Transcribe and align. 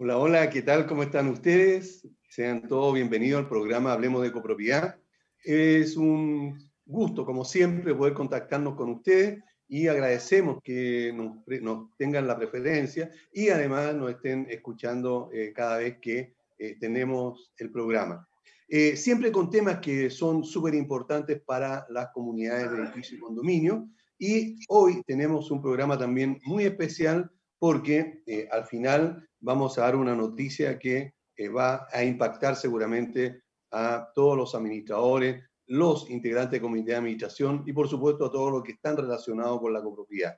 Hola, 0.00 0.16
hola, 0.16 0.48
¿qué 0.48 0.62
tal? 0.62 0.86
¿Cómo 0.86 1.02
están 1.02 1.26
ustedes? 1.26 2.06
Sean 2.28 2.68
todos 2.68 2.94
bienvenidos 2.94 3.40
al 3.40 3.48
programa 3.48 3.92
Hablemos 3.92 4.22
de 4.22 4.30
Copropiedad. 4.30 4.96
Es 5.42 5.96
un 5.96 6.56
gusto, 6.86 7.26
como 7.26 7.44
siempre, 7.44 7.96
poder 7.96 8.14
contactarnos 8.14 8.76
con 8.76 8.90
ustedes 8.90 9.42
y 9.66 9.88
agradecemos 9.88 10.62
que 10.62 11.12
nos, 11.12 11.96
tengan 11.96 12.28
la 12.28 12.38
preferencia 12.38 13.10
y 13.32 13.48
además 13.48 13.92
nos 13.96 14.12
estén 14.12 14.46
escuchando 14.48 15.30
eh, 15.32 15.52
cada 15.52 15.78
vez 15.78 15.98
que 16.00 16.36
eh, 16.60 16.76
tenemos 16.78 17.52
el 17.58 17.72
programa. 17.72 18.24
Eh, 18.68 18.94
siempre 18.94 19.32
con 19.32 19.50
temas 19.50 19.80
que 19.80 20.10
son 20.10 20.44
súper 20.44 20.76
importantes 20.76 21.42
para 21.44 21.84
las 21.88 22.10
comunidades 22.10 22.70
de 22.70 22.84
edificio 22.84 23.16
y 23.16 23.20
condominio. 23.20 23.88
Y 24.16 24.60
hoy 24.68 25.02
tenemos 25.08 25.50
un 25.50 25.60
programa 25.60 25.98
también 25.98 26.38
muy 26.44 26.66
especial 26.66 27.28
porque 27.58 28.22
al 28.52 28.64
final 28.64 29.27
vamos 29.40 29.78
a 29.78 29.82
dar 29.82 29.96
una 29.96 30.14
noticia 30.14 30.78
que 30.78 31.14
eh, 31.36 31.48
va 31.48 31.86
a 31.92 32.02
impactar 32.04 32.56
seguramente 32.56 33.42
a 33.70 34.10
todos 34.14 34.36
los 34.36 34.54
administradores, 34.54 35.44
los 35.66 36.10
integrantes 36.10 36.52
de 36.52 36.60
comité 36.60 36.92
de 36.92 36.96
administración 36.96 37.62
y 37.66 37.72
por 37.72 37.88
supuesto 37.88 38.26
a 38.26 38.32
todos 38.32 38.50
los 38.50 38.62
que 38.62 38.72
están 38.72 38.96
relacionados 38.96 39.60
con 39.60 39.72
la 39.72 39.82
copropiedad. 39.82 40.36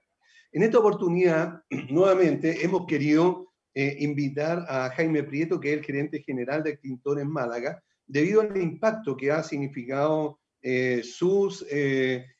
En 0.53 0.63
esta 0.63 0.79
oportunidad, 0.79 1.63
nuevamente, 1.91 2.65
hemos 2.65 2.87
querido 2.87 3.53
eh, 3.73 3.97
invitar 4.01 4.67
a 4.69 4.91
Jaime 4.91 5.23
Prieto, 5.23 5.61
que 5.61 5.73
es 5.73 5.79
el 5.79 5.85
gerente 5.85 6.23
general 6.23 6.63
de 6.63 6.71
Extintores 6.71 7.25
Málaga, 7.25 7.83
debido 8.07 8.41
al 8.41 8.57
impacto 8.61 9.17
que 9.17 9.31
ha 9.31 9.43
significado 9.43 10.41
eh, 10.61 11.03
sus 11.05 11.65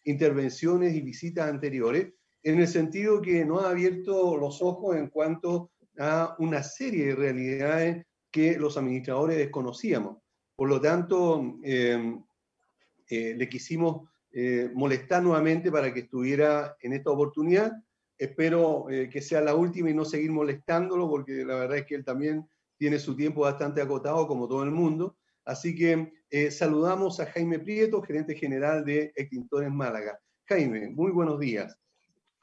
intervenciones 0.05 0.95
y 0.95 1.01
visitas 1.01 1.49
anteriores, 1.49 2.13
en 2.43 2.59
el 2.59 2.69
sentido 2.69 3.23
que 3.23 3.45
nos 3.45 3.65
ha 3.65 3.71
abierto 3.71 4.37
los 4.37 4.61
ojos 4.61 4.97
en 4.97 5.09
cuanto 5.09 5.71
a 6.01 6.35
una 6.39 6.63
serie 6.63 7.09
de 7.09 7.15
realidades 7.15 8.07
que 8.31 8.59
los 8.59 8.79
administradores 8.79 9.37
desconocíamos. 9.37 10.17
Por 10.57 10.69
lo 10.69 10.81
tanto, 10.81 11.59
em, 11.63 12.23
eh, 13.09 13.35
le 13.37 13.49
quisimos 13.49 14.09
eh, 14.33 14.71
molestar 14.73 15.23
nuevamente 15.23 15.71
para 15.71 15.93
que 15.93 16.01
estuviera 16.01 16.75
en 16.81 16.95
esta 16.95 17.11
oportunidad. 17.11 17.73
Espero 18.17 18.89
eh, 18.89 19.11
que 19.11 19.21
sea 19.21 19.43
la 19.43 19.55
última 19.55 19.91
y 19.91 19.95
no 19.95 20.05
seguir 20.05 20.31
molestándolo, 20.31 21.09
porque 21.09 21.45
la 21.45 21.57
verdad 21.57 21.79
es 21.79 21.87
que 21.87 21.97
él 21.97 22.05
también 22.05 22.49
tiene 22.79 22.99
su 22.99 23.15
tiempo 23.15 23.43
bastante 23.43 23.83
acotado, 23.83 24.27
como 24.27 24.49
todo 24.49 24.63
el 24.63 24.71
mundo. 24.71 25.17
Así 25.45 25.75
que 25.75 26.13
saludamos 26.51 27.19
a 27.19 27.27
Jaime 27.27 27.59
Prieto, 27.59 28.01
gerente 28.03 28.35
general 28.35 28.85
de 28.85 29.13
Extintores 29.17 29.71
Málaga. 29.71 30.19
Jaime, 30.47 30.89
muy 30.89 31.11
buenos 31.11 31.41
días. 31.41 31.77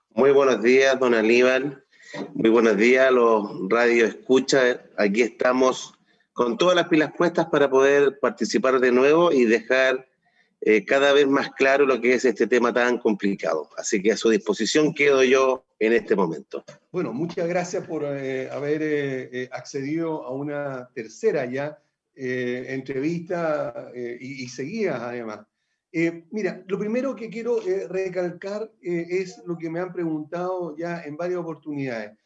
Muy 0.10 0.32
buenos 0.32 0.62
días, 0.62 1.00
don 1.00 1.14
Aníbal. 1.14 1.87
Muy 2.34 2.50
buenos 2.50 2.78
días, 2.78 3.12
los 3.12 3.70
radio 3.70 4.06
escucha. 4.06 4.82
Aquí 4.98 5.22
estamos 5.22 5.94
con 6.34 6.58
todas 6.58 6.76
las 6.76 6.88
pilas 6.88 7.12
puestas 7.18 7.48
para 7.48 7.70
poder 7.70 8.20
participar 8.20 8.80
de 8.80 8.92
nuevo 8.92 9.32
y 9.32 9.46
dejar 9.46 10.08
eh, 10.62 10.86
cada 10.86 11.12
vez 11.12 11.28
más 11.28 11.52
claro 11.52 11.86
lo 11.86 12.00
que 12.00 12.14
es 12.14 12.26
este 12.26 12.48
tema 12.48 12.74
tan 12.74 12.98
complicado. 13.00 13.70
Así 13.78 14.02
que 14.02 14.14
a 14.14 14.18
su 14.18 14.30
disposición 14.30 14.94
quedo 14.94 15.24
yo 15.24 15.66
en 15.80 15.94
este 15.94 16.16
momento. 16.16 16.64
Bueno, 16.92 17.12
muchas 17.12 17.48
gracias 17.48 17.86
por 17.86 18.04
eh, 18.06 18.50
haber 18.52 18.82
eh, 18.84 19.50
accedido 19.52 20.24
a 20.24 20.32
una 20.32 20.90
tercera 20.94 21.46
ya 21.46 21.78
entrevista 22.20 23.92
y, 23.94 24.44
y 24.44 24.50
seguida 24.50 25.08
además. 25.08 25.42
Mira, 26.32 26.64
lo 26.68 26.78
primero 26.78 27.16
que 27.16 27.30
quiero 27.30 27.60
recalcar 27.90 28.72
es 28.82 29.42
lo 29.46 29.58
que 29.58 29.70
me 29.70 29.80
han 29.80 29.94
preguntado 29.94 30.76
ya 30.78 31.04
en 31.04 31.18
varias 31.18 31.40
oportunidades. 31.40 32.18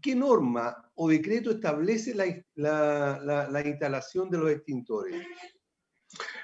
¿qué 0.00 0.14
norma 0.14 0.90
o 0.94 1.08
decreto 1.08 1.50
establece 1.50 2.14
la, 2.14 3.62
instalación 3.64 4.30
de 4.30 4.38
los 4.38 4.50
extintores? 4.50 5.14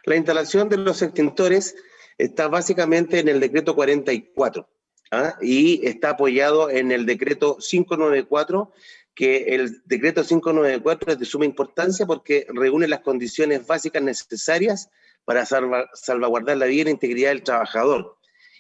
La 0.05 0.17
instalación 0.17 0.69
de 0.69 0.77
los 0.77 1.03
extintores 1.03 1.75
está 2.19 2.49
básicamente 2.49 3.21
en 3.21 3.29
el 3.29 3.41
decreto 3.41 3.75
44 3.75 4.69
¿ah? 5.13 5.37
y 5.41 5.87
está 5.87 6.11
apoyado 6.11 6.71
en 6.71 6.93
el 6.93 7.07
decreto 7.07 7.57
594, 7.57 8.73
que 9.15 9.55
el 9.55 9.83
decreto 9.85 10.23
594 10.23 11.13
es 11.13 11.19
de 11.19 11.25
suma 11.25 11.45
importancia 11.45 12.07
porque 12.07 12.47
reúne 12.49 12.89
las 12.89 13.01
condiciones 13.01 13.67
básicas 13.67 14.03
necesarias 14.03 14.91
para 15.25 15.47
salvaguardar 15.47 16.57
la 16.57 16.67
vida 16.67 16.89
e 16.89 16.93
integridad 16.93 17.31
del 17.31 17.43
trabajador. 17.43 18.19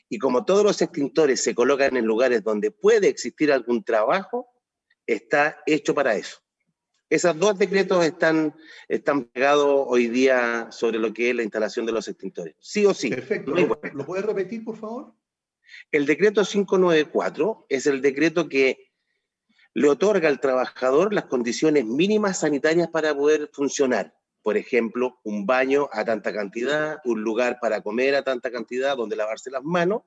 Y 0.08 0.18
como 0.18 0.44
todos 0.44 0.64
los 0.64 0.82
extintores 0.82 1.42
se 1.42 1.54
colocan 1.54 1.96
en 1.96 2.04
lugares 2.04 2.42
donde 2.44 2.70
puede 2.70 3.08
existir 3.08 3.52
algún 3.52 3.82
trabajo, 3.82 4.48
está 5.06 5.58
hecho 5.66 5.94
para 5.94 6.14
eso. 6.14 6.38
Esos 7.08 7.38
dos 7.38 7.58
decretos 7.58 8.04
están, 8.04 8.54
están 8.88 9.24
pegados 9.24 9.84
hoy 9.86 10.08
día 10.08 10.68
sobre 10.70 10.98
lo 10.98 11.12
que 11.12 11.30
es 11.30 11.36
la 11.36 11.42
instalación 11.42 11.84
de 11.84 11.92
los 11.92 12.08
extintores. 12.08 12.54
Sí 12.58 12.86
o 12.86 12.94
sí. 12.94 13.10
Perfecto. 13.10 13.52
¿Lo 13.54 14.06
puedes 14.06 14.24
repetir, 14.24 14.64
por 14.64 14.78
favor? 14.78 15.14
El 15.90 16.06
decreto 16.06 16.42
594 16.42 17.66
es 17.68 17.86
el 17.86 18.00
decreto 18.00 18.48
que 18.48 18.92
le 19.74 19.88
otorga 19.88 20.28
al 20.28 20.40
trabajador 20.40 21.12
las 21.12 21.26
condiciones 21.26 21.84
mínimas 21.84 22.40
sanitarias 22.40 22.88
para 22.88 23.14
poder 23.14 23.50
funcionar. 23.52 24.14
Por 24.42 24.56
ejemplo, 24.56 25.20
un 25.22 25.46
baño 25.46 25.88
a 25.92 26.04
tanta 26.04 26.32
cantidad, 26.32 26.98
un 27.04 27.22
lugar 27.22 27.58
para 27.60 27.80
comer 27.80 28.14
a 28.14 28.24
tanta 28.24 28.50
cantidad, 28.50 28.96
donde 28.96 29.16
lavarse 29.16 29.50
las 29.50 29.62
manos, 29.62 30.02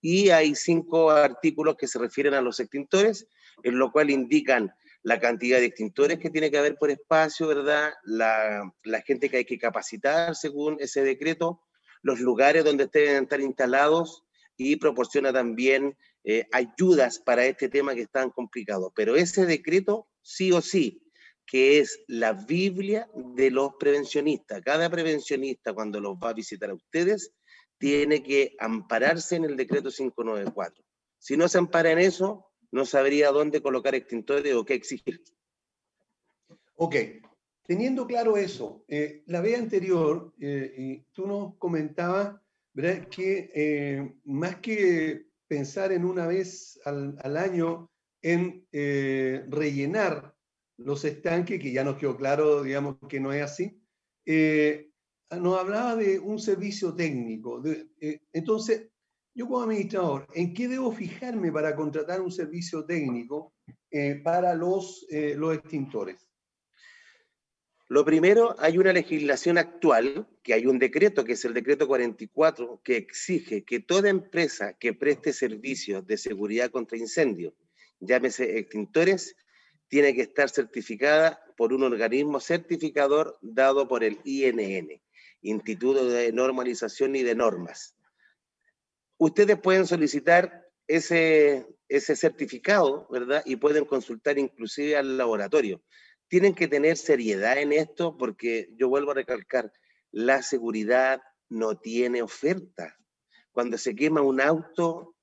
y 0.00 0.30
hay 0.30 0.54
cinco 0.54 1.10
artículos 1.10 1.76
que 1.76 1.86
se 1.86 1.98
refieren 1.98 2.34
a 2.34 2.40
los 2.40 2.60
extintores, 2.60 3.28
en 3.62 3.78
lo 3.78 3.92
cual 3.92 4.10
indican 4.10 4.74
la 5.02 5.20
cantidad 5.20 5.58
de 5.58 5.66
extintores 5.66 6.18
que 6.18 6.30
tiene 6.30 6.50
que 6.50 6.58
haber 6.58 6.76
por 6.76 6.90
espacio, 6.90 7.46
¿verdad? 7.46 7.92
La, 8.02 8.72
gente 9.06 9.30
que 9.30 9.38
hay 9.38 9.44
que 9.44 9.58
capacitar 9.58 10.34
según 10.34 10.78
ese 10.80 11.04
decreto, 11.04 11.62
los 12.02 12.18
lugares 12.18 12.64
donde 12.64 12.88
deben 12.92 13.22
estar 13.22 13.40
instalados 13.40 14.24
y 14.56 14.76
proporciona 14.76 15.32
también 15.32 15.96
eh, 16.24 16.46
ayudas 16.50 17.20
para 17.20 17.46
este 17.46 17.68
tema 17.68 17.94
que 17.94 18.02
es 18.02 18.10
tan 18.10 18.30
complicado. 18.30 18.92
Pero 18.96 19.14
ese 19.14 19.46
decreto, 19.46 20.08
sí 20.22 20.50
o 20.50 20.60
sí, 20.60 21.05
que 21.46 21.78
es 21.78 22.02
la 22.08 22.32
Biblia 22.32 23.08
de 23.14 23.50
los 23.50 23.74
prevencionistas. 23.78 24.60
Cada 24.62 24.90
prevencionista 24.90 25.72
cuando 25.72 26.00
los 26.00 26.16
va 26.16 26.30
a 26.30 26.34
visitar 26.34 26.70
a 26.70 26.74
ustedes 26.74 27.32
tiene 27.78 28.22
que 28.22 28.56
ampararse 28.58 29.36
en 29.36 29.44
el 29.44 29.56
decreto 29.56 29.90
594. 29.90 30.84
Si 31.18 31.36
no 31.36 31.48
se 31.48 31.58
ampara 31.58 31.92
en 31.92 32.00
eso, 32.00 32.46
no 32.72 32.84
sabría 32.84 33.30
dónde 33.30 33.62
colocar 33.62 33.94
extintores 33.94 34.54
o 34.54 34.64
qué 34.64 34.74
exigir. 34.74 35.22
Ok, 36.74 36.96
teniendo 37.62 38.06
claro 38.06 38.36
eso, 38.36 38.84
eh, 38.88 39.22
la 39.26 39.40
vez 39.40 39.58
anterior, 39.58 40.34
eh, 40.40 41.04
tú 41.12 41.26
nos 41.26 41.56
comentabas 41.56 42.40
que 43.10 43.50
eh, 43.54 44.14
más 44.24 44.56
que 44.56 45.28
pensar 45.46 45.92
en 45.92 46.04
una 46.04 46.26
vez 46.26 46.78
al 46.84 47.36
año 47.36 47.90
en 48.20 48.66
rellenar 48.72 50.35
los 50.78 51.04
estanques, 51.04 51.60
que 51.60 51.72
ya 51.72 51.84
nos 51.84 51.96
quedó 51.96 52.16
claro, 52.16 52.62
digamos, 52.62 52.96
que 53.08 53.20
no 53.20 53.32
es 53.32 53.42
así, 53.42 53.80
nos 55.30 55.58
hablaba 55.58 55.96
de 55.96 56.18
un 56.18 56.38
servicio 56.38 56.94
técnico. 56.94 57.62
Eh, 58.00 58.20
entonces, 58.32 58.88
yo 59.34 59.46
como 59.46 59.62
administrador, 59.62 60.26
¿en 60.34 60.54
qué 60.54 60.68
debo 60.68 60.92
fijarme 60.92 61.52
para 61.52 61.74
contratar 61.74 62.20
un 62.20 62.32
servicio 62.32 62.84
técnico 62.84 63.54
eh, 63.90 64.20
para 64.22 64.54
los, 64.54 65.06
eh, 65.10 65.34
los 65.36 65.54
extintores? 65.54 66.26
Lo 67.88 68.04
primero, 68.04 68.56
hay 68.58 68.78
una 68.78 68.92
legislación 68.92 69.58
actual, 69.58 70.26
que 70.42 70.54
hay 70.54 70.66
un 70.66 70.78
decreto, 70.78 71.24
que 71.24 71.34
es 71.34 71.44
el 71.44 71.54
decreto 71.54 71.86
44, 71.86 72.80
que 72.82 72.96
exige 72.96 73.62
que 73.62 73.78
toda 73.78 74.08
empresa 74.08 74.72
que 74.72 74.92
preste 74.92 75.32
servicios 75.32 76.04
de 76.06 76.16
seguridad 76.16 76.70
contra 76.70 76.98
incendio, 76.98 77.54
llámese 78.00 78.58
extintores, 78.58 79.36
tiene 79.88 80.14
que 80.14 80.22
estar 80.22 80.50
certificada 80.50 81.42
por 81.56 81.72
un 81.72 81.82
organismo 81.82 82.40
certificador 82.40 83.38
dado 83.40 83.88
por 83.88 84.04
el 84.04 84.20
INN. 84.24 85.00
Instituto 85.42 86.08
de 86.08 86.32
Normalización 86.32 87.14
y 87.16 87.22
de 87.22 87.34
Normas. 87.34 87.94
Ustedes 89.18 89.58
pueden 89.58 89.86
solicitar 89.86 90.66
ese, 90.86 91.66
ese 91.88 92.16
certificado, 92.16 93.06
¿verdad? 93.10 93.42
Y 93.44 93.56
pueden 93.56 93.84
consultar 93.84 94.38
inclusive 94.38 94.96
al 94.96 95.16
laboratorio. 95.16 95.82
Tienen 96.28 96.54
que 96.54 96.68
tener 96.68 96.96
seriedad 96.96 97.58
en 97.58 97.72
esto 97.72 98.16
porque 98.16 98.68
yo 98.76 98.88
vuelvo 98.88 99.12
a 99.12 99.14
recalcar, 99.14 99.72
la 100.10 100.42
seguridad 100.42 101.20
no 101.48 101.78
tiene 101.78 102.22
oferta. 102.22 102.96
Cuando 103.52 103.78
se 103.78 103.94
quema 103.94 104.22
un 104.22 104.40
auto, 104.40 105.14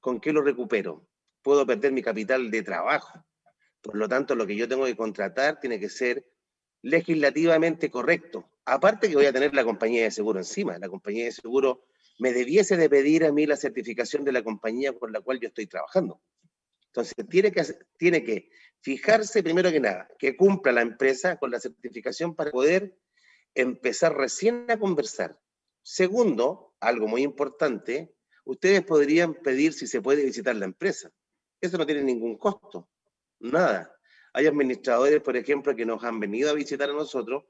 ¿con 0.00 0.20
qué 0.20 0.32
lo 0.32 0.42
recupero? 0.42 1.06
Puedo 1.42 1.66
perder 1.66 1.92
mi 1.92 2.02
capital 2.02 2.50
de 2.50 2.62
trabajo. 2.62 3.24
Por 3.84 3.96
lo 3.96 4.08
tanto, 4.08 4.34
lo 4.34 4.46
que 4.46 4.56
yo 4.56 4.66
tengo 4.66 4.86
que 4.86 4.96
contratar 4.96 5.60
tiene 5.60 5.78
que 5.78 5.88
ser 5.88 6.26
legislativamente 6.82 7.90
correcto. 7.90 8.50
Aparte 8.64 9.08
que 9.08 9.14
voy 9.14 9.26
a 9.26 9.32
tener 9.32 9.54
la 9.54 9.64
compañía 9.64 10.02
de 10.02 10.10
seguro 10.10 10.40
encima. 10.40 10.76
La 10.78 10.88
compañía 10.88 11.26
de 11.26 11.32
seguro 11.32 11.84
me 12.18 12.32
debiese 12.32 12.76
de 12.76 12.90
pedir 12.90 13.24
a 13.24 13.32
mí 13.32 13.46
la 13.46 13.56
certificación 13.56 14.24
de 14.24 14.32
la 14.32 14.42
compañía 14.42 14.92
con 14.92 15.12
la 15.12 15.20
cual 15.20 15.38
yo 15.38 15.48
estoy 15.48 15.66
trabajando. 15.66 16.20
Entonces, 16.86 17.14
tiene 17.28 17.52
que, 17.52 17.62
tiene 17.96 18.24
que 18.24 18.48
Fijarse 18.84 19.42
primero 19.42 19.72
que 19.72 19.80
nada, 19.80 20.06
que 20.18 20.36
cumpla 20.36 20.70
la 20.70 20.82
empresa 20.82 21.38
con 21.38 21.50
la 21.50 21.58
certificación 21.58 22.34
para 22.34 22.50
poder 22.50 22.94
empezar 23.54 24.14
recién 24.14 24.70
a 24.70 24.78
conversar. 24.78 25.40
Segundo, 25.82 26.74
algo 26.80 27.08
muy 27.08 27.22
importante, 27.22 28.14
ustedes 28.44 28.84
podrían 28.84 29.36
pedir 29.36 29.72
si 29.72 29.86
se 29.86 30.02
puede 30.02 30.22
visitar 30.22 30.54
la 30.56 30.66
empresa. 30.66 31.10
Eso 31.62 31.78
no 31.78 31.86
tiene 31.86 32.02
ningún 32.02 32.36
costo, 32.36 32.90
nada. 33.40 33.94
Hay 34.32 34.46
administradores, 34.46 35.20
por 35.22 35.36
ejemplo, 35.36 35.76
que 35.76 35.86
nos 35.86 36.02
han 36.02 36.18
venido 36.18 36.50
a 36.50 36.54
visitar 36.54 36.90
a 36.90 36.94
nosotros 36.94 37.44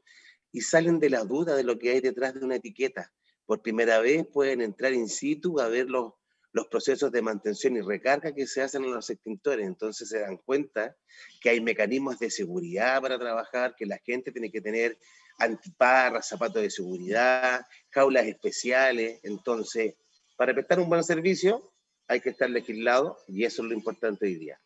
y 0.53 0.61
salen 0.61 1.01
de 1.01 1.11
la 1.11 1.25
duda 1.25 1.57
de 1.57 1.65
lo 1.65 1.79
que 1.79 1.91
hay 1.91 2.01
detrás 2.01 2.35
de 2.35 2.45
una 2.45 2.57
etiqueta. 2.57 3.13
Por 3.47 3.63
primera 3.63 3.99
vez 3.99 4.27
pueden 4.33 4.61
entrar 4.61 4.93
in 4.93 5.09
situ 5.09 5.61
a 5.61 5.69
ver 5.69 5.89
los, 5.89 6.13
los 6.53 6.69
procesos 6.69 7.11
de 7.11 7.23
mantención 7.23 7.77
y 7.77 7.81
recarga 7.81 8.35
que 8.35 8.47
se 8.47 8.63
hacen 8.63 8.85
en 8.85 8.95
los 8.95 9.11
extintores. 9.11 9.67
Entonces 9.67 10.09
se 10.09 10.21
dan 10.21 10.37
cuenta 10.37 10.97
que 11.41 11.51
hay 11.51 11.61
mecanismos 11.61 12.19
de 12.19 12.31
seguridad 12.31 13.03
para 13.03 13.19
trabajar, 13.19 13.75
que 13.77 13.87
la 13.87 13.99
gente 13.99 14.31
tiene 14.31 14.51
que 14.51 14.61
tener 14.61 14.99
antiparras, 15.39 16.29
zapatos 16.29 16.63
de 16.63 16.71
seguridad, 16.71 17.67
jaulas 17.91 18.27
especiales. 18.27 19.21
Entonces, 19.25 19.97
para 20.37 20.55
prestar 20.55 20.81
un 20.81 20.89
buen 20.89 21.03
servicio 21.03 21.73
hay 22.07 22.21
que 22.21 22.31
estar 22.31 22.51
legislado 22.51 23.19
y 23.27 23.45
eso 23.45 23.63
es 23.63 23.69
lo 23.69 23.75
importante 23.75 24.27
hoy 24.27 24.37
día. 24.37 24.61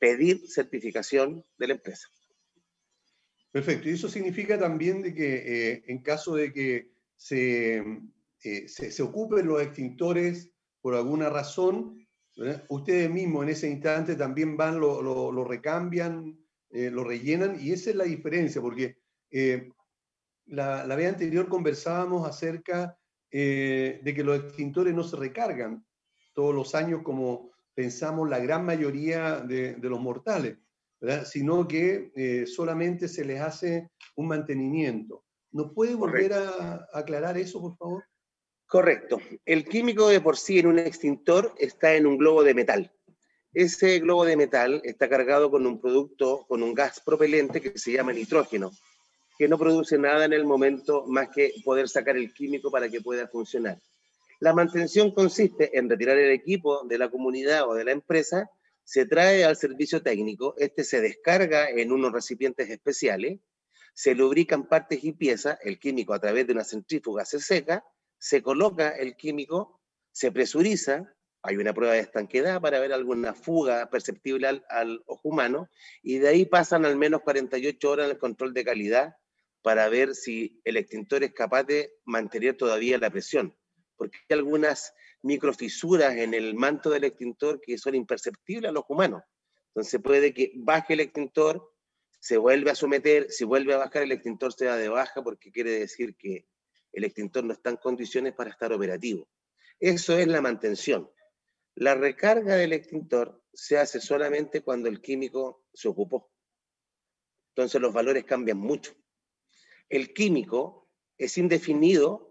Pedir 0.00 0.40
certificación 0.48 1.44
de 1.56 1.68
la 1.68 1.74
empresa. 1.74 2.08
Perfecto. 3.52 3.88
Y 3.88 3.92
eso 3.92 4.08
significa 4.08 4.58
también 4.58 5.02
de 5.02 5.14
que 5.14 5.34
eh, 5.74 5.84
en 5.86 6.02
caso 6.02 6.34
de 6.34 6.52
que 6.52 6.90
se, 7.16 7.78
eh, 8.42 8.68
se, 8.68 8.90
se 8.90 9.02
ocupen 9.02 9.46
los 9.46 9.62
extintores 9.62 10.50
por 10.80 10.94
alguna 10.94 11.28
razón, 11.28 12.06
ustedes 12.68 13.10
mismos 13.10 13.42
en 13.42 13.50
ese 13.50 13.68
instante 13.68 14.16
también 14.16 14.56
van, 14.56 14.80
lo, 14.80 15.02
lo, 15.02 15.44
recambian, 15.44 16.38
eh, 16.70 16.90
lo 16.90 17.04
rellenan, 17.04 17.58
y 17.60 17.72
esa 17.72 17.90
es 17.90 17.96
la 17.96 18.04
diferencia, 18.04 18.62
porque 18.62 18.96
eh, 19.30 19.68
la, 20.46 20.86
la, 20.86 20.96
vez 20.96 21.10
anterior 21.10 21.48
conversábamos 21.48 22.26
acerca 22.26 22.96
de 23.30 24.12
que 24.16 24.24
los 24.24 24.40
extintores 24.40 24.92
no 24.92 25.04
se 25.04 25.16
recargan 25.16 25.84
todos 26.32 26.52
los 26.52 26.74
años 26.74 27.02
como 27.04 27.49
pensamos 27.74 28.28
la 28.28 28.38
gran 28.38 28.64
mayoría 28.64 29.40
de, 29.40 29.74
de 29.74 29.88
los 29.88 30.00
mortales, 30.00 30.58
sino 31.24 31.66
que 31.66 32.44
solamente 32.46 33.08
se 33.08 33.24
les 33.24 33.40
hace 33.40 33.90
un 34.16 34.28
mantenimiento. 34.28 35.24
¿Nos 35.52 35.72
puede 35.72 35.94
volver 35.94 36.32
a 36.32 36.86
aclarar 36.92 37.38
eso, 37.38 37.60
por 37.60 37.76
favor? 37.76 38.04
Correcto. 38.66 39.18
El 39.44 39.64
químico 39.64 40.08
de 40.08 40.20
por 40.20 40.36
sí 40.36 40.60
en 40.60 40.68
un 40.68 40.78
extintor 40.78 41.54
está 41.58 41.94
en 41.94 42.06
un 42.06 42.18
globo 42.18 42.44
de 42.44 42.54
metal. 42.54 42.92
Ese 43.52 43.98
globo 43.98 44.24
de 44.24 44.36
metal 44.36 44.80
está 44.84 45.08
cargado 45.08 45.50
con 45.50 45.66
un 45.66 45.80
producto, 45.80 46.46
con 46.46 46.62
un 46.62 46.72
gas 46.72 47.00
propelente 47.04 47.60
que 47.60 47.76
se 47.76 47.90
llama 47.90 48.12
nitrógeno, 48.12 48.70
que 49.36 49.48
no 49.48 49.58
produce 49.58 49.98
nada 49.98 50.24
en 50.24 50.32
el 50.32 50.44
momento 50.44 51.04
más 51.08 51.30
que 51.30 51.52
poder 51.64 51.88
sacar 51.88 52.16
el 52.16 52.32
químico 52.32 52.70
para 52.70 52.88
que 52.88 53.00
pueda 53.00 53.26
funcionar. 53.26 53.76
La 54.40 54.54
mantención 54.54 55.12
consiste 55.12 55.78
en 55.78 55.90
retirar 55.90 56.16
el 56.16 56.30
equipo 56.30 56.86
de 56.86 56.96
la 56.96 57.10
comunidad 57.10 57.68
o 57.68 57.74
de 57.74 57.84
la 57.84 57.92
empresa, 57.92 58.50
se 58.84 59.04
trae 59.04 59.44
al 59.44 59.54
servicio 59.56 60.02
técnico, 60.02 60.54
este 60.56 60.82
se 60.82 61.02
descarga 61.02 61.68
en 61.68 61.92
unos 61.92 62.10
recipientes 62.10 62.70
especiales, 62.70 63.38
se 63.92 64.14
lubrican 64.14 64.66
partes 64.66 65.04
y 65.04 65.12
piezas, 65.12 65.58
el 65.62 65.78
químico 65.78 66.14
a 66.14 66.20
través 66.20 66.46
de 66.46 66.54
una 66.54 66.64
centrífuga 66.64 67.26
se 67.26 67.38
seca, 67.38 67.84
se 68.16 68.42
coloca 68.42 68.88
el 68.88 69.14
químico, 69.14 69.78
se 70.10 70.32
presuriza, 70.32 71.14
hay 71.42 71.58
una 71.58 71.74
prueba 71.74 71.92
de 71.92 72.00
estanquedad 72.00 72.62
para 72.62 72.80
ver 72.80 72.94
alguna 72.94 73.34
fuga 73.34 73.90
perceptible 73.90 74.46
al, 74.46 75.02
ojo 75.04 75.28
humano, 75.28 75.68
y 76.02 76.16
de 76.16 76.28
ahí 76.28 76.46
pasan 76.46 76.86
al 76.86 76.96
menos 76.96 77.20
48 77.20 77.90
horas 77.90 78.10
el 78.10 78.16
control 78.16 78.54
de 78.54 78.64
calidad 78.64 79.16
para 79.60 79.86
ver 79.90 80.14
si 80.14 80.62
el 80.64 80.78
extintor 80.78 81.24
es 81.24 81.34
capaz 81.34 81.64
de 81.64 81.92
mantener 82.06 82.56
todavía 82.56 82.96
la 82.96 83.10
presión, 83.10 83.54
porque 84.00 84.16
hay 84.30 84.38
algunas 84.38 84.94
microfisuras 85.20 86.16
en 86.16 86.32
el 86.32 86.54
manto 86.54 86.88
del 86.88 87.04
extintor 87.04 87.60
que 87.60 87.76
son 87.76 87.94
imperceptibles 87.94 88.70
a 88.70 88.72
los 88.72 88.84
humanos. 88.88 89.22
Entonces 89.74 90.00
puede 90.02 90.32
que 90.32 90.52
baje 90.56 90.94
el 90.94 91.00
extintor, 91.00 91.70
se 92.18 92.38
vuelve 92.38 92.70
a 92.70 92.74
someter, 92.74 93.30
si 93.30 93.44
vuelve 93.44 93.74
a 93.74 93.76
bajar 93.76 94.04
el 94.04 94.12
extintor 94.12 94.54
se 94.54 94.64
da 94.64 94.76
de 94.76 94.88
baja 94.88 95.22
porque 95.22 95.52
quiere 95.52 95.72
decir 95.72 96.16
que 96.16 96.46
el 96.92 97.04
extintor 97.04 97.44
no 97.44 97.52
está 97.52 97.68
en 97.68 97.76
condiciones 97.76 98.32
para 98.32 98.48
estar 98.48 98.72
operativo. 98.72 99.28
Eso 99.78 100.16
es 100.16 100.26
la 100.28 100.40
mantención. 100.40 101.10
La 101.74 101.94
recarga 101.94 102.56
del 102.56 102.72
extintor 102.72 103.44
se 103.52 103.76
hace 103.76 104.00
solamente 104.00 104.62
cuando 104.62 104.88
el 104.88 105.02
químico 105.02 105.66
se 105.74 105.88
ocupó. 105.88 106.32
Entonces 107.50 107.78
los 107.82 107.92
valores 107.92 108.24
cambian 108.24 108.56
mucho. 108.56 108.94
El 109.90 110.14
químico 110.14 110.88
es 111.18 111.36
indefinido 111.36 112.29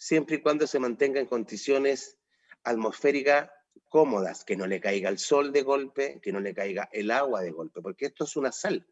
siempre 0.00 0.36
y 0.36 0.40
cuando 0.40 0.66
se 0.66 0.78
mantenga 0.78 1.20
en 1.20 1.26
condiciones 1.26 2.16
atmosféricas 2.64 3.50
cómodas, 3.90 4.44
que 4.44 4.56
no 4.56 4.66
le 4.66 4.80
caiga 4.80 5.10
el 5.10 5.18
sol 5.18 5.52
de 5.52 5.62
golpe, 5.62 6.20
que 6.22 6.32
no 6.32 6.40
le 6.40 6.54
caiga 6.54 6.88
el 6.90 7.10
agua 7.10 7.42
de 7.42 7.50
golpe, 7.50 7.82
porque 7.82 8.06
esto 8.06 8.24
es 8.24 8.34
una 8.34 8.50
sal. 8.50 8.88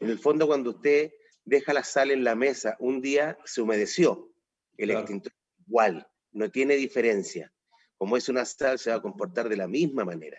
En 0.00 0.10
el 0.10 0.18
fondo, 0.18 0.46
cuando 0.46 0.70
usted 0.70 1.12
deja 1.46 1.72
la 1.72 1.82
sal 1.82 2.10
en 2.10 2.24
la 2.24 2.34
mesa, 2.34 2.76
un 2.78 3.00
día 3.00 3.38
se 3.46 3.62
humedeció, 3.62 4.34
el 4.76 4.90
extintor 4.90 5.32
igual, 5.66 6.06
no 6.32 6.50
tiene 6.50 6.76
diferencia. 6.76 7.50
Como 7.96 8.18
es 8.18 8.28
una 8.28 8.44
sal, 8.44 8.78
se 8.78 8.90
va 8.90 8.96
a 8.96 9.02
comportar 9.02 9.48
de 9.48 9.56
la 9.56 9.66
misma 9.66 10.04
manera. 10.04 10.38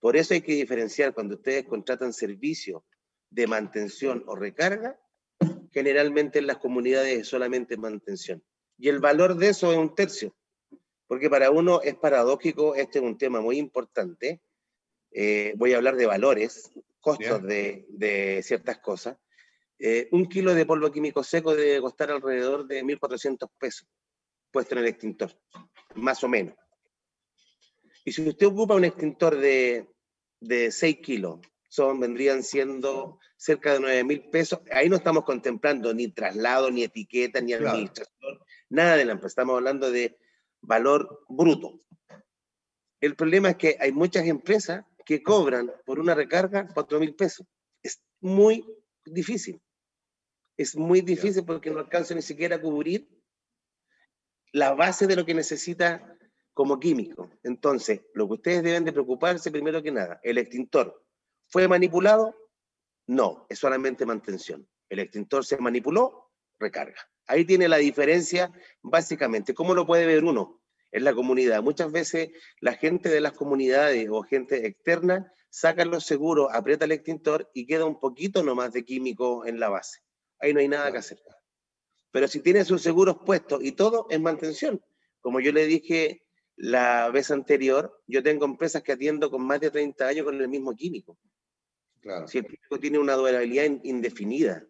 Por 0.00 0.16
eso 0.16 0.34
hay 0.34 0.40
que 0.40 0.54
diferenciar 0.54 1.14
cuando 1.14 1.36
ustedes 1.36 1.66
contratan 1.66 2.12
servicio 2.12 2.84
de 3.30 3.46
mantención 3.46 4.24
o 4.26 4.34
recarga, 4.34 4.98
generalmente 5.70 6.40
en 6.40 6.48
las 6.48 6.58
comunidades 6.58 7.20
es 7.20 7.28
solamente 7.28 7.76
mantención. 7.76 8.42
Y 8.78 8.88
el 8.88 9.00
valor 9.00 9.36
de 9.36 9.48
eso 9.48 9.72
es 9.72 9.78
un 9.78 9.94
tercio, 9.94 10.34
porque 11.06 11.30
para 11.30 11.50
uno 11.50 11.80
es 11.82 11.94
paradójico, 11.94 12.74
este 12.74 12.98
es 12.98 13.04
un 13.04 13.16
tema 13.16 13.40
muy 13.40 13.58
importante. 13.58 14.40
Eh, 15.10 15.54
voy 15.56 15.72
a 15.72 15.78
hablar 15.78 15.96
de 15.96 16.06
valores, 16.06 16.70
costos 17.00 17.42
de, 17.42 17.86
de, 17.88 18.42
ciertas 18.42 18.78
cosas. 18.78 19.16
Eh, 19.78 20.08
un 20.12 20.26
kilo 20.26 20.54
de 20.54 20.66
polvo 20.66 20.90
químico 20.90 21.22
seco 21.22 21.54
debe 21.54 21.80
costar 21.80 22.10
alrededor 22.10 22.66
de 22.66 22.82
1.400 22.82 23.50
pesos, 23.58 23.88
puesto 24.50 24.74
en 24.74 24.80
el 24.80 24.86
extintor, 24.88 25.30
más 25.94 26.22
o 26.24 26.28
menos. 26.28 26.54
Y 28.04 28.12
si 28.12 28.28
usted 28.28 28.46
ocupa 28.46 28.74
un 28.74 28.84
extintor 28.84 29.36
de, 29.36 29.88
de 30.40 30.70
6 30.70 30.98
kilos, 30.98 31.40
son, 31.68 32.00
vendrían 32.00 32.42
siendo 32.42 33.18
cerca 33.36 33.72
de 33.72 33.80
9.000 33.80 34.30
pesos. 34.30 34.60
Ahí 34.72 34.88
no 34.88 34.96
estamos 34.96 35.24
contemplando 35.24 35.92
ni 35.92 36.08
traslado, 36.08 36.70
ni 36.70 36.82
etiqueta, 36.82 37.40
ni 37.40 37.52
administración, 37.52 38.38
nada 38.68 38.96
de 38.96 39.04
la 39.04 39.12
empresa. 39.12 39.32
Estamos 39.32 39.56
hablando 39.56 39.90
de 39.90 40.16
valor 40.60 41.24
bruto. 41.28 41.80
El 43.00 43.14
problema 43.14 43.50
es 43.50 43.56
que 43.56 43.76
hay 43.80 43.92
muchas 43.92 44.26
empresas 44.26 44.84
que 45.04 45.22
cobran 45.22 45.72
por 45.84 46.00
una 46.00 46.14
recarga 46.14 46.68
4.000 46.68 47.16
pesos. 47.16 47.46
Es 47.82 48.00
muy 48.20 48.64
difícil 49.04 49.60
es 50.56 50.76
muy 50.76 51.00
difícil 51.00 51.44
porque 51.44 51.70
no 51.70 51.80
alcanza 51.80 52.14
ni 52.14 52.22
siquiera 52.22 52.56
a 52.56 52.60
cubrir 52.60 53.08
la 54.52 54.74
base 54.74 55.06
de 55.06 55.16
lo 55.16 55.26
que 55.26 55.34
necesita 55.34 56.16
como 56.54 56.80
químico. 56.80 57.30
Entonces, 57.42 58.02
lo 58.14 58.26
que 58.26 58.34
ustedes 58.34 58.62
deben 58.62 58.84
de 58.84 58.92
preocuparse 58.92 59.50
primero 59.50 59.82
que 59.82 59.92
nada, 59.92 60.18
¿el 60.22 60.38
extintor 60.38 61.04
fue 61.48 61.68
manipulado? 61.68 62.34
No, 63.06 63.46
es 63.48 63.58
solamente 63.58 64.06
mantención. 64.06 64.68
El 64.88 65.00
extintor 65.00 65.44
se 65.44 65.58
manipuló, 65.58 66.30
recarga. 66.58 67.00
Ahí 67.26 67.44
tiene 67.44 67.68
la 67.68 67.76
diferencia 67.78 68.52
básicamente. 68.82 69.54
¿Cómo 69.54 69.74
lo 69.74 69.86
puede 69.86 70.06
ver 70.06 70.24
uno? 70.24 70.62
En 70.92 71.04
la 71.04 71.14
comunidad. 71.14 71.62
Muchas 71.62 71.90
veces 71.92 72.30
la 72.60 72.74
gente 72.74 73.08
de 73.08 73.20
las 73.20 73.32
comunidades 73.32 74.08
o 74.10 74.22
gente 74.22 74.66
externa 74.66 75.32
sacan 75.50 75.90
los 75.90 76.04
seguros, 76.04 76.48
aprieta 76.52 76.84
el 76.84 76.92
extintor 76.92 77.50
y 77.54 77.66
queda 77.66 77.84
un 77.84 77.98
poquito 77.98 78.42
nomás 78.42 78.72
de 78.72 78.84
químico 78.84 79.46
en 79.46 79.58
la 79.58 79.68
base 79.68 80.06
ahí 80.38 80.52
no 80.52 80.60
hay 80.60 80.68
nada 80.68 80.90
que 80.92 80.98
hacer. 80.98 81.18
Pero 82.10 82.28
si 82.28 82.40
tiene 82.40 82.64
sus 82.64 82.82
seguros 82.82 83.18
puestos 83.24 83.62
y 83.62 83.72
todo 83.72 84.06
en 84.10 84.22
mantención, 84.22 84.82
como 85.20 85.40
yo 85.40 85.52
le 85.52 85.66
dije 85.66 86.22
la 86.56 87.10
vez 87.10 87.30
anterior, 87.30 88.02
yo 88.06 88.22
tengo 88.22 88.44
empresas 88.46 88.82
que 88.82 88.92
atiendo 88.92 89.30
con 89.30 89.42
más 89.42 89.60
de 89.60 89.70
30 89.70 90.06
años 90.06 90.24
con 90.24 90.40
el 90.40 90.48
mismo 90.48 90.74
químico. 90.74 91.18
Claro. 92.06 92.28
Si 92.28 92.38
el 92.38 92.46
químico 92.46 92.78
tiene 92.78 93.00
una 93.00 93.14
durabilidad 93.14 93.64
indefinida. 93.82 94.64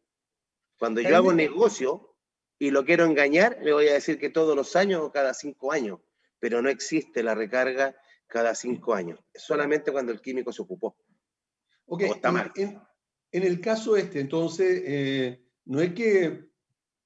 Cuando 0.78 1.02
yo 1.02 1.14
hago 1.14 1.34
negocio 1.34 2.16
y 2.58 2.70
lo 2.70 2.82
quiero 2.86 3.04
engañar, 3.04 3.58
le 3.60 3.74
voy 3.74 3.88
a 3.88 3.92
decir 3.92 4.18
que 4.18 4.30
todos 4.30 4.56
los 4.56 4.74
años 4.74 5.02
o 5.02 5.12
cada 5.12 5.34
cinco 5.34 5.70
años, 5.70 6.00
pero 6.38 6.62
no 6.62 6.70
existe 6.70 7.22
la 7.22 7.34
recarga 7.34 7.94
cada 8.26 8.54
cinco 8.54 8.94
años. 8.94 9.20
Es 9.34 9.42
solamente 9.42 9.92
cuando 9.92 10.12
el 10.12 10.22
químico 10.22 10.50
se 10.50 10.62
ocupó. 10.62 10.96
Ok, 11.84 12.04
está 12.04 12.32
mal. 12.32 12.52
En, 12.56 12.80
en, 13.32 13.42
el 13.42 13.60
caso 13.60 13.98
este, 13.98 14.20
entonces, 14.20 14.82
eh, 14.86 15.44
no 15.66 15.82
es 15.82 15.92
que 15.92 16.48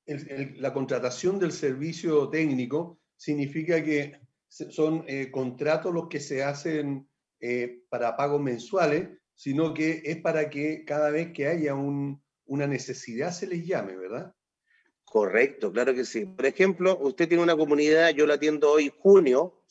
la 0.06 0.72
contratación 0.72 1.40
del 1.40 1.50
servicio 1.50 2.28
técnico 2.30 3.00
significa 3.16 3.82
que 3.82 4.20
son 4.48 5.04
eh, 5.08 5.28
contratos 5.32 5.92
los 5.92 6.06
que 6.06 6.20
se 6.20 6.44
hacen 6.44 7.08
eh, 7.40 7.82
para 7.88 8.16
pagos 8.16 8.40
mensuales, 8.40 9.08
sino 9.40 9.72
que 9.72 10.02
es 10.04 10.18
para 10.18 10.50
que 10.50 10.84
cada 10.84 11.08
vez 11.08 11.32
que 11.32 11.46
haya 11.46 11.74
una 11.74 12.66
necesidad 12.66 13.32
se 13.32 13.46
les 13.46 13.64
llame, 13.66 13.96
¿verdad? 13.96 14.34
Correcto, 15.02 15.72
claro 15.72 15.94
que 15.94 16.04
sí. 16.04 16.26
Por 16.26 16.44
ejemplo, 16.44 16.98
usted 17.00 17.26
tiene 17.26 17.42
una 17.42 17.56
comunidad, 17.56 18.10
yo 18.10 18.26
la 18.26 18.34
atiendo 18.34 18.70
hoy 18.70 18.92
junio, 18.98 19.62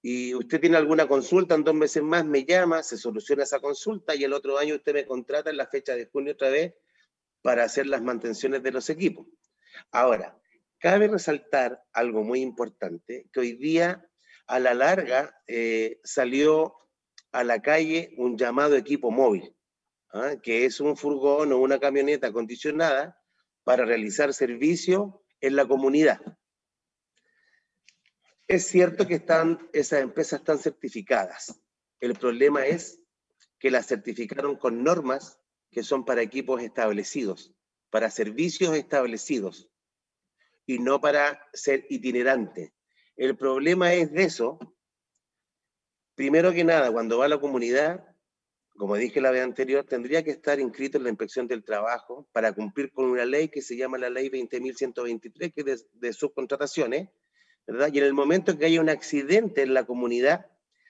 y 0.00 0.34
usted 0.34 0.58
tiene 0.58 0.78
alguna 0.78 1.06
consulta 1.06 1.54
en 1.54 1.64
dos 1.64 1.74
meses 1.74 2.02
más, 2.02 2.24
me 2.24 2.46
llama, 2.46 2.82
se 2.82 2.96
soluciona 2.96 3.42
esa 3.42 3.60
consulta 3.60 4.14
y 4.14 4.24
el 4.24 4.32
otro 4.32 4.56
año 4.56 4.76
usted 4.76 4.94
me 4.94 5.04
contrata 5.04 5.50
en 5.50 5.58
la 5.58 5.66
fecha 5.66 5.94
de 5.94 6.06
junio 6.06 6.32
otra 6.32 6.48
vez 6.48 6.72
para 7.42 7.64
hacer 7.64 7.88
las 7.88 8.00
mantenciones 8.00 8.62
de 8.62 8.72
los 8.72 8.88
equipos. 8.88 9.26
Ahora, 9.90 10.40
cabe 10.78 11.08
resaltar 11.08 11.82
algo 11.92 12.24
muy 12.24 12.40
importante, 12.40 13.28
que 13.30 13.40
hoy 13.40 13.52
día 13.52 14.02
a 14.46 14.58
la 14.58 14.72
larga 14.72 15.42
eh, 15.46 16.00
salió 16.04 16.74
a 17.32 17.44
la 17.44 17.62
calle 17.62 18.14
un 18.16 18.36
llamado 18.36 18.76
equipo 18.76 19.10
móvil, 19.10 19.54
¿ah? 20.12 20.36
que 20.42 20.64
es 20.64 20.80
un 20.80 20.96
furgón 20.96 21.52
o 21.52 21.58
una 21.58 21.78
camioneta 21.78 22.28
acondicionada 22.28 23.20
para 23.64 23.84
realizar 23.84 24.32
servicio 24.34 25.22
en 25.40 25.56
la 25.56 25.66
comunidad. 25.66 26.20
Es 28.48 28.66
cierto 28.66 29.06
que 29.06 29.14
están, 29.14 29.68
esas 29.72 30.02
empresas 30.02 30.40
están 30.40 30.58
certificadas. 30.58 31.60
El 32.00 32.14
problema 32.14 32.66
es 32.66 33.00
que 33.58 33.70
las 33.70 33.86
certificaron 33.86 34.56
con 34.56 34.82
normas 34.82 35.38
que 35.70 35.84
son 35.84 36.04
para 36.04 36.22
equipos 36.22 36.60
establecidos, 36.62 37.54
para 37.90 38.10
servicios 38.10 38.74
establecidos 38.74 39.70
y 40.66 40.78
no 40.78 41.00
para 41.00 41.46
ser 41.52 41.86
itinerante. 41.90 42.74
El 43.16 43.36
problema 43.36 43.92
es 43.92 44.12
de 44.12 44.24
eso. 44.24 44.58
Primero 46.14 46.52
que 46.52 46.64
nada, 46.64 46.90
cuando 46.92 47.18
va 47.18 47.26
a 47.26 47.28
la 47.28 47.40
comunidad, 47.40 48.04
como 48.76 48.96
dije 48.96 49.20
la 49.20 49.30
vez 49.30 49.42
anterior, 49.42 49.84
tendría 49.84 50.22
que 50.22 50.30
estar 50.30 50.60
inscrito 50.60 50.98
en 50.98 51.04
la 51.04 51.10
inspección 51.10 51.46
del 51.46 51.64
trabajo 51.64 52.28
para 52.32 52.52
cumplir 52.52 52.92
con 52.92 53.06
una 53.06 53.24
ley 53.24 53.48
que 53.48 53.62
se 53.62 53.76
llama 53.76 53.98
la 53.98 54.10
ley 54.10 54.28
20.123, 54.28 55.52
que 55.52 55.60
es 55.60 55.64
de, 55.64 56.08
de 56.08 56.12
subcontrataciones, 56.12 57.08
y 57.66 57.98
en 57.98 58.04
el 58.04 58.14
momento 58.14 58.56
que 58.58 58.66
haya 58.66 58.80
un 58.80 58.88
accidente 58.88 59.62
en 59.62 59.74
la 59.74 59.84
comunidad, 59.84 60.46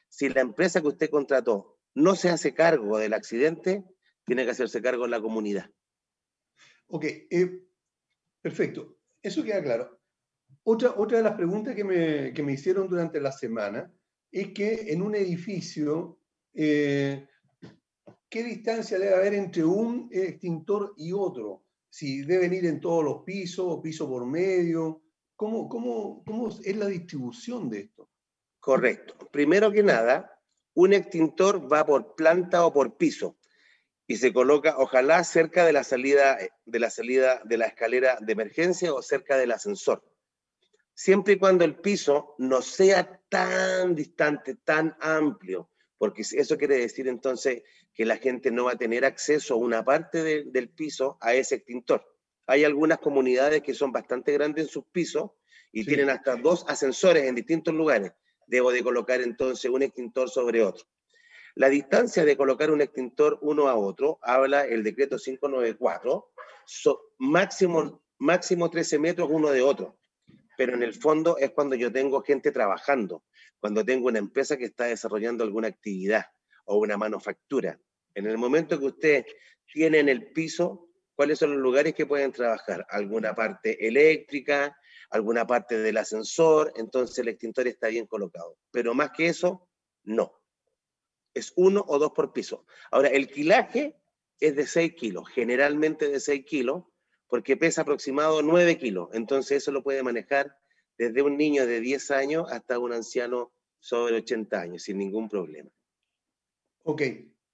si 0.08 0.28
la 0.28 0.40
empresa 0.40 0.80
que 0.80 0.88
usted 0.88 1.10
contrató 1.10 1.78
no 1.94 2.14
se 2.16 2.30
hace 2.30 2.54
cargo 2.54 2.98
del 2.98 3.12
accidente, 3.12 3.84
tiene 4.24 4.44
que 4.44 4.52
hacerse 4.52 4.80
cargo 4.80 5.04
en 5.04 5.10
la 5.10 5.20
comunidad. 5.20 5.70
Ok, 6.86 7.04
eh, 7.04 7.62
perfecto. 8.40 8.96
Eso 9.22 9.42
queda 9.42 9.62
claro. 9.62 10.00
Otra, 10.62 10.94
otra 10.96 11.18
de 11.18 11.24
las 11.24 11.34
preguntas 11.34 11.74
que 11.74 11.84
me, 11.84 12.32
que 12.32 12.42
me 12.42 12.52
hicieron 12.52 12.88
durante 12.88 13.20
la 13.20 13.32
semana 13.32 13.92
es 14.30 14.52
que 14.52 14.92
en 14.92 15.02
un 15.02 15.14
edificio, 15.14 16.18
eh, 16.54 17.26
¿qué 18.28 18.42
distancia 18.42 18.98
debe 18.98 19.14
haber 19.14 19.34
entre 19.34 19.64
un 19.64 20.08
extintor 20.12 20.94
y 20.96 21.12
otro? 21.12 21.64
Si 21.88 22.22
deben 22.22 22.52
ir 22.52 22.66
en 22.66 22.80
todos 22.80 23.04
los 23.04 23.22
pisos, 23.24 23.80
piso 23.82 24.08
por 24.08 24.26
medio, 24.26 25.02
¿Cómo, 25.40 25.70
cómo, 25.70 26.50
es 26.62 26.76
la 26.76 26.84
distribución 26.84 27.70
de 27.70 27.80
esto? 27.80 28.10
Correcto. 28.58 29.16
Primero 29.32 29.72
que 29.72 29.82
nada, 29.82 30.38
un 30.74 30.92
extintor 30.92 31.72
va 31.72 31.86
por 31.86 32.14
planta 32.14 32.66
o 32.66 32.74
por 32.74 32.98
piso 32.98 33.38
y 34.06 34.16
se 34.16 34.34
coloca, 34.34 34.74
ojalá, 34.76 35.24
cerca 35.24 35.64
de 35.64 35.72
la 35.72 35.82
salida 35.82 36.36
de 36.66 36.78
la, 36.78 36.90
salida 36.90 37.40
de 37.42 37.56
la 37.56 37.64
escalera 37.64 38.18
de 38.20 38.32
emergencia 38.34 38.92
o 38.92 39.00
cerca 39.00 39.38
del 39.38 39.52
ascensor. 39.52 40.04
Siempre 41.02 41.32
y 41.32 41.38
cuando 41.38 41.64
el 41.64 41.76
piso 41.76 42.34
no 42.36 42.60
sea 42.60 43.22
tan 43.30 43.94
distante, 43.94 44.56
tan 44.56 44.94
amplio, 45.00 45.70
porque 45.96 46.20
eso 46.20 46.58
quiere 46.58 46.76
decir 46.76 47.08
entonces 47.08 47.62
que 47.94 48.04
la 48.04 48.18
gente 48.18 48.50
no 48.50 48.64
va 48.64 48.72
a 48.72 48.76
tener 48.76 49.06
acceso 49.06 49.54
a 49.54 49.56
una 49.56 49.82
parte 49.82 50.44
del 50.44 50.68
piso 50.68 51.16
a 51.22 51.32
ese 51.32 51.54
extintor. 51.54 52.04
Hay 52.46 52.64
algunas 52.64 52.98
comunidades 52.98 53.62
que 53.62 53.72
son 53.72 53.92
bastante 53.92 54.32
grandes 54.32 54.66
en 54.66 54.70
sus 54.70 54.84
pisos 54.92 55.30
y 55.72 55.86
tienen 55.86 56.10
hasta 56.10 56.36
dos 56.36 56.66
ascensores 56.68 57.24
en 57.24 57.34
distintos 57.34 57.72
lugares. 57.72 58.12
Debo 58.46 58.70
de 58.70 58.82
colocar 58.82 59.22
entonces 59.22 59.70
un 59.70 59.82
extintor 59.82 60.28
sobre 60.28 60.62
otro. 60.62 60.84
La 61.54 61.70
distancia 61.70 62.26
de 62.26 62.36
colocar 62.36 62.70
un 62.70 62.82
extintor 62.82 63.38
uno 63.40 63.68
a 63.68 63.74
otro, 63.74 64.18
habla 64.20 64.66
el 64.66 64.84
decreto 64.84 65.16
594, 65.16 66.30
máximo, 67.16 68.02
máximo 68.18 68.68
13 68.68 68.98
metros 68.98 69.30
uno 69.30 69.50
de 69.50 69.62
otro. 69.62 69.96
Pero 70.60 70.74
en 70.74 70.82
el 70.82 70.92
fondo 70.92 71.38
es 71.38 71.52
cuando 71.52 71.74
yo 71.74 71.90
tengo 71.90 72.20
gente 72.20 72.52
trabajando, 72.52 73.24
cuando 73.60 73.82
tengo 73.82 74.08
una 74.08 74.18
empresa 74.18 74.58
que 74.58 74.66
está 74.66 74.84
desarrollando 74.84 75.42
alguna 75.42 75.68
actividad 75.68 76.26
o 76.66 76.76
una 76.76 76.98
manufactura. 76.98 77.80
En 78.14 78.26
el 78.26 78.36
momento 78.36 78.78
que 78.78 78.84
usted 78.84 79.26
tiene 79.72 80.00
en 80.00 80.10
el 80.10 80.32
piso 80.32 80.90
cuáles 81.14 81.38
son 81.38 81.54
los 81.54 81.62
lugares 81.62 81.94
que 81.94 82.04
pueden 82.04 82.30
trabajar. 82.30 82.86
Alguna 82.90 83.34
parte 83.34 83.86
eléctrica, 83.88 84.76
alguna 85.08 85.46
parte 85.46 85.78
del 85.78 85.96
ascensor, 85.96 86.74
entonces 86.76 87.16
el 87.20 87.28
extintor 87.28 87.66
está 87.66 87.88
bien 87.88 88.06
colocado. 88.06 88.58
Pero 88.70 88.92
más 88.92 89.12
que 89.12 89.28
eso, 89.28 89.66
no. 90.02 90.42
Es 91.32 91.54
uno 91.56 91.82
o 91.88 91.98
dos 91.98 92.12
por 92.12 92.34
piso. 92.34 92.66
Ahora, 92.90 93.08
el 93.08 93.28
quilaje 93.28 93.96
es 94.38 94.56
de 94.56 94.66
6 94.66 94.92
kilos, 94.92 95.26
generalmente 95.30 96.10
de 96.10 96.20
6 96.20 96.44
kilos, 96.44 96.84
porque 97.30 97.56
pesa 97.56 97.82
aproximado 97.82 98.42
9 98.42 98.76
kilos. 98.76 99.08
Entonces 99.12 99.58
eso 99.58 99.70
lo 99.70 99.82
puede 99.82 100.02
manejar 100.02 100.58
desde 100.98 101.22
un 101.22 101.38
niño 101.38 101.66
de 101.66 101.80
10 101.80 102.10
años 102.10 102.52
hasta 102.52 102.78
un 102.78 102.92
anciano 102.92 103.52
sobre 103.78 104.16
80 104.16 104.60
años, 104.60 104.82
sin 104.82 104.98
ningún 104.98 105.28
problema. 105.28 105.70
Ok. 106.82 107.02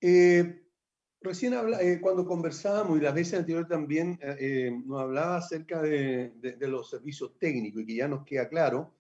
Eh, 0.01 0.63
Recién 1.21 1.55
eh, 1.81 1.99
cuando 2.01 2.27
conversábamos 2.27 2.99
y 2.99 3.03
las 3.03 3.15
veces 3.15 3.39
anteriores 3.39 3.69
también 3.69 4.19
eh, 4.21 4.71
nos 4.85 5.01
hablaba 5.01 5.39
acerca 5.39 5.83
de, 5.83 6.33
los 6.61 6.91
servicios 6.91 7.37
técnicos 7.39 7.83
y 7.83 7.87
que 7.87 7.97
ya 7.97 8.07
nos 8.07 8.25
queda 8.25 8.49
claro 8.49 8.95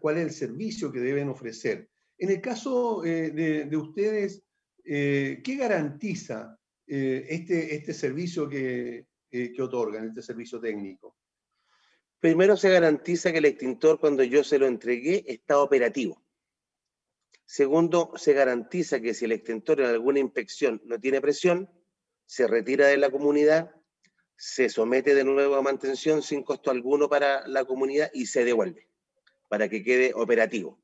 cuál 0.00 0.16
es 0.16 0.24
el 0.24 0.30
servicio 0.32 0.90
que 0.90 0.98
deben 0.98 1.28
ofrecer. 1.28 1.88
En 2.18 2.30
el 2.30 2.40
caso 2.40 3.02
de, 3.02 3.76
ustedes, 3.76 4.42
¿qué 4.82 5.56
garantiza 5.56 6.58
este, 6.86 7.76
este 7.76 7.94
servicio 7.94 8.48
que, 8.48 9.06
que 9.30 9.62
otorgan, 9.62 10.08
este 10.08 10.22
servicio 10.22 10.60
técnico? 10.60 11.16
Primero 12.20 12.54
se 12.56 12.68
garantiza 12.68 13.32
que 13.32 13.38
el 13.38 13.46
extintor 13.46 13.98
cuando 13.98 14.22
yo 14.22 14.44
se 14.44 14.58
lo 14.58 14.66
entregué 14.66 15.24
está 15.26 15.58
operativo. 15.58 16.22
Segundo, 17.46 18.12
se 18.16 18.34
garantiza 18.34 19.00
que 19.00 19.14
si 19.14 19.24
el 19.24 19.32
extintor 19.32 19.80
en 19.80 19.86
alguna 19.86 20.18
inspección 20.18 20.82
no 20.84 21.00
tiene 21.00 21.22
presión, 21.22 21.70
se 22.26 22.46
retira 22.46 22.86
de 22.88 22.98
la 22.98 23.10
comunidad, 23.10 23.74
se 24.36 24.68
somete 24.68 25.14
de 25.14 25.24
nuevo 25.24 25.56
a 25.56 25.62
mantención 25.62 26.22
sin 26.22 26.42
costo 26.42 26.70
alguno 26.70 27.08
para 27.08 27.48
la 27.48 27.64
comunidad 27.64 28.10
y 28.12 28.26
se 28.26 28.44
devuelve 28.44 28.88
para 29.48 29.68
que 29.68 29.82
quede 29.82 30.12
operativo. 30.14 30.78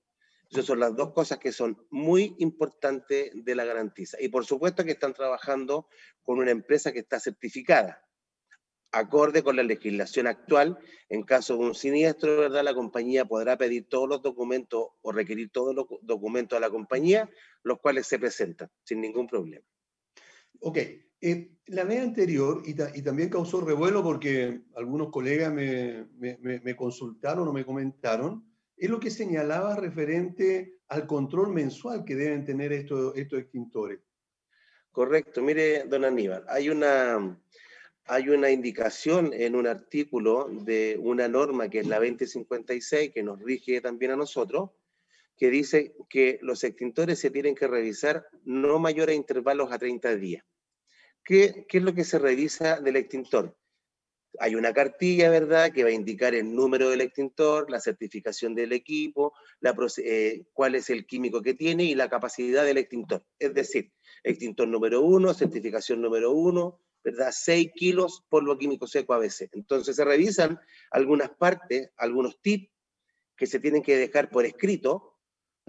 Esas 0.50 0.65
son 0.65 0.81
las 0.81 0.97
dos 0.97 1.12
cosas 1.12 1.38
que 1.38 1.53
son 1.53 1.87
muy 1.91 2.35
importantes 2.38 3.31
de 3.35 3.55
la 3.55 3.65
garantía. 3.65 4.07
Y 4.21 4.29
por 4.29 4.47
supuesto 4.47 4.85
que 4.85 4.93
están 4.93 5.12
trabajando 5.12 5.88
con 6.23 6.38
una 6.38 6.50
empresa 6.50 6.93
que 6.93 7.00
está 7.00 7.21
certificada 7.21 8.05
acorde 8.99 9.43
con 9.43 9.57
la 9.57 9.62
legislación 9.62 10.26
actual, 10.26 10.79
en 11.09 11.23
caso 11.23 11.57
de 11.57 11.65
un 11.65 11.75
siniestro, 11.75 12.37
¿verdad? 12.38 12.65
La 12.65 12.75
compañía 12.75 13.25
podrá 13.25 13.57
pedir 13.57 13.88
todos 13.88 14.09
los 14.09 14.23
documentos 14.23 14.88
o 15.03 15.12
requerir 15.12 15.50
todos 15.50 15.75
los 15.75 15.87
documentos 16.03 16.57
a 16.57 16.61
la 16.61 16.71
compañía, 16.71 17.31
los 17.62 17.79
cuales 17.81 18.07
se 18.07 18.19
presentan 18.19 18.71
sin 18.85 19.00
ningún 19.00 19.26
problema. 19.26 19.65
Ok, 20.61 20.79
eh, 21.21 21.50
la 21.67 21.85
vez 21.85 22.00
anterior, 22.00 22.62
y, 22.65 22.75
también 22.75 23.29
causó 23.29 23.61
revuelo 23.61 24.03
porque 24.03 24.61
algunos 24.75 25.11
colegas 25.11 25.53
me, 25.53 26.07
me, 26.19 26.76
consultaron 26.76 27.49
o 27.49 27.53
me 27.53 27.65
comentaron, 27.65 28.45
es 28.76 28.91
lo 28.91 29.00
que 29.00 29.11
señalaba 29.11 29.76
referente 29.76 30.79
al 30.88 31.07
control 31.07 31.53
mensual 31.53 32.05
que 32.05 32.15
deben 32.15 32.45
tener 32.45 32.73
estos, 32.73 33.17
estos 33.17 33.41
extintores. 33.41 34.00
Correcto, 34.93 35.43
mire, 35.43 35.85
don 35.85 36.05
Aníbal, 36.05 36.45
hay 36.49 36.71
una, 36.71 37.38
hay 38.08 38.28
una 38.28 38.50
indicación 38.50 39.32
en 39.32 39.56
un 39.56 39.66
artículo 39.66 40.48
de 40.48 40.96
una 41.00 41.28
norma 41.28 41.68
que 41.68 41.80
es 41.80 41.86
la 41.86 41.98
2056, 41.98 43.10
que 43.12 43.22
nos 43.22 43.40
rige 43.42 43.80
también 43.80 44.12
a 44.12 44.16
nosotros, 44.16 44.70
que 45.36 45.50
dice 45.50 45.94
que 46.08 46.38
los 46.40 46.62
extintores 46.64 47.18
se 47.18 47.30
tienen 47.30 47.54
que 47.54 47.66
revisar 47.66 48.26
no 48.44 48.78
mayores 48.78 49.14
a 49.14 49.16
intervalos 49.16 49.72
a 49.72 49.78
30 49.78 50.16
días. 50.16 50.44
¿Qué, 51.25 51.66
¿Qué, 51.68 51.78
es 51.78 51.84
lo 51.84 51.94
que 51.94 52.04
se 52.04 52.18
revisa 52.18 52.80
del 52.80 52.96
extintor? 52.96 53.56
Hay 54.38 54.54
una 54.54 54.72
cartilla, 54.72 55.28
¿verdad?, 55.30 55.72
que 55.72 55.82
va 55.82 55.88
a 55.90 55.92
indicar 55.92 56.34
el 56.34 56.54
número 56.54 56.88
del 56.90 57.00
extintor, 57.00 57.70
la 57.70 57.80
certificación 57.80 58.54
del 58.54 58.72
equipo, 58.72 59.32
eh, 59.98 60.44
cuál 60.52 60.75
es 60.76 60.90
el 60.90 61.06
químico 61.06 61.42
que 61.42 61.54
tiene 61.54 61.84
y 61.84 61.94
la 61.94 62.08
capacidad 62.08 62.64
del 62.64 62.78
extintor. 62.78 63.25
Es 63.38 63.52
decir, 63.54 63.92
extintor 64.22 64.68
número 64.68 65.00
uno, 65.00 65.34
certificación 65.34 66.00
número 66.00 66.32
uno, 66.32 66.80
¿verdad? 67.06 67.30
6 67.32 67.70
kilos 67.72 68.25
polvo 68.28 68.58
químico 68.58 68.88
seco 68.88 69.14
a 69.14 69.18
veces. 69.18 69.48
Entonces 69.52 69.94
se 69.94 70.04
revisan 70.04 70.58
algunas 70.90 71.30
partes, 71.30 71.90
algunos 71.96 72.42
tips 72.42 72.68
que 73.36 73.46
se 73.46 73.60
tienen 73.60 73.80
que 73.80 73.96
dejar 73.96 74.28
por 74.28 74.44
escrito, 74.44 75.16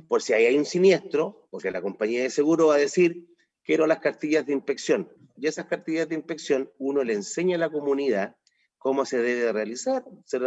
por 0.07 0.23
si 0.23 0.33
hay 0.33 0.57
un 0.57 0.65
siniestro, 0.65 1.47
porque 1.51 1.69
la 1.69 1.83
compañía 1.83 2.23
de 2.23 2.31
seguro 2.31 2.67
va 2.67 2.75
a 2.75 2.79
decir 2.79 3.27
quiero 3.63 3.85
las 3.85 3.99
cartillas 3.99 4.47
de 4.47 4.53
inspección. 4.53 5.13
Y 5.35 5.45
esas 5.45 5.67
cartillas 5.67 6.09
de 6.09 6.15
inspección 6.15 6.71
uno 6.79 7.03
le 7.03 7.13
enseña 7.13 7.57
a 7.57 7.59
la 7.59 7.69
comunidad 7.69 8.35
cómo 8.79 9.05
se 9.05 9.19
debe 9.19 9.53
realizar. 9.53 10.05
Se 10.25 10.39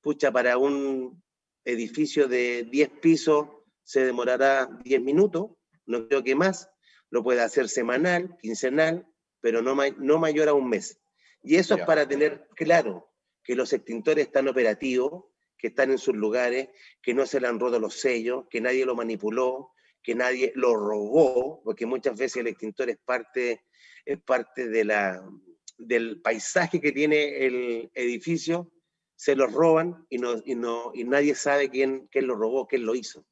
pucha, 0.00 0.30
para 0.30 0.58
un 0.58 1.20
edificio 1.64 2.28
de 2.28 2.68
10 2.70 2.88
pisos 3.00 3.48
se 3.82 4.04
demorará 4.04 4.68
10 4.84 5.02
minutos, 5.02 5.50
no 5.86 6.06
creo 6.06 6.22
que 6.22 6.36
más. 6.36 6.70
Lo 7.10 7.24
puede 7.24 7.40
hacer 7.40 7.68
semanal, 7.68 8.36
quincenal, 8.40 9.08
pero 9.44 9.60
no, 9.60 9.76
no 9.98 10.18
mayor 10.18 10.48
a 10.48 10.54
un 10.54 10.70
mes. 10.70 10.98
Y 11.42 11.56
eso 11.56 11.74
es 11.74 11.84
para 11.84 12.08
tener 12.08 12.48
claro 12.56 13.12
que 13.42 13.54
los 13.54 13.74
extintores 13.74 14.28
están 14.28 14.48
operativos, 14.48 15.24
que 15.58 15.66
están 15.66 15.90
en 15.90 15.98
sus 15.98 16.14
lugares, 16.14 16.70
que 17.02 17.12
no 17.12 17.26
se 17.26 17.40
le 17.40 17.48
han 17.48 17.60
roto 17.60 17.78
los 17.78 18.00
sellos, 18.00 18.46
que 18.48 18.62
nadie 18.62 18.86
lo 18.86 18.94
manipuló, 18.94 19.74
que 20.02 20.14
nadie 20.14 20.50
lo 20.54 20.74
robó, 20.74 21.60
porque 21.62 21.84
muchas 21.84 22.18
veces 22.18 22.38
el 22.38 22.46
extintor 22.46 22.88
es 22.88 22.96
parte, 23.04 23.66
es 24.06 24.18
parte 24.22 24.66
de 24.66 24.82
la, 24.82 25.22
del 25.76 26.22
paisaje 26.22 26.80
que 26.80 26.92
tiene 26.92 27.44
el 27.44 27.90
edificio, 27.92 28.72
se 29.14 29.36
lo 29.36 29.46
roban 29.46 30.06
y, 30.08 30.16
no, 30.16 30.40
y, 30.42 30.54
no, 30.54 30.90
y 30.94 31.04
nadie 31.04 31.34
sabe 31.34 31.68
quién, 31.68 32.08
quién 32.10 32.28
lo 32.28 32.34
robó, 32.34 32.66
quién 32.66 32.86
lo 32.86 32.94
hizo. 32.94 33.26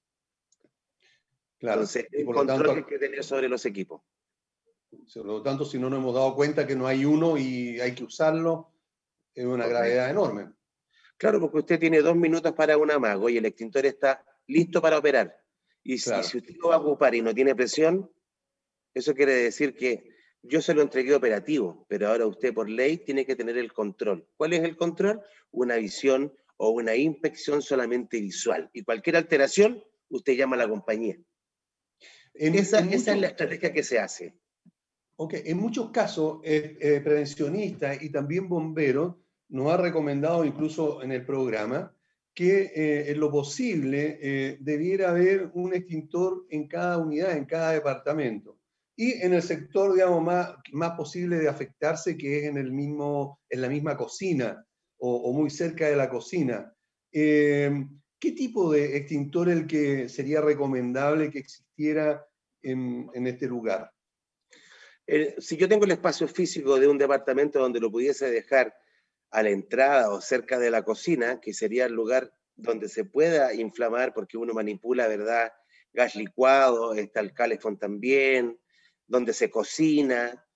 Claro, 1.58 1.80
Entonces, 1.80 2.06
el 2.12 2.26
control 2.26 2.64
que 2.64 2.70
hay 2.70 2.84
que 2.84 2.98
tener 2.98 3.24
sobre 3.24 3.48
los 3.48 3.64
equipos. 3.64 4.02
Por 5.14 5.26
lo 5.26 5.42
tanto, 5.42 5.64
si 5.64 5.78
no 5.78 5.88
nos 5.88 5.98
hemos 5.98 6.14
dado 6.14 6.34
cuenta 6.34 6.66
que 6.66 6.76
no 6.76 6.86
hay 6.86 7.04
uno 7.04 7.38
y 7.38 7.80
hay 7.80 7.94
que 7.94 8.04
usarlo, 8.04 8.72
es 9.34 9.44
una 9.44 9.66
gravedad 9.66 10.10
enorme. 10.10 10.52
Claro, 11.16 11.40
porque 11.40 11.58
usted 11.58 11.78
tiene 11.78 12.00
dos 12.00 12.16
minutos 12.16 12.52
para 12.52 12.76
un 12.76 12.90
amago 12.90 13.28
y 13.28 13.38
el 13.38 13.46
extintor 13.46 13.86
está 13.86 14.24
listo 14.46 14.82
para 14.82 14.98
operar. 14.98 15.36
Y 15.82 15.98
si, 15.98 16.10
usted 16.12 16.56
lo 16.60 16.68
va 16.68 16.76
a 16.76 16.78
ocupar 16.78 17.14
y 17.14 17.22
no 17.22 17.34
tiene 17.34 17.54
presión, 17.54 18.10
eso 18.94 19.14
quiere 19.14 19.34
decir 19.34 19.74
que 19.74 20.10
yo 20.42 20.60
se 20.60 20.74
lo 20.74 20.82
entregué 20.82 21.14
operativo, 21.14 21.86
pero 21.88 22.08
ahora 22.08 22.26
usted 22.26 22.52
por 22.52 22.68
ley 22.68 22.98
tiene 22.98 23.24
que 23.24 23.36
tener 23.36 23.56
el 23.56 23.72
control. 23.72 24.28
¿Cuál 24.36 24.52
es 24.52 24.62
el 24.62 24.76
control? 24.76 25.22
Una 25.50 25.76
visión 25.76 26.34
o 26.56 26.70
una 26.70 26.94
inspección 26.96 27.62
solamente 27.62 28.20
visual. 28.20 28.68
Y 28.72 28.82
cualquier 28.82 29.16
alteración, 29.16 29.82
usted 30.08 30.34
llama 30.34 30.56
a 30.56 30.60
la 30.60 30.68
compañía. 30.68 31.18
esa, 32.34 32.80
esa 32.80 33.12
es 33.14 33.20
la 33.20 33.28
estrategia 33.28 33.72
que 33.72 33.82
se 33.82 33.98
hace. 33.98 34.34
Ok, 35.22 35.34
en 35.44 35.56
muchos 35.56 35.92
casos, 35.92 36.40
eh, 36.42 36.76
eh, 36.80 37.00
prevencionistas 37.00 38.02
y 38.02 38.10
también 38.10 38.48
bomberos 38.48 39.14
nos 39.50 39.70
ha 39.70 39.76
recomendado 39.76 40.44
incluso 40.44 41.00
en 41.00 41.12
el 41.12 41.24
programa 41.24 41.94
que 42.34 42.72
eh, 42.74 43.12
en 43.12 43.20
lo 43.20 43.30
posible 43.30 44.18
eh, 44.20 44.58
debiera 44.58 45.10
haber 45.10 45.52
un 45.54 45.74
extintor 45.74 46.44
en 46.50 46.66
cada 46.66 46.98
unidad, 46.98 47.36
en 47.36 47.44
cada 47.44 47.70
departamento. 47.70 48.58
Y 48.96 49.12
en 49.12 49.32
el 49.32 49.42
sector, 49.42 49.94
digamos, 49.94 50.24
más, 50.24 50.56
más 50.72 50.96
posible 50.96 51.38
de 51.38 51.48
afectarse, 51.48 52.16
que 52.16 52.40
es 52.40 52.44
en, 52.46 52.56
el 52.56 52.72
mismo, 52.72 53.38
en 53.48 53.60
la 53.60 53.68
misma 53.68 53.96
cocina 53.96 54.66
o, 54.98 55.32
muy 55.32 55.50
cerca 55.50 55.86
de 55.86 55.94
la 55.94 56.10
cocina. 56.10 56.74
Eh, 57.12 57.86
¿Qué 58.18 58.32
tipo 58.32 58.72
de 58.72 58.96
extintor 58.96 59.50
el 59.50 59.68
que 59.68 60.08
sería 60.08 60.40
recomendable 60.40 61.30
que 61.30 61.38
existiera 61.38 62.26
en 62.60 63.24
este 63.24 63.46
lugar? 63.46 63.92
Si 65.38 65.56
yo 65.56 65.68
tengo 65.68 65.84
el 65.84 65.90
espacio 65.90 66.28
físico 66.28 66.78
de 66.78 66.88
un 66.88 66.98
departamento 66.98 67.58
donde 67.58 67.80
lo 67.80 67.90
pudiese 67.90 68.30
dejar 68.30 68.74
a 69.30 69.42
la 69.42 69.50
entrada 69.50 70.10
o 70.10 70.20
cerca 70.20 70.58
de 70.58 70.70
la 70.70 70.84
cocina, 70.84 71.40
que 71.40 71.54
sería 71.54 71.86
el 71.86 71.92
lugar 71.92 72.32
donde 72.54 72.88
se 72.88 73.04
pueda 73.04 73.54
inflamar, 73.54 74.12
porque 74.14 74.36
uno 74.36 74.52
manipula, 74.52 75.08
¿verdad? 75.08 75.52
Gas 75.92 76.14
licuado, 76.14 76.94
está 76.94 77.20
el 77.20 77.32
calefón 77.32 77.78
también, 77.78 78.58
donde 79.06 79.32
se 79.32 79.50
cocina, 79.50 80.46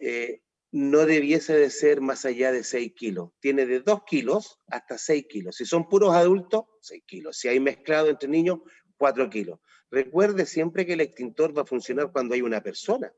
eh, 0.00 0.42
no 0.72 1.04
debiese 1.04 1.54
de 1.54 1.70
ser 1.70 2.00
más 2.00 2.24
allá 2.24 2.52
de 2.52 2.62
6 2.62 2.92
kilos. 2.94 3.30
Tiene 3.40 3.66
de 3.66 3.80
2 3.80 4.04
kilos 4.04 4.60
hasta 4.68 4.98
6 4.98 5.26
kilos. 5.28 5.56
Si 5.56 5.64
son 5.64 5.88
puros 5.88 6.14
adultos, 6.14 6.64
6 6.80 7.02
kilos. 7.06 7.36
Si 7.38 7.48
hay 7.48 7.58
mezclado 7.58 8.08
entre 8.08 8.28
niños, 8.28 8.60
4 8.96 9.28
kilos. 9.30 9.58
Recuerde 9.90 10.46
siempre 10.46 10.86
que 10.86 10.92
el 10.92 11.00
extintor 11.00 11.56
va 11.56 11.62
a 11.62 11.66
funcionar 11.66 12.12
cuando 12.12 12.34
hay 12.34 12.42
una 12.42 12.62
persona, 12.62 13.12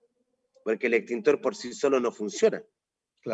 porque 0.65 0.87
el 0.87 0.95
extintor 0.95 1.41
por 1.41 1.57
sí 1.57 1.73
solo 1.73 2.01
no 2.01 2.13
funciona. 2.13 2.63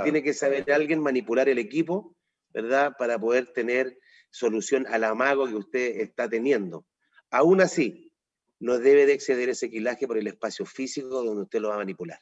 Tiene 0.03 0.23
que 0.23 0.35
saber 0.35 0.71
alguien 0.71 1.01
manipular 1.01 1.49
el 1.49 1.59
equipo, 1.59 2.15
¿verdad? 2.53 2.93
Para 2.99 3.19
poder 3.19 3.53
tener 3.53 3.99
solución 4.31 4.87
al 4.87 5.05
amago 5.05 5.47
que 5.47 5.55
usted 5.55 6.01
está 6.01 6.29
teniendo. 6.29 6.87
Aún 7.31 7.61
así, 7.61 8.13
no 8.61 8.79
debe 8.79 9.07
de 9.07 9.15
exceder 9.15 9.49
ese 9.49 9.71
quilaje 9.71 10.07
por 10.07 10.19
el 10.19 10.27
espacio 10.27 10.67
físico 10.67 11.23
donde 11.23 11.43
usted 11.43 11.61
lo 11.61 11.69
va 11.69 11.75
a 11.75 11.79
manipular. 11.79 12.21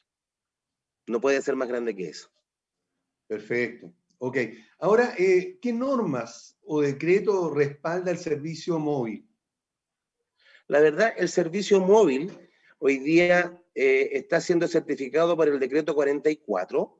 No 1.06 1.20
puede 1.20 1.42
ser 1.42 1.56
más 1.56 1.68
grande 1.68 1.94
que 1.94 2.08
eso. 2.08 2.30
Perfecto. 3.26 3.92
Ok. 4.18 4.38
Ahora, 4.78 5.14
eh, 5.18 5.58
¿qué 5.60 5.72
normas 5.72 6.58
o 6.62 6.80
decreto 6.80 7.52
respalda 7.52 8.10
el 8.10 8.18
servicio 8.18 8.78
móvil? 8.78 9.28
La 10.68 10.80
verdad, 10.80 11.14
el 11.16 11.28
servicio 11.28 11.80
móvil 11.80 12.32
hoy 12.78 12.98
día 12.98 13.62
eh, 13.78 14.16
está 14.16 14.40
siendo 14.40 14.66
certificado 14.66 15.36
por 15.36 15.48
el 15.48 15.60
decreto 15.60 15.94
44 15.94 16.98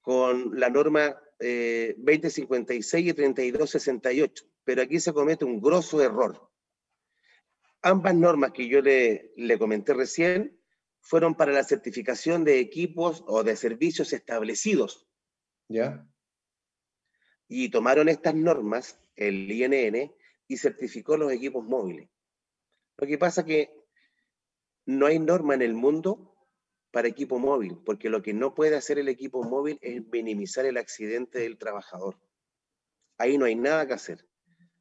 con 0.00 0.58
la 0.58 0.70
norma 0.70 1.20
2056 1.40 2.94
eh, 2.94 3.10
y 3.10 3.12
3268, 3.12 4.44
pero 4.62 4.82
aquí 4.82 5.00
se 5.00 5.12
comete 5.12 5.44
un 5.44 5.60
grosso 5.60 6.00
error. 6.00 6.48
Ambas 7.82 8.14
normas 8.14 8.52
que 8.52 8.68
yo 8.68 8.80
le, 8.82 9.32
le 9.36 9.58
comenté 9.58 9.94
recién 9.94 10.56
fueron 11.00 11.34
para 11.34 11.50
la 11.50 11.64
certificación 11.64 12.44
de 12.44 12.60
equipos 12.60 13.24
o 13.26 13.42
de 13.42 13.56
servicios 13.56 14.12
establecidos. 14.12 15.08
¿Ya? 15.66 16.06
Y 17.48 17.68
tomaron 17.70 18.08
estas 18.08 18.36
normas, 18.36 19.00
el 19.16 19.50
INN, 19.50 20.14
y 20.46 20.56
certificó 20.56 21.16
los 21.16 21.32
equipos 21.32 21.64
móviles. 21.64 22.08
Lo 22.96 23.08
que 23.08 23.18
pasa 23.18 23.44
que 23.44 23.75
no 24.86 25.06
hay 25.06 25.18
norma 25.18 25.54
en 25.54 25.62
el 25.62 25.74
mundo 25.74 26.32
para 26.92 27.08
equipo 27.08 27.38
móvil, 27.38 27.76
porque 27.84 28.08
lo 28.08 28.22
que 28.22 28.32
no 28.32 28.54
puede 28.54 28.76
hacer 28.76 28.98
el 28.98 29.08
equipo 29.08 29.42
móvil 29.42 29.78
es 29.82 30.06
minimizar 30.08 30.64
el 30.64 30.78
accidente 30.78 31.40
del 31.40 31.58
trabajador. 31.58 32.16
Ahí 33.18 33.36
no 33.36 33.44
hay 33.44 33.56
nada 33.56 33.86
que 33.86 33.92
hacer, 33.92 34.26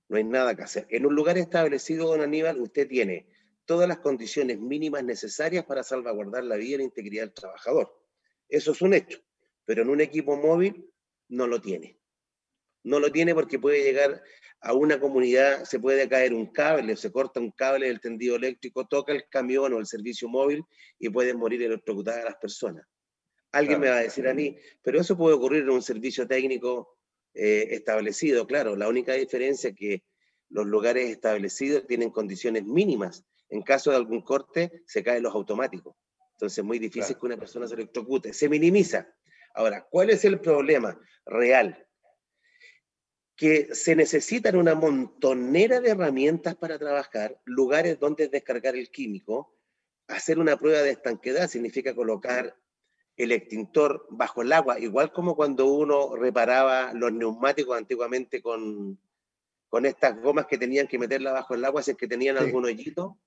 no 0.08 0.18
hay 0.18 0.24
nada 0.24 0.56
que 0.56 0.62
hacer. 0.62 0.88
En 0.90 1.06
un 1.06 1.16
lugar 1.16 1.38
establecido, 1.38 2.08
don 2.08 2.22
Aníbal, 2.22 2.62
usted 2.62 2.88
tiene 2.88 3.28
todas 3.66 3.90
las 3.90 4.00
condiciones 4.00 4.60
mínimas 4.60 5.04
necesarias 5.04 5.66
para 5.66 5.84
salvaguardar 5.84 6.44
la 6.44 6.56
vida 6.56 6.76
y 6.76 6.78
la 6.78 6.84
integridad 6.84 7.24
del 7.24 7.34
trabajador. 7.34 7.92
Eso 8.48 8.72
es 8.72 8.82
un 8.82 8.94
hecho, 8.94 9.20
pero 9.66 9.82
en 9.82 9.90
un 9.90 10.02
equipo 10.02 10.38
móvil 10.38 10.90
no 11.28 11.48
lo 11.48 11.60
tiene. 11.60 12.00
No 12.86 13.00
lo 13.00 13.12
tiene 13.12 13.36
porque 13.36 13.60
puede 13.60 13.84
llegar 13.84 14.24
a 14.66 14.74
una 14.74 15.00
comunidad 15.00 15.64
se 15.64 15.80
puede 15.80 16.10
caer 16.10 16.34
un 16.34 16.48
cable, 16.48 16.96
se 16.96 17.12
corta 17.12 17.40
un 17.40 17.52
cable 17.52 17.88
del 17.88 18.00
tendido 18.00 18.36
eléctrico, 18.36 18.88
toca 18.88 19.14
el 19.14 19.28
camión 19.30 19.74
o 19.74 19.80
el 19.80 19.86
servicio 19.86 20.28
móvil 20.28 20.64
y 20.98 21.10
pueden 21.10 21.38
morir 21.38 21.62
electrocutadas 21.62 22.24
las 22.24 22.36
personas. 22.38 22.84
Alguien 23.52 23.80
me 23.80 23.90
va 23.90 23.98
a 23.98 24.02
decir 24.02 24.28
a 24.28 24.34
mí, 24.34 24.58
pero 24.82 25.00
eso 25.00 25.16
puede 25.16 25.36
ocurrir 25.36 25.64
en 25.64 25.70
un 25.70 25.84
servicio 25.84 26.28
técnico 26.28 26.98
eh, 27.36 27.68
establecido, 27.72 28.48
claro. 28.48 28.76
La 28.76 28.90
única 28.90 29.14
diferencia 29.14 29.70
es 29.70 29.76
que 29.76 30.04
los 30.50 30.66
lugares 30.66 31.10
establecidos 31.10 31.86
tienen 31.86 32.10
condiciones 32.10 32.66
mínimas. 32.66 33.24
En 33.50 33.62
caso 33.62 33.92
de 33.92 33.98
algún 33.98 34.22
corte, 34.22 34.82
se 34.88 35.04
caen 35.04 35.22
los 35.22 35.36
automáticos. 35.36 35.96
Entonces 36.32 36.58
es 36.58 36.66
muy 36.66 36.80
difícil 36.80 37.18
que 37.18 37.26
una 37.26 37.38
persona 37.38 37.68
se 37.68 37.76
electrocute. 37.76 38.34
Se 38.34 38.50
minimiza. 38.50 39.08
Ahora, 39.54 39.88
¿cuál 39.90 40.10
es 40.10 40.26
el 40.26 40.40
problema 40.42 41.00
real? 41.26 41.85
Que 43.36 43.76
se 43.76 43.96
necesitan 43.96 44.56
una 44.56 44.76
montonera 44.76 45.82
de 45.82 45.90
herramientas 45.90 46.56
para 46.56 46.80
trabajar, 46.80 47.40
lugares 47.44 48.00
donde 48.00 48.30
descargar 48.30 48.76
el 48.76 48.90
químico, 48.90 49.54
hacer 50.08 50.40
una 50.40 50.58
prueba 50.58 50.82
de 50.82 50.92
estanquedad 50.92 51.50
significa 51.50 51.94
colocar 51.94 52.56
el 53.18 53.32
extintor 53.32 54.06
bajo 54.10 54.42
el 54.42 54.54
agua, 54.54 54.80
igual 54.80 55.12
como 55.12 55.36
cuando 55.36 55.66
uno 55.66 56.16
reparaba 56.16 56.94
los 56.94 57.12
neumáticos 57.12 57.78
antiguamente 57.78 58.42
con, 58.42 59.00
con 59.68 59.86
estas 59.86 60.22
gomas 60.22 60.48
que 60.48 60.58
tenían 60.58 60.88
que 60.88 61.00
meterla 61.00 61.32
bajo 61.32 61.56
el 61.56 61.66
agua, 61.66 61.82
si 61.82 61.92
es 61.92 61.98
que 61.98 62.08
tenían 62.08 62.38
algún 62.38 62.66
hoyito, 62.66 63.20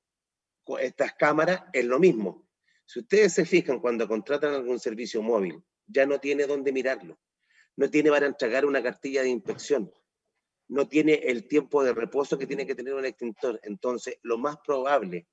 estas 0.81 1.15
cámaras 1.15 1.63
es 1.73 1.85
lo 1.85 1.99
mismo. 1.99 2.47
Si 2.85 3.01
ustedes 3.01 3.35
se 3.35 3.45
fijan 3.45 3.81
cuando 3.81 4.09
contratan 4.09 4.55
algún 4.55 4.79
servicio 4.79 5.23
móvil, 5.23 5.63
ya 5.87 6.07
no 6.07 6.19
tiene 6.19 6.47
dónde 6.47 6.73
mirarlo 6.73 7.19
no 7.79 7.89
tiene 7.89 8.11
para 8.11 8.27
entregar 8.27 8.67
una 8.67 8.83
cartilla 8.83 9.23
de 9.23 9.29
inspección, 9.29 9.93
no 10.67 10.89
tiene 10.89 11.15
el 11.15 11.47
tiempo 11.47 11.85
de 11.85 11.95
reposo 11.95 12.37
que 12.37 12.49
tiene 12.49 12.67
que 12.67 12.75
tener 12.75 12.93
un 12.93 13.05
extintor. 13.05 13.61
Entonces, 13.63 14.19
lo 14.23 14.37
más 14.37 14.57
probable 14.67 15.29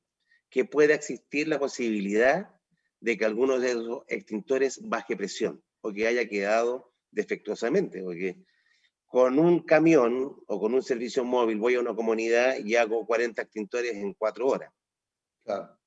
que 0.51 0.63
pueda 0.63 0.93
existir 0.93 1.47
la 1.47 1.57
posibilidad 1.57 2.55
de 2.99 3.17
que 3.17 3.25
alguno 3.25 3.57
de 3.57 3.71
esos 3.71 4.03
extintores 4.07 4.79
baje 4.83 5.17
presión 5.17 5.63
o 5.81 5.91
que 5.91 6.05
haya 6.05 6.29
quedado 6.29 6.93
defectuosamente, 7.09 8.03
porque 8.03 8.37
con 9.07 9.39
un 9.39 9.61
camión 9.61 10.35
o 10.45 10.59
con 10.59 10.75
un 10.75 10.83
servicio 10.83 11.25
móvil 11.25 11.57
voy 11.57 11.73
a 11.73 11.79
una 11.79 11.95
comunidad 11.95 12.57
y 12.63 12.75
hago 12.75 13.07
40 13.07 13.41
extintores 13.41 13.95
en 13.95 14.13
cuatro 14.13 14.45
horas. 14.45 14.71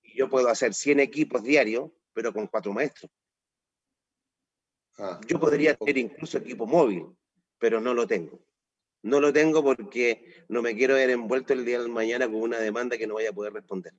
Y 0.03 0.19
yo 0.19 0.29
puedo 0.29 0.49
hacer 0.49 0.75
100 0.75 0.99
equipos 0.99 1.45
diarios 1.45 1.93
pero 2.13 2.33
con 2.33 2.49
cuatro 2.49 2.73
maestros. 2.73 3.13
Ah, 4.99 5.21
Yo 5.27 5.39
podría 5.39 5.75
tener 5.75 5.97
incluso 5.99 6.39
equipo 6.39 6.67
móvil, 6.67 7.07
pero 7.59 7.81
no 7.81 7.95
lo 7.95 8.07
tengo. 8.07 8.41
No 9.03 9.21
lo 9.21 9.33
tengo 9.33 9.63
porque 9.63 10.45
no 10.49 10.61
me 10.61 10.75
quiero 10.75 10.95
ver 10.95 11.11
envuelto 11.11 11.53
el 11.53 11.65
día 11.65 11.81
de 11.81 11.89
mañana 11.89 12.27
con 12.27 12.37
una 12.37 12.59
demanda 12.59 12.99
que 12.99 13.07
no 13.07 13.15
vaya 13.15 13.31
a 13.31 13.35
poder 13.35 13.53
responder. 13.53 13.95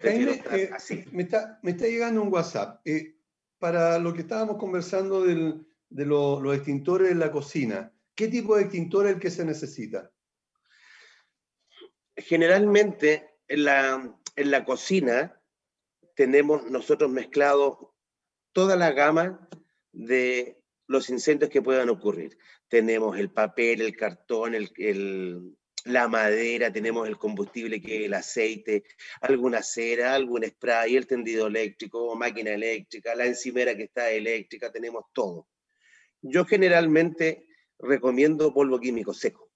Jaime, 0.00 0.42
eh, 0.52 0.70
me, 1.12 1.22
está, 1.22 1.58
me 1.62 1.70
está 1.72 1.86
llegando 1.86 2.22
un 2.22 2.32
WhatsApp. 2.32 2.80
Eh, 2.86 3.16
para 3.58 3.98
lo 3.98 4.12
que 4.12 4.20
estábamos 4.20 4.58
conversando 4.58 5.24
de 5.24 5.64
los 5.88 6.56
extintores 6.56 7.10
en 7.10 7.18
la 7.18 7.32
cocina, 7.32 7.92
¿qué 8.14 8.28
tipo 8.28 8.56
de 8.56 8.64
extintor 8.64 9.06
es 9.06 9.14
el 9.14 9.20
que 9.20 9.30
se 9.30 9.44
necesita? 9.46 10.10
Generalmente 12.16 13.38
en 13.48 13.64
la, 13.64 14.18
en 14.36 14.50
la 14.50 14.64
cocina 14.64 15.40
tenemos 16.14 16.70
nosotros 16.70 17.10
mezclado 17.10 17.94
toda 18.52 18.76
la 18.76 18.92
gama 18.92 19.48
de 19.96 20.60
los 20.86 21.08
incendios 21.10 21.50
que 21.50 21.62
puedan 21.62 21.88
ocurrir. 21.88 22.36
Tenemos 22.68 23.18
el 23.18 23.30
papel, 23.30 23.80
el 23.80 23.96
cartón, 23.96 24.54
el, 24.54 25.56
la 25.84 26.06
madera, 26.06 26.72
tenemos 26.72 27.08
el 27.08 27.16
combustible 27.16 27.80
que 27.80 28.00
es 28.00 28.06
el 28.06 28.14
aceite, 28.14 28.84
alguna 29.22 29.62
cera, 29.62 30.14
algún 30.14 30.44
spray, 30.44 30.96
el 30.96 31.06
tendido 31.06 31.46
eléctrico, 31.46 32.14
máquina 32.14 32.52
eléctrica, 32.52 33.14
la 33.14 33.26
encimera 33.26 33.76
que 33.76 33.84
está 33.84 34.10
eléctrica, 34.10 34.70
tenemos 34.70 35.04
todo. 35.12 35.48
Yo 36.20 36.44
generalmente 36.44 37.46
recomiendo 37.78 38.52
polvo 38.52 38.78
químico 38.78 39.14
seco. 39.14 39.50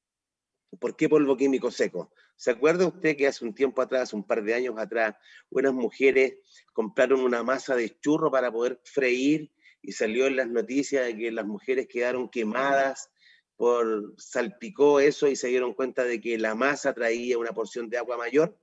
¿Por 0.78 0.96
qué 0.96 1.08
polvo 1.08 1.36
químico 1.36 1.70
seco? 1.70 2.12
¿Se 2.36 2.52
acuerda 2.52 2.86
usted 2.86 3.16
que 3.16 3.26
hace 3.26 3.44
un 3.44 3.54
tiempo 3.54 3.82
atrás, 3.82 4.14
un 4.14 4.24
par 4.26 4.42
de 4.42 4.54
años 4.54 4.76
atrás, 4.78 5.16
unas 5.50 5.74
mujeres 5.74 6.36
compraron 6.72 7.20
una 7.20 7.42
masa 7.42 7.76
de 7.76 7.98
churro 7.98 8.30
para 8.30 8.50
poder 8.50 8.80
freír 8.84 9.52
y 9.82 9.92
salió 9.92 10.26
en 10.26 10.36
las 10.36 10.48
noticias 10.48 11.06
de 11.06 11.16
que 11.16 11.32
las 11.32 11.46
mujeres 11.46 11.86
quedaron 11.88 12.28
quemadas 12.28 13.10
por 13.56 14.14
salpicó 14.16 15.00
eso 15.00 15.28
y 15.28 15.36
se 15.36 15.48
dieron 15.48 15.74
cuenta 15.74 16.04
de 16.04 16.18
que 16.18 16.38
la 16.38 16.54
masa 16.54 16.94
traía 16.94 17.36
una 17.36 17.52
porción 17.52 17.90
de 17.90 17.98
agua 17.98 18.16
mayor? 18.16 18.58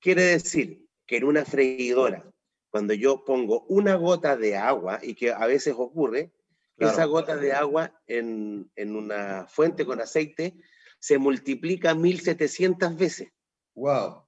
Quiere 0.00 0.22
decir 0.22 0.86
que 1.06 1.16
en 1.16 1.24
una 1.24 1.44
freidora, 1.44 2.30
cuando 2.70 2.94
yo 2.94 3.24
pongo 3.24 3.64
una 3.68 3.96
gota 3.96 4.36
de 4.36 4.56
agua, 4.56 5.00
y 5.02 5.14
que 5.14 5.32
a 5.32 5.46
veces 5.46 5.74
ocurre, 5.76 6.32
esa 6.78 7.04
gota 7.06 7.36
de 7.36 7.52
agua 7.52 8.00
en, 8.06 8.70
en, 8.76 8.96
una 8.96 9.46
fuente 9.48 9.84
con 9.84 10.00
aceite 10.00 10.54
se 10.98 11.18
multiplica 11.18 11.94
1700 11.94 12.96
veces. 12.96 13.32
¡Wow! 13.74 14.23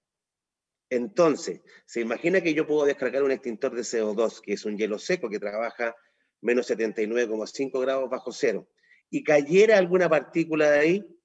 Entonces, 0.91 1.63
se 1.85 2.01
imagina 2.01 2.41
que 2.41 2.55
yo 2.55 2.67
puedo 2.67 2.85
descargar 2.85 3.23
un 3.23 3.33
extintor 3.33 3.75
de 3.75 3.83
CO2, 3.83 4.41
que 4.41 4.53
es 4.53 4.65
un 4.65 4.77
hielo 4.77 4.99
seco 4.99 5.29
que 5.29 5.41
trabaja 5.41 5.97
menos 6.41 6.71
79,5 6.71 7.81
grados 7.81 8.09
bajo 8.09 8.31
cero, 8.33 8.69
y 9.11 9.25
cayera 9.25 9.79
alguna 9.79 10.09
partícula 10.09 10.71
de 10.71 10.79
ahí, 10.79 11.21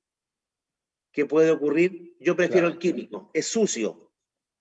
¿qué 1.11 1.25
puede 1.25 1.51
ocurrir? 1.51 2.15
Yo 2.19 2.35
prefiero 2.35 2.67
el 2.67 2.79
químico, 2.79 3.29
es 3.33 3.47
sucio, 3.47 4.11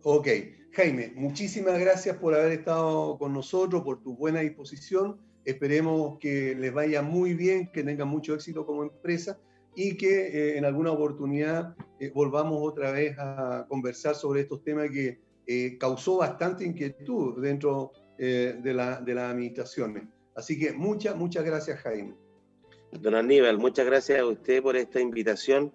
Ok, 0.02 0.28
Jaime, 0.76 1.10
muchísimas 1.14 1.80
gracias 1.80 2.18
por 2.18 2.34
haber 2.34 2.52
estado 2.52 3.16
con 3.16 3.32
nosotros, 3.32 3.82
por 3.82 4.02
tu 4.02 4.14
buena 4.14 4.40
disposición. 4.40 5.18
Esperemos 5.46 6.18
que 6.18 6.54
les 6.54 6.70
vaya 6.70 7.00
muy 7.00 7.32
bien, 7.32 7.72
que 7.72 7.82
tengan 7.82 8.08
mucho 8.08 8.34
éxito 8.34 8.66
como 8.66 8.82
empresa 8.82 9.40
y 9.74 9.96
que 9.96 10.26
eh, 10.26 10.58
en 10.58 10.66
alguna 10.66 10.92
oportunidad 10.92 11.74
eh, 11.98 12.12
volvamos 12.14 12.58
otra 12.60 12.90
vez 12.92 13.16
a 13.18 13.64
conversar 13.70 14.16
sobre 14.16 14.42
estos 14.42 14.62
temas 14.64 14.90
que 14.90 15.18
eh, 15.46 15.78
causó 15.78 16.18
bastante 16.18 16.66
inquietud 16.66 17.40
dentro 17.40 17.92
de, 18.18 18.74
la, 18.74 19.00
de 19.00 19.14
las 19.14 19.32
administraciones. 19.32 20.02
Así 20.34 20.58
que 20.58 20.74
muchas, 20.74 21.16
muchas 21.16 21.42
gracias, 21.42 21.80
Jaime. 21.80 22.14
Don 23.00 23.14
Aníbal, 23.14 23.56
muchas 23.56 23.86
gracias 23.86 24.20
a 24.20 24.26
usted 24.26 24.62
por 24.62 24.76
esta 24.76 25.00
invitación 25.00 25.72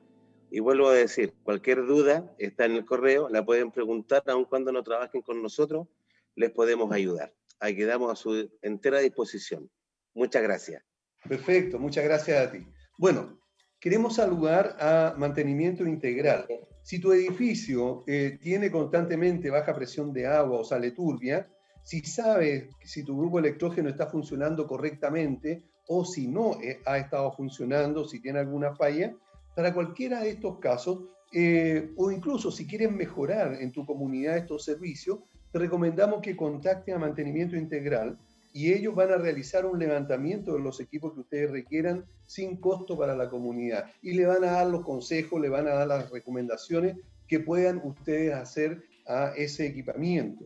y 0.51 0.59
vuelvo 0.59 0.89
a 0.89 0.93
decir, 0.93 1.33
cualquier 1.43 1.85
duda 1.85 2.35
está 2.37 2.65
en 2.65 2.73
el 2.73 2.85
correo, 2.85 3.29
la 3.29 3.45
pueden 3.45 3.71
preguntar, 3.71 4.21
aun 4.27 4.43
cuando 4.43 4.73
no 4.73 4.83
trabajen 4.83 5.21
con 5.21 5.41
nosotros, 5.41 5.87
les 6.35 6.51
podemos 6.51 6.91
ayudar. 6.91 7.33
Ahí 7.61 7.73
quedamos 7.75 8.11
a 8.11 8.15
su 8.17 8.51
entera 8.61 8.99
disposición. 8.99 9.71
Muchas 10.13 10.43
gracias. 10.43 10.83
Perfecto, 11.27 11.79
muchas 11.79 12.03
gracias 12.03 12.47
a 12.47 12.51
ti. 12.51 12.67
Bueno, 12.97 13.39
queremos 13.79 14.15
saludar 14.15 14.75
a 14.79 15.15
Mantenimiento 15.17 15.87
Integral. 15.87 16.45
Si 16.83 16.99
tu 16.99 17.13
edificio 17.13 18.03
eh, 18.05 18.37
tiene 18.41 18.69
constantemente 18.69 19.49
baja 19.49 19.73
presión 19.73 20.11
de 20.11 20.27
agua 20.27 20.59
o 20.59 20.63
sale 20.65 20.91
turbia, 20.91 21.49
si 21.81 22.01
sabes 22.01 22.67
si 22.83 23.03
tu 23.05 23.17
grupo 23.17 23.39
electrógeno 23.39 23.87
está 23.87 24.07
funcionando 24.07 24.67
correctamente 24.67 25.63
o 25.87 26.03
si 26.03 26.27
no 26.27 26.59
eh, 26.61 26.81
ha 26.85 26.97
estado 26.97 27.31
funcionando, 27.31 28.05
si 28.05 28.19
tiene 28.21 28.39
alguna 28.39 28.75
falla, 28.75 29.15
para 29.55 29.73
cualquiera 29.73 30.21
de 30.21 30.31
estos 30.31 30.59
casos, 30.59 31.03
eh, 31.33 31.91
o 31.95 32.11
incluso 32.11 32.51
si 32.51 32.67
quieren 32.67 32.95
mejorar 32.95 33.55
en 33.61 33.71
tu 33.71 33.85
comunidad 33.85 34.37
estos 34.37 34.65
servicios, 34.65 35.19
te 35.51 35.59
recomendamos 35.59 36.21
que 36.21 36.35
contacten 36.35 36.95
a 36.95 36.99
Mantenimiento 36.99 37.55
Integral 37.55 38.17
y 38.53 38.73
ellos 38.73 38.95
van 38.95 39.11
a 39.11 39.17
realizar 39.17 39.65
un 39.65 39.79
levantamiento 39.79 40.53
de 40.53 40.59
los 40.59 40.79
equipos 40.79 41.13
que 41.13 41.21
ustedes 41.21 41.51
requieran 41.51 42.05
sin 42.25 42.57
costo 42.57 42.97
para 42.97 43.15
la 43.15 43.29
comunidad 43.29 43.85
y 44.01 44.13
le 44.13 44.25
van 44.25 44.43
a 44.43 44.51
dar 44.51 44.67
los 44.67 44.83
consejos, 44.83 45.41
le 45.41 45.49
van 45.49 45.67
a 45.67 45.73
dar 45.73 45.87
las 45.87 46.09
recomendaciones 46.09 46.97
que 47.27 47.39
puedan 47.39 47.81
ustedes 47.83 48.33
hacer 48.33 48.83
a 49.07 49.33
ese 49.37 49.67
equipamiento. 49.67 50.45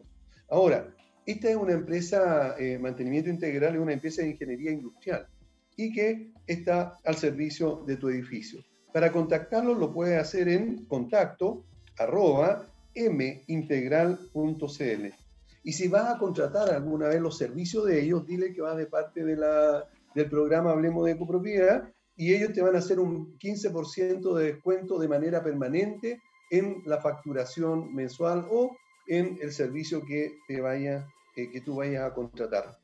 Ahora, 0.50 0.94
esta 1.26 1.50
es 1.50 1.56
una 1.56 1.74
empresa, 1.74 2.56
eh, 2.60 2.78
Mantenimiento 2.78 3.30
Integral 3.30 3.76
es 3.76 3.82
una 3.82 3.94
empresa 3.94 4.22
de 4.22 4.30
ingeniería 4.30 4.72
industrial 4.72 5.28
y 5.76 5.91
que 5.91 6.32
está 6.46 7.00
al 7.04 7.15
servicio 7.15 7.84
de 7.88 7.98
tu 7.98 8.10
edificio. 8.10 8.63
Para 8.96 9.12
contactarlo 9.12 9.74
lo 9.74 9.92
puede 9.92 10.16
hacer 10.16 10.48
en 10.48 10.86
contacto 10.86 11.66
mintegral.cl. 13.46 15.06
Y 15.66 15.74
si 15.74 15.90
vas 15.90 16.16
a 16.16 16.18
contratar 16.18 16.70
alguna 16.70 17.10
vez 17.10 17.20
los 17.20 17.38
servicios 17.38 17.88
de 17.88 18.02
ellos, 18.02 18.26
dile 18.26 18.54
que 18.54 18.62
vas 18.62 18.78
de 18.78 18.86
parte 18.86 19.26
de 19.26 19.36
la, 19.36 19.84
del 20.14 20.30
programa 20.30 20.72
Hablemos 20.72 21.06
de 21.06 21.18
Copropiedad 21.18 21.92
y 22.16 22.34
ellos 22.34 22.54
te 22.54 22.62
van 22.62 22.78
a 22.78 22.80
hacer 22.80 23.02
un 23.02 23.38
15% 23.38 24.34
de 24.34 24.54
descuento 24.54 24.98
de 24.98 25.10
manera 25.10 25.44
permanente 25.44 26.22
en 26.50 26.82
la 26.86 27.02
facturación 27.02 27.94
mensual 27.94 28.48
o 28.50 28.78
en 29.08 29.38
el 29.42 29.52
servicio 29.52 30.06
que, 30.06 30.38
te 30.48 30.62
vaya, 30.62 31.06
eh, 31.36 31.52
que 31.52 31.60
tú 31.60 31.76
vayas 31.76 32.06
a 32.06 32.14
contratar. 32.14 32.78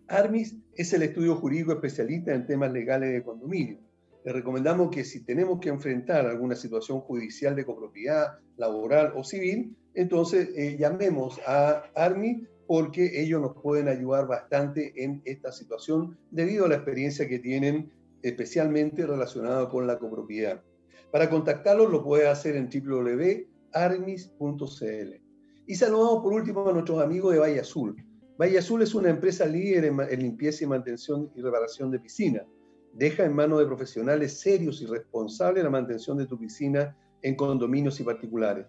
Armis 0.06 0.56
es 0.74 0.92
el 0.92 1.02
estudio 1.02 1.36
jurídico 1.36 1.72
especialista 1.72 2.34
en 2.34 2.46
temas 2.46 2.70
legales 2.72 3.12
de 3.12 3.22
condominio. 3.22 3.78
Le 4.24 4.32
recomendamos 4.32 4.90
que 4.90 5.04
si 5.04 5.24
tenemos 5.24 5.60
que 5.60 5.68
enfrentar 5.68 6.26
alguna 6.26 6.56
situación 6.56 7.00
judicial 7.00 7.54
de 7.54 7.64
copropiedad, 7.64 8.38
laboral 8.56 9.12
o 9.16 9.24
civil, 9.24 9.76
entonces 9.94 10.50
eh, 10.56 10.76
llamemos 10.78 11.40
a 11.46 11.84
Armis 11.94 12.48
porque 12.66 13.22
ellos 13.22 13.40
nos 13.40 13.54
pueden 13.62 13.88
ayudar 13.88 14.26
bastante 14.26 15.04
en 15.04 15.22
esta 15.24 15.52
situación 15.52 16.18
debido 16.30 16.64
a 16.64 16.68
la 16.68 16.76
experiencia 16.76 17.28
que 17.28 17.38
tienen 17.38 17.92
especialmente 18.22 19.06
relacionada 19.06 19.68
con 19.68 19.86
la 19.86 19.98
copropiedad. 19.98 20.62
Para 21.10 21.28
contactarlos 21.28 21.90
lo 21.90 22.02
puede 22.02 22.26
hacer 22.26 22.56
en 22.56 22.70
www.armis.cl. 22.70 25.23
Y 25.66 25.74
saludamos 25.76 26.22
por 26.22 26.32
último 26.32 26.68
a 26.68 26.72
nuestros 26.72 27.02
amigos 27.02 27.32
de 27.32 27.38
Valle 27.38 27.60
Azul. 27.60 27.96
Valle 28.38 28.58
Azul 28.58 28.82
es 28.82 28.94
una 28.94 29.08
empresa 29.08 29.46
líder 29.46 29.86
en, 29.86 30.20
limpieza 30.20 30.64
y 30.64 30.66
mantención 30.66 31.30
y 31.34 31.40
reparación 31.40 31.90
de 31.90 32.00
piscinas. 32.00 32.44
Deja 32.92 33.24
en 33.24 33.32
manos 33.32 33.60
de 33.60 33.66
profesionales 33.66 34.38
serios 34.40 34.82
y 34.82 34.86
responsables 34.86 35.64
la 35.64 35.70
mantención 35.70 36.18
de 36.18 36.26
tu 36.26 36.38
piscina 36.38 36.96
en 37.22 37.34
condominios 37.34 37.98
y 38.00 38.04
particulares. 38.04 38.66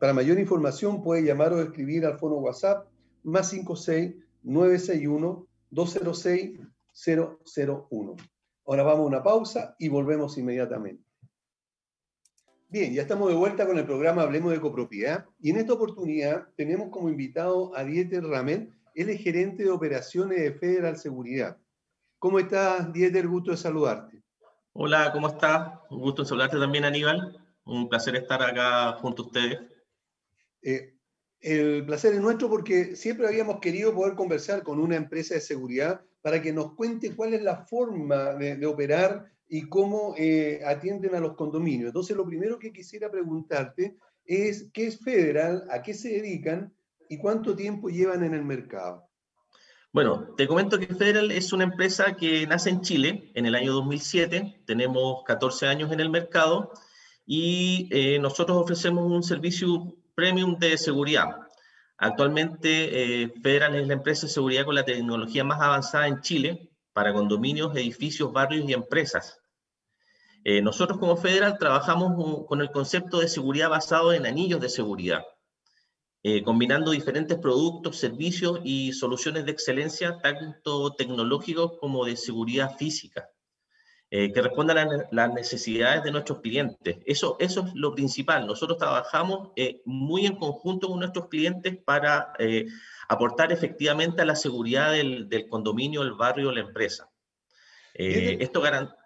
Para 0.00 0.14
mayor 0.14 0.38
información 0.38 1.02
puede 1.02 1.22
llamar 1.22 1.52
o 1.52 1.60
escribir 1.60 2.06
al 2.06 2.18
fono 2.18 2.36
WhatsApp 2.36 2.86
más 3.24 3.50
56 3.50 4.14
961 4.42 5.46
206 5.70 6.60
001. 6.94 8.16
Ahora 8.66 8.82
vamos 8.82 9.00
a 9.00 9.06
una 9.06 9.22
pausa 9.22 9.76
y 9.78 9.88
volvemos 9.88 10.38
inmediatamente. 10.38 11.07
Bien, 12.70 12.92
ya 12.92 13.00
estamos 13.00 13.30
de 13.30 13.34
vuelta 13.34 13.66
con 13.66 13.78
el 13.78 13.86
programa 13.86 14.22
Hablemos 14.22 14.52
de 14.52 14.60
Copropiedad 14.60 15.24
y 15.40 15.48
en 15.48 15.56
esta 15.56 15.72
oportunidad 15.72 16.48
tenemos 16.54 16.90
como 16.90 17.08
invitado 17.08 17.74
a 17.74 17.82
Dieter 17.82 18.22
Ramel, 18.22 18.70
él 18.94 19.08
es 19.08 19.22
gerente 19.22 19.62
de 19.62 19.70
operaciones 19.70 20.38
de 20.38 20.52
Federal 20.52 20.98
Seguridad. 20.98 21.56
¿Cómo 22.18 22.38
estás, 22.38 22.92
Dieter? 22.92 23.26
Gusto 23.26 23.52
de 23.52 23.56
saludarte. 23.56 24.22
Hola, 24.74 25.10
¿cómo 25.14 25.28
estás? 25.28 25.78
Un 25.88 26.00
gusto 26.00 26.22
de 26.22 26.28
saludarte 26.28 26.58
también, 26.58 26.84
Aníbal. 26.84 27.42
Un 27.64 27.88
placer 27.88 28.16
estar 28.16 28.42
acá 28.42 28.92
junto 29.00 29.22
a 29.22 29.26
ustedes. 29.26 29.60
Eh, 30.60 30.94
el 31.40 31.86
placer 31.86 32.12
es 32.12 32.20
nuestro 32.20 32.50
porque 32.50 32.96
siempre 32.96 33.28
habíamos 33.28 33.60
querido 33.60 33.94
poder 33.94 34.14
conversar 34.14 34.62
con 34.62 34.78
una 34.78 34.96
empresa 34.96 35.34
de 35.34 35.40
seguridad 35.40 36.02
para 36.20 36.42
que 36.42 36.52
nos 36.52 36.74
cuente 36.74 37.16
cuál 37.16 37.32
es 37.32 37.42
la 37.42 37.64
forma 37.64 38.34
de, 38.34 38.66
operar 38.66 39.32
y 39.48 39.68
cómo 39.68 40.14
eh, 40.18 40.60
atienden 40.66 41.14
a 41.14 41.20
los 41.20 41.34
condominios. 41.34 41.88
Entonces, 41.88 42.16
lo 42.16 42.26
primero 42.26 42.58
que 42.58 42.72
quisiera 42.72 43.10
preguntarte 43.10 43.96
es 44.26 44.68
qué 44.72 44.86
es 44.86 44.98
Federal, 45.00 45.64
a 45.70 45.82
qué 45.82 45.94
se 45.94 46.10
dedican 46.10 46.72
y 47.08 47.18
cuánto 47.18 47.56
tiempo 47.56 47.88
llevan 47.88 48.24
en 48.24 48.34
el 48.34 48.44
mercado. 48.44 49.08
Bueno, 49.90 50.34
te 50.36 50.46
comento 50.46 50.78
que 50.78 50.94
Federal 50.94 51.30
es 51.30 51.52
una 51.54 51.64
empresa 51.64 52.14
que 52.14 52.46
nace 52.46 52.68
en 52.68 52.82
Chile 52.82 53.30
en 53.34 53.46
el 53.46 53.54
año 53.54 53.72
2007. 53.72 54.62
Tenemos 54.66 55.24
14 55.24 55.66
años 55.66 55.90
en 55.92 56.00
el 56.00 56.10
mercado 56.10 56.72
y 57.24 57.88
eh, 57.90 58.18
nosotros 58.18 58.58
ofrecemos 58.58 59.10
un 59.10 59.22
servicio 59.22 59.96
premium 60.14 60.58
de 60.58 60.76
seguridad. 60.76 61.28
Actualmente, 61.96 63.22
eh, 63.22 63.32
Federal 63.42 63.74
es 63.76 63.88
la 63.88 63.94
empresa 63.94 64.26
de 64.26 64.32
seguridad 64.32 64.66
con 64.66 64.74
la 64.74 64.84
tecnología 64.84 65.42
más 65.42 65.60
avanzada 65.60 66.06
en 66.06 66.20
Chile 66.20 66.67
para 66.98 67.12
condominios, 67.12 67.76
edificios, 67.76 68.32
barrios 68.32 68.68
y 68.68 68.72
empresas. 68.72 69.40
Eh, 70.42 70.60
nosotros 70.60 70.98
como 70.98 71.16
Federal 71.16 71.56
trabajamos 71.56 72.44
con 72.48 72.60
el 72.60 72.72
concepto 72.72 73.20
de 73.20 73.28
seguridad 73.28 73.70
basado 73.70 74.12
en 74.12 74.26
anillos 74.26 74.60
de 74.60 74.68
seguridad, 74.68 75.22
eh, 76.24 76.42
combinando 76.42 76.90
diferentes 76.90 77.38
productos, 77.38 77.98
servicios 77.98 78.58
y 78.64 78.92
soluciones 78.94 79.44
de 79.44 79.52
excelencia, 79.52 80.18
tanto 80.20 80.92
tecnológicos 80.94 81.78
como 81.78 82.04
de 82.04 82.16
seguridad 82.16 82.76
física. 82.76 83.28
Eh, 84.10 84.32
que 84.32 84.40
respondan 84.40 84.78
a 84.78 85.06
las 85.10 85.34
necesidades 85.34 86.02
de 86.02 86.10
nuestros 86.10 86.40
clientes. 86.40 86.96
Eso, 87.04 87.36
eso 87.40 87.66
es 87.66 87.74
lo 87.74 87.94
principal. 87.94 88.46
Nosotros 88.46 88.78
trabajamos 88.78 89.50
eh, 89.54 89.82
muy 89.84 90.24
en 90.24 90.36
conjunto 90.36 90.88
con 90.88 91.00
nuestros 91.00 91.28
clientes 91.28 91.76
para 91.84 92.32
eh, 92.38 92.64
aportar 93.08 93.52
efectivamente 93.52 94.22
a 94.22 94.26
la 94.26 94.36
seguridad 94.36 94.92
del, 94.92 95.28
del 95.28 95.48
condominio, 95.48 96.02
el 96.02 96.12
barrio, 96.12 96.52
la 96.52 96.60
empresa. 96.60 97.10
esto 97.94 98.60
garantiza... 98.60 98.96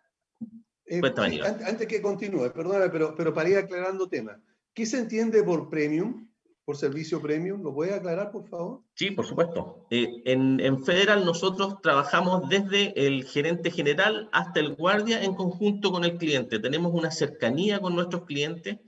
antes 1.66 1.86
que 1.86 2.02
continúe, 2.02 2.52
perdóname, 2.52 2.90
pero, 2.90 3.14
pero 3.16 3.32
para 3.32 3.48
ir 3.48 3.56
aclarando 3.56 4.08
temas, 4.08 4.38
¿qué 4.74 4.84
se 4.84 4.98
entiende 4.98 5.42
por 5.42 5.70
premium? 5.70 6.28
por 6.64 6.76
servicio 6.76 7.20
premium. 7.20 7.62
¿Lo 7.62 7.74
puede 7.74 7.94
aclarar, 7.94 8.30
por 8.30 8.48
favor? 8.48 8.82
Sí, 8.94 9.10
por 9.10 9.26
supuesto. 9.26 9.86
Eh, 9.90 10.22
en, 10.24 10.60
en, 10.60 10.84
Federal 10.84 11.24
nosotros 11.24 11.80
trabajamos 11.82 12.48
desde 12.48 13.06
el 13.06 13.24
gerente 13.24 13.70
general 13.70 14.28
hasta 14.32 14.60
el 14.60 14.74
guardia 14.74 15.22
en 15.22 15.34
conjunto 15.34 15.90
con 15.90 16.04
el 16.04 16.16
cliente. 16.18 16.58
Tenemos 16.58 16.92
una 16.94 17.10
cercanía 17.10 17.80
con 17.80 17.94
nuestros 17.94 18.24
clientes 18.24 18.78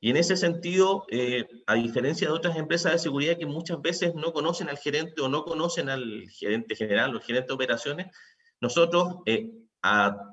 y 0.00 0.10
en 0.10 0.16
ese 0.16 0.36
sentido, 0.36 1.04
eh, 1.10 1.46
a 1.66 1.74
diferencia 1.74 2.28
de 2.28 2.32
otras 2.32 2.56
empresas 2.56 2.92
de 2.92 2.98
seguridad 2.98 3.36
que 3.36 3.46
muchas 3.46 3.80
veces 3.82 4.14
no 4.14 4.32
conocen 4.32 4.68
al 4.68 4.78
gerente 4.78 5.20
o 5.20 5.28
no 5.28 5.44
conocen 5.44 5.88
al 5.88 6.28
gerente 6.30 6.74
general 6.74 7.14
o 7.14 7.18
el 7.18 7.22
gerente 7.22 7.48
de 7.48 7.54
operaciones, 7.54 8.06
nosotros 8.60 9.16
eh, 9.26 9.50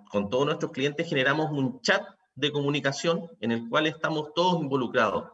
con 0.10 0.30
todos 0.30 0.45
nuestros 0.45 0.71
clientes 0.71 1.08
generamos 1.08 1.51
un 1.51 1.82
chat 1.82 2.03
de 2.36 2.51
comunicación 2.51 3.30
en 3.41 3.51
el 3.51 3.69
cual 3.69 3.88
estamos 3.88 4.34
todos 4.34 4.62
involucrados 4.62 5.25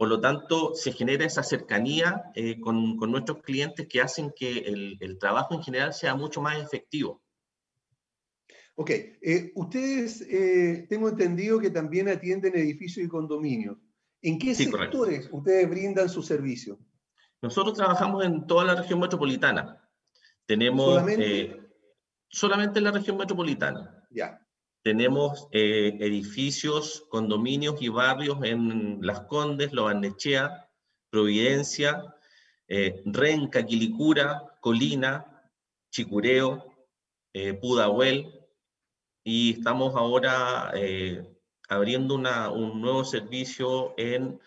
por 0.00 0.08
lo 0.08 0.18
tanto, 0.18 0.74
se 0.74 0.92
genera 0.92 1.26
esa 1.26 1.42
cercanía 1.42 2.22
eh, 2.34 2.58
con, 2.58 2.96
con, 2.96 3.10
nuestros 3.10 3.42
clientes 3.42 3.86
que 3.86 4.00
hacen 4.00 4.32
que 4.34 4.60
el, 4.60 4.96
el, 4.98 5.18
trabajo 5.18 5.52
en 5.52 5.62
general 5.62 5.92
sea 5.92 6.14
mucho 6.14 6.40
más 6.40 6.56
efectivo. 6.56 7.20
Ok, 8.74 8.90
eh, 8.90 9.52
ustedes 9.54 10.22
eh, 10.22 10.86
tengo 10.88 11.08
entendido 11.08 11.58
que 11.58 11.70
también 11.70 12.08
atienden 12.08 12.56
edificios 12.56 13.04
y 13.04 13.08
condominios. 13.08 13.76
¿En 14.22 14.38
qué 14.38 14.54
sectores 14.54 15.28
ustedes 15.32 15.68
brindan 15.68 16.08
su 16.08 16.22
servicio? 16.22 16.78
Nosotros 17.42 17.76
trabajamos 17.76 18.24
en 18.24 18.46
toda 18.46 18.64
la 18.64 18.74
región 18.74 19.00
metropolitana. 19.00 19.88
Tenemos 20.46 20.94
¿Solamente? 20.94 21.60
solamente 22.28 22.78
en 22.78 22.84
la 22.84 22.92
región 22.92 23.16
metropolitana. 23.16 24.06
Ya. 24.10 24.46
Tenemos 24.82 25.46
eh, 25.52 25.98
edificios, 26.00 27.06
condominios 27.10 27.80
y 27.82 27.88
barrios 27.88 28.38
en 28.42 28.98
Las 29.02 29.20
Condes, 29.22 29.72
Lobarnechea, 29.72 30.70
Providencia, 31.10 32.14
eh, 32.66 33.02
Renca, 33.04 33.66
Quilicura, 33.66 34.56
Colina, 34.60 35.50
Chicureo, 35.90 36.64
eh, 37.34 37.52
Pudahuel, 37.54 38.39
y 39.24 39.52
estamos 39.52 39.94
ahora 39.96 40.72
abriendo 41.68 42.14
un 42.14 42.80
nuevo 42.80 43.04
servicio 43.04 43.94
en 43.96 44.40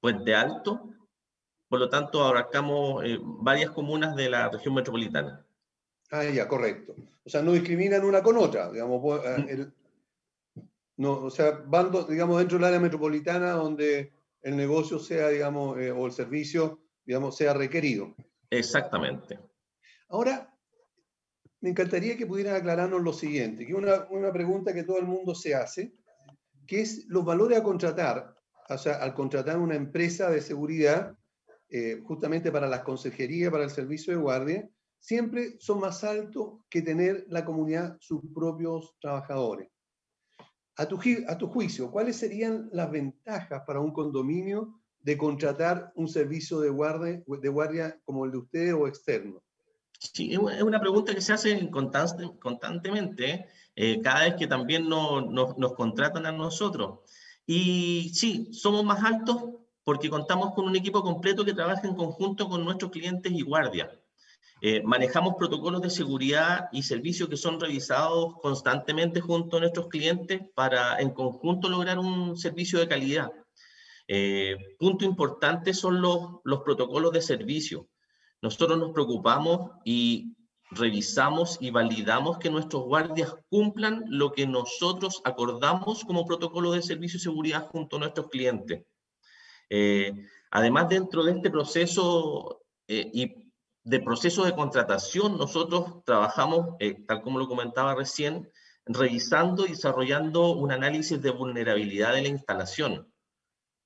Puente 0.00 0.34
Alto, 0.34 0.90
por 1.68 1.80
lo 1.80 1.88
tanto 1.88 2.24
abarcamos 2.24 3.04
varias 3.20 3.70
comunas 3.70 4.16
de 4.16 4.30
la 4.30 4.48
región 4.48 4.74
metropolitana. 4.74 5.44
Ah, 6.10 6.24
ya, 6.24 6.48
correcto. 6.48 6.94
O 7.24 7.30
sea, 7.30 7.42
no 7.42 7.52
discriminan 7.52 8.04
una 8.04 8.22
con 8.22 8.38
otra, 8.38 8.70
digamos. 8.70 9.20
Eh, 9.24 9.66
mm. 10.56 10.62
no, 10.96 11.12
o 11.24 11.30
sea, 11.30 11.62
van, 11.66 11.92
digamos, 12.08 12.38
dentro 12.38 12.56
del 12.56 12.66
área 12.66 12.80
metropolitana 12.80 13.52
donde 13.52 14.12
el 14.42 14.56
negocio 14.56 14.98
sea, 14.98 15.28
digamos, 15.28 15.78
eh, 15.78 15.90
o 15.90 16.06
el 16.06 16.12
servicio, 16.12 16.80
digamos, 17.04 17.36
sea 17.36 17.52
requerido. 17.52 18.14
Exactamente. 18.48 19.38
Ahora, 20.08 20.50
me 21.60 21.70
encantaría 21.70 22.16
que 22.16 22.26
pudieran 22.26 22.56
aclararnos 22.56 23.02
lo 23.02 23.12
siguiente, 23.12 23.66
que 23.66 23.74
una, 23.74 24.06
una 24.10 24.32
pregunta 24.32 24.72
que 24.72 24.84
todo 24.84 24.98
el 24.98 25.06
mundo 25.06 25.34
se 25.34 25.54
hace, 25.54 25.92
que 26.66 26.80
es 26.80 27.06
los 27.08 27.24
valores 27.24 27.58
a 27.58 27.62
contratar, 27.62 28.34
o 28.68 28.78
sea, 28.78 28.96
al 28.96 29.14
contratar 29.14 29.58
una 29.58 29.74
empresa 29.74 30.30
de 30.30 30.40
seguridad, 30.40 31.16
eh, 31.70 32.02
justamente 32.04 32.52
para 32.52 32.68
las 32.68 32.82
consejerías, 32.82 33.50
para 33.50 33.64
el 33.64 33.70
servicio 33.70 34.12
de 34.12 34.20
guardia, 34.20 34.68
siempre 34.98 35.56
son 35.58 35.80
más 35.80 36.04
altos 36.04 36.60
que 36.68 36.82
tener 36.82 37.26
la 37.28 37.44
comunidad 37.44 37.96
sus 38.00 38.20
propios 38.34 38.96
trabajadores. 39.00 39.68
A 40.76 40.86
tu, 40.86 41.48
juicio, 41.48 41.90
¿cuáles 41.90 42.16
serían 42.16 42.68
las 42.72 42.90
ventajas 42.90 43.64
para 43.66 43.80
un 43.80 43.92
condominio 43.92 44.80
de 45.00 45.18
contratar 45.18 45.92
un 45.96 46.06
servicio 46.06 46.60
de 46.60 46.70
guardia, 46.70 47.22
de 47.26 47.48
guardia 47.48 48.00
como 48.04 48.24
el 48.24 48.30
de 48.30 48.38
usted 48.38 48.74
o 48.74 48.86
externo? 48.86 49.42
Sí, 49.98 50.32
es 50.32 50.62
una 50.62 50.80
pregunta 50.80 51.14
que 51.14 51.20
se 51.20 51.32
hace 51.32 51.68
constantemente 51.70 53.46
eh, 53.74 54.00
cada 54.00 54.24
vez 54.24 54.34
que 54.36 54.46
también 54.46 54.88
nos 54.88 55.74
contratan 55.74 56.26
a 56.26 56.32
nosotros. 56.32 57.00
Y 57.46 58.10
sí, 58.14 58.48
somos 58.52 58.84
más 58.84 59.02
altos 59.02 59.42
porque 59.82 60.10
contamos 60.10 60.54
con 60.54 60.66
un 60.66 60.76
equipo 60.76 61.02
completo 61.02 61.44
que 61.44 61.54
trabaja 61.54 61.86
en 61.86 61.96
conjunto 61.96 62.48
con 62.48 62.64
nuestros 62.64 62.90
clientes 62.90 63.32
y 63.32 63.42
guardias. 63.42 63.88
Eh, 64.60 64.82
manejamos 64.82 65.36
protocolos 65.36 65.80
de 65.82 65.90
seguridad 65.90 66.68
y 66.72 66.82
servicios 66.82 67.28
que 67.28 67.36
son 67.36 67.60
revisados 67.60 68.34
constantemente 68.42 69.20
junto 69.20 69.56
a 69.56 69.60
nuestros 69.60 69.88
clientes 69.88 70.42
para 70.54 70.98
en 71.00 71.10
conjunto 71.10 71.68
lograr 71.68 71.98
un 71.98 72.36
servicio 72.36 72.78
de 72.80 72.88
calidad. 72.88 73.30
Eh, 74.08 74.56
punto 74.78 75.04
importante 75.04 75.72
son 75.72 76.00
los, 76.00 76.40
los 76.44 76.62
protocolos 76.62 77.12
de 77.12 77.22
servicio. 77.22 77.88
Nosotros 78.42 78.78
nos 78.78 78.92
preocupamos 78.92 79.72
y 79.84 80.36
revisamos 80.70 81.58
y 81.60 81.70
validamos 81.70 82.38
que 82.38 82.50
nuestros 82.50 82.84
guardias 82.84 83.34
cumplan 83.48 84.04
lo 84.08 84.32
que 84.32 84.46
nosotros 84.46 85.20
acordamos 85.24 86.04
como 86.04 86.26
protocolo 86.26 86.72
de 86.72 86.82
servicio 86.82 87.16
y 87.16 87.20
seguridad 87.20 87.66
junto 87.66 87.96
a 87.96 88.00
nuestros 88.00 88.28
clientes. 88.28 88.84
Eh, 89.70 90.12
además, 90.50 90.88
dentro 90.88 91.24
de 91.24 91.32
este 91.32 91.50
proceso 91.50 92.62
y 92.86 93.48
de 93.88 94.00
proceso 94.00 94.44
de 94.44 94.54
contratación, 94.54 95.38
nosotros 95.38 96.04
trabajamos, 96.04 96.76
eh, 96.78 97.04
tal 97.06 97.22
como 97.22 97.38
lo 97.38 97.48
comentaba 97.48 97.94
recién, 97.94 98.50
revisando 98.84 99.64
y 99.64 99.70
desarrollando 99.70 100.52
un 100.52 100.72
análisis 100.72 101.20
de 101.22 101.30
vulnerabilidad 101.30 102.12
de 102.12 102.22
la 102.22 102.28
instalación. 102.28 103.10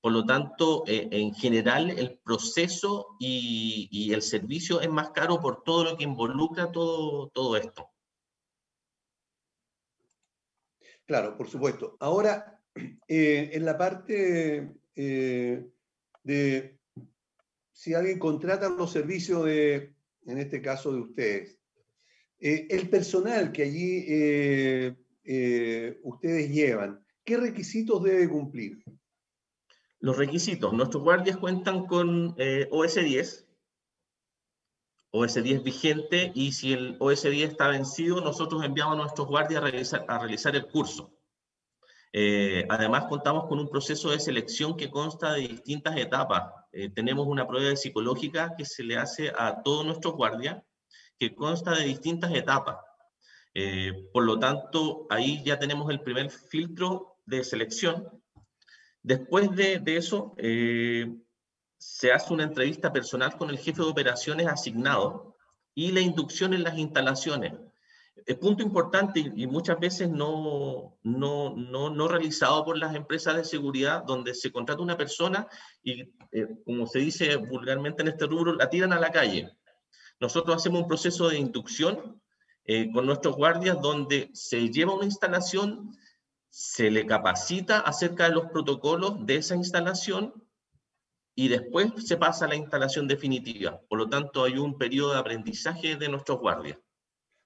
Por 0.03 0.11
lo 0.11 0.25
tanto, 0.25 0.83
eh, 0.85 1.07
en 1.11 1.33
general, 1.33 1.89
el 1.89 2.19
proceso 2.19 3.15
y, 3.19 4.11
el 4.13 4.21
servicio 4.21 4.81
es 4.81 4.89
más 4.89 5.11
caro 5.11 5.39
por 5.39 5.63
todo 5.63 5.85
lo 5.85 5.97
que 5.97 6.03
involucra 6.03 6.73
todo, 6.73 7.29
todo 7.29 7.55
esto. 7.55 7.89
Claro, 11.05 11.37
por 11.37 11.49
supuesto. 11.49 11.95
Ahora, 12.01 12.59
eh, 13.07 13.51
en 13.53 13.63
la 13.63 13.77
parte 13.77 14.73
de 16.23 16.77
si 17.71 17.93
alguien 17.93 18.19
contrata 18.19 18.67
los 18.67 18.91
servicios 18.91 19.45
de, 19.45 19.95
en 20.25 20.37
este 20.37 20.61
caso 20.61 20.91
de 20.91 20.99
ustedes, 20.99 21.57
eh, 22.45 22.67
el 22.69 22.89
personal 22.89 23.53
que 23.53 23.63
allí 23.63 24.03
eh, 24.05 24.95
eh, 25.23 25.97
ustedes 26.03 26.51
llevan, 26.51 27.01
¿qué 27.23 27.37
requisitos 27.37 28.03
debe 28.03 28.27
cumplir? 28.27 28.83
Los 30.03 30.17
requisitos. 30.17 30.73
Nuestros 30.73 31.01
guardias 31.01 31.37
cuentan 31.37 31.85
con 31.85 32.35
OS10, 32.35 33.45
OS10 35.13 35.63
vigente, 35.63 36.31
y 36.35 36.51
si 36.51 36.73
el 36.73 36.99
OS10 36.99 37.43
está 37.43 37.69
vencido, 37.69 38.19
nosotros 38.19 38.63
enviamos 38.63 38.95
a 38.95 39.01
nuestros 39.01 39.27
guardias 39.27 39.63
a 40.07 40.19
realizar, 40.19 40.55
el 40.55 40.67
curso. 40.67 41.13
además, 42.69 43.05
contamos 43.05 43.47
con 43.47 43.59
un 43.59 43.69
proceso 43.69 44.11
de 44.11 44.19
selección 44.19 44.75
que 44.75 44.91
consta 44.91 45.33
de 45.33 45.47
distintas 45.47 45.95
etapas, 45.95 46.43
eh, 46.75 46.89
tenemos 46.89 47.27
una 47.27 47.47
prueba 47.47 47.75
psicológica 47.75 48.55
que 48.57 48.65
se 48.65 48.83
le 48.83 48.97
hace 48.97 49.31
a 49.37 49.61
todos 49.61 49.85
nuestros 49.85 50.15
guardias, 50.15 50.63
que 51.19 51.35
consta 51.35 51.75
de 51.75 51.85
distintas 51.85 52.33
etapas. 52.33 52.77
Eh, 53.53 54.09
por 54.11 54.23
lo 54.23 54.39
tanto, 54.39 55.05
ahí 55.11 55.43
ya 55.45 55.59
tenemos 55.59 55.91
el 55.91 56.01
primer 56.01 56.31
filtro 56.31 57.19
de 57.25 57.43
selección. 57.43 58.22
Después 59.03 59.51
de, 59.51 59.81
eso, 59.85 60.33
eh, 60.37 61.13
se 61.77 62.13
hace 62.13 62.33
una 62.33 62.43
entrevista 62.43 62.93
personal 62.93 63.37
con 63.37 63.49
el 63.49 63.57
jefe 63.57 63.81
de 63.81 63.89
operaciones 63.89 64.47
asignado 64.47 65.35
y 65.75 65.91
la 65.91 65.99
inducción 65.99 66.53
en 66.53 66.63
las 66.63 66.77
instalaciones. 66.77 67.53
El 68.25 68.39
punto 68.39 68.63
importante 68.63 69.19
y 69.35 69.47
muchas 69.47 69.77
veces 69.79 70.09
no, 70.09 70.97
no, 71.03 71.53
no, 71.55 71.89
no, 71.89 72.07
realizado 72.07 72.63
por 72.63 72.77
las 72.77 72.95
empresas 72.95 73.35
de 73.35 73.43
seguridad, 73.43 74.03
donde 74.03 74.33
se 74.33 74.51
contrata 74.51 74.81
una 74.81 74.95
persona 74.95 75.47
y, 75.83 76.03
eh, 76.31 76.47
como 76.63 76.87
se 76.87 76.99
dice 76.99 77.35
vulgarmente 77.35 78.03
en 78.03 78.07
este 78.07 78.25
rubro, 78.25 78.55
la 78.55 78.69
tiran 78.69 78.93
a 78.93 78.99
la 78.99 79.11
calle. 79.11 79.51
Nosotros 80.21 80.55
hacemos 80.55 80.83
un 80.83 80.87
proceso 80.87 81.27
de 81.27 81.39
inducción 81.39 82.21
eh, 82.65 82.89
con 82.93 83.05
nuestros 83.05 83.35
guardias 83.35 83.81
donde 83.81 84.29
se 84.33 84.69
lleva 84.69 84.95
una 84.95 85.05
instalación, 85.05 85.91
se 86.55 86.91
le 86.91 87.07
capacita 87.07 87.79
acerca 87.79 88.29
de 88.29 88.35
los 88.35 88.45
protocolos 88.51 89.25
de 89.25 89.37
esa 89.37 89.55
instalación 89.55 90.31
y 91.33 91.47
después 91.47 91.91
se 92.05 92.15
pasa 92.15 92.45
a 92.45 92.47
la 92.47 92.55
instalación 92.55 93.07
definitiva. 93.07 93.81
Por 93.89 93.97
lo 93.97 94.07
tanto, 94.07 94.43
hay 94.43 94.59
un 94.59 94.77
periodo 94.77 95.13
de 95.13 95.19
aprendizaje 95.19 95.95
de 95.95 96.09
nuestros 96.09 96.39
guardias 96.39 96.77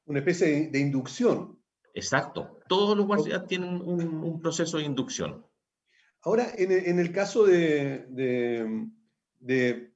una 0.08 0.20
especie 0.20 0.70
de, 0.70 0.80
inducción. 0.80 1.60
Exacto. 1.94 2.60
Todos 2.68 2.98
los 2.98 3.06
guardias 3.06 3.46
tienen 3.46 3.82
un, 3.82 4.42
proceso 4.42 4.78
de 4.78 4.84
inducción. 4.84 5.46
Ahora, 6.22 6.48
en, 6.58 7.00
el 7.00 7.12
caso 7.12 7.46
de, 7.46 8.06
de, 9.40 9.92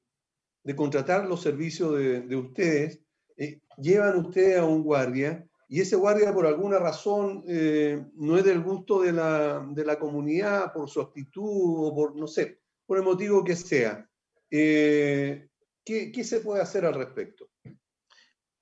contratar 0.76 1.26
los 1.26 1.42
servicios 1.42 1.98
de, 1.98 2.36
ustedes, 2.36 3.02
eh, 3.38 3.62
llevan 3.78 4.18
ustedes 4.18 4.60
a 4.60 4.66
un 4.66 4.84
guardia 4.84 5.48
y 5.72 5.80
ese 5.80 5.96
guardia 5.96 6.34
por 6.34 6.46
alguna 6.46 6.80
razón 6.80 7.46
eh, 7.48 8.06
no 8.16 8.38
es 8.38 8.44
del 8.44 8.62
gusto 8.62 9.04
de 9.04 9.14
la, 9.14 9.66
de 9.70 9.86
la, 9.86 9.98
comunidad, 9.98 10.74
por 10.74 10.90
su 10.90 11.00
actitud 11.00 11.88
o 11.88 11.96
por, 11.96 12.14
no 12.14 12.28
sé, 12.28 12.60
por 12.86 12.98
el 12.98 13.06
motivo 13.06 13.42
que 13.42 13.56
sea. 13.56 14.06
Eh, 14.50 15.48
¿qué, 15.86 16.12
¿Qué 16.12 16.26
se 16.26 16.42
puede 16.42 16.62
hacer 16.62 16.84
al 16.84 16.96
respecto? 16.96 17.48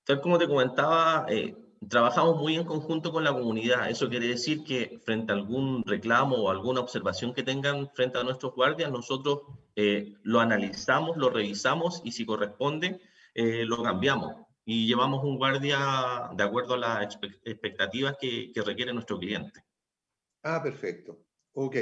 Tal 0.04 0.22
como 0.22 0.38
te 0.38 0.48
comentaba, 0.48 1.26
eh, 1.30 1.56
trabajamos 1.90 2.38
muy 2.38 2.58
en 2.58 2.66
conjunto 2.66 3.12
con 3.12 3.24
la 3.24 3.34
comunidad. 3.34 3.90
Eso 3.90 4.08
quiere 4.08 4.28
decir 4.28 4.64
que 4.64 5.00
frente 5.04 5.32
a 5.32 5.36
algún 5.36 5.84
reclamo 5.88 6.36
o 6.36 6.52
alguna 6.52 6.82
observación 6.82 7.34
que 7.34 7.42
tengan 7.42 7.90
frente 7.96 8.20
a 8.20 8.24
nuestros 8.24 8.54
guardias, 8.54 8.92
nosotros 8.92 9.42
lo 10.22 10.40
analizamos, 10.42 11.18
lo 11.18 11.32
revisamos 11.32 12.02
y 12.04 12.12
si 12.12 12.24
corresponde, 12.24 13.02
lo 13.34 13.82
cambiamos 13.82 14.49
y 14.72 14.86
llevamos 14.86 15.24
un 15.24 15.36
guardia 15.36 16.30
de 16.36 16.44
acuerdo 16.44 16.76
a 16.76 16.78
las 16.78 17.18
expectativas 17.44 18.16
que, 18.22 18.52
requiere 18.64 18.94
nuestro 18.94 19.18
cliente. 19.18 19.64
Ah, 20.44 20.62
perfecto. 20.62 21.26
Ok. 21.54 21.76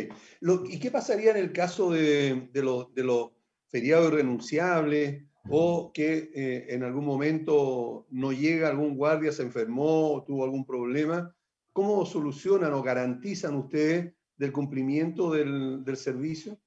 ¿Y 0.70 0.80
qué 0.80 0.90
pasaría 0.90 1.32
en 1.32 1.38
el 1.38 1.52
caso 1.52 1.92
de, 1.92 2.50
de 2.54 2.64
los 2.64 2.94
de 2.96 3.30
feriados 3.68 4.08
irrenunciables? 4.08 5.24
o 5.50 5.94
que 5.94 6.30
eh, 6.36 6.66
en 6.74 6.84
algún 6.84 7.06
momento 7.06 8.06
no 8.10 8.34
llega 8.34 8.68
algún 8.68 8.98
guardia, 8.98 9.32
se 9.32 9.44
enfermó, 9.44 10.26
tuvo 10.28 10.44
algún 10.44 10.66
problema, 10.66 11.34
¿cómo 11.72 12.06
solucionan 12.06 12.74
o 12.74 12.84
garantizan 12.84 13.56
ustedes 13.56 14.14
del 14.36 14.52
cumplimiento 14.52 15.32
del, 15.32 15.86
del 15.86 15.96
servicio? 15.96 16.58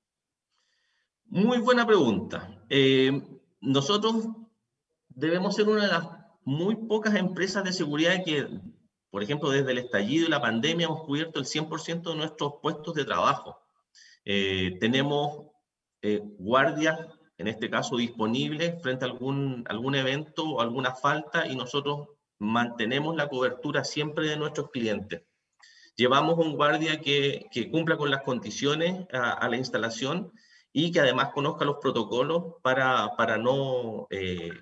Muy 1.26 1.58
buena 1.58 1.86
pregunta. 1.86 2.64
Eh, 2.70 3.20
nosotros 3.60 4.30
debemos 5.10 5.54
ser 5.54 5.68
una 5.68 5.82
de 5.82 5.88
las 5.88 6.08
muy 6.44 6.74
pocas 6.76 7.14
empresas 7.14 7.64
de 7.64 7.72
seguridad 7.72 8.24
que, 8.24 8.48
por 9.10 9.22
ejemplo, 9.22 9.50
desde 9.50 9.72
el 9.72 9.78
estallido 9.78 10.26
y 10.26 10.30
la 10.30 10.40
pandemia 10.40 10.86
hemos 10.86 11.04
cubierto 11.04 11.38
el 11.38 11.46
100% 11.46 12.10
de 12.10 12.16
nuestros 12.16 12.54
puestos 12.62 12.94
de 12.94 13.04
trabajo. 13.04 13.60
Eh, 14.24 14.76
tenemos 14.80 15.46
eh, 16.02 16.20
guardias, 16.38 16.98
en 17.36 17.48
este 17.48 17.70
caso 17.70 17.96
disponibles, 17.96 18.80
frente 18.82 19.04
a 19.04 19.08
algún, 19.08 19.64
algún 19.68 19.94
evento 19.94 20.44
o 20.44 20.60
alguna 20.60 20.94
falta 20.94 21.46
y 21.46 21.56
nosotros 21.56 22.08
mantenemos 22.38 23.16
la 23.16 23.28
cobertura 23.28 23.84
siempre 23.84 24.26
de 24.28 24.36
nuestros 24.36 24.70
clientes. 24.70 25.22
Llevamos 25.96 26.38
un 26.38 26.56
guardia 26.56 27.00
que, 27.00 27.46
que 27.50 27.70
cumpla 27.70 27.96
con 27.96 28.10
las 28.10 28.22
condiciones 28.22 29.06
a, 29.12 29.46
la 29.48 29.56
instalación 29.56 30.32
y 30.72 30.92
que 30.92 31.00
además 31.00 31.30
conozca 31.34 31.64
los 31.64 31.76
protocolos 31.76 32.54
para, 32.62 33.16
para 33.16 33.36
no 33.36 34.06
eh, 34.10 34.52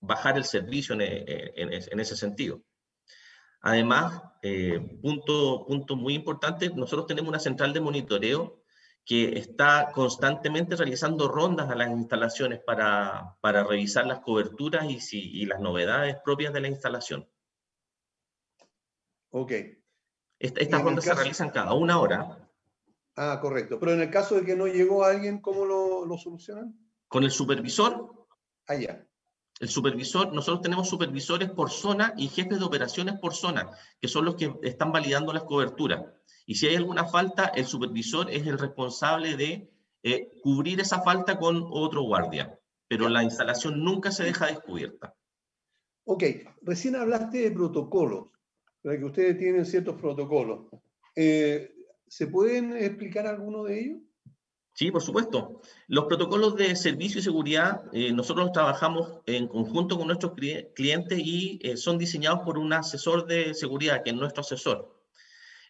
bajar 0.00 0.36
el 0.36 0.44
servicio 0.44 0.94
en, 0.94 1.02
en, 1.02 1.72
en, 1.72 2.00
ese 2.00 2.16
sentido. 2.16 2.62
Además, 3.60 4.22
eh, 4.42 4.78
punto, 5.02 5.64
punto 5.66 5.96
muy 5.96 6.14
importante, 6.14 6.70
nosotros 6.70 7.06
tenemos 7.06 7.28
una 7.28 7.40
central 7.40 7.72
de 7.72 7.80
monitoreo 7.80 8.62
que 9.04 9.38
está 9.38 9.90
constantemente 9.94 10.76
realizando 10.76 11.28
rondas 11.28 11.70
a 11.70 11.74
las 11.74 11.90
instalaciones 11.90 12.60
para, 12.60 13.36
para 13.40 13.64
revisar 13.64 14.06
las 14.06 14.20
coberturas 14.20 14.84
y, 14.90 15.00
si, 15.00 15.18
y 15.18 15.46
las 15.46 15.60
novedades 15.60 16.16
propias 16.22 16.52
de 16.52 16.60
la 16.60 16.68
instalación. 16.68 17.28
Ok. 19.30 19.52
estas 20.38 20.82
rondas 20.82 21.04
se 21.04 21.14
realizan 21.14 21.50
cada 21.50 21.72
una 21.72 21.98
hora. 21.98 22.48
Ah, 23.16 23.38
correcto. 23.40 23.80
Pero 23.80 23.94
en 23.94 24.02
el 24.02 24.10
caso 24.10 24.36
de 24.36 24.44
que 24.44 24.54
no 24.54 24.66
llegó 24.66 25.04
alguien, 25.04 25.40
¿cómo 25.40 25.64
lo, 25.64 26.04
lo 26.04 26.18
solucionan? 26.18 26.78
Con 27.08 27.24
el 27.24 27.30
supervisor. 27.30 28.26
Allá. 28.66 29.02
Ah, 29.02 29.07
el 29.60 29.68
supervisor, 29.68 30.32
nosotros 30.32 30.62
tenemos 30.62 30.88
supervisores 30.88 31.50
por 31.50 31.70
zona 31.70 32.14
y 32.16 32.28
jefes 32.28 32.58
de 32.58 32.64
operaciones 32.64 33.18
por 33.18 33.34
zona, 33.34 33.70
que 34.00 34.08
son 34.08 34.24
los 34.24 34.36
que 34.36 34.52
están 34.62 34.92
validando 34.92 35.32
las 35.32 35.44
coberturas. 35.44 36.04
Y 36.46 36.54
si 36.54 36.66
hay 36.66 36.76
alguna 36.76 37.04
falta, 37.04 37.46
el 37.46 37.66
supervisor 37.66 38.30
es 38.30 38.46
el 38.46 38.58
responsable 38.58 39.36
de 39.36 39.70
eh, 40.02 40.30
cubrir 40.42 40.80
esa 40.80 41.02
falta 41.02 41.38
con 41.38 41.66
otro 41.70 42.02
guardia, 42.02 42.58
pero 42.86 43.08
la 43.08 43.24
instalación 43.24 43.82
nunca 43.82 44.12
se 44.12 44.24
deja 44.24 44.46
descubierta. 44.46 45.14
Ok, 46.04 46.24
recién 46.62 46.96
hablaste 46.96 47.38
de 47.38 47.50
protocolos, 47.50 48.28
que 48.82 49.04
ustedes 49.04 49.36
tienen 49.36 49.66
ciertos 49.66 50.00
protocolos. 50.00 50.66
Eh, 51.14 51.74
¿Se 52.06 52.28
pueden 52.28 52.74
explicar 52.76 53.26
alguno 53.26 53.64
de 53.64 53.80
ellos? 53.80 53.98
Sí, 54.78 54.92
por 54.92 55.02
supuesto. 55.02 55.60
Los 55.88 56.04
protocolos 56.04 56.54
de 56.54 56.76
servicio 56.76 57.18
y 57.18 57.22
seguridad, 57.24 57.82
eh, 57.92 58.12
nosotros 58.12 58.52
trabajamos 58.52 59.18
en 59.26 59.48
conjunto 59.48 59.98
con 59.98 60.06
nuestros 60.06 60.34
clientes 60.76 61.18
y 61.18 61.58
son 61.74 61.98
diseñados 61.98 62.42
por 62.44 62.58
un 62.58 62.72
asesor 62.72 63.26
de 63.26 63.54
seguridad, 63.54 64.04
que 64.04 64.10
es 64.10 64.16
nuestro 64.16 64.42
asesor. 64.42 65.02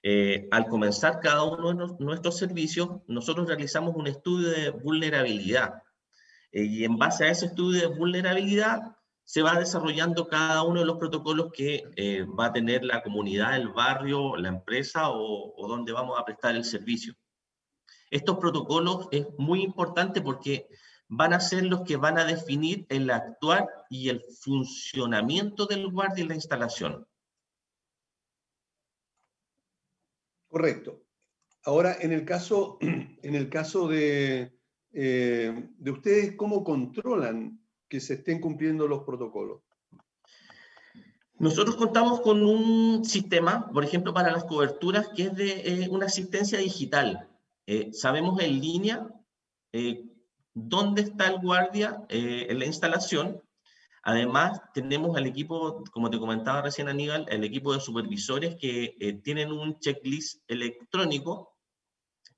Eh, 0.03 0.47
al 0.51 0.67
comenzar 0.67 1.21
cada 1.21 1.43
uno 1.43 1.73
de 1.73 2.05
nuestros 2.05 2.37
servicios, 2.37 3.01
nosotros 3.07 3.49
realizamos 3.49 3.97
un 3.97 4.09
estudio 4.09 4.51
de 4.51 4.69
vulnerabilidad. 4.69 5.83
Eh, 6.53 6.65
y 6.65 6.85
en 6.85 6.99
base 6.99 7.25
a 7.25 7.31
ese 7.31 7.47
estudio 7.47 7.81
de 7.81 7.97
vulnerabilidad, 7.97 8.95
se 9.25 9.41
va 9.41 9.59
desarrollando 9.59 10.29
cada 10.29 10.65
uno 10.65 10.81
de 10.81 10.87
los 10.87 10.99
protocolos 10.99 11.51
que 11.51 11.83
eh, 11.97 12.27
va 12.39 12.49
a 12.49 12.53
tener 12.53 12.85
la 12.85 13.03
comunidad, 13.03 13.57
el 13.57 13.71
barrio, 13.71 14.37
la 14.37 14.49
empresa 14.49 15.09
o, 15.09 15.55
o 15.57 15.67
donde 15.67 15.93
vamos 15.93 16.21
a 16.21 16.27
prestar 16.27 16.57
el 16.57 16.65
servicio. 16.67 17.15
Estos 18.11 18.39
protocolos 18.39 19.09
es 19.11 19.27
muy 19.39 19.63
importante 19.63 20.21
porque 20.21 20.69
van 21.09 21.33
a 21.33 21.41
ser 21.41 21.65
los 21.65 21.83
que 21.83 21.97
van 21.97 22.19
a 22.19 22.25
definir 22.25 22.87
el 22.89 23.11
actuar 23.11 23.67
y 23.89 24.09
el 24.09 24.23
funcionamiento 24.41 25.67
del 25.67 25.91
guardia 25.91 26.23
en 26.23 26.29
la 26.29 26.35
instalación. 26.35 27.07
Correcto. 30.49 31.03
Ahora, 31.65 31.97
en 32.01 32.13
el 32.13 32.25
caso, 32.25 32.79
en 32.81 33.35
el 33.35 33.49
caso 33.51 33.89
de, 33.89 34.59
eh, 34.93 35.69
de 35.79 35.91
ustedes, 35.91 36.37
¿cómo 36.37 36.65
controlan 36.65 37.61
que 37.89 38.01
se 38.01 38.15
estén 38.15 38.41
cumpliendo 38.41 38.87
los 38.87 39.05
protocolos? 39.05 39.63
Nosotros 41.39 41.77
contamos 41.77 42.21
con 42.21 42.43
un 42.43 43.05
sistema, 43.05 43.71
por 43.73 43.85
ejemplo, 43.85 44.13
para 44.13 44.33
las 44.33 44.45
coberturas, 44.45 45.09
que 45.15 45.25
es 45.25 45.37
de 45.37 45.85
eh, 45.85 45.89
una 45.89 46.07
asistencia 46.07 46.59
digital. 46.59 47.29
Eh, 47.71 47.91
sabemos 47.93 48.41
en 48.41 48.61
línea 48.61 49.07
dónde 50.55 51.03
está 51.03 51.29
el 51.29 51.39
guardia 51.41 52.05
en 52.09 52.59
la 52.59 52.65
instalación 52.65 53.43
Además, 54.09 54.63
tenemos 54.73 55.15
al 55.19 55.27
equipo, 55.27 55.85
como 55.93 56.09
te 56.09 56.19
comentaba 56.19 56.63
recién 56.63 56.89
Aníbal, 56.89 57.27
el 57.29 57.45
equipo 57.45 57.75
de 57.75 57.81
supervisores 57.81 58.57
que 58.57 58.97
eh, 58.99 59.21
tienen 59.23 59.53
un 59.53 59.79
checklist 59.81 60.43
electrónico 60.49 61.55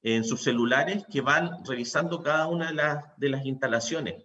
en 0.03 0.25
sus 0.25 0.43
celulares 0.43 1.05
que 1.09 1.21
van 1.21 1.65
revisando 1.65 2.25
cada 2.25 2.49
una 2.49 2.73
de 3.19 3.29
las, 3.29 3.47
instalaciones. 3.47 4.25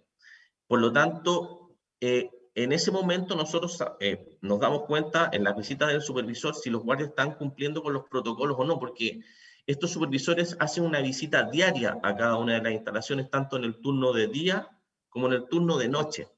Por 0.66 0.80
lo 0.80 0.92
tanto, 0.92 1.76
eh, 2.00 2.30
en 2.56 2.72
ese 2.72 2.90
momento 2.90 3.36
nosotros 3.36 3.78
eh, 4.00 4.38
nos 4.40 4.58
damos 4.58 4.82
cuenta 4.86 5.30
en 5.32 5.44
la 5.44 5.52
visita 5.52 5.86
del 5.86 6.02
supervisor 6.02 6.52
si 6.52 6.68
los 6.68 6.82
guardias 6.82 7.10
están 7.10 7.34
cumpliendo 7.34 7.80
con 7.80 7.92
los 7.92 8.08
protocolos 8.08 8.56
o 8.58 8.64
no, 8.64 8.80
porque 8.80 9.20
estos 9.66 9.90
supervisores 9.90 10.56
hacen 10.60 10.84
una 10.84 11.00
visita 11.00 11.50
diaria 11.50 11.98
a 12.02 12.16
cada 12.16 12.36
una 12.36 12.54
de 12.54 12.62
las 12.62 12.72
instalaciones, 12.72 13.30
tanto 13.30 13.56
en 13.56 13.64
el 13.64 13.80
turno 13.80 14.12
de 14.12 14.28
día 14.28 14.68
como 15.08 15.26
en 15.26 15.32
el 15.32 15.48
turno 15.48 15.76
de 15.76 15.88
noche. 15.88 16.28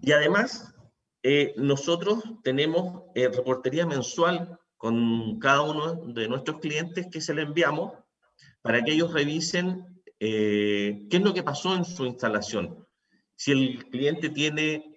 Y 0.00 0.12
además, 0.12 0.74
eh, 1.22 1.52
nosotros 1.56 2.22
tenemos 2.42 3.02
eh, 3.14 3.28
reportería 3.28 3.86
mensual 3.86 4.58
con 4.76 5.38
cada 5.40 5.62
uno 5.62 5.94
de 6.06 6.28
nuestros 6.28 6.60
clientes 6.60 7.08
que 7.10 7.20
se 7.20 7.34
le 7.34 7.42
enviamos 7.42 7.92
para 8.62 8.82
que 8.82 8.92
ellos 8.92 9.12
revisen 9.12 10.02
eh, 10.20 11.06
qué 11.10 11.16
es 11.16 11.22
lo 11.22 11.34
que 11.34 11.42
pasó 11.42 11.74
en 11.74 11.84
su 11.84 12.06
instalación. 12.06 12.86
Si 13.34 13.52
el 13.52 13.84
cliente 13.90 14.30
tiene 14.30 14.94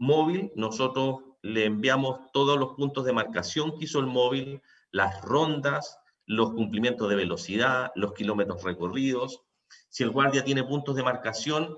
móvil, 0.00 0.50
nosotros 0.56 1.20
le 1.42 1.66
enviamos 1.66 2.32
todos 2.32 2.58
los 2.58 2.74
puntos 2.74 3.04
de 3.04 3.12
marcación 3.12 3.78
que 3.78 3.84
hizo 3.84 4.00
el 4.00 4.06
móvil, 4.06 4.60
las 4.90 5.20
rondas, 5.22 5.98
los 6.26 6.52
cumplimientos 6.52 7.08
de 7.08 7.16
velocidad, 7.16 7.92
los 7.94 8.12
kilómetros 8.12 8.62
recorridos. 8.62 9.42
Si 9.88 10.02
el 10.02 10.10
guardia 10.10 10.44
tiene 10.44 10.64
puntos 10.64 10.96
de 10.96 11.02
marcación, 11.02 11.76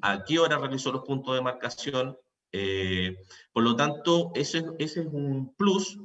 a 0.00 0.24
qué 0.24 0.38
hora 0.38 0.58
realizó 0.58 0.92
los 0.92 1.04
puntos 1.04 1.34
de 1.34 1.42
marcación. 1.42 2.16
Eh, 2.52 3.16
por 3.52 3.62
lo 3.62 3.76
tanto, 3.76 4.32
ese, 4.34 4.64
es 4.78 4.96
un 4.96 5.54
plus 5.56 5.98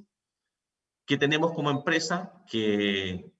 que 1.05 1.17
tenemos 1.17 1.53
como 1.53 1.69
empresa 1.69 2.43
que, 2.49 3.31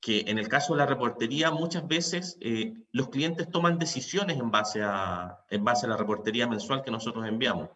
que 0.00 0.20
en 0.26 0.38
el 0.38 0.48
caso 0.48 0.74
de 0.74 0.78
la 0.78 0.86
reportería 0.86 1.50
muchas 1.50 1.86
veces 1.86 2.36
eh, 2.40 2.74
los 2.92 3.08
clientes 3.08 3.48
toman 3.50 3.78
decisiones 3.78 4.38
en 4.38 4.50
base, 4.50 4.80
a, 4.82 5.44
en 5.50 5.64
base 5.64 5.86
a 5.86 5.90
la 5.90 5.96
reportería 5.96 6.46
mensual 6.46 6.82
que 6.82 6.90
nosotros 6.90 7.26
enviamos. 7.26 7.70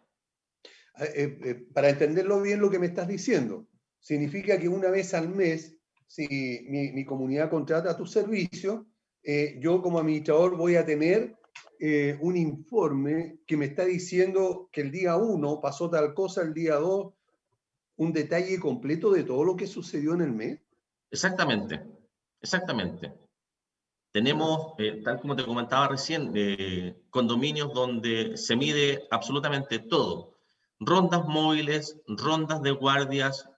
Eh, 0.97 1.67
para 1.73 1.89
entenderlo 1.89 2.41
bien 2.41 2.61
lo 2.61 2.69
que 2.69 2.79
me 2.79 2.85
estás 2.85 3.07
diciendo, 3.07 3.67
significa 3.99 4.57
que 4.57 4.69
una 4.69 4.89
vez 4.89 5.13
al 5.13 5.29
mes, 5.29 5.74
si 6.07 6.27
mi, 6.67 7.05
comunidad 7.05 7.49
contrata 7.49 7.97
tu 7.97 8.05
servicio, 8.05 8.85
yo 9.59 9.81
como 9.81 9.99
administrador 9.99 10.55
voy 10.55 10.75
a 10.75 10.85
tener 10.85 11.35
eh, 11.79 12.17
un 12.21 12.37
informe 12.37 13.39
que 13.45 13.57
me 13.57 13.65
está 13.65 13.83
diciendo 13.83 14.69
que 14.71 14.81
el 14.81 14.91
día 14.91 15.17
1 15.17 15.59
pasó 15.61 15.89
tal 15.89 16.13
cosa, 16.13 16.41
el 16.41 16.53
día 16.53 16.75
2, 16.75 17.13
un 17.97 18.13
detalle 18.13 18.59
completo 18.59 19.11
de 19.11 19.23
todo 19.23 19.43
lo 19.43 19.55
que 19.55 19.67
sucedió 19.67 20.13
en 20.13 20.21
el 20.21 20.31
mes? 20.31 20.59
Exactamente, 21.11 21.81
exactamente. 22.41 23.13
Tenemos, 24.11 24.73
eh, 24.77 25.01
tal 25.03 25.19
como 25.19 25.35
te 25.35 25.45
comentaba 25.45 25.89
recién, 25.89 26.31
eh, 26.33 26.95
condominios 27.09 27.73
donde 27.73 28.37
se 28.37 28.55
mide 28.55 29.05
absolutamente 29.11 29.79
todo. 29.79 30.37
Rondas 30.79 31.25
móviles, 31.25 31.99
rondas 32.07 32.61
de 32.61 32.71
guardias, 32.71 33.49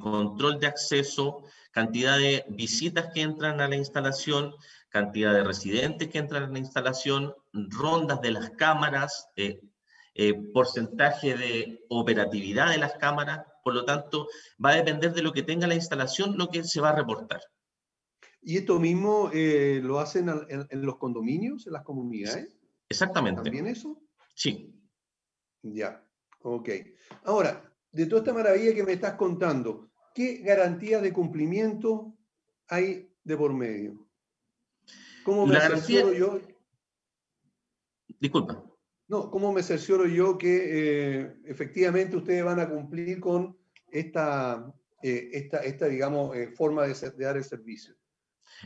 control 0.00 0.58
de 0.58 0.66
acceso, 0.66 1.44
cantidad 1.70 2.18
de 2.18 2.44
visitas 2.48 3.10
que 3.14 3.22
entran 3.22 3.60
a 3.60 3.68
la 3.68 3.76
instalación, 3.76 4.52
cantidad 4.88 5.32
de 5.32 5.44
residentes 5.44 6.08
que 6.08 6.18
entran 6.18 6.44
en 6.44 6.52
la 6.52 6.58
instalación, 6.58 7.34
rondas 7.52 8.20
de 8.20 8.32
las 8.32 8.50
cámaras, 8.50 9.28
eh, 9.36 9.60
eh, 10.14 10.34
porcentaje 10.52 11.36
de 11.36 11.84
operatividad 11.88 12.70
de 12.70 12.78
las 12.78 12.94
cámaras, 12.94 13.46
por 13.62 13.74
lo 13.74 13.84
tanto, 13.84 14.28
va 14.62 14.70
a 14.70 14.76
depender 14.76 15.12
de 15.12 15.22
lo 15.22 15.32
que 15.32 15.42
tenga 15.42 15.66
la 15.66 15.74
instalación, 15.74 16.36
lo 16.36 16.48
que 16.48 16.64
se 16.64 16.80
va 16.80 16.90
a 16.90 16.96
reportar. 16.96 17.40
¿Y 18.42 18.56
esto 18.56 18.80
mismo 18.80 19.30
eh, 19.32 19.80
lo 19.82 20.00
hacen 20.00 20.28
en, 20.48 20.82
los 20.84 20.96
condominios, 20.96 21.66
en 21.66 21.74
las 21.74 21.84
comunidades? 21.84 22.56
Exactamente. 22.88 23.42
¿También 23.42 23.66
eso? 23.66 24.02
Sí. 24.34 24.74
Ya, 25.62 26.02
ok. 26.42 26.68
Ahora, 27.24 27.70
de 27.92 28.06
toda 28.06 28.22
esta 28.22 28.32
maravilla 28.32 28.74
que 28.74 28.82
me 28.82 28.92
estás 28.92 29.14
contando, 29.14 29.89
¿qué 30.14 30.38
garantías 30.38 31.02
de 31.02 31.12
cumplimiento 31.12 32.16
hay 32.68 33.12
de 33.24 33.36
por 33.36 33.52
medio? 33.52 34.06
¿Cómo 35.24 35.46
me 35.46 35.60
cercioro 35.60 36.12
yo? 36.12 36.40
Disculpa. 38.18 38.64
No, 39.08 39.30
¿cómo 39.30 39.52
me 39.52 39.62
cercioro 39.62 40.06
yo 40.06 40.38
que 40.38 41.18
eh, 41.20 41.36
efectivamente 41.44 42.16
ustedes 42.16 42.44
van 42.44 42.60
a 42.60 42.68
cumplir 42.68 43.18
con 43.18 43.58
esta, 43.90 44.72
eh, 45.02 45.30
esta, 45.32 45.58
esta 45.58 45.86
digamos, 45.86 46.36
eh, 46.36 46.52
forma 46.52 46.86
de, 46.86 46.94
de, 46.94 47.24
dar 47.24 47.36
el 47.36 47.44
servicio? 47.44 47.96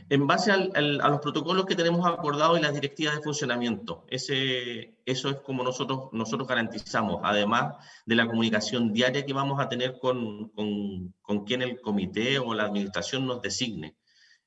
En 0.09 0.27
base 0.27 0.51
al, 0.51 0.99
a 1.01 1.09
los 1.09 1.19
protocolos 1.19 1.65
que 1.65 1.75
tenemos 1.75 2.05
acordados 2.05 2.59
y 2.59 2.61
las 2.61 2.73
directivas 2.73 3.15
de 3.15 3.21
funcionamiento. 3.21 4.05
Ese, 4.09 4.97
eso 5.05 5.29
es 5.29 5.37
como 5.37 5.63
nosotros, 5.63 6.09
nosotros 6.11 6.47
garantizamos, 6.47 7.21
además 7.23 7.75
de 8.05 8.15
la 8.15 8.27
comunicación 8.27 8.91
diaria 8.91 9.25
que 9.25 9.33
vamos 9.33 9.59
a 9.59 9.69
tener 9.69 9.99
con, 9.99 10.49
con, 10.49 11.13
con 11.21 11.45
quien 11.45 11.61
el 11.61 11.79
comité 11.79 12.39
o 12.39 12.53
la 12.53 12.63
administración 12.63 13.25
nos 13.25 13.41
designe. 13.41 13.95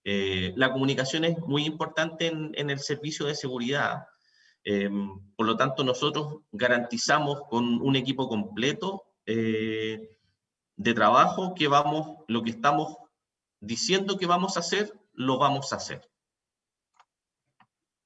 Eh, 0.05 0.53
la 0.57 0.73
comunicación 0.73 1.25
es 1.25 1.39
muy 1.39 1.65
importante 1.65 2.27
en, 2.27 2.53
en 2.55 2.71
el 2.71 2.79
servicio 2.79 3.27
de 3.27 3.35
seguridad. 3.35 4.07
Eh, 4.65 4.91
por 5.37 5.47
lo 5.47 5.57
tanto, 5.57 5.85
nosotros 5.85 6.43
garantizamos 6.53 7.43
con 7.49 7.81
un 7.81 7.97
equipo 7.97 8.29
completo 8.29 9.05
eh, 9.27 10.17
de 10.77 10.95
trabajo 10.95 11.55
que 11.55 11.69
vamos, 11.69 12.19
lo 12.29 12.43
que 12.43 12.51
estamos 12.51 12.97
diciendo 13.61 14.17
que 14.17 14.27
vamos 14.27 14.57
a 14.57 14.61
hacer, 14.61 14.93
lo 15.19 15.37
vamos 15.37 15.73
a 15.73 15.77
hacer. 15.77 16.01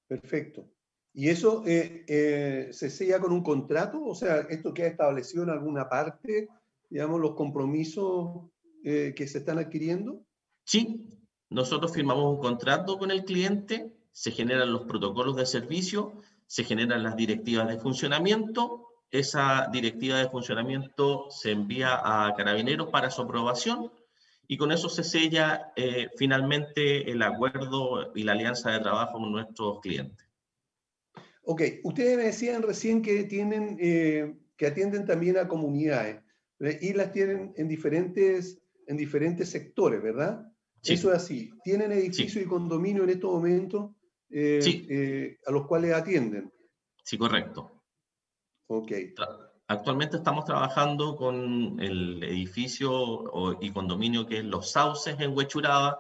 Perfecto. 0.09 0.67
¿Y 1.15 1.29
eso 1.29 1.63
eh, 1.67 2.05
eh, 2.09 2.69
se 2.73 2.89
sella 2.89 3.21
con 3.21 3.33
un 3.33 3.43
contrato? 3.43 4.03
O 4.03 4.15
sea, 4.15 4.41
¿esto 4.41 4.73
queda 4.73 4.89
establecido 4.89 5.43
en 5.43 5.51
alguna 5.51 5.89
parte, 5.89 6.49
digamos, 6.89 7.21
los 7.21 7.35
compromisos 7.35 8.49
eh, 8.83 9.13
que 9.15 9.27
se 9.27 9.39
están 9.39 9.59
adquiriendo? 9.59 10.25
Sí, 10.65 11.07
nosotros 11.51 11.93
firmamos 11.93 12.35
un 12.35 12.41
contrato 12.41 12.99
con 12.99 13.11
el 13.11 13.25
cliente, 13.25 13.93
se 14.11 14.31
generan 14.31 14.73
los 14.73 14.85
protocolos 14.85 15.37
de 15.37 15.45
servicio, 15.45 16.15
se 16.47 16.65
generan 16.65 17.03
las 17.03 17.17
directivas 17.17 17.69
de 17.69 17.79
funcionamiento, 17.79 18.89
esa 19.11 19.69
directiva 19.71 20.17
de 20.17 20.31
funcionamiento 20.31 21.31
se 21.31 21.51
envía 21.51 22.01
a 22.03 22.35
Carabineros 22.35 22.89
para 22.89 23.11
su 23.11 23.21
aprobación 23.21 23.93
y 24.53 24.59
con 24.59 24.71
eso 24.71 24.91
se 24.91 25.03
sella 25.03 25.73
eh, 25.77 26.11
finalmente 26.19 27.11
el 27.11 27.23
acuerdo 27.23 28.13
y 28.15 28.23
la 28.23 28.33
alianza 28.33 28.71
de 28.71 28.81
trabajo 28.81 29.19
con 29.19 29.33
nuestros 29.33 29.81
clientes. 29.81 30.29
Ok, 31.45 31.63
ustedes 31.85 32.19
me 32.19 32.25
decían 32.25 32.61
recién 32.61 33.01
que 33.01 33.25
tienen, 33.25 33.79
eh, 33.81 34.35
que 34.59 34.67
atienden 34.67 35.07
también 35.07 35.39
a 35.39 35.49
comunidades 35.49 36.23
y 36.83 36.93
las 36.93 37.13
tienen 37.13 37.55
en 37.57 37.67
diferentes, 37.67 38.61
en 38.87 38.99
diferentes 38.99 39.49
sectores, 39.49 40.03
¿verdad? 40.03 40.47
Sí. 40.83 40.93
Eso 40.93 41.11
es 41.11 41.17
así. 41.17 41.51
¿Tienen 41.65 41.91
edificios 41.91 42.33
sí. 42.33 42.41
y 42.41 42.45
condominio 42.45 43.05
en 43.05 43.11
estos 43.11 43.33
momentos 43.33 43.93
eh, 44.29 44.61
sí. 44.61 44.87
eh, 44.91 45.39
a 45.47 45.51
los 45.51 45.67
cuales 45.67 45.95
atienden? 45.95 46.53
Sí, 47.03 47.17
correcto. 47.17 47.83
Ok. 48.67 48.93
Actualmente 49.73 50.19
estamos 50.19 50.45
trabajando 50.45 51.17
con 51.17 51.81
el 51.81 52.23
edificio 52.25 53.57
y 53.59 53.71
condominio 53.71 54.27
que 54.27 54.41
es 54.41 54.45
Los 54.45 54.71
Sauces 54.73 55.19
en 55.19 55.35
Huechuraba, 55.35 55.99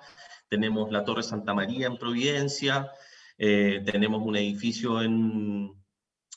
tenemos 0.51 0.93
la 0.93 1.07
Torre 1.07 1.23
Santa 1.23 1.55
María 1.55 1.87
en 1.87 1.97
Providencia, 1.97 2.93
eh, 3.39 3.83
tenemos 3.87 4.21
un 4.21 4.37
edificio 4.37 5.01
en 5.01 5.73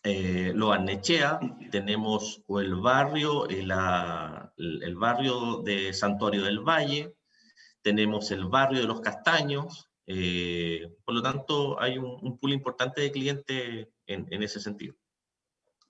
eh, 0.05 0.53
Loarnechea, 0.55 1.41
tenemos 1.71 2.41
el 2.47 2.75
barrio, 2.75 3.49
el, 3.49 3.67
la, 3.67 4.53
el 4.55 4.95
barrio 4.95 5.57
de 5.57 5.91
Santuario 5.91 6.41
del 6.41 6.61
Valle, 6.61 7.15
tenemos 7.81 8.31
el 8.31 8.45
barrio 8.45 8.79
de 8.79 8.88
Los 8.88 9.01
Castaños, 9.01 9.89
eh, 10.07 10.88
por 11.03 11.15
lo 11.15 11.21
tanto 11.21 11.81
hay 11.81 11.97
un, 11.97 12.38
pool 12.39 12.53
importante 12.53 13.01
de 13.01 13.11
clientes 13.11 13.89
en, 14.07 14.25
en 14.31 14.41
ese 14.41 14.61
sentido. 14.61 14.95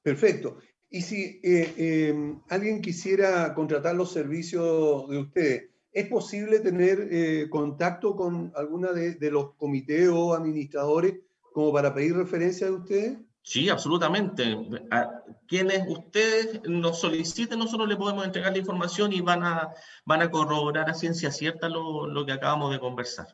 Perfecto. 0.01 0.57
Y 0.89 1.01
si 1.01 1.39
eh, 1.43 1.73
eh, 1.77 2.35
alguien 2.49 2.81
quisiera 2.81 3.53
contratar 3.53 3.95
los 3.95 4.11
servicios 4.11 5.09
de 5.09 5.17
ustedes, 5.17 5.69
¿es 5.91 6.07
posible 6.07 6.59
tener 6.59 7.07
eh, 7.11 7.47
contacto 7.49 8.15
con 8.15 8.51
alguna 8.55 8.91
de, 8.91 9.15
de, 9.15 9.31
los 9.31 9.55
comités 9.55 10.09
o 10.09 10.33
administradores 10.33 11.15
como 11.53 11.73
para 11.73 11.93
pedir 11.93 12.15
referencia 12.15 12.67
de 12.67 12.73
ustedes? 12.73 13.17
Sí, 13.41 13.69
absolutamente. 13.69 14.57
A 14.89 15.23
quienes 15.47 15.87
ustedes 15.87 16.61
nos 16.67 16.99
soliciten, 16.99 17.59
nosotros 17.59 17.87
le 17.87 17.95
podemos 17.95 18.25
entregar 18.25 18.51
la 18.51 18.57
información 18.57 19.13
y 19.13 19.21
van 19.21 19.43
a, 19.43 19.69
van 20.03 20.23
a 20.23 20.31
corroborar 20.31 20.89
a 20.89 20.95
ciencia 20.95 21.31
cierta 21.31 21.69
lo, 21.69 22.07
lo 22.07 22.25
que 22.25 22.31
acabamos 22.31 22.71
de 22.71 22.79
conversar. 22.79 23.27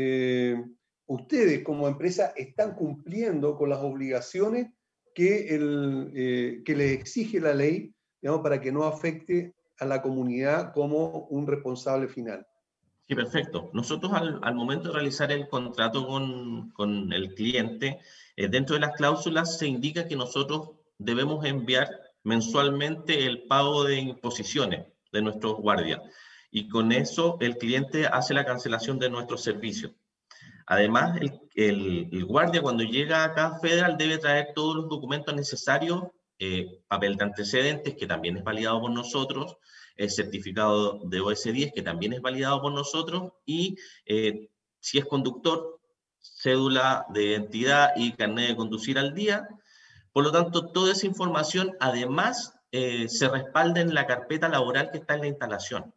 ustedes 1.07 1.63
como 1.63 1.87
empresa 1.87 2.33
están 2.35 2.75
cumpliendo 2.75 3.55
con 3.55 3.69
las 3.69 3.79
obligaciones 3.79 4.71
que, 5.13 5.55
el, 5.55 6.11
eh, 6.15 6.61
que 6.65 6.75
les 6.75 6.91
exige 6.91 7.39
la 7.39 7.53
ley, 7.53 7.93
digamos, 8.21 8.41
para 8.41 8.59
que 8.59 8.71
no 8.71 8.83
afecte 8.83 9.55
a 9.79 9.85
la 9.85 10.01
comunidad 10.01 10.73
como 10.73 11.27
un 11.29 11.47
responsable 11.47 12.07
final. 12.07 12.45
Sí, 13.07 13.13
perfecto. 13.13 13.69
Nosotros 13.73 14.11
al, 14.13 14.55
momento 14.55 14.87
de 14.87 14.95
realizar 14.95 15.31
el 15.31 15.47
contrato 15.47 16.07
con, 16.07 16.71
con 16.71 17.13
el 17.13 17.35
cliente, 17.35 17.99
eh, 18.35 18.47
dentro 18.47 18.73
de 18.73 18.81
las 18.81 18.93
cláusulas 18.93 19.59
se 19.59 19.67
indica 19.67 20.07
que 20.07 20.15
nosotros 20.15 20.71
debemos 20.97 21.45
enviar 21.45 21.87
mensualmente 22.23 23.25
el 23.25 23.43
pago 23.43 23.83
de 23.83 23.99
imposiciones 23.99 24.87
de 25.11 25.21
nuestros 25.21 25.57
guardias. 25.57 26.01
Y 26.49 26.67
con 26.67 26.91
eso 26.91 27.37
el 27.41 27.57
cliente 27.57 28.07
hace 28.07 28.33
la 28.33 28.45
cancelación 28.45 28.97
de 28.97 29.09
nuestros 29.09 29.43
servicios. 29.43 29.91
Además, 30.67 31.17
el, 31.17 31.39
el, 31.55 32.09
el, 32.11 32.25
guardia 32.25 32.61
cuando 32.61 32.83
llega 32.83 33.23
acá 33.23 33.47
a 33.47 33.59
Federal 33.59 33.97
debe 33.97 34.17
traer 34.17 34.49
todos 34.55 34.75
los 34.75 34.89
documentos 34.89 35.35
necesarios, 35.35 36.03
eh, 36.39 36.81
papel 36.87 37.15
de 37.15 37.25
antecedentes, 37.25 37.95
que 37.95 38.07
también 38.07 38.37
es 38.37 38.43
validado 38.43 38.81
por 38.81 38.91
nosotros, 38.91 39.57
el 39.95 40.09
certificado 40.09 40.99
de 41.05 41.21
OS10, 41.21 41.71
que 41.73 41.81
también 41.81 42.13
es 42.13 42.21
validado 42.21 42.61
por 42.61 42.73
nosotros, 42.73 43.31
y 43.45 43.77
eh, 44.05 44.49
si 44.79 44.97
es 44.97 45.05
conductor, 45.05 45.79
cédula 46.19 47.05
de 47.09 47.23
identidad 47.25 47.91
y 47.95 48.13
carnet 48.13 48.49
de 48.49 48.55
conducir 48.55 48.97
al 48.97 49.13
día. 49.13 49.47
Por 50.11 50.23
lo 50.23 50.31
tanto, 50.31 50.71
toda 50.71 50.91
esa 50.91 51.05
información 51.05 51.75
además 51.79 52.53
eh, 52.71 53.07
se 53.07 53.29
respalda 53.29 53.81
en 53.81 53.93
la 53.93 54.07
carpeta 54.07 54.49
laboral 54.49 54.89
que 54.91 54.97
está 54.97 55.13
en 55.13 55.21
la 55.21 55.27
instalación. 55.27 55.93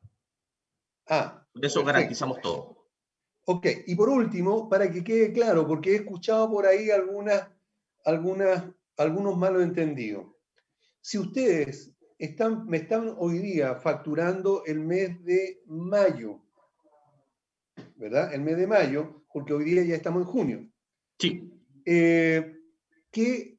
Ah, 1.09 1.47
por 1.53 1.65
eso 1.65 1.81
perfecto. 1.81 1.85
garantizamos 1.85 2.41
todo. 2.43 2.78
Ok, 3.51 3.67
y 3.87 3.95
por 3.95 4.11
último, 4.11 4.69
para 4.69 4.91
que 4.91 5.03
quede 5.03 5.33
claro, 5.33 5.67
porque 5.67 5.93
he 5.93 5.95
escuchado 5.95 6.51
por 6.51 6.67
ahí 6.67 6.91
algunas, 6.91 7.49
algunas, 8.05 8.65
algunos 8.99 9.39
malos 9.39 9.63
entendidos. 9.63 10.27
Si 11.01 11.17
ustedes 11.17 11.97
están, 12.19 12.67
me 12.67 12.77
están 12.77 13.15
hoy 13.17 13.39
día 13.39 13.77
facturando 13.77 14.65
el 14.67 14.81
mes 14.81 15.25
de 15.25 15.63
mayo, 15.65 16.43
¿verdad? 17.97 18.35
El 18.35 18.43
mes 18.43 18.59
de 18.59 18.67
mayo, 18.67 19.25
porque 19.33 19.55
hoy 19.55 19.65
día 19.65 19.83
ya 19.83 19.97
estamos 19.97 20.25
en 20.25 20.29
junio. 20.29 20.69
Sí. 21.19 21.51
Eh, 21.87 22.55
¿qué, 23.11 23.59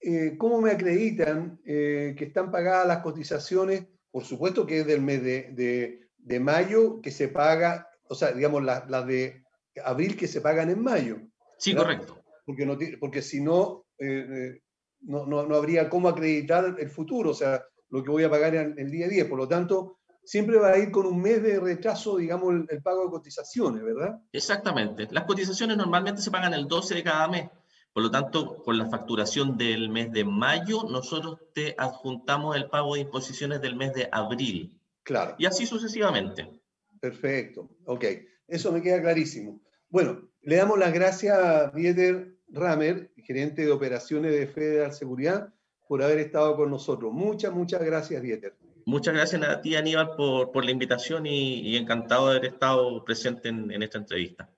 eh, 0.00 0.36
¿cómo 0.36 0.60
me 0.60 0.72
acreditan 0.72 1.58
eh, 1.64 2.14
que 2.18 2.26
están 2.26 2.50
pagadas 2.50 2.86
las 2.86 2.98
cotizaciones? 2.98 3.82
Por 4.10 4.24
supuesto 4.24 4.66
que 4.66 4.80
es 4.80 4.86
del 4.86 5.00
mes 5.00 5.22
de, 5.22 6.10
de, 6.18 6.40
mayo 6.40 7.00
que 7.00 7.10
se 7.10 7.28
paga, 7.28 7.89
o 8.10 8.14
sea, 8.14 8.32
digamos, 8.32 8.64
las 8.64 8.90
la 8.90 9.02
de 9.02 9.44
abril 9.84 10.16
que 10.16 10.26
se 10.26 10.40
pagan 10.40 10.68
en 10.68 10.82
mayo. 10.82 11.18
Sí, 11.58 11.74
correcto. 11.74 12.20
Porque, 12.44 12.66
no, 12.66 12.76
porque 12.98 13.22
si 13.22 13.40
no, 13.40 13.86
eh, 13.98 14.60
no, 15.02 15.26
no, 15.26 15.46
no, 15.46 15.54
habría 15.54 15.88
cómo 15.88 16.08
acreditar 16.08 16.76
el 16.78 16.90
futuro, 16.90 17.30
o 17.30 17.34
sea, 17.34 17.62
lo 17.88 18.02
que 18.02 18.10
voy 18.10 18.24
a 18.24 18.30
pagar 18.30 18.56
en 18.56 18.76
el 18.78 18.90
día 18.90 19.06
a 19.06 19.08
día. 19.08 19.28
Por 19.28 19.38
lo 19.38 19.46
tanto, 19.46 20.00
siempre 20.24 20.58
va 20.58 20.72
a 20.72 20.78
ir 20.78 20.90
con 20.90 21.06
un 21.06 21.22
mes 21.22 21.40
de 21.40 21.60
retraso, 21.60 22.16
digamos, 22.16 22.52
el, 22.52 22.66
el 22.68 22.82
pago 22.82 23.04
de 23.04 23.10
cotizaciones, 23.10 23.84
¿verdad? 23.84 24.18
Exactamente. 24.32 25.06
Las 25.12 25.24
cotizaciones 25.24 25.76
normalmente 25.76 26.20
se 26.20 26.32
pagan 26.32 26.52
el 26.52 26.66
12 26.66 26.96
de 26.96 27.04
cada 27.04 27.28
mes. 27.28 27.48
Por 27.92 28.02
lo 28.02 28.10
tanto, 28.10 28.60
con 28.64 28.76
la 28.76 28.86
facturación 28.86 29.56
del 29.56 29.88
mes 29.88 30.10
de 30.10 30.24
mayo, 30.24 30.82
nosotros 30.90 31.38
te 31.54 31.76
adjuntamos 31.78 32.56
el 32.56 32.68
pago 32.68 32.94
de 32.94 33.02
imposiciones 33.02 33.60
del 33.60 33.76
mes 33.76 33.94
de 33.94 34.08
abril. 34.10 34.76
Claro. 35.04 35.36
Y 35.38 35.46
así 35.46 35.64
sucesivamente. 35.64 36.59
Perfecto. 37.00 37.70
Ok. 37.86 38.04
Eso 38.46 38.72
me 38.72 38.82
queda 38.82 39.00
clarísimo. 39.00 39.60
Bueno, 39.88 40.28
le 40.42 40.56
damos 40.56 40.78
las 40.78 40.92
gracias 40.92 41.36
a 41.36 41.68
Dieter 41.70 42.36
Ramer, 42.48 43.12
gerente 43.16 43.62
de 43.62 43.70
operaciones 43.70 44.32
de 44.32 44.46
Federal 44.46 44.92
Seguridad, 44.92 45.52
por 45.88 46.02
haber 46.02 46.18
estado 46.18 46.56
con 46.56 46.70
nosotros. 46.70 47.12
Muchas, 47.12 47.52
muchas 47.52 47.82
gracias, 47.82 48.22
Dieter. 48.22 48.54
Muchas 48.86 49.14
gracias 49.14 49.42
a 49.42 49.60
ti, 49.60 49.76
Aníbal, 49.76 50.14
por, 50.16 50.52
por 50.52 50.64
la 50.64 50.70
invitación 50.70 51.26
y, 51.26 51.76
encantado 51.76 52.28
de 52.30 52.38
haber 52.38 52.52
estado 52.52 53.04
presente 53.04 53.48
en, 53.48 53.70
en 53.70 53.82
esta 53.82 53.98
entrevista. 53.98 54.50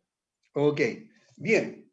Ok, 0.55 0.80
bien. 1.36 1.90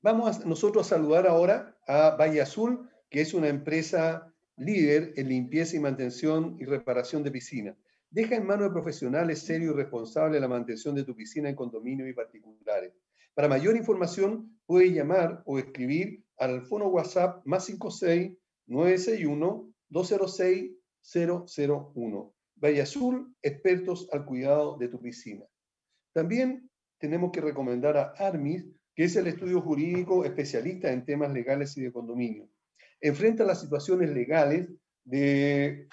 Vamos 0.00 0.44
nosotros 0.46 0.86
a 0.86 0.96
saludar 0.96 1.26
ahora 1.26 1.76
a 1.86 2.16
Valle 2.16 2.40
Azul, 2.40 2.88
que 3.10 3.20
es 3.20 3.34
una 3.34 3.48
empresa 3.48 4.32
líder 4.56 5.12
en 5.16 5.28
limpieza 5.28 5.76
y 5.76 5.80
mantención 5.80 6.56
y 6.58 6.64
reparación 6.64 7.22
de 7.22 7.30
piscinas. 7.30 7.76
Deja 8.10 8.36
en 8.36 8.46
manos 8.46 8.68
de 8.68 8.72
profesionales 8.72 9.40
serios 9.40 9.74
y 9.74 9.76
responsables 9.76 10.40
la 10.40 10.48
mantención 10.48 10.94
de 10.94 11.04
tu 11.04 11.14
piscina 11.14 11.48
en 11.48 11.56
condominios 11.56 12.08
y 12.08 12.14
particulares. 12.14 12.94
Para 13.34 13.48
mayor 13.48 13.76
información, 13.76 14.58
puedes 14.66 14.92
llamar 14.92 15.42
o 15.44 15.58
escribir 15.58 16.24
al 16.38 16.62
fono 16.62 16.88
WhatsApp 16.88 17.44
más 17.44 17.66
56 17.66 18.32
961 18.66 19.72
206 19.88 20.72
001. 21.14 22.34
Valle 22.56 22.82
Azul, 22.82 23.34
expertos 23.42 24.08
al 24.12 24.24
cuidado 24.24 24.76
de 24.78 24.88
tu 24.88 25.00
piscina. 25.00 25.44
También 26.12 26.68
tenemos 26.98 27.30
que 27.30 27.40
recomendar 27.40 27.96
a 27.96 28.14
Armis, 28.18 28.64
que 28.94 29.04
es 29.04 29.14
el 29.16 29.28
estudio 29.28 29.60
jurídico 29.60 30.24
especialista 30.24 30.90
en 30.90 31.04
temas 31.04 31.32
legales 31.32 31.76
y 31.76 31.82
de 31.82 31.92
condominio. 31.92 32.48
Enfrenta 33.00 33.44
las 33.44 33.60
situaciones 33.60 34.10
legales 34.10 34.68
de, 35.04 35.86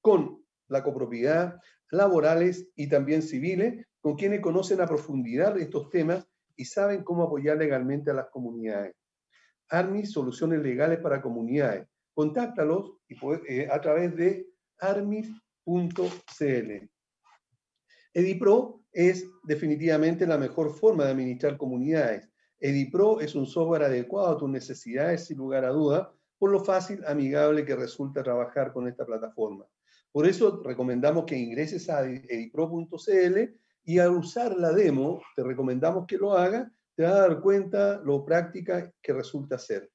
con 0.00 0.43
la 0.74 0.82
copropiedad, 0.82 1.60
laborales 1.90 2.68
y 2.76 2.88
también 2.88 3.22
civiles, 3.22 3.86
con 4.00 4.16
quienes 4.16 4.40
conocen 4.40 4.80
a 4.80 4.86
profundidad 4.86 5.56
estos 5.58 5.88
temas 5.88 6.26
y 6.56 6.66
saben 6.66 7.02
cómo 7.02 7.22
apoyar 7.22 7.56
legalmente 7.56 8.10
a 8.10 8.14
las 8.14 8.28
comunidades. 8.30 8.94
Armis, 9.70 10.12
soluciones 10.12 10.60
legales 10.62 10.98
para 10.98 11.22
comunidades. 11.22 11.88
Contáctalos 12.12 12.98
eh, 13.48 13.68
a 13.70 13.80
través 13.80 14.14
de 14.14 14.46
armis.cl. 14.78 15.30
Edipro 18.12 18.84
es 18.92 19.26
definitivamente 19.42 20.26
la 20.26 20.38
mejor 20.38 20.72
forma 20.74 21.04
de 21.04 21.10
administrar 21.12 21.56
comunidades. 21.56 22.28
EdiPro 22.60 23.20
es 23.20 23.34
un 23.34 23.46
software 23.46 23.82
adecuado 23.82 24.28
a 24.28 24.38
tus 24.38 24.48
necesidades, 24.48 25.26
sin 25.26 25.38
lugar 25.38 25.64
a 25.64 25.70
duda, 25.70 26.12
por 26.38 26.50
lo 26.50 26.60
fácil, 26.60 27.04
amigable 27.06 27.64
que 27.64 27.74
resulta 27.74 28.22
trabajar 28.22 28.72
con 28.72 28.86
esta 28.86 29.04
plataforma. 29.04 29.66
Por 30.14 30.28
eso 30.28 30.62
recomendamos 30.62 31.24
que 31.24 31.36
ingreses 31.36 31.90
a 31.90 32.08
edipro.cl 32.08 33.38
y 33.84 33.98
al 33.98 34.10
usar 34.10 34.56
la 34.56 34.72
demo, 34.72 35.20
te 35.34 35.42
recomendamos 35.42 36.06
que 36.06 36.16
lo 36.16 36.34
hagas, 36.34 36.70
te 36.94 37.02
vas 37.02 37.14
a 37.14 37.20
dar 37.22 37.40
cuenta 37.40 38.00
lo 38.00 38.24
práctica 38.24 38.92
que 39.02 39.12
resulta 39.12 39.58
ser. 39.58 39.90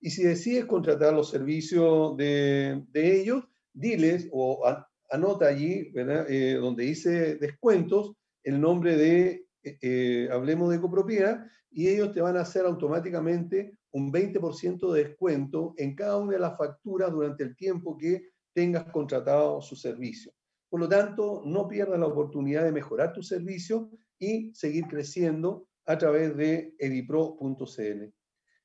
Y 0.00 0.10
si 0.10 0.22
decides 0.22 0.66
contratar 0.66 1.12
los 1.12 1.28
servicios 1.28 2.16
de, 2.16 2.84
ellos, 2.94 3.42
diles 3.72 4.28
o 4.30 4.64
anota 5.10 5.48
allí, 5.48 5.92
eh, 5.96 6.56
donde 6.60 6.84
dice 6.84 7.34
descuentos, 7.34 8.12
el 8.44 8.60
nombre 8.60 8.96
de 8.96 9.46
eh, 9.64 9.78
eh, 9.82 10.28
Hablemos 10.30 10.70
de 10.70 10.80
Copropiedad 10.80 11.44
y 11.72 11.88
ellos 11.88 12.12
te 12.12 12.20
van 12.20 12.36
a 12.36 12.42
hacer 12.42 12.64
automáticamente 12.64 13.76
un 13.90 14.12
20% 14.12 14.92
de 14.92 15.02
descuento 15.02 15.74
en 15.78 15.96
cada 15.96 16.18
una 16.18 16.34
de 16.34 16.38
las 16.38 16.56
facturas 16.56 17.10
durante 17.10 17.42
el 17.42 17.56
tiempo 17.56 17.98
que 17.98 18.33
tengas 18.54 18.84
contratado 18.84 19.60
su 19.60 19.76
servicio. 19.76 20.32
Por 20.70 20.80
lo 20.80 20.88
tanto, 20.88 21.42
no 21.44 21.68
pierdas 21.68 22.00
la 22.00 22.06
oportunidad 22.06 22.64
de 22.64 22.72
mejorar 22.72 23.12
tu 23.12 23.22
servicio 23.22 23.90
y 24.18 24.54
seguir 24.54 24.86
creciendo 24.86 25.68
a 25.84 25.98
través 25.98 26.36
de 26.36 26.74
edipro.cl. 26.78 28.12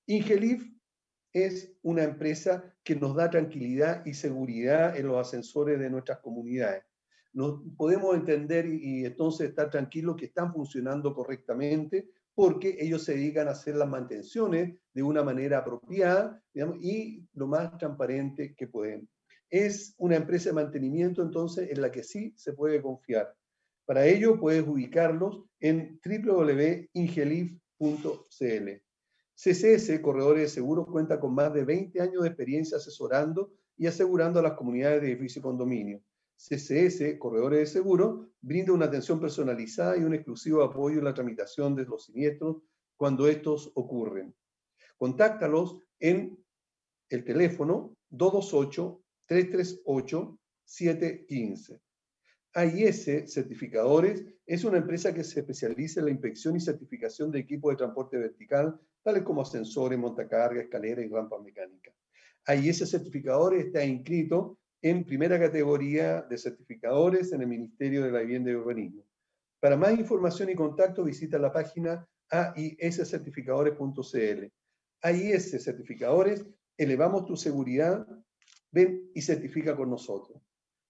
Ingelif 0.06 0.72
es 1.34 1.76
una 1.82 2.04
empresa 2.04 2.74
que 2.84 2.96
nos 2.96 3.16
da 3.16 3.30
tranquilidad 3.30 4.06
y 4.06 4.14
seguridad 4.14 4.98
en 4.98 5.08
los 5.08 5.18
ascensores 5.18 5.80
de 5.80 5.90
nuestras 5.90 6.20
comunidades 6.20 6.84
nos 7.34 7.62
podemos 7.78 8.16
entender 8.16 8.66
y, 8.66 9.06
entonces 9.06 9.50
estar 9.50 9.70
tranquilos 9.70 10.16
que 10.16 10.26
están 10.26 10.54
funcionando 10.54 11.14
correctamente 11.14 12.10
porque 12.34 12.78
ellos 12.80 13.04
se 13.04 13.14
dedican 13.14 13.48
a 13.48 13.52
hacer 13.52 13.76
las 13.76 13.90
mantenciones 13.90 14.78
de 14.94 15.04
una 15.04 15.24
manera 15.24 15.60
apropiada 15.60 16.42
y 16.82 17.28
lo 17.34 17.48
más 17.48 17.78
transparente 17.78 18.56
que 18.56 18.68
pueden. 18.68 19.10
Es 19.50 19.96
una 19.98 20.16
empresa 20.16 20.50
de 20.50 20.54
mantenimiento 20.54 21.22
entonces 21.22 21.70
en 21.72 21.82
la 21.82 21.92
que 21.92 22.04
sí 22.04 22.34
se 22.36 22.54
puede 22.54 22.82
confiar. 22.82 23.36
Para 23.86 24.06
ello 24.06 24.40
puedes 24.40 24.68
ubicarlos 24.68 25.44
en 25.60 26.00
www.ingelif.cl. 26.06 27.60
CCS, 29.36 30.00
Corredores 30.02 30.44
de 30.44 30.50
Seguros, 30.50 30.86
cuenta 30.88 31.20
con 31.20 31.34
más 31.34 31.54
de 31.54 31.64
20 31.64 32.02
años 32.02 32.24
de 32.24 32.28
experiencia 32.28 32.78
asesorando 32.78 33.54
y 33.78 33.88
asegurando 33.88 34.40
a 34.40 34.44
las 34.44 34.54
comunidades 34.54 35.02
de 35.02 35.12
edificio 35.12 35.40
y 35.40 35.44
condominio. 35.44 36.02
CCS, 36.36 37.18
Corredores 37.18 37.60
de 37.60 37.66
Seguro, 37.66 38.30
brinda 38.42 38.74
una 38.74 38.86
atención 38.86 39.20
personalizada 39.20 39.98
y 39.98 40.04
un 40.04 40.14
exclusivo 40.14 40.62
apoyo 40.62 41.00
en 41.00 41.06
la 41.06 41.14
tramitación 41.14 41.76
de 41.76 41.86
los 41.86 42.06
siniestros 42.06 42.58
cuando 42.96 43.28
estos 43.28 43.72
ocurren. 43.76 44.36
Contáctalos 44.98 45.78
en 46.00 46.38
el 47.10 47.24
teléfono 47.24 47.96
228-338-715. 49.30 51.80
AIS 52.54 53.06
Certificadores 53.28 54.26
es 54.46 54.64
una 54.64 54.78
empresa 54.80 55.14
que 55.14 55.24
se 55.24 55.42
especializa 55.42 56.00
en 56.00 56.08
la 56.08 56.12
inspección 56.12 56.56
y 56.56 56.60
certificación 56.60 57.30
de 57.32 57.38
equipos 57.40 57.72
de 57.72 57.78
transporte 57.78 58.18
vertical, 58.18 58.80
tales 59.04 59.22
como 59.24 59.44
ascensores, 59.44 60.00
montacargas, 60.00 60.64
escaleras 60.64 61.06
y 61.06 61.10
rampas 61.10 61.42
mecánicas. 61.42 61.94
AIS 62.46 62.90
Certificadores 62.90 63.68
está 63.68 63.86
inscrito 63.86 64.58
en 64.82 65.06
primera 65.06 65.40
categoría 65.40 66.24
de 66.24 66.38
certificadores 66.38 67.32
en 67.34 67.42
el 67.42 67.48
Ministerio 67.48 68.04
de 68.04 68.12
la 68.12 68.22
Vivienda 68.22 68.52
y 68.52 68.56
Urbanismo. 68.56 69.04
Para 69.60 69.76
más 69.78 70.00
información 70.00 70.50
y 70.50 70.56
contacto 70.56 71.04
visita 71.04 71.38
la 71.38 71.52
página 71.52 72.08
aiscertificadores.cl. 72.30 74.46
AIS 75.02 75.64
Certificadores, 75.64 76.46
elevamos 76.78 77.26
tu 77.26 77.36
seguridad, 77.36 78.08
ven 78.72 79.10
y 79.14 79.22
certifica 79.22 79.76
con 79.76 79.90
nosotros. 79.90 80.42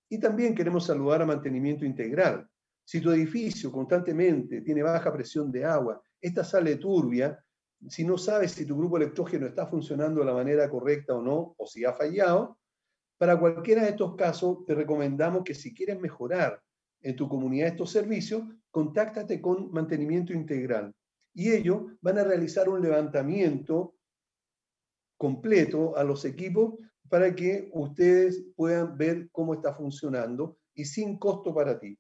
Y 0.10 0.20
también 0.20 0.56
queremos 0.56 0.86
saludar 0.86 1.22
a 1.22 1.26
Mantenimiento 1.26 1.86
Integral. 1.86 2.48
Si 2.84 3.00
tu 3.00 3.12
edificio 3.12 3.72
constantemente 3.72 4.62
tiene 4.62 4.82
baja 4.82 5.14
presión 5.14 5.52
de 5.52 5.66
agua, 5.66 6.02
esta 6.20 6.44
sale 6.44 6.78
turbia, 6.78 7.44
si 7.88 8.04
no 8.04 8.18
sabes 8.18 8.52
si 8.52 8.66
tu 8.66 8.78
grupo 8.78 8.98
electrógeno 8.98 9.46
está 9.46 9.68
funcionando 9.68 10.20
de 10.20 10.26
la 10.26 10.34
manera 10.34 10.70
correcta 10.70 11.16
o 11.16 11.22
no, 11.22 11.56
o 11.58 11.68
si 11.68 11.86
ha 11.86 11.94
fallado, 11.94 12.58
para 13.18 13.40
cualquiera 13.40 13.84
de 13.84 13.90
estos 13.90 14.16
casos, 14.16 14.66
te 14.66 14.74
recomendamos 14.74 15.44
que 15.44 15.54
si 15.54 15.74
quieres 15.74 16.00
mejorar 16.00 16.62
en 17.02 17.16
tu 17.16 17.30
comunidad 17.30 17.68
estos 17.68 17.92
servicios, 17.92 18.44
contáctate 18.72 19.40
con 19.40 19.72
Mantenimiento 19.72 20.34
Integral. 20.34 20.94
Y 21.34 21.52
ellos 21.52 21.84
van 22.02 22.18
a 22.18 22.24
realizar 22.24 22.68
un 22.70 22.82
levantamiento 22.82 23.96
completo 25.18 25.96
a 25.98 26.04
los 26.04 26.26
equipos 26.26 26.76
para 27.10 27.36
que 27.36 27.70
ustedes 27.74 28.46
puedan 28.56 28.98
ver 28.98 29.30
cómo 29.32 29.54
está 29.54 29.74
funcionando 29.74 30.58
y 30.74 30.86
sin 30.86 31.18
costo 31.18 31.54
para 31.54 31.80
ti. 31.80 31.98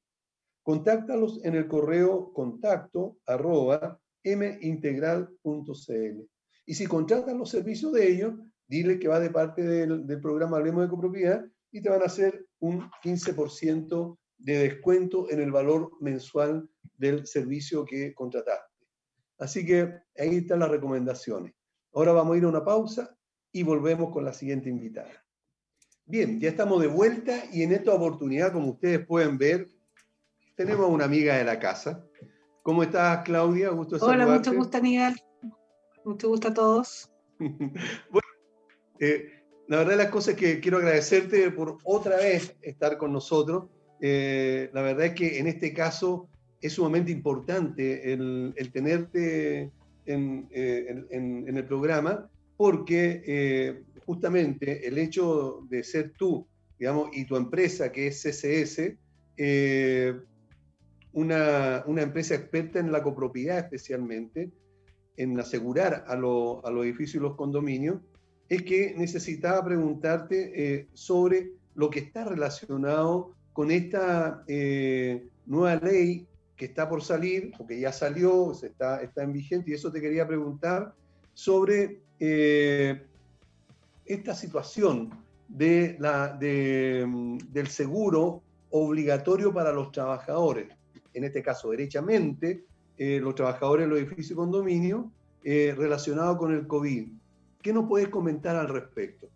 Contáctalos 0.64 1.43
en 1.43 1.55
el 1.55 1.68
correo 1.68 2.32
contacto 2.34 3.18
arroba 3.26 3.99
mintegral.cl. 4.24 6.30
Y 6.66 6.74
si 6.76 6.86
contratan 6.86 7.39
los 7.39 7.49
servicios 7.49 7.91
de 7.93 8.12
ellos, 8.12 8.36
dile 8.68 8.99
que 8.99 9.07
va 9.07 9.20
de 9.20 9.32
parte 9.32 9.64
del, 9.64 10.22
programa 10.22 10.57
Hablemos 10.57 10.84
de 10.84 10.89
Copropiedad 10.89 11.43
y 11.72 11.82
te 11.82 11.89
van 11.89 12.03
a 12.03 12.05
hacer 12.05 12.45
un 12.60 12.89
15% 13.03 14.18
de 14.38 14.60
descuento 14.60 15.30
en 15.32 15.41
el 15.41 15.51
valor 15.51 15.91
mensual 15.99 16.70
del 16.97 17.26
servicio 17.26 17.86
que 17.86 18.14
contrataste. 18.14 18.70
Así 19.39 19.66
que 19.66 19.91
ahí 20.18 20.38
están 20.38 20.60
las 20.60 20.70
recomendaciones. 20.70 21.53
Ahora 21.93 22.12
vamos 22.12 22.36
a 22.36 22.38
ir 22.38 22.43
a 22.43 22.49
una 22.49 22.64
pausa 22.64 23.18
y 23.52 23.64
volvemos 23.64 24.12
con 24.12 24.26
la 24.26 24.34
siguiente 24.34 24.70
invitada. 24.70 25.12
Bien, 26.06 26.39
ya 26.39 26.50
estamos 26.50 26.82
de 26.82 26.88
vuelta 26.88 27.43
y 27.52 27.64
en 27.64 27.72
esta 27.72 27.93
oportunidad, 27.93 28.52
como 28.52 28.72
ustedes 28.72 29.06
pueden 29.06 29.38
ver, 29.38 29.68
tenemos 30.56 30.86
a 30.86 30.89
una 30.89 31.06
amiga 31.06 31.36
de 31.38 31.43
la 31.43 31.60
casa. 31.60 32.04
¿Cómo 32.64 32.84
estás, 32.84 33.24
Claudia? 33.24 33.70
Gusto 33.70 33.97
Hola, 34.02 34.26
mucho 34.26 34.54
gusto, 34.54 34.78
Aníbal. 34.78 35.16
Mucho 36.04 36.30
gusto 36.30 36.47
a 36.50 36.54
todos. 36.54 37.12
bueno, 37.39 38.28
eh, 39.00 39.43
la 39.68 39.78
verdad 39.78 39.97
las 39.97 40.10
cosas 40.10 40.34
es 40.34 40.39
que 40.39 40.60
quiero 40.60 40.78
agradecerte 40.78 41.52
por 41.52 41.78
otra 41.84 42.18
vez 42.18 42.56
estar 42.62 42.97
con 42.97 43.14
nosotros. 43.14 43.66
Eh, 44.02 44.70
la 44.74 44.82
verdad 44.82 45.06
es 45.06 45.14
que 45.14 45.39
en 45.39 45.47
este 45.47 45.74
caso 45.74 46.28
es 46.60 46.74
sumamente 46.74 47.12
importante 47.12 48.12
el, 48.12 48.54
tenerte 48.74 49.72
en, 50.06 50.47
eh, 50.52 51.06
el 51.12 51.66
programa 51.66 52.30
porque 52.60 53.24
eh, 53.26 53.84
justamente 54.05 54.86
el 54.86 54.97
hecho 54.97 55.66
de 55.70 55.82
ser 55.82 56.12
tú, 56.12 56.45
digamos, 56.78 57.07
y 57.14 57.24
tu 57.24 57.38
empresa 57.38 57.89
que 57.89 58.07
es 58.07 58.22
CCS, 58.22 58.97
una, 61.14 61.86
una, 61.88 62.01
empresa 62.01 62.36
experta 62.36 62.80
en 62.80 62.91
la 62.91 63.01
copropiedad 63.01 63.60
especialmente, 63.60 64.51
en 65.16 65.39
asegurar 65.39 66.03
a, 66.05 66.12
a 66.12 66.18
los 66.18 66.84
edificios 66.84 67.16
y 67.16 67.20
los 67.20 67.38
condominios, 67.38 68.01
es 68.49 68.64
que 68.64 68.93
necesitaba 68.97 69.64
preguntarte 69.64 70.51
eh, 70.53 70.88
sobre 70.91 71.53
lo 71.76 71.89
que 71.89 71.99
está 71.99 72.26
relacionado 72.26 73.38
con 73.53 73.72
esta 73.72 74.43
eh, 74.47 75.30
nueva 75.45 75.78
ley 75.78 76.28
que 76.57 76.66
está 76.66 76.89
por 76.89 77.01
salir, 77.03 77.53
o 77.57 77.66
que 77.66 77.80
ya 77.80 77.93
salió, 77.93 78.51
está, 78.51 79.01
está 79.01 79.24
en 79.24 79.32
vigente, 79.32 79.72
y 79.72 79.76
eso 79.76 79.89
te 79.93 80.01
quería 80.01 80.28
preguntar 80.28 80.93
sobre 81.34 82.01
eh, 82.20 83.06
esta 84.06 84.36
situación 84.36 85.10
mm, 85.50 87.38
del 87.52 87.68
seguro 87.68 88.44
obligatorio 88.72 89.54
para 89.54 89.72
los 89.72 89.92
trabajadores. 89.92 90.68
En 91.14 91.24
este 91.24 91.42
caso, 91.42 91.72
derechamente, 91.72 92.66
los 92.98 93.34
trabajadores 93.34 93.86
de 93.86 93.90
los 93.90 94.00
edificios 94.00 94.32
y 94.32 94.36
condominios 94.36 95.06
relacionados 95.44 96.38
con 96.38 96.54
el 96.54 96.68
COVID. 96.68 97.08
¿Qué 97.62 97.74
nos 97.74 97.88
puedes 97.88 98.10
comentar 98.10 98.56
al 98.56 98.68
respecto? 98.68 99.30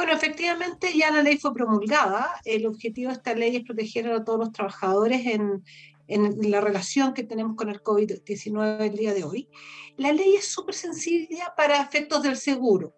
Bueno, 0.00 0.14
efectivamente 0.14 0.96
ya 0.96 1.10
la 1.10 1.22
ley 1.22 1.36
fue 1.36 1.52
promulgada. 1.52 2.40
El 2.46 2.64
objetivo 2.64 3.10
de 3.10 3.16
esta 3.16 3.34
ley 3.34 3.56
es 3.56 3.64
proteger 3.64 4.10
a 4.10 4.24
todos 4.24 4.38
los 4.38 4.52
trabajadores 4.52 5.26
en, 5.26 5.62
en 6.10 6.50
la 6.50 6.60
relación 6.60 7.14
que 7.14 7.22
tenemos 7.22 7.56
con 7.56 7.70
el 7.70 7.82
COVID-19 7.82 8.80
el 8.80 8.96
día 8.96 9.14
de 9.14 9.24
hoy. 9.24 9.48
La 9.96 10.12
ley 10.12 10.34
es 10.34 10.46
súper 10.46 10.74
sencilla 10.74 11.54
para 11.56 11.80
efectos 11.80 12.22
del 12.22 12.36
seguro. 12.36 12.94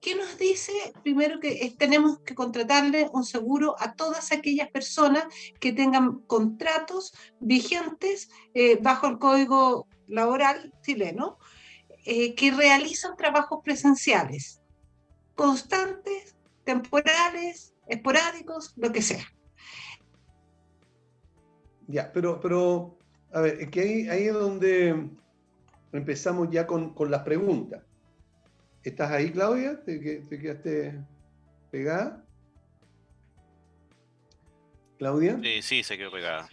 ¿Qué 0.00 0.16
nos 0.16 0.36
dice? 0.36 0.72
Primero 1.02 1.38
que 1.38 1.72
tenemos 1.78 2.18
que 2.20 2.34
contratarle 2.34 3.08
un 3.12 3.24
seguro 3.24 3.76
a 3.78 3.94
todas 3.94 4.32
aquellas 4.32 4.68
personas 4.68 5.24
que 5.60 5.72
tengan 5.72 6.20
contratos 6.26 7.14
vigentes 7.38 8.28
eh, 8.54 8.78
bajo 8.80 9.06
el 9.06 9.18
Código 9.18 9.86
Laboral 10.08 10.72
chileno 10.82 11.38
eh, 12.04 12.34
que 12.34 12.50
realizan 12.50 13.16
trabajos 13.16 13.60
presenciales, 13.62 14.60
constantes, 15.36 16.34
temporales, 16.64 17.74
esporádicos, 17.86 18.72
lo 18.76 18.90
que 18.90 19.02
sea. 19.02 19.24
Ya, 21.88 22.12
pero, 22.12 22.40
pero 22.40 22.98
a 23.32 23.40
ver, 23.40 23.60
es 23.60 23.70
que 23.70 23.80
ahí, 23.80 24.08
ahí 24.08 24.24
es 24.24 24.34
donde 24.34 25.08
empezamos 25.92 26.48
ya 26.50 26.66
con, 26.66 26.94
con, 26.94 27.10
las 27.10 27.22
preguntas. 27.22 27.82
¿Estás 28.82 29.10
ahí, 29.10 29.30
Claudia? 29.30 29.82
¿Te, 29.84 29.98
te 29.98 30.38
quedaste 30.38 30.98
pegada? 31.70 32.24
¿Claudia? 34.98 35.38
Sí, 35.42 35.62
sí, 35.62 35.82
se 35.82 35.96
quedó 35.98 36.12
pegada. 36.12 36.48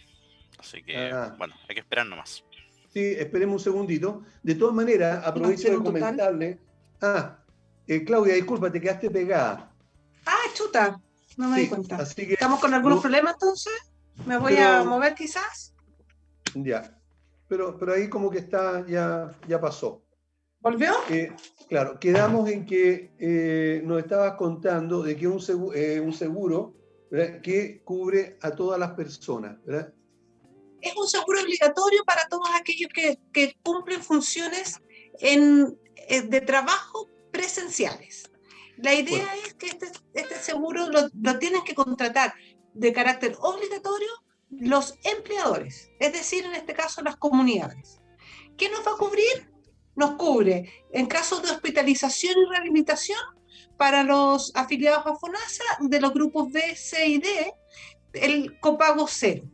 Así 0.58 0.82
que, 0.82 0.96
ah. 0.96 1.34
bueno, 1.38 1.54
hay 1.68 1.74
que 1.74 1.80
esperar 1.80 2.06
nomás. 2.06 2.44
Sí, 2.92 3.00
esperemos 3.18 3.54
un 3.54 3.72
segundito. 3.72 4.24
De 4.42 4.54
todas 4.54 4.74
maneras, 4.74 5.24
aprovecho 5.24 5.70
de 5.70 5.76
comentarle. 5.76 6.58
Ah, 7.00 7.38
eh, 7.86 8.04
Claudia, 8.04 8.34
disculpa, 8.34 8.70
te 8.70 8.80
quedaste 8.80 9.10
pegada. 9.10 9.72
Ah, 10.26 10.44
chuta, 10.54 11.00
no 11.36 11.48
me 11.48 11.60
di 11.60 11.68
cuenta. 11.68 12.02
¿Estamos 12.02 12.60
con 12.60 12.74
algunos 12.74 13.00
problemas 13.00 13.34
entonces? 13.34 13.89
¿Me 14.26 14.38
voy 14.38 14.56
a 14.56 14.84
mover 14.84 15.14
quizás? 15.14 15.74
Ya, 16.54 16.98
pero, 17.48 17.78
pero 17.78 17.94
ahí 17.94 18.08
como 18.08 18.30
que 18.30 18.38
está, 18.38 18.86
ya, 18.86 19.30
ya 19.48 19.60
pasó. 19.60 20.02
¿Volvió? 20.60 20.92
Eh, 21.08 21.32
claro, 21.68 21.98
quedamos 21.98 22.48
en 22.50 22.66
que 22.66 23.12
eh, 23.18 23.82
nos 23.84 24.02
estabas 24.02 24.34
contando 24.34 25.02
de 25.02 25.16
que 25.16 25.26
un 25.26 25.40
seguro, 25.40 25.78
un 26.02 26.12
seguro 26.12 26.74
que 27.42 27.82
cubre 27.82 28.38
a 28.42 28.50
todas 28.52 28.78
las 28.78 28.92
personas, 28.92 29.56
¿verdad? 29.64 29.92
es 30.80 30.96
un 30.96 31.08
seguro 31.08 31.40
obligatorio 31.42 32.04
para 32.04 32.26
todos 32.28 32.48
aquellos 32.58 32.90
que, 32.92 33.18
que 33.32 33.56
cumplen 33.62 34.02
funciones 34.02 34.80
en, 35.20 35.78
eh, 36.08 36.22
de 36.22 36.40
trabajo 36.40 37.08
presenciales. 37.30 38.30
La 38.76 38.94
idea 38.94 39.26
es 39.44 39.54
que 39.54 39.66
este, 39.66 39.88
este 40.14 40.36
seguro 40.36 40.88
lo, 40.88 41.08
lo, 41.20 41.38
tienen 41.38 41.62
que 41.64 41.74
contratar 41.74 42.32
de 42.74 42.92
carácter 42.92 43.36
obligatorio 43.40 44.08
los 44.50 44.98
empleadores, 45.04 45.90
es 46.00 46.12
decir, 46.12 46.44
en 46.44 46.54
este 46.54 46.74
caso 46.74 47.02
las 47.02 47.16
comunidades. 47.16 48.00
¿Qué 48.56 48.68
nos 48.68 48.86
va 48.86 48.92
a 48.92 48.98
cubrir? 48.98 49.50
Nos 49.94 50.12
cubre 50.12 50.72
en 50.92 51.06
casos 51.06 51.42
de 51.42 51.50
hospitalización 51.50 52.34
y 52.38 52.50
rehabilitación 52.50 53.20
para 53.76 54.02
los 54.02 54.52
afiliados 54.54 55.06
a 55.06 55.16
FONASA 55.16 55.64
de 55.80 56.00
los 56.00 56.12
grupos 56.12 56.50
B, 56.52 56.74
C 56.76 57.06
y 57.06 57.18
D, 57.18 57.52
el 58.12 58.58
copago 58.60 59.06
cero 59.08 59.48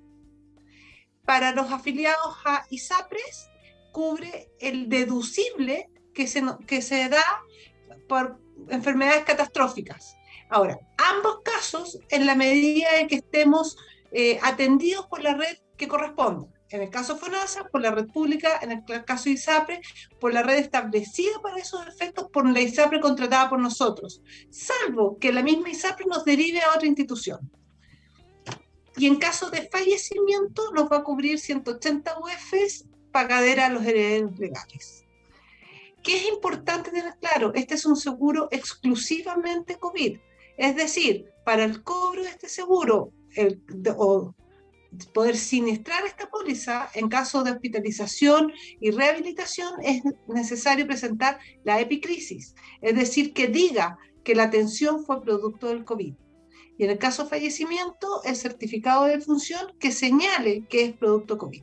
para 1.27 1.53
los 1.53 1.71
afiliados 1.71 2.37
a 2.47 2.65
ISAPRES 2.71 3.51
cubre 3.93 4.49
el 4.61 4.89
deducible 4.89 5.91
que 6.15 6.27
se, 6.27 6.43
que 6.67 6.81
se 6.81 7.09
da 7.09 7.43
por 8.09 8.41
enfermedades 8.71 9.25
catastróficas. 9.25 10.16
Ahora, 10.49 10.79
ambos 10.97 11.41
casos, 11.45 11.99
en 12.09 12.27
la 12.27 12.35
medida 12.35 12.99
en 12.99 13.09
que 13.09 13.17
estemos 13.17 13.77
eh, 14.13 14.39
atendidos 14.43 15.07
por 15.07 15.23
la 15.23 15.35
red 15.35 15.59
que 15.77 15.89
corresponde. 15.89 16.47
En 16.71 16.83
el 16.83 16.91
caso 16.91 17.17
FONASA, 17.17 17.69
por 17.69 17.81
la 17.81 17.93
red 17.93 18.07
pública, 18.07 18.59
en 18.61 18.73
el 18.73 19.05
caso 19.05 19.29
ISAPRE, 19.29 19.81
por 20.19 20.35
la 20.35 20.43
red 20.43 20.59
establecida 20.59 21.41
para 21.41 21.59
esos 21.59 21.87
efectos, 21.87 22.29
por 22.33 22.49
la 22.49 22.61
ISAPRE 22.61 23.01
contratada 23.01 23.49
por 23.49 23.61
nosotros, 23.61 24.21
salvo 24.51 25.17
que 25.19 25.33
la 25.33 25.43
misma 25.43 25.71
ISAPRE 25.71 26.07
nos 26.07 26.25
derive 26.25 26.61
a 26.61 26.75
otra 26.75 26.89
institución 26.89 27.51
y 28.97 29.07
en 29.07 29.17
caso 29.17 29.51
de 29.51 29.69
fallecimiento 29.69 30.73
nos 30.73 30.91
va 30.91 30.99
a 30.99 31.05
cubrir 31.05 31.39
180 31.39 32.19
UFs 32.19 32.87
pagadera 33.13 33.67
a 33.67 33.71
los 33.71 33.85
herederos 33.85 34.39
legales. 34.39 35.05
¿Qué 36.03 36.17
es 36.17 36.29
importante 36.29 36.91
tener 36.91 37.17
claro? 37.21 37.53
Este 37.55 37.75
es 37.75 37.85
un 37.85 37.97
seguro 37.97 38.49
exclusivamente 38.51 39.77
COVID. 39.77 40.19
Es 40.57 40.77
decir, 40.77 41.27
para 41.45 41.65
el 41.65 41.83
cobro 41.83 42.23
de 42.23 42.29
este 42.29 42.49
seguro 42.49 43.13
el, 43.35 43.63
o 43.97 44.35
poder 45.13 45.37
sinistrar 45.37 46.07
esta 46.07 46.29
póliza 46.29 46.89
en 46.95 47.09
caso 47.09 47.43
de 47.43 47.51
hospitalización 47.51 48.53
y 48.81 48.91
rehabilitación 48.91 49.75
es 49.83 50.03
necesario 50.27 50.87
presentar 50.87 51.39
la 51.65 51.81
epicrisis, 51.81 52.55
es 52.81 52.95
decir, 52.95 53.35
que 53.35 53.49
diga 53.49 53.99
que 54.25 54.35
la 54.35 54.45
atención 54.45 55.05
fue 55.05 55.23
producto 55.23 55.67
del 55.69 55.85
COVID 55.85 56.15
y 56.79 56.85
en 56.85 56.91
el 56.91 56.99
caso 56.99 57.25
de 57.25 57.31
fallecimiento, 57.31 58.23
el 58.25 58.37
certificado 58.37 59.05
de 59.05 59.21
función 59.21 59.73
que 59.79 59.93
señale 59.93 60.67
que 60.69 60.85
es 60.85 60.93
producto 60.93 61.39
COVID. 61.39 61.63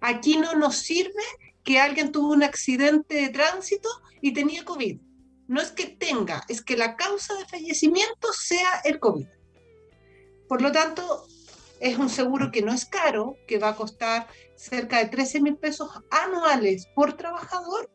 Aquí 0.00 0.36
no 0.36 0.54
nos 0.54 0.76
sirve 0.76 1.22
que 1.64 1.80
alguien 1.80 2.12
tuvo 2.12 2.32
un 2.32 2.42
accidente 2.42 3.16
de 3.16 3.28
tránsito 3.28 3.88
y 4.20 4.32
tenía 4.32 4.64
COVID. 4.64 4.98
No 5.50 5.60
es 5.60 5.72
que 5.72 5.88
tenga, 5.88 6.44
es 6.48 6.62
que 6.62 6.76
la 6.76 6.94
causa 6.94 7.34
de 7.34 7.44
fallecimiento 7.44 8.32
sea 8.32 8.82
el 8.84 9.00
COVID. 9.00 9.26
Por 10.46 10.62
lo 10.62 10.70
tanto, 10.70 11.26
es 11.80 11.98
un 11.98 12.08
seguro 12.08 12.52
que 12.52 12.62
no 12.62 12.72
es 12.72 12.84
caro, 12.84 13.36
que 13.48 13.58
va 13.58 13.70
a 13.70 13.74
costar 13.74 14.28
cerca 14.54 14.98
de 14.98 15.06
13 15.06 15.40
mil 15.40 15.56
pesos 15.56 15.90
anuales 16.08 16.86
por 16.94 17.14
trabajador. 17.14 17.90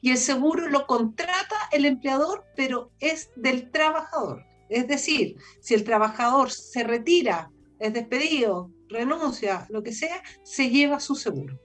Y 0.00 0.10
el 0.10 0.18
seguro 0.18 0.68
lo 0.68 0.88
contrata 0.88 1.54
el 1.70 1.84
empleador, 1.84 2.44
pero 2.56 2.90
es 2.98 3.30
del 3.36 3.70
trabajador. 3.70 4.42
Es 4.68 4.88
decir, 4.88 5.36
si 5.60 5.74
el 5.74 5.84
trabajador 5.84 6.50
se 6.50 6.82
retira, 6.82 7.52
es 7.78 7.92
despedido, 7.92 8.72
renuncia, 8.88 9.68
lo 9.70 9.84
que 9.84 9.92
sea, 9.92 10.20
se 10.42 10.68
lleva 10.68 10.98
su 10.98 11.14
seguro. 11.14 11.60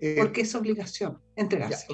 Eh, 0.00 0.14
porque 0.16 0.40
es 0.40 0.54
obligación 0.54 1.20
entregarse. 1.36 1.86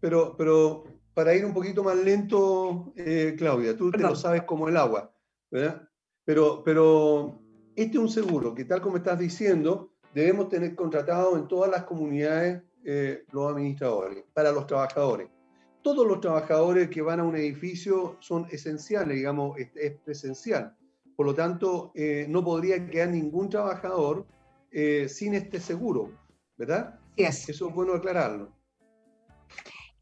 pero, 0.00 0.36
pero 0.36 0.93
para 1.14 1.34
ir 1.34 1.44
un 1.44 1.54
poquito 1.54 1.82
más 1.84 1.96
lento, 1.96 2.92
eh, 2.96 3.34
Claudia, 3.38 3.76
tú 3.76 3.90
te 3.90 3.98
lo 3.98 4.16
sabes 4.16 4.42
como 4.42 4.68
el 4.68 4.76
agua, 4.76 5.14
¿verdad? 5.50 5.88
Pero, 6.24 6.62
pero 6.64 7.40
este 7.76 7.96
es 7.96 8.02
un 8.02 8.08
seguro 8.08 8.54
que 8.54 8.64
tal 8.64 8.80
como 8.80 8.96
estás 8.96 9.18
diciendo, 9.18 9.92
debemos 10.12 10.48
tener 10.48 10.74
contratado 10.74 11.36
en 11.36 11.48
todas 11.48 11.70
las 11.70 11.84
comunidades 11.84 12.62
eh, 12.84 13.24
los 13.32 13.50
administradores, 13.50 14.24
para 14.34 14.52
los 14.52 14.66
trabajadores. 14.66 15.28
todos 15.82 16.06
los 16.06 16.20
trabajadores 16.20 16.88
que 16.88 17.02
van 17.02 17.20
a 17.20 17.24
un 17.24 17.36
edificio 17.36 18.16
son 18.20 18.46
esenciales, 18.50 19.16
digamos, 19.16 19.58
es, 19.58 19.92
presencial. 20.02 20.74
Por 21.14 21.26
lo 21.26 21.34
tanto, 21.34 21.92
eh, 21.94 22.26
no 22.28 22.42
podría 22.42 22.86
quedar 22.86 23.10
ningún 23.10 23.50
trabajador 23.50 24.26
eh, 24.70 25.08
sin 25.08 25.34
este 25.34 25.60
seguro, 25.60 26.10
¿verdad? 26.56 26.98
Yes. 27.16 27.48
Eso 27.50 27.68
es 27.68 27.74
bueno 27.74 27.92
aclararlo. 27.92 28.53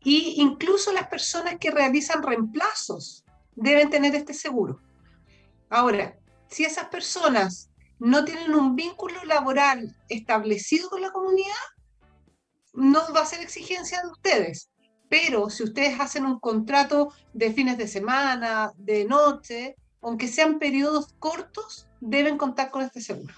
Y 0.04 0.40
incluso 0.40 0.92
las 0.92 1.08
personas 1.08 1.56
que 1.58 1.70
realizan 1.70 2.22
reemplazos 2.22 3.24
deben 3.54 3.90
tener 3.90 4.14
este 4.14 4.34
seguro. 4.34 4.80
Ahora, 5.70 6.16
si 6.48 6.64
esas 6.64 6.88
personas 6.88 7.70
no 7.98 8.24
tienen 8.24 8.54
un 8.54 8.74
vínculo 8.74 9.24
laboral 9.24 9.96
establecido 10.08 10.90
con 10.90 11.02
la 11.02 11.12
comunidad, 11.12 11.54
no 12.74 13.00
va 13.14 13.20
a 13.22 13.26
ser 13.26 13.40
exigencia 13.40 14.02
de 14.02 14.10
ustedes. 14.10 14.70
Pero 15.08 15.50
si 15.50 15.62
ustedes 15.62 16.00
hacen 16.00 16.24
un 16.24 16.40
contrato 16.40 17.12
de 17.32 17.52
fines 17.52 17.78
de 17.78 17.86
semana, 17.86 18.72
de 18.76 19.04
noche, 19.04 19.76
aunque 20.00 20.26
sean 20.26 20.58
periodos 20.58 21.14
cortos, 21.18 21.86
deben 22.00 22.38
contar 22.38 22.70
con 22.70 22.82
este 22.82 23.00
seguro. 23.00 23.34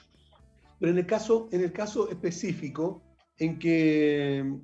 Pero 0.81 0.93
en 0.93 0.99
el 0.99 1.07
caso, 1.07 1.49
en 1.51 1.62
el 1.62 1.73
caso 1.73 2.09
específico, 2.09 3.03
en 3.39 3.59
que, 3.59 4.55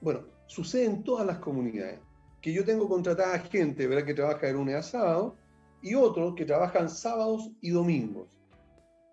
bueno, 0.00 0.31
sucede 0.52 0.84
en 0.84 1.02
todas 1.02 1.26
las 1.26 1.38
comunidades, 1.38 1.98
que 2.42 2.52
yo 2.52 2.62
tengo 2.62 2.86
contratada 2.86 3.38
gente, 3.38 3.88
que 4.04 4.14
trabaja 4.14 4.46
de 4.46 4.52
lunes 4.52 4.74
a 4.74 4.82
sábado, 4.82 5.34
y 5.80 5.94
otros 5.94 6.34
que 6.34 6.44
trabajan 6.44 6.90
sábados 6.90 7.50
y 7.62 7.70
domingos. 7.70 8.38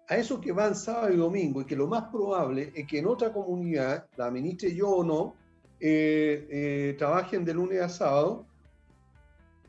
A 0.09 0.17
esos 0.17 0.39
que 0.41 0.51
van 0.51 0.75
sábado 0.75 1.13
y 1.13 1.15
domingo, 1.15 1.61
y 1.61 1.65
que 1.65 1.77
lo 1.77 1.87
más 1.87 2.09
probable 2.11 2.73
es 2.75 2.85
que 2.87 2.99
en 2.99 3.07
otra 3.07 3.31
comunidad, 3.31 4.05
la 4.17 4.25
administre 4.25 4.75
yo 4.75 4.89
o 4.89 5.03
no, 5.03 5.35
eh, 5.79 6.45
eh, 6.49 6.95
trabajen 6.97 7.45
de 7.45 7.53
lunes 7.53 7.81
a 7.81 7.87
sábado 7.87 8.45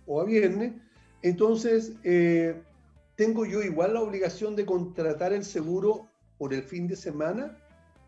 o 0.07 0.21
a 0.21 0.25
viernes, 0.25 0.73
entonces 1.23 1.93
eh, 2.03 2.61
tengo 3.15 3.47
yo 3.47 3.63
igual 3.63 3.95
la 3.95 4.01
obligación 4.01 4.57
de 4.57 4.67
contratar 4.67 5.33
el 5.33 5.45
seguro 5.45 6.09
por 6.37 6.53
el 6.53 6.65
fin 6.65 6.89
de 6.89 6.97
semana. 6.97 7.57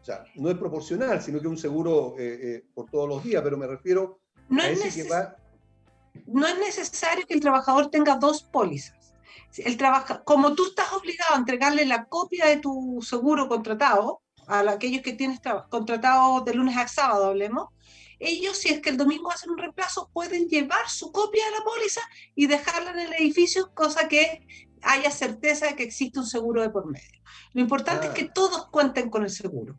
O 0.03 0.05
sea, 0.05 0.24
no 0.34 0.50
es 0.50 0.59
proporcional, 0.59 1.22
sino 1.22 1.40
que 1.40 1.46
un 1.46 1.57
seguro 1.57 2.16
por 2.74 2.90
todos 2.90 3.09
los 3.09 3.22
días, 3.22 3.40
pero 3.42 3.57
me 3.57 3.68
refiero 3.68 4.18
a 4.61 4.68
ese 4.68 5.03
que 5.03 5.09
va... 5.09 5.36
No 6.26 6.46
es 6.46 6.59
necesario 6.59 7.26
que 7.26 7.34
el 7.34 7.40
trabajador 7.40 7.88
tenga 7.88 8.16
dos 8.16 8.42
pólizas. 8.42 9.14
El 9.57 9.76
trabaja, 9.76 10.24
como 10.24 10.55
tú 10.55 10.66
estás 10.66 10.92
obligado 10.92 11.34
a 11.34 11.38
entregarle 11.38 11.86
la 11.86 12.07
copia 12.07 12.46
de 12.46 12.57
tu 12.57 13.00
seguro 13.00 13.48
contratado, 13.48 14.22
a 14.48 14.61
aquellos 14.61 15.03
que 15.03 15.12
tienes 15.12 15.40
contratado 15.70 16.40
de 16.40 16.55
lunes 16.55 16.76
a 16.76 16.88
sábado, 16.88 17.26
hablemos, 17.26 17.68
ellos, 18.18 18.59
si 18.59 18.70
es 18.70 18.80
que 18.80 18.90
el 18.90 18.96
domingo 18.96 19.30
hacen 19.30 19.50
un 19.50 19.59
reemplazo, 19.59 20.11
pueden 20.12 20.48
llevar 20.48 20.88
su 20.88 21.12
copia 21.12 21.44
de 21.44 21.50
la 21.53 21.64
póliza 21.64 22.00
y 22.34 22.46
dejarla 22.46 22.90
en 22.90 23.00
el 23.00 23.12
edificio, 23.14 23.72
cosa 23.72 24.09
que 24.09 24.46
haya 24.82 25.11
certeza 25.11 25.66
de 25.66 25.76
que 25.76 25.84
existe 25.84 26.18
un 26.18 26.26
seguro 26.26 26.61
de 26.61 26.70
por 26.70 26.86
medio. 26.86 27.22
Lo 27.53 27.61
importante 27.61 28.09
es 28.09 28.12
que 28.12 28.24
todos 28.24 28.68
cuenten 28.68 29.11
con 29.11 29.22
el 29.22 29.30
seguro. 29.30 29.78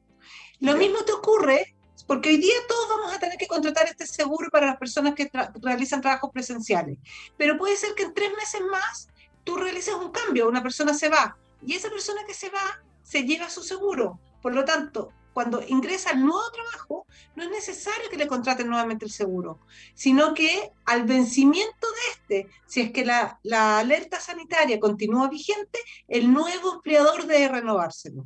Lo 0.64 0.78
mismo 0.78 1.04
te 1.04 1.12
ocurre 1.12 1.76
porque 2.08 2.30
hoy 2.30 2.38
día 2.38 2.54
todos 2.70 2.88
vamos 2.88 3.14
a 3.14 3.20
tener 3.20 3.38
que 3.38 3.48
contratar 3.48 3.86
este 3.86 4.08
seguro 4.08 4.50
para 4.50 4.66
las 4.66 4.78
personas 4.78 5.14
que 5.14 5.30
realizan 5.62 6.00
trabajos 6.00 6.32
presenciales. 6.32 7.00
Pero 7.38 7.58
puede 7.58 7.76
ser 7.76 7.94
que 7.96 8.04
en 8.04 8.14
tres 8.14 8.32
meses 8.38 8.62
más 8.72 9.10
tú 9.44 9.58
realices 9.58 9.94
un 9.94 10.12
cambio, 10.12 10.48
una 10.48 10.64
persona 10.64 10.94
se 10.94 11.10
va 11.10 11.36
y 11.62 11.74
esa 11.74 11.90
persona 11.90 12.22
que 12.26 12.34
se 12.34 12.50
va 12.50 12.82
se 13.04 13.24
lleva 13.26 13.50
su 13.50 13.62
seguro. 13.62 14.22
Por 14.42 14.56
lo 14.56 14.64
tanto, 14.64 15.12
cuando 15.34 15.62
ingresa 15.68 16.12
al 16.12 16.22
nuevo 16.22 16.50
trabajo, 16.52 17.08
no 17.36 17.44
es 17.44 17.50
necesario 17.50 18.10
que 18.10 18.16
le 18.16 18.28
contraten 18.28 18.70
nuevamente 18.70 19.04
el 19.04 19.12
seguro, 19.12 19.60
sino 19.94 20.34
que 20.34 20.72
al 20.86 21.04
vencimiento 21.04 21.88
de 21.92 22.12
este, 22.14 22.56
si 22.68 22.80
es 22.80 22.92
que 22.94 23.04
la, 23.04 23.38
la 23.44 23.80
alerta 23.80 24.22
sanitaria 24.22 24.80
continúa 24.80 25.28
vigente, 25.28 25.80
el 26.08 26.32
nuevo 26.32 26.76
empleador 26.76 27.26
debe 27.26 27.50
renovárselo. 27.50 28.26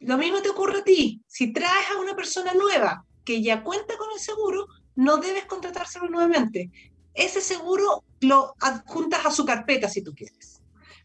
Lo 0.00 0.18
mismo 0.18 0.40
te 0.42 0.50
ocurre 0.50 0.78
a 0.78 0.84
ti. 0.84 1.22
Si 1.26 1.52
traes 1.52 1.90
a 1.94 2.00
una 2.00 2.14
persona 2.14 2.52
nueva 2.54 3.04
que 3.24 3.42
ya 3.42 3.62
cuenta 3.62 3.96
con 3.96 4.08
el 4.12 4.20
seguro, 4.20 4.66
no 4.96 5.18
debes 5.18 5.46
contratárselo 5.46 6.08
nuevamente. 6.08 6.70
Ese 7.14 7.40
seguro 7.40 8.04
lo 8.20 8.54
adjuntas 8.60 9.24
a 9.24 9.30
su 9.30 9.44
carpeta 9.44 9.88
si 9.88 10.02
tú 10.02 10.14
quieres, 10.14 10.60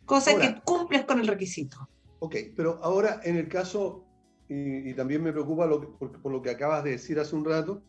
cosa 0.06 0.38
que 0.38 0.62
cumples 0.64 1.06
con 1.06 1.20
el 1.20 1.28
requisito. 1.28 1.90
Ok, 2.20 2.36
pero 2.56 2.80
ahora 2.84 3.22
en 3.24 3.38
el 3.38 3.48
caso 3.48 4.06
y, 4.50 4.94
también 4.96 5.22
me 5.22 5.32
preocupa 5.32 5.68
lo 5.68 5.98
por, 5.98 6.32
lo 6.32 6.42
que 6.42 6.50
acabas 6.50 6.84
de 6.84 6.92
decir 6.92 7.20
hace 7.20 7.36
un 7.36 7.46
rato, 7.46 7.84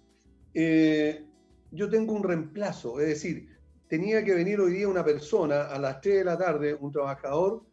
eh, 0.52 1.24
yo 1.70 1.88
tengo 1.88 2.12
un 2.12 2.22
reemplazo, 2.22 3.00
es 3.00 3.08
decir, 3.08 3.48
tenía 3.88 4.22
que 4.22 4.34
venir 4.34 4.60
hoy 4.60 4.74
día 4.74 4.88
una 4.88 5.04
persona 5.04 5.62
a 5.62 5.78
las 5.78 6.00
3 6.02 6.18
de 6.18 6.24
la 6.24 6.36
tarde, 6.36 6.74
un 6.74 6.92
trabajador, 6.92 7.64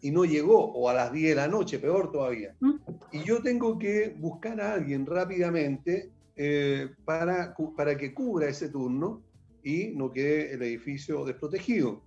y 0.00 0.10
no 0.10 0.24
llegó, 0.24 0.72
o 0.72 0.88
a 0.88 0.94
las 0.94 1.12
10 1.12 1.30
de 1.30 1.34
la 1.34 1.48
noche, 1.48 1.78
peor 1.78 2.10
todavía. 2.10 2.56
Y 3.12 3.24
yo 3.24 3.42
tengo 3.42 3.78
que 3.78 4.14
buscar 4.18 4.60
a 4.60 4.74
alguien 4.74 5.04
rápidamente 5.06 6.10
eh, 6.36 6.90
para, 7.04 7.54
para 7.76 7.96
que 7.96 8.14
cubra 8.14 8.48
ese 8.48 8.68
turno 8.68 9.22
y 9.62 9.92
no 9.94 10.10
quede 10.12 10.52
el 10.52 10.62
edificio 10.62 11.24
desprotegido. 11.24 12.02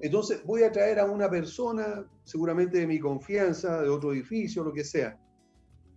Entonces 0.00 0.44
voy 0.44 0.62
a 0.62 0.72
traer 0.72 0.98
a 0.98 1.04
una 1.04 1.30
persona, 1.30 2.06
seguramente 2.24 2.78
de 2.78 2.86
mi 2.86 2.98
confianza, 2.98 3.82
de 3.82 3.88
otro 3.88 4.12
edificio, 4.12 4.64
lo 4.64 4.72
que 4.72 4.84
sea. 4.84 5.18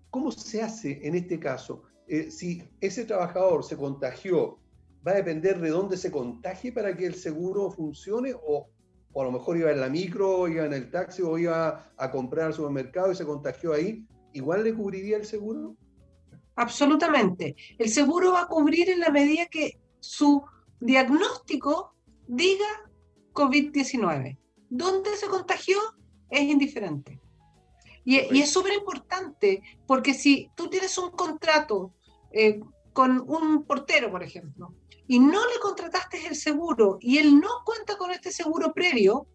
¿Cómo 0.10 0.32
se 0.32 0.62
hace 0.62 0.99
en 1.03 1.16
este 1.16 1.39
caso? 1.39 1.84
Eh, 2.08 2.32
si 2.32 2.64
ese 2.80 3.05
trabajador 3.05 3.64
se 3.64 3.76
contagió, 3.76 4.60
¿va 5.05 5.12
a 5.12 5.16
depender 5.16 5.60
de 5.60 5.70
dónde 5.70 5.97
se 5.97 6.12
contagie 6.12 6.72
para 6.72 6.95
que 6.95 7.05
el 7.05 7.16
seguro 7.16 7.70
funcione? 7.72 8.34
¿O, 8.34 8.70
a 9.22 9.26
lo 9.26 9.32
mejor 9.32 9.57
iba 9.57 9.72
en 9.72 9.82
la 9.82 9.89
micro, 9.89 10.47
iba 10.47 10.65
en 10.65 10.74
el 10.74 10.91
taxi 10.91 11.22
o 11.22 11.38
iba 11.38 11.91
a 11.97 12.11
comprar 12.11 12.47
al 12.47 12.53
supermercado 12.53 13.11
y 13.11 13.15
se 13.15 13.26
contagió 13.26 13.74
ahí? 13.74 14.05
¿Igual 14.34 14.63
le 14.63 14.74
cubriría 14.74 15.18
el 15.18 15.26
seguro? 15.26 15.76
Absolutamente. 16.55 17.55
El 17.78 17.89
seguro 17.89 18.34
va 18.34 18.41
a 18.41 18.47
cubrir 18.47 18.89
en 18.89 18.99
la 18.99 19.09
medida 19.09 19.45
que 19.45 19.80
su 19.99 20.43
diagnóstico 20.80 21.95
diga 22.28 22.65
COVID-19. 23.34 24.38
¿Dónde 24.70 25.15
se 25.15 25.28
contagió? 25.28 25.78
Es 26.30 26.41
indiferente. 26.41 27.20
Y, 28.03 28.18
es 28.39 28.49
súper 28.49 28.74
importante, 28.74 29.61
porque 29.86 30.13
si 30.13 30.49
tú 30.55 30.70
tienes 30.70 30.97
un 30.97 31.11
contrato 31.11 31.93
eh, 32.32 32.59
con 32.98 33.24
un 33.30 33.64
portero, 33.64 34.10
por 34.10 34.24
ejemplo, 34.24 34.74
y 35.08 35.20
no 35.20 35.39
le 35.45 35.60
contrataste 35.62 36.26
el 36.26 36.36
seguro 36.36 36.98
y 37.00 37.20
él 37.20 37.39
no 37.39 37.48
cuenta 37.64 37.95
con 37.95 38.10
este 38.10 38.32
seguro 38.32 38.74
previo, 38.74 39.28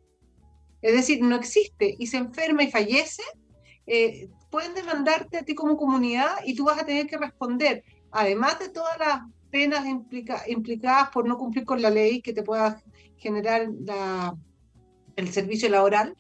es 0.81 0.93
decir, 0.97 1.23
no 1.23 1.37
existe 1.37 1.95
y 1.97 2.09
se 2.09 2.17
enferma 2.17 2.65
y 2.65 2.73
fallece, 2.73 3.23
eh, 3.87 4.29
pueden 4.51 4.75
demandarte 4.75 5.39
a 5.39 5.45
ti 5.45 5.55
como 5.55 5.77
comunidad 5.77 6.39
y 6.45 6.57
tú 6.57 6.65
vas 6.65 6.81
a 6.81 6.85
tener 6.85 7.07
que 7.07 7.17
responder, 7.17 7.85
además 8.11 8.59
de 8.59 8.71
todas 8.71 8.99
las 8.99 9.21
penas 9.53 9.87
implicadas 10.49 11.11
por 11.11 11.29
no 11.29 11.39
cumplir 11.39 11.65
con 11.65 11.81
la 11.81 11.91
ley 11.91 12.21
que 12.21 12.33
te 12.33 12.43
pueda 12.43 12.83
generar 13.17 13.69
el 15.15 15.33
servicio 15.33 15.69
laboral, 15.69 16.17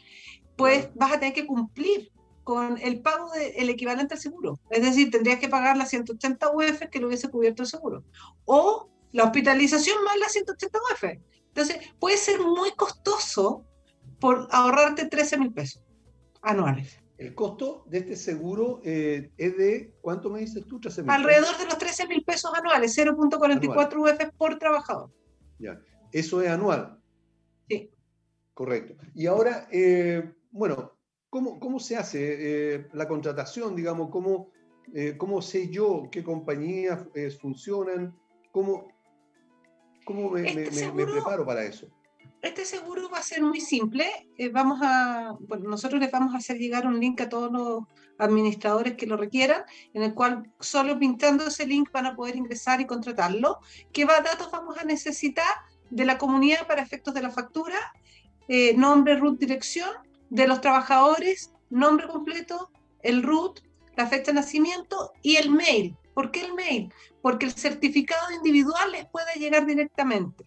pues 0.55 0.91
vas 0.95 1.15
a 1.15 1.19
tener 1.19 1.35
que 1.35 1.47
cumplir 1.49 2.12
con 2.45 2.79
el 2.79 3.01
pago 3.01 3.31
del 3.33 3.69
equivalente 3.69 4.15
al 4.15 4.21
seguro. 4.21 4.59
Es 4.71 4.83
decir, 4.83 5.11
tendrías 5.11 5.39
que 5.39 5.49
pagar 5.49 5.77
las 5.77 5.91
180 5.91 6.51
UF 6.51 6.89
que 6.91 7.01
lo 7.01 7.09
hubiese 7.09 7.31
cubierto 7.31 7.63
el 7.63 7.69
seguro. 7.69 8.05
O 8.45 8.91
la 9.13 9.25
hospitalización 9.25 10.03
más 10.05 10.19
las 10.19 10.33
180 10.33 10.79
UF. 10.79 11.05
Entonces, 11.49 11.79
puede 11.99 12.17
ser 12.17 12.41
muy 12.41 12.73
costoso 12.73 13.67
por 14.19 14.49
ahorrarte 14.51 15.07
13 15.07 15.39
mil 15.39 15.53
pesos 15.53 15.83
anuales. 16.41 16.99
El 17.19 17.35
costo 17.35 17.85
de 17.87 17.99
este 17.99 18.17
seguro 18.17 18.81
eh, 18.85 19.31
es 19.37 19.57
de, 19.57 19.95
¿cuánto 20.01 20.29
me 20.31 20.41
dices 20.41 20.67
tú? 20.67 20.81
13 20.81 21.05
Alrededor 21.07 21.57
de 21.59 21.67
los 21.67 21.79
13 21.79 22.09
mil 22.09 22.25
pesos 22.25 22.53
anuales, 22.55 22.97
0.44 22.97 23.97
UF 23.97 24.37
por 24.37 24.59
trabajador. 24.59 25.11
Ya, 25.59 25.81
eso 26.11 26.41
es 26.43 26.49
anual. 26.49 26.99
Sí. 27.69 27.91
Correcto. 28.55 28.95
Y 29.15 29.27
ahora, 29.27 29.69
eh, 29.71 30.35
bueno, 30.51 30.93
¿Cómo, 31.33 31.81
se 31.81 31.97
hace 31.97 32.75
eh, 32.75 32.87
la 32.93 33.09
contratación, 33.09 33.75
digamos? 33.75 34.11
¿Cómo, 34.11 34.51
eh, 34.93 35.17
¿Cómo 35.17 35.41
sé 35.41 35.71
yo 35.71 36.11
qué 36.13 36.23
compañías 36.23 37.07
eh, 37.15 37.31
funcionan? 37.31 38.15
¿Cómo, 38.51 38.89
cómo 40.05 40.37
este 40.37 40.93
me, 40.93 41.07
preparo 41.07 41.47
para 41.47 41.65
eso? 41.65 41.87
Este 42.43 42.67
seguro 42.67 43.09
va 43.09 43.17
a 43.17 43.23
ser 43.23 43.41
muy 43.41 43.63
simple. 43.63 44.05
vamos 44.53 44.81
a, 44.83 45.35
bueno, 45.49 45.71
nosotros 45.71 46.03
les 46.03 46.11
vamos 46.11 46.35
a 46.35 46.37
hacer 46.37 46.59
llegar 46.59 46.87
un 46.87 47.01
link 47.01 47.19
a 47.23 47.31
todos 47.31 47.51
los 47.51 47.85
administradores 48.19 48.99
que 48.99 49.07
lo 49.07 49.17
requieran, 49.17 49.63
en 49.95 50.03
el 50.03 50.13
cual 50.13 50.53
solo 50.61 50.99
pintando 50.99 51.47
ese 51.47 51.67
link 51.67 51.91
van 51.93 52.05
a 52.05 52.15
poder 52.15 52.37
ingresar 52.37 52.83
y 52.83 52.87
contratarlo. 52.87 53.61
¿Qué 53.91 54.05
datos 54.05 54.51
vamos 54.53 54.77
a 54.77 54.85
necesitar 54.85 55.55
de 55.89 56.05
la 56.05 56.19
comunidad 56.19 56.67
para 56.67 56.83
efectos 56.83 57.15
de 57.15 57.23
la 57.23 57.31
factura? 57.31 57.79
nombre, 58.77 59.17
root, 59.17 59.39
dirección 59.39 59.89
de 60.33 60.47
los 60.47 60.61
trabajadores, 60.61 61.53
nombre 61.71 62.09
completo, 62.09 62.71
el 63.03 63.23
root, 63.23 63.61
la 63.97 64.07
fecha 64.07 64.33
de 64.33 64.41
nacimiento 64.41 65.13
y 65.23 65.37
el 65.37 65.51
mail 65.51 65.97
¿Por 66.15 66.31
qué 66.31 66.45
el 66.45 66.55
mail? 66.55 66.93
Porque 67.21 67.47
el 67.47 67.53
certificado 67.53 68.33
individual 68.33 68.93
les 68.93 69.07
puede 69.07 69.35
llegar 69.39 69.67
directamente. 69.67 70.45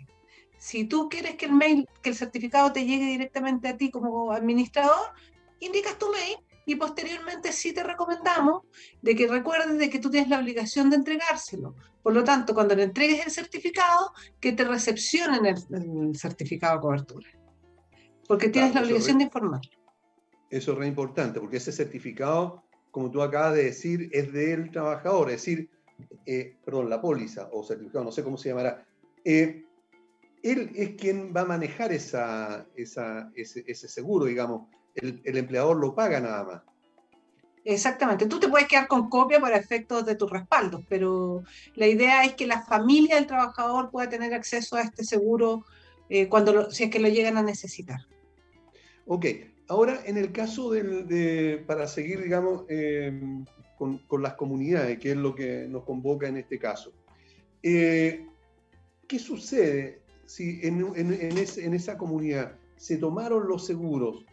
Si 0.58 0.86
tú 0.86 1.10
quieres 1.10 1.36
que 1.36 1.46
el 1.46 1.54
mail, 1.54 1.88
que 2.02 2.10
el 2.10 2.16
certificado 2.16 2.72
te 2.72 2.86
llegue 2.86 3.06
directamente 3.06 3.68
a 3.68 3.78
ti 3.78 3.92
como 3.92 4.32
administrador, 4.32 5.14
indicas 5.60 5.98
tu 5.98 6.12
mail 6.12 6.38
y 6.66 6.76
posteriormente 6.76 7.52
sí 7.52 7.74
te 7.74 7.84
recomendamos 7.84 8.64
de 9.02 9.16
que 9.16 9.28
recuerdes 9.28 9.78
de 9.78 9.90
que 9.90 10.00
tú 10.00 10.10
tienes 10.10 10.30
la 10.30 10.40
obligación 10.40 10.90
de 10.90 10.98
entregárselo. 10.98 11.76
Por 12.02 12.14
lo 12.14 12.24
tanto, 12.24 12.54
cuando 12.54 12.76
le 12.76 12.84
entregues 12.84 13.26
el 13.26 13.32
certificado, 13.32 14.14
que 14.40 14.52
te 14.52 14.64
recepcionen 14.64 15.46
el, 15.46 16.16
certificado 16.16 16.76
de 16.76 16.82
cobertura. 16.82 17.28
Porque 18.28 18.50
tienes 18.50 18.74
la 18.74 18.82
obligación 18.82 19.18
de 19.18 19.26
informar. 19.26 19.62
Eso 20.50 20.72
es 20.74 20.78
re 20.78 20.88
importante, 20.88 21.40
porque 21.40 21.58
ese 21.58 21.72
certificado, 21.72 22.64
como 22.92 23.12
tú 23.12 23.22
acabas 23.22 23.56
de 23.56 23.66
decir, 23.66 24.10
es 24.12 24.32
del 24.32 24.72
trabajador, 24.72 25.30
es 25.30 25.38
decir, 25.38 25.70
eh, 26.26 26.58
perdón, 26.64 26.90
la 26.90 27.02
póliza 27.02 27.50
o 27.52 27.64
certificado, 27.64 28.06
no 28.06 28.12
sé 28.12 28.24
cómo 28.24 28.38
se 28.38 28.50
llamará. 28.50 28.86
Eh, 29.24 29.66
él 30.44 30.72
es 30.76 30.92
quien 30.92 31.34
va 31.36 31.42
a 31.42 31.46
manejar 31.46 31.92
esa, 31.92 32.68
ese, 32.76 33.64
ese 33.66 33.88
seguro, 33.88 34.26
digamos 34.26 34.68
el, 34.96 35.38
empleador 35.38 35.78
lo 35.78 35.94
paga 35.94 36.20
nada 36.20 36.44
más. 36.44 36.62
Exactamente, 37.64 38.28
tú 38.28 38.40
te 38.40 38.48
puedes 38.48 38.68
quedar 38.68 38.88
con 38.88 39.10
copia 39.10 39.40
para 39.40 39.58
efectos 39.58 40.06
de 40.06 40.16
tus 40.16 40.30
respaldos, 40.30 40.84
pero 40.88 41.44
la 41.74 41.88
idea 41.88 42.24
es 42.24 42.36
que 42.36 42.46
la 42.46 42.62
familia 42.62 43.16
del 43.16 43.26
trabajador 43.26 43.90
pueda 43.90 44.08
tener 44.08 44.34
acceso 44.36 44.76
a 44.76 44.82
este 44.82 45.04
seguro 45.04 45.66
eh, 46.10 46.28
cuando 46.28 46.70
si 46.70 46.84
es 46.84 46.90
que 46.92 47.00
lo 47.00 47.10
llegan 47.10 47.38
a 47.38 47.42
necesitar. 47.42 48.02
Ok, 49.06 49.26
ahora 49.68 50.00
en 50.06 50.18
el 50.18 50.32
caso 50.32 50.72
de, 50.72 51.64
para 51.68 51.88
seguir, 51.88 52.22
digamos, 52.22 52.66
em, 52.70 53.46
con, 53.78 54.22
las 54.22 54.34
comunidades, 54.34 55.00
que 55.00 55.12
es 55.12 55.18
lo 55.18 55.36
que 55.36 55.68
nos 55.68 55.84
convoca 55.84 56.28
en 56.28 56.38
este 56.38 56.58
caso, 56.58 56.92
eh, 57.62 58.26
¿qué 59.08 59.20
sucede 59.20 60.02
si 60.26 60.60
en, 60.64 60.94
en 60.96 61.74
esa 61.74 61.98
comunidad 61.98 62.56
se 62.78 62.98
tomaron 62.98 63.48
los 63.48 63.66
seguros 63.66 64.26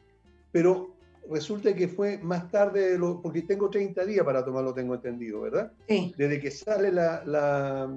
pero 0.53 0.95
resulta 1.31 1.75
que 1.75 1.89
fue 1.89 2.19
más 2.19 2.51
tarde, 2.51 2.97
lo, 2.99 3.21
porque 3.21 3.43
tengo 3.43 3.71
30 3.71 4.05
días 4.05 4.25
para 4.25 4.45
tomarlo, 4.45 4.75
tengo 4.75 4.95
entendido, 4.95 5.41
¿verdad? 5.41 5.73
Sí. 5.89 6.15
Desde 6.17 6.39
que 6.39 6.51
sale 6.51 6.93
la, 6.93 7.91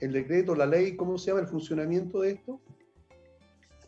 el 0.00 0.12
decreto, 0.12 0.56
la 0.56 0.66
ley, 0.66 0.96
¿cómo 0.96 1.18
se 1.18 1.30
llama 1.30 1.42
el 1.42 1.46
funcionamiento 1.46 2.22
de 2.22 2.32
esto? 2.32 2.60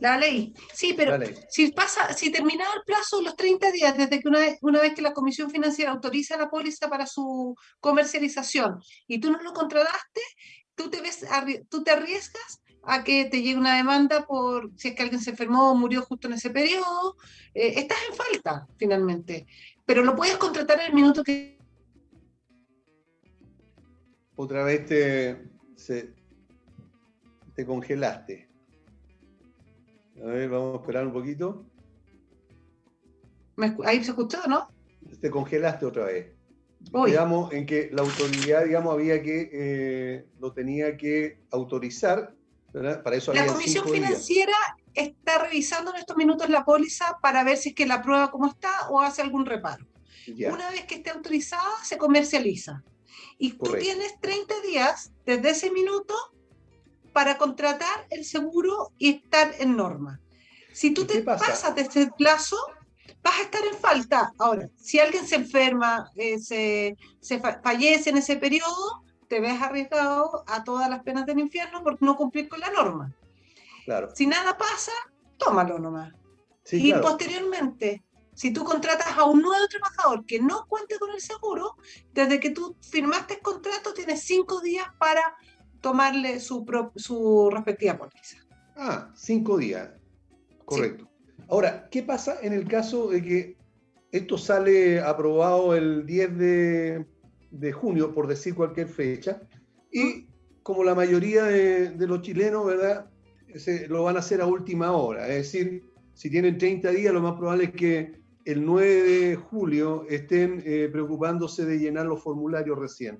La 0.00 0.16
ley, 0.16 0.54
sí, 0.72 0.94
pero 0.96 1.18
si 1.50 1.72
pasa, 1.72 2.12
si 2.14 2.32
terminaba 2.32 2.72
el 2.74 2.82
plazo 2.84 3.20
los 3.20 3.36
30 3.36 3.70
días 3.70 3.96
desde 3.96 4.18
que 4.18 4.28
una 4.28 4.38
vez, 4.38 4.58
una 4.62 4.80
vez 4.80 4.94
que 4.94 5.02
la 5.02 5.12
Comisión 5.12 5.50
Financiera 5.50 5.90
autoriza 5.90 6.38
la 6.38 6.48
póliza 6.48 6.88
para 6.88 7.06
su 7.06 7.54
comercialización 7.80 8.80
y 9.06 9.20
tú 9.20 9.30
no 9.30 9.42
lo 9.42 9.52
contrataste, 9.52 10.22
tú 10.74 10.88
te 10.88 11.02
ves, 11.02 11.26
tú 11.68 11.84
te 11.84 11.90
arriesgas 11.90 12.62
a 12.82 13.04
que 13.04 13.26
te 13.26 13.42
llegue 13.42 13.58
una 13.58 13.76
demanda 13.76 14.24
por 14.26 14.70
si 14.76 14.88
es 14.88 14.94
que 14.94 15.02
alguien 15.02 15.20
se 15.20 15.30
enfermó 15.30 15.70
o 15.70 15.74
murió 15.74 16.02
justo 16.02 16.28
en 16.28 16.34
ese 16.34 16.50
periodo. 16.50 17.16
Eh, 17.52 17.74
estás 17.76 17.98
en 18.08 18.16
falta, 18.16 18.66
finalmente. 18.78 19.46
Pero 19.84 20.02
lo 20.02 20.16
puedes 20.16 20.36
contratar 20.38 20.80
en 20.80 20.86
el 20.86 20.94
minuto 20.94 21.22
que... 21.22 21.58
Otra 24.34 24.64
vez 24.64 24.86
te, 24.86 25.44
te 27.54 27.66
congelaste. 27.66 28.49
A 30.22 30.26
ver, 30.26 30.48
vamos 30.48 30.78
a 30.78 30.80
esperar 30.80 31.06
un 31.06 31.12
poquito. 31.12 31.66
Ahí 33.84 34.02
se 34.02 34.10
escuchó, 34.10 34.38
¿no? 34.48 34.68
Te 35.20 35.30
congelaste 35.30 35.86
otra 35.86 36.04
vez. 36.06 36.32
Digamos, 37.06 37.52
en 37.52 37.66
que 37.66 37.90
la 37.92 38.02
autoridad, 38.02 38.64
digamos, 38.64 38.94
había 38.94 39.22
que, 39.22 39.50
eh, 39.52 40.26
lo 40.38 40.52
tenía 40.52 40.96
que 40.96 41.40
autorizar 41.50 42.34
la 42.72 43.46
Comisión 43.52 43.88
Financiera 43.88 44.54
está 44.94 45.38
revisando 45.38 45.92
en 45.92 45.98
estos 45.98 46.16
minutos 46.16 46.48
la 46.48 46.64
póliza 46.64 47.18
para 47.20 47.42
ver 47.44 47.56
si 47.56 47.70
es 47.70 47.74
que 47.74 47.86
la 47.86 48.02
prueba 48.02 48.30
cómo 48.30 48.48
está 48.48 48.88
o 48.90 49.00
hace 49.00 49.22
algún 49.22 49.46
reparo. 49.46 49.86
Una 50.50 50.70
vez 50.70 50.84
que 50.84 50.96
esté 50.96 51.10
autorizada, 51.10 51.70
se 51.84 51.98
comercializa. 51.98 52.84
Y 53.38 53.52
tú 53.52 53.72
tienes 53.72 54.20
30 54.20 54.60
días 54.60 55.12
desde 55.24 55.50
ese 55.50 55.70
minuto 55.70 56.14
para 57.12 57.38
contratar 57.38 58.06
el 58.10 58.24
seguro 58.24 58.92
y 58.98 59.16
estar 59.16 59.54
en 59.58 59.76
norma. 59.76 60.20
Si 60.72 60.92
tú 60.92 61.04
te 61.04 61.22
pasas 61.22 61.74
de 61.74 61.82
ese 61.82 62.10
plazo, 62.16 62.56
vas 63.22 63.38
a 63.38 63.42
estar 63.42 63.64
en 63.64 63.76
falta. 63.76 64.32
Ahora, 64.38 64.68
si 64.76 64.98
alguien 64.98 65.26
se 65.26 65.36
enferma, 65.36 66.10
eh, 66.16 66.38
se, 66.38 66.96
se 67.20 67.40
fallece 67.40 68.10
en 68.10 68.18
ese 68.18 68.36
periodo, 68.36 69.02
te 69.28 69.40
ves 69.40 69.60
arriesgado 69.60 70.44
a 70.46 70.64
todas 70.64 70.88
las 70.88 71.02
penas 71.02 71.26
del 71.26 71.38
infierno 71.38 71.82
por 71.82 72.00
no 72.02 72.16
cumplir 72.16 72.48
con 72.48 72.60
la 72.60 72.70
norma. 72.70 73.14
Claro. 73.84 74.10
Si 74.14 74.26
nada 74.26 74.56
pasa, 74.56 74.92
tómalo 75.38 75.78
nomás. 75.78 76.12
y 76.70 76.92
posteriormente, 76.94 78.04
si 78.34 78.52
tú 78.52 78.64
contratas 78.64 79.18
a 79.18 79.24
un 79.24 79.42
nuevo 79.42 79.66
trabajador 79.68 80.24
que 80.24 80.40
no 80.40 80.66
cuente 80.66 80.98
con 80.98 81.10
el 81.10 81.20
seguro, 81.20 81.76
desde 82.12 82.40
que 82.40 82.50
tú 82.50 82.76
firmaste 82.80 83.34
el 83.34 83.40
contrato, 83.40 83.92
tienes 83.92 84.22
cinco 84.22 84.60
días 84.60 84.86
para 84.98 85.36
tomarle 85.80 86.40
su, 86.40 86.64
su 86.96 87.50
respectiva 87.50 87.98
póliza. 87.98 88.38
Ah, 88.76 89.10
cinco 89.14 89.58
días. 89.58 89.90
Correcto. 90.64 91.08
Ahora, 91.48 91.88
¿qué 91.90 92.02
pasa 92.02 92.36
en 92.42 92.52
el 92.52 92.68
caso 92.68 93.08
de 93.08 93.22
que 93.22 93.56
esto 94.12 94.38
sale 94.38 95.00
aprobado 95.00 95.74
el 95.74 96.06
10 96.06 96.38
de 96.38 97.06
de 97.50 97.72
junio, 97.72 98.14
por 98.14 98.26
decir 98.26 98.54
cualquier 98.54 98.88
fecha, 98.88 99.42
y 99.90 100.26
como 100.62 100.84
la 100.84 100.94
mayoría 100.94 101.44
de, 101.44 102.06
los 102.06 102.22
chilenos, 102.22 102.66
¿verdad? 102.66 103.06
lo 103.88 104.04
van 104.04 104.16
a 104.16 104.20
hacer 104.20 104.40
a 104.40 104.46
última 104.46 104.92
hora, 104.92 105.28
es 105.28 105.52
decir, 105.52 105.82
si 106.14 106.30
tienen 106.30 106.58
30 106.58 106.90
días, 106.90 107.12
lo 107.12 107.20
más 107.20 107.34
probable 107.34 107.64
es 107.64 107.72
que 107.72 108.20
el 108.44 108.64
9 108.64 109.02
de 109.02 109.36
julio 109.36 110.06
estén 110.08 110.62
eh, 110.64 110.88
preocupándose 110.90 111.64
de 111.64 111.78
llenar 111.78 112.06
los 112.06 112.22
formularios 112.22 112.78
recién. 112.78 113.18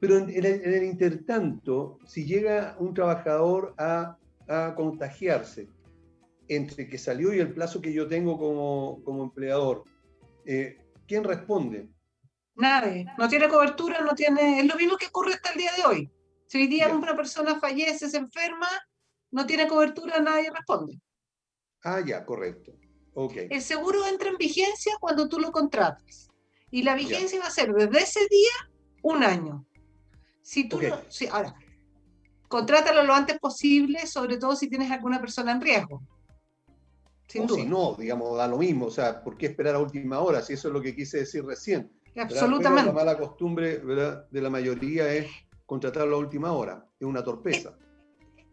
Pero 0.00 0.16
en, 0.18 0.30
el, 0.30 0.84
intertanto, 0.84 1.98
si 2.06 2.24
llega 2.24 2.76
un 2.78 2.94
trabajador 2.94 3.74
a, 3.78 4.16
contagiarse 4.76 5.68
entre 6.48 6.88
que 6.88 6.96
salió 6.96 7.34
y 7.34 7.38
el 7.38 7.52
plazo 7.52 7.82
que 7.82 7.92
yo 7.92 8.08
tengo 8.08 8.38
como, 8.38 9.22
empleador, 9.22 9.84
eh, 10.46 10.78
¿quién 11.06 11.22
responde? 11.22 11.90
Nadie. 12.54 13.06
No 13.18 13.28
tiene 13.28 13.46
cobertura, 13.48 14.00
no 14.00 14.14
tiene. 14.14 14.60
Es 14.60 14.66
lo 14.66 14.74
mismo 14.76 14.96
que 14.96 15.06
ocurre 15.06 15.34
hasta 15.34 15.52
el 15.52 15.58
día 15.58 15.70
de 15.76 15.84
hoy. 15.84 16.10
Si 16.46 16.58
hoy 16.58 16.66
día 16.66 16.88
una 16.88 17.14
persona 17.14 17.60
fallece, 17.60 18.08
se 18.08 18.16
enferma, 18.16 18.68
no 19.30 19.46
tiene 19.46 19.68
cobertura, 19.68 20.18
nadie 20.20 20.50
responde. 20.50 20.98
Ah, 21.84 22.00
ya, 22.04 22.24
correcto. 22.24 22.72
Okay. 23.12 23.48
El 23.50 23.60
seguro 23.60 24.06
entra 24.06 24.30
en 24.30 24.38
vigencia 24.38 24.94
cuando 24.98 25.28
tú 25.28 25.38
lo 25.38 25.52
contratas. 25.52 26.28
Y 26.70 26.82
la 26.82 26.94
vigencia 26.94 27.40
va 27.40 27.48
a 27.48 27.50
ser 27.50 27.72
desde 27.72 27.98
ese 27.98 28.20
día 28.30 28.70
un 29.02 29.22
año. 29.22 29.67
Si 30.48 30.66
tú 30.66 30.80
ahora, 31.30 31.54
contrátalo 32.48 33.02
lo 33.02 33.12
antes 33.12 33.38
posible, 33.38 34.06
sobre 34.06 34.38
todo 34.38 34.56
si 34.56 34.70
tienes 34.70 34.90
alguna 34.90 35.20
persona 35.20 35.52
en 35.52 35.60
riesgo. 35.60 36.00
o 37.38 37.48
si 37.50 37.66
no, 37.66 37.94
digamos, 37.98 38.34
da 38.34 38.48
lo 38.48 38.56
mismo. 38.56 38.86
O 38.86 38.90
sea, 38.90 39.22
¿por 39.22 39.36
qué 39.36 39.44
esperar 39.44 39.74
a 39.74 39.78
última 39.78 40.20
hora? 40.20 40.40
Si 40.40 40.54
eso 40.54 40.68
es 40.68 40.74
lo 40.74 40.80
que 40.80 40.96
quise 40.96 41.18
decir 41.18 41.44
recién. 41.44 41.92
Absolutamente. 42.16 42.86
la 42.86 42.92
mala 42.94 43.18
costumbre 43.18 43.80
de 43.80 44.40
la 44.40 44.48
mayoría 44.48 45.12
es 45.12 45.26
contratar 45.66 46.08
a 46.08 46.16
última 46.16 46.52
hora, 46.52 46.82
es 46.98 47.06
una 47.06 47.22
torpeza. 47.22 47.76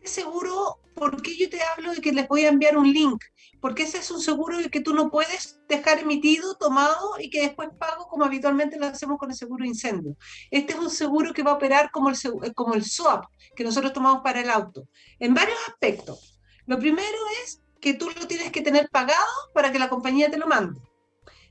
Seguro, 0.05 0.79
¿por 0.93 1.21
qué 1.21 1.35
yo 1.35 1.49
te 1.49 1.61
hablo 1.61 1.91
de 1.91 1.99
que 1.99 2.11
les 2.11 2.27
voy 2.27 2.45
a 2.45 2.49
enviar 2.49 2.77
un 2.77 2.91
link? 2.91 3.23
Porque 3.59 3.83
ese 3.83 3.97
es 3.97 4.11
un 4.11 4.21
seguro 4.21 4.57
que 4.71 4.79
tú 4.79 4.93
no 4.93 5.09
puedes 5.09 5.59
dejar 5.67 5.99
emitido, 5.99 6.55
tomado 6.55 7.19
y 7.19 7.31
que 7.31 7.41
después 7.41 7.69
pago 7.79 8.07
como 8.07 8.23
habitualmente 8.23 8.77
lo 8.77 8.85
hacemos 8.85 9.17
con 9.17 9.31
el 9.31 9.35
seguro 9.35 9.63
de 9.63 9.69
incendio. 9.69 10.15
Este 10.51 10.73
es 10.73 10.79
un 10.79 10.91
seguro 10.91 11.33
que 11.33 11.41
va 11.41 11.51
a 11.51 11.55
operar 11.55 11.89
como 11.89 12.09
el, 12.09 12.15
como 12.53 12.75
el 12.75 12.85
swap 12.85 13.25
que 13.55 13.63
nosotros 13.63 13.93
tomamos 13.93 14.21
para 14.23 14.41
el 14.41 14.49
auto, 14.49 14.87
en 15.19 15.33
varios 15.33 15.57
aspectos. 15.67 16.39
Lo 16.67 16.77
primero 16.77 17.17
es 17.43 17.63
que 17.81 17.95
tú 17.95 18.09
lo 18.11 18.27
tienes 18.27 18.51
que 18.51 18.61
tener 18.61 18.89
pagado 18.89 19.31
para 19.53 19.71
que 19.71 19.79
la 19.79 19.89
compañía 19.89 20.29
te 20.29 20.37
lo 20.37 20.47
mande. 20.47 20.79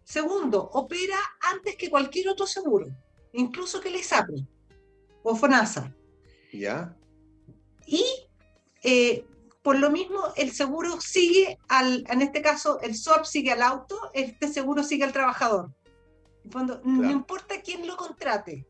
Segundo, 0.05 0.71
opera 0.73 1.19
antes 1.53 1.77
que 1.77 1.91
cualquier 1.91 2.29
otro 2.29 2.47
seguro, 2.47 2.87
incluso 3.33 3.81
que 3.81 3.89
el 3.89 3.97
ISAPRE 3.97 4.47
o 5.25 5.35
FONASA. 5.35 5.93
¿Ya? 6.53 6.97
Y 7.87 8.05
eh, 8.85 9.25
por 9.63 9.79
lo 9.79 9.91
mismo, 9.91 10.21
el 10.37 10.53
seguro 10.53 11.01
sigue 11.01 11.59
al, 11.69 12.05
en 12.09 12.21
este 12.21 12.43
caso, 12.43 12.81
el 12.83 12.95
SWAP 12.95 13.25
sigue 13.25 13.51
al 13.51 13.63
auto, 13.63 13.99
este 14.13 14.47
seguro 14.47 14.83
sigue 14.83 15.05
al 15.05 15.13
trabajador. 15.13 15.73
No 16.85 17.11
importa 17.11 17.63
quién 17.63 17.87
lo 17.87 17.97
contrate, 17.97 18.67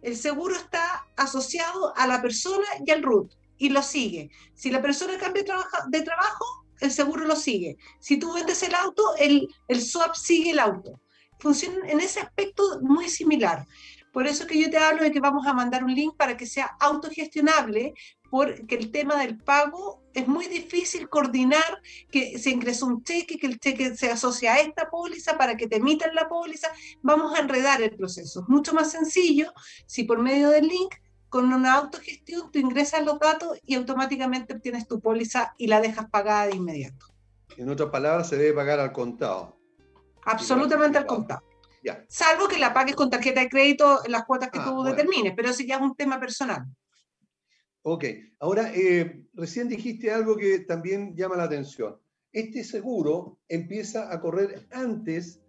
el 0.00 0.16
seguro 0.16 0.54
está 0.56 1.06
asociado 1.16 1.94
a 1.96 2.06
la 2.06 2.22
persona 2.22 2.66
y 2.84 2.90
al 2.90 3.02
RUT 3.02 3.34
y 3.58 3.68
lo 3.68 3.82
sigue. 3.82 4.30
Si 4.54 4.70
la 4.70 4.80
persona 4.80 5.18
cambia 5.18 5.44
de 5.88 6.02
trabajo, 6.02 6.44
el 6.80 6.92
seguro 6.92 7.26
lo 7.26 7.36
sigue. 7.36 7.76
Si 8.00 8.16
tú 8.16 8.32
vendes 8.32 8.62
el 8.62 8.74
auto, 8.74 9.02
el, 9.18 9.48
el 9.66 9.82
swap 9.82 10.14
sigue 10.14 10.52
el 10.52 10.60
auto. 10.60 11.00
Funciona 11.40 11.88
en 11.88 12.00
ese 12.00 12.20
aspecto 12.20 12.80
muy 12.80 13.08
similar. 13.08 13.66
Por 14.12 14.26
eso 14.26 14.46
que 14.46 14.58
yo 14.58 14.70
te 14.70 14.78
hablo 14.78 15.02
de 15.02 15.12
que 15.12 15.20
vamos 15.20 15.46
a 15.46 15.52
mandar 15.52 15.84
un 15.84 15.94
link 15.94 16.16
para 16.16 16.36
que 16.36 16.46
sea 16.46 16.76
autogestionable, 16.80 17.94
porque 18.30 18.74
el 18.74 18.90
tema 18.90 19.18
del 19.18 19.38
pago 19.38 20.02
es 20.14 20.26
muy 20.26 20.46
difícil 20.46 21.08
coordinar 21.08 21.80
que 22.10 22.38
se 22.38 22.50
ingrese 22.50 22.84
un 22.84 23.02
cheque, 23.02 23.38
que 23.38 23.46
el 23.46 23.58
cheque 23.58 23.96
se 23.96 24.10
asocia 24.10 24.54
a 24.54 24.60
esta 24.60 24.90
póliza 24.90 25.38
para 25.38 25.56
que 25.56 25.68
te 25.68 25.76
emitan 25.76 26.14
la 26.14 26.28
póliza. 26.28 26.68
Vamos 27.02 27.34
a 27.34 27.40
enredar 27.40 27.80
el 27.82 27.96
proceso. 27.96 28.40
Es 28.40 28.48
mucho 28.48 28.74
más 28.74 28.90
sencillo 28.90 29.52
si 29.86 30.04
por 30.04 30.18
medio 30.18 30.50
del 30.50 30.66
link 30.66 30.94
con 31.28 31.52
una 31.52 31.74
autogestión 31.74 32.50
tú 32.50 32.58
ingresas 32.58 33.04
los 33.04 33.18
datos 33.18 33.58
y 33.64 33.74
automáticamente 33.74 34.54
obtienes 34.54 34.88
tu 34.88 35.00
póliza 35.00 35.54
y 35.58 35.66
la 35.66 35.80
dejas 35.80 36.08
pagada 36.10 36.46
de 36.46 36.56
inmediato. 36.56 37.06
En 37.56 37.68
otras 37.68 37.90
palabras, 37.90 38.28
se 38.28 38.36
debe 38.36 38.54
pagar 38.54 38.80
al 38.80 38.92
contado. 38.92 39.58
Absolutamente 40.24 40.98
al 40.98 41.06
contado. 41.06 41.42
Ya. 41.82 42.04
Salvo 42.08 42.48
que 42.48 42.58
la 42.58 42.72
pagues 42.72 42.96
con 42.96 43.10
tarjeta 43.10 43.40
de 43.40 43.48
crédito 43.48 44.04
en 44.04 44.12
las 44.12 44.24
cuotas 44.24 44.50
que 44.50 44.58
ah, 44.58 44.64
tú 44.64 44.82
determines, 44.82 45.32
pero 45.36 45.50
eso 45.50 45.62
ya 45.62 45.76
es 45.76 45.82
un 45.82 45.94
tema 45.94 46.18
personal. 46.18 46.64
Ok, 47.90 48.04
ahora 48.40 48.72
eh, 48.74 49.24
recién 49.34 49.68
dijiste 49.68 50.10
algo 50.10 50.36
que 50.36 50.60
también 50.60 51.14
llama 51.16 51.36
la 51.36 51.44
atención. 51.44 51.96
Este 52.32 52.62
seguro 52.62 53.38
empieza 53.48 54.12
a 54.12 54.20
correr 54.20 54.66
antes 54.70 55.40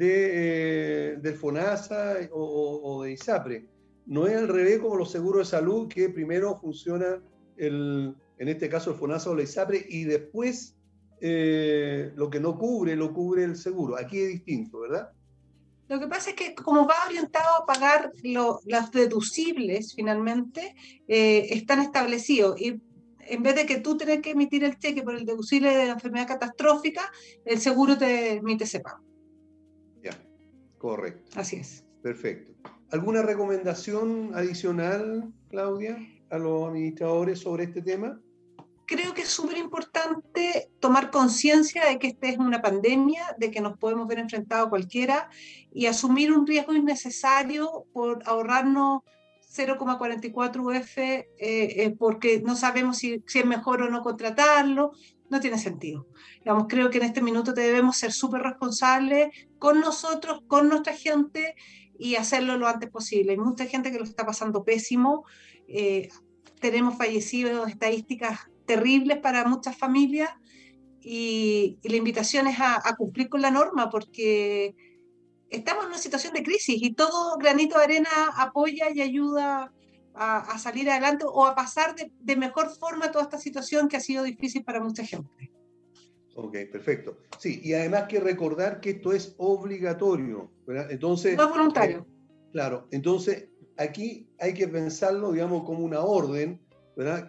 eh, 0.00 1.16
del 1.22 1.34
FONASA 1.34 2.28
o, 2.32 2.80
o 2.82 3.02
de 3.04 3.12
ISAPRE 3.12 3.74
no 4.06 4.26
es 4.26 4.36
al 4.36 4.48
revés 4.48 4.78
como 4.80 4.96
los 4.96 5.10
seguros 5.10 5.46
de 5.46 5.56
salud, 5.56 5.88
que 5.88 6.10
primero 6.10 6.58
funciona, 6.60 7.22
el, 7.56 8.14
en 8.38 8.48
este 8.48 8.68
caso 8.68 8.90
el 8.90 8.96
FONASA 8.96 9.30
o 9.30 9.34
la 9.34 9.42
ISAPRE, 9.42 9.86
y 9.88 10.04
después 10.04 10.76
eh, 11.20 12.12
lo 12.16 12.28
que 12.28 12.40
no 12.40 12.58
cubre, 12.58 12.96
lo 12.96 13.12
cubre 13.14 13.44
el 13.44 13.56
seguro. 13.56 13.96
Aquí 13.96 14.20
es 14.20 14.28
distinto, 14.28 14.80
¿verdad? 14.80 15.10
Lo 15.88 16.00
que 16.00 16.06
pasa 16.06 16.30
es 16.30 16.36
que 16.36 16.54
como 16.54 16.86
va 16.86 16.94
orientado 17.06 17.62
a 17.62 17.66
pagar 17.66 18.12
los 18.22 18.90
deducibles 18.92 19.94
finalmente, 19.94 20.74
eh, 21.08 21.48
están 21.50 21.80
establecidos. 21.80 22.60
Y 22.60 22.80
en 23.20 23.42
vez 23.42 23.54
de 23.54 23.66
que 23.66 23.80
tú 23.80 23.96
tengas 23.96 24.20
que 24.20 24.30
emitir 24.30 24.64
el 24.64 24.78
cheque 24.78 25.02
por 25.02 25.14
el 25.14 25.26
deducible 25.26 25.74
de 25.74 25.86
la 25.86 25.92
enfermedad 25.92 26.28
catastrófica, 26.28 27.10
el 27.44 27.60
seguro 27.60 27.98
te 27.98 28.34
emite 28.34 28.64
ese 28.64 28.80
pago. 28.80 29.04
Ya, 30.02 30.12
correcto. 30.78 31.38
Así 31.38 31.56
es. 31.56 31.84
Perfecto. 32.02 32.52
¿Alguna 32.90 33.22
recomendación 33.22 34.32
adicional, 34.34 35.32
Claudia, 35.48 35.98
a 36.30 36.38
los 36.38 36.68
administradores 36.68 37.40
sobre 37.40 37.64
este 37.64 37.82
tema? 37.82 38.20
Creo 38.86 39.14
que 39.14 39.22
es 39.22 39.28
súper 39.28 39.56
importante 39.56 40.70
tomar 40.78 41.10
conciencia 41.10 41.86
de 41.86 41.98
que 41.98 42.08
esta 42.08 42.28
es 42.28 42.38
una 42.38 42.60
pandemia, 42.60 43.34
de 43.38 43.50
que 43.50 43.60
nos 43.60 43.78
podemos 43.78 44.06
ver 44.06 44.18
enfrentados 44.18 44.66
a 44.66 44.70
cualquiera 44.70 45.30
y 45.72 45.86
asumir 45.86 46.32
un 46.32 46.46
riesgo 46.46 46.74
innecesario 46.74 47.86
por 47.92 48.22
ahorrarnos 48.26 49.02
0,44 49.54 50.60
UF 50.60 50.98
eh, 50.98 51.26
eh, 51.38 51.94
porque 51.98 52.42
no 52.44 52.56
sabemos 52.56 52.98
si, 52.98 53.22
si, 53.26 53.38
es 53.38 53.46
mejor 53.46 53.82
o 53.82 53.90
no 53.90 54.02
contratarlo, 54.02 54.92
no 55.30 55.40
tiene 55.40 55.58
sentido. 55.58 56.06
Digamos, 56.40 56.66
creo 56.68 56.90
que 56.90 56.98
en 56.98 57.04
este 57.04 57.22
minuto 57.22 57.52
debemos 57.52 57.96
ser 57.96 58.12
súper 58.12 58.42
responsables 58.42 59.28
con 59.58 59.80
nosotros, 59.80 60.42
con 60.46 60.68
nuestra 60.68 60.92
gente 60.92 61.54
y 61.98 62.16
hacerlo 62.16 62.58
lo 62.58 62.68
antes 62.68 62.90
posible. 62.90 63.32
Hay 63.32 63.38
mucha 63.38 63.66
gente 63.66 63.90
que 63.90 63.98
lo 63.98 64.04
está 64.04 64.26
pasando 64.26 64.64
pésimo. 64.64 65.24
Eh, 65.68 66.08
tenemos 66.60 66.98
fallecidos, 66.98 67.68
estadísticas 67.68 68.50
terribles 68.66 69.18
para 69.18 69.44
muchas 69.46 69.76
familias 69.76 70.30
y, 71.00 71.78
la 71.82 71.96
invitación 71.96 72.46
es 72.46 72.56
a, 72.58 72.94
cumplir 72.96 73.28
con 73.28 73.42
la 73.42 73.50
norma 73.50 73.90
porque 73.90 74.74
estamos 75.50 75.84
en 75.84 75.90
una 75.90 75.98
situación 75.98 76.32
de 76.32 76.42
crisis 76.42 76.82
y 76.82 76.94
todo 76.94 77.36
granito 77.38 77.78
de 77.78 77.84
arena 77.84 78.10
apoya 78.36 78.90
y 78.90 79.00
ayuda 79.00 79.72
a, 80.14 80.58
salir 80.58 80.88
adelante 80.90 81.24
o 81.28 81.44
a 81.44 81.54
pasar 81.54 81.94
de, 81.94 82.10
de 82.20 82.36
mejor 82.36 82.70
forma 82.70 83.10
toda 83.12 83.24
esta 83.24 83.38
situación 83.38 83.88
que 83.88 83.96
ha 83.96 84.00
sido 84.00 84.24
difícil 84.24 84.64
para 84.64 84.80
mucha 84.80 85.04
gente. 85.04 85.50
Ok, 86.36 86.56
perfecto. 86.72 87.18
Sí, 87.38 87.60
y 87.62 87.74
además 87.74 88.04
que 88.08 88.20
recordar 88.20 88.80
que 88.80 88.90
esto 88.90 89.12
es 89.12 89.34
obligatorio, 89.38 90.50
¿verdad? 90.66 90.90
Entonces... 90.90 91.36
No 91.36 91.44
es 91.44 91.50
voluntario. 91.50 91.98
Eh, 91.98 92.50
claro, 92.52 92.88
entonces 92.90 93.48
aquí 93.76 94.28
hay 94.38 94.54
que 94.54 94.68
pensarlo, 94.68 95.32
digamos, 95.32 95.64
como 95.64 95.84
una 95.84 96.00
orden, 96.00 96.60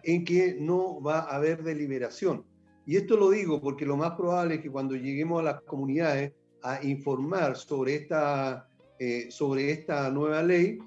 En 0.04 0.26
que 0.26 0.58
no 0.60 1.02
va 1.02 1.20
a 1.20 1.36
haber 1.36 1.64
deliberación. 1.64 2.46
Y 2.86 2.98
esto 2.98 3.18
lo 3.18 3.30
digo 3.32 3.62
porque 3.62 3.86
lo 3.86 3.98
más 3.98 4.12
probable 4.12 4.56
es 4.56 4.62
que 4.62 4.70
cuando 4.70 4.96
lleguemos 4.96 5.40
a 5.40 5.44
las 5.44 5.62
comunidades 5.62 6.34
a 6.62 6.84
informar 6.84 7.56
sobre 7.56 7.96
esta, 7.96 8.68
eh, 9.00 9.28
sobre 9.30 9.72
esta 9.72 10.10
nueva 10.12 10.42
ley. 10.44 10.80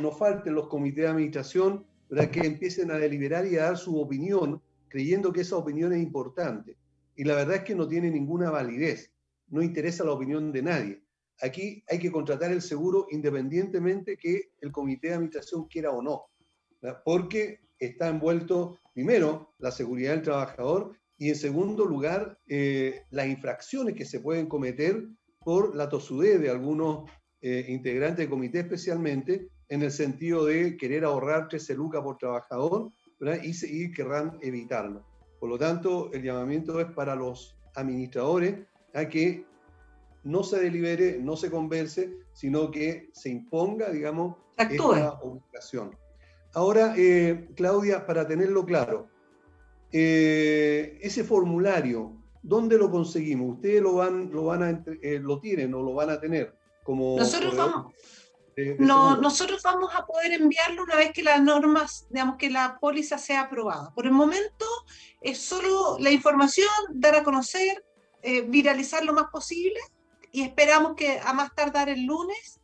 No 0.00 0.12
falten 0.12 0.54
los 0.54 0.68
comités 0.68 1.04
de 1.04 1.10
administración, 1.10 1.84
¿verdad? 2.08 2.30
Que 2.30 2.46
empiecen 2.46 2.90
a 2.92 2.98
deliberar 2.98 3.46
y 3.46 3.56
a 3.56 3.64
dar 3.64 3.76
su 3.76 4.00
opinión, 4.00 4.62
creyendo 4.88 5.32
que 5.32 5.40
esa 5.40 5.56
opinión 5.56 5.92
es 5.92 6.00
importante 6.00 6.76
y 7.16 7.24
la 7.24 7.34
verdad 7.34 7.56
es 7.56 7.62
que 7.62 7.74
no 7.74 7.86
tiene 7.86 8.10
ninguna 8.10 8.50
validez, 8.50 9.12
no 9.48 9.62
interesa 9.62 10.04
la 10.04 10.12
opinión 10.12 10.52
de 10.52 10.62
nadie. 10.62 11.02
Aquí 11.40 11.82
hay 11.88 11.98
que 11.98 12.12
contratar 12.12 12.52
el 12.52 12.62
seguro 12.62 13.06
independientemente 13.10 14.16
que 14.16 14.52
el 14.60 14.72
comité 14.72 15.08
de 15.08 15.14
administración 15.14 15.66
quiera 15.66 15.90
o 15.90 16.02
no, 16.02 16.26
porque 17.04 17.60
está 17.84 18.08
envuelto, 18.08 18.78
primero, 18.92 19.54
la 19.58 19.70
seguridad 19.70 20.12
del 20.12 20.22
trabajador 20.22 20.92
y 21.16 21.28
en 21.28 21.36
segundo 21.36 21.84
lugar, 21.84 22.38
eh, 22.48 23.02
las 23.10 23.26
infracciones 23.26 23.94
que 23.94 24.04
se 24.04 24.20
pueden 24.20 24.46
cometer 24.46 25.04
por 25.40 25.76
la 25.76 25.88
tosudez 25.88 26.40
de 26.40 26.50
algunos 26.50 27.10
eh, 27.40 27.66
integrantes 27.68 28.18
del 28.18 28.30
comité 28.30 28.60
especialmente, 28.60 29.48
en 29.68 29.82
el 29.82 29.90
sentido 29.90 30.44
de 30.44 30.76
querer 30.76 31.04
ahorrar 31.04 31.48
13 31.48 31.74
lucas 31.74 32.02
por 32.02 32.18
trabajador 32.18 32.90
y, 33.42 33.84
y 33.84 33.92
querrán 33.92 34.38
evitarlo. 34.42 35.04
Por 35.40 35.48
lo 35.48 35.58
tanto, 35.58 36.10
el 36.12 36.22
llamamiento 36.22 36.80
es 36.80 36.86
para 36.92 37.14
los 37.14 37.56
administradores 37.74 38.66
a 38.94 39.08
que 39.08 39.44
no 40.22 40.42
se 40.42 40.58
delibere, 40.58 41.18
no 41.18 41.36
se 41.36 41.50
converse, 41.50 42.14
sino 42.32 42.70
que 42.70 43.10
se 43.12 43.30
imponga, 43.30 43.90
digamos, 43.90 44.36
esta 44.56 45.12
obligación. 45.20 45.96
Ahora, 46.54 46.94
eh, 46.96 47.48
Claudia, 47.56 48.06
para 48.06 48.26
tenerlo 48.26 48.64
claro, 48.64 49.08
eh, 49.90 50.98
ese 51.02 51.24
formulario, 51.24 52.16
¿dónde 52.42 52.78
lo 52.78 52.90
conseguimos? 52.90 53.56
¿Ustedes 53.56 53.82
lo 53.82 53.94
van, 53.94 54.30
lo 54.32 54.44
van 54.44 54.62
a, 54.62 54.84
eh, 55.02 55.18
lo 55.20 55.40
tienen 55.40 55.74
o 55.74 55.82
lo 55.82 55.94
van 55.94 56.10
a 56.10 56.20
tener 56.20 56.56
como 56.84 57.16
nosotros 57.18 57.56
vamos, 57.56 57.94
no, 58.78 59.16
nosotros 59.16 59.62
vamos 59.64 59.90
a 59.94 60.04
poder 60.06 60.32
enviarlo 60.32 60.84
una 60.84 60.96
vez 60.96 61.12
que 61.12 61.22
las 61.22 61.42
normas, 61.42 62.06
digamos 62.10 62.36
que 62.36 62.50
la 62.50 62.78
póliza 62.78 63.18
sea 63.18 63.42
aprobada. 63.42 63.92
Por 63.94 64.04
el 64.04 64.12
momento 64.12 64.66
es 65.22 65.38
solo 65.38 65.96
la 65.98 66.10
información, 66.10 66.68
dar 66.90 67.16
a 67.16 67.24
conocer, 67.24 67.84
viralizar 68.48 69.04
lo 69.04 69.12
más 69.12 69.26
posible 69.32 69.80
y 70.30 70.42
esperamos 70.42 70.94
que 70.94 71.18
a 71.18 71.32
más 71.32 71.54
tardar 71.54 71.88
el 71.88 72.04
lunes 72.04 72.60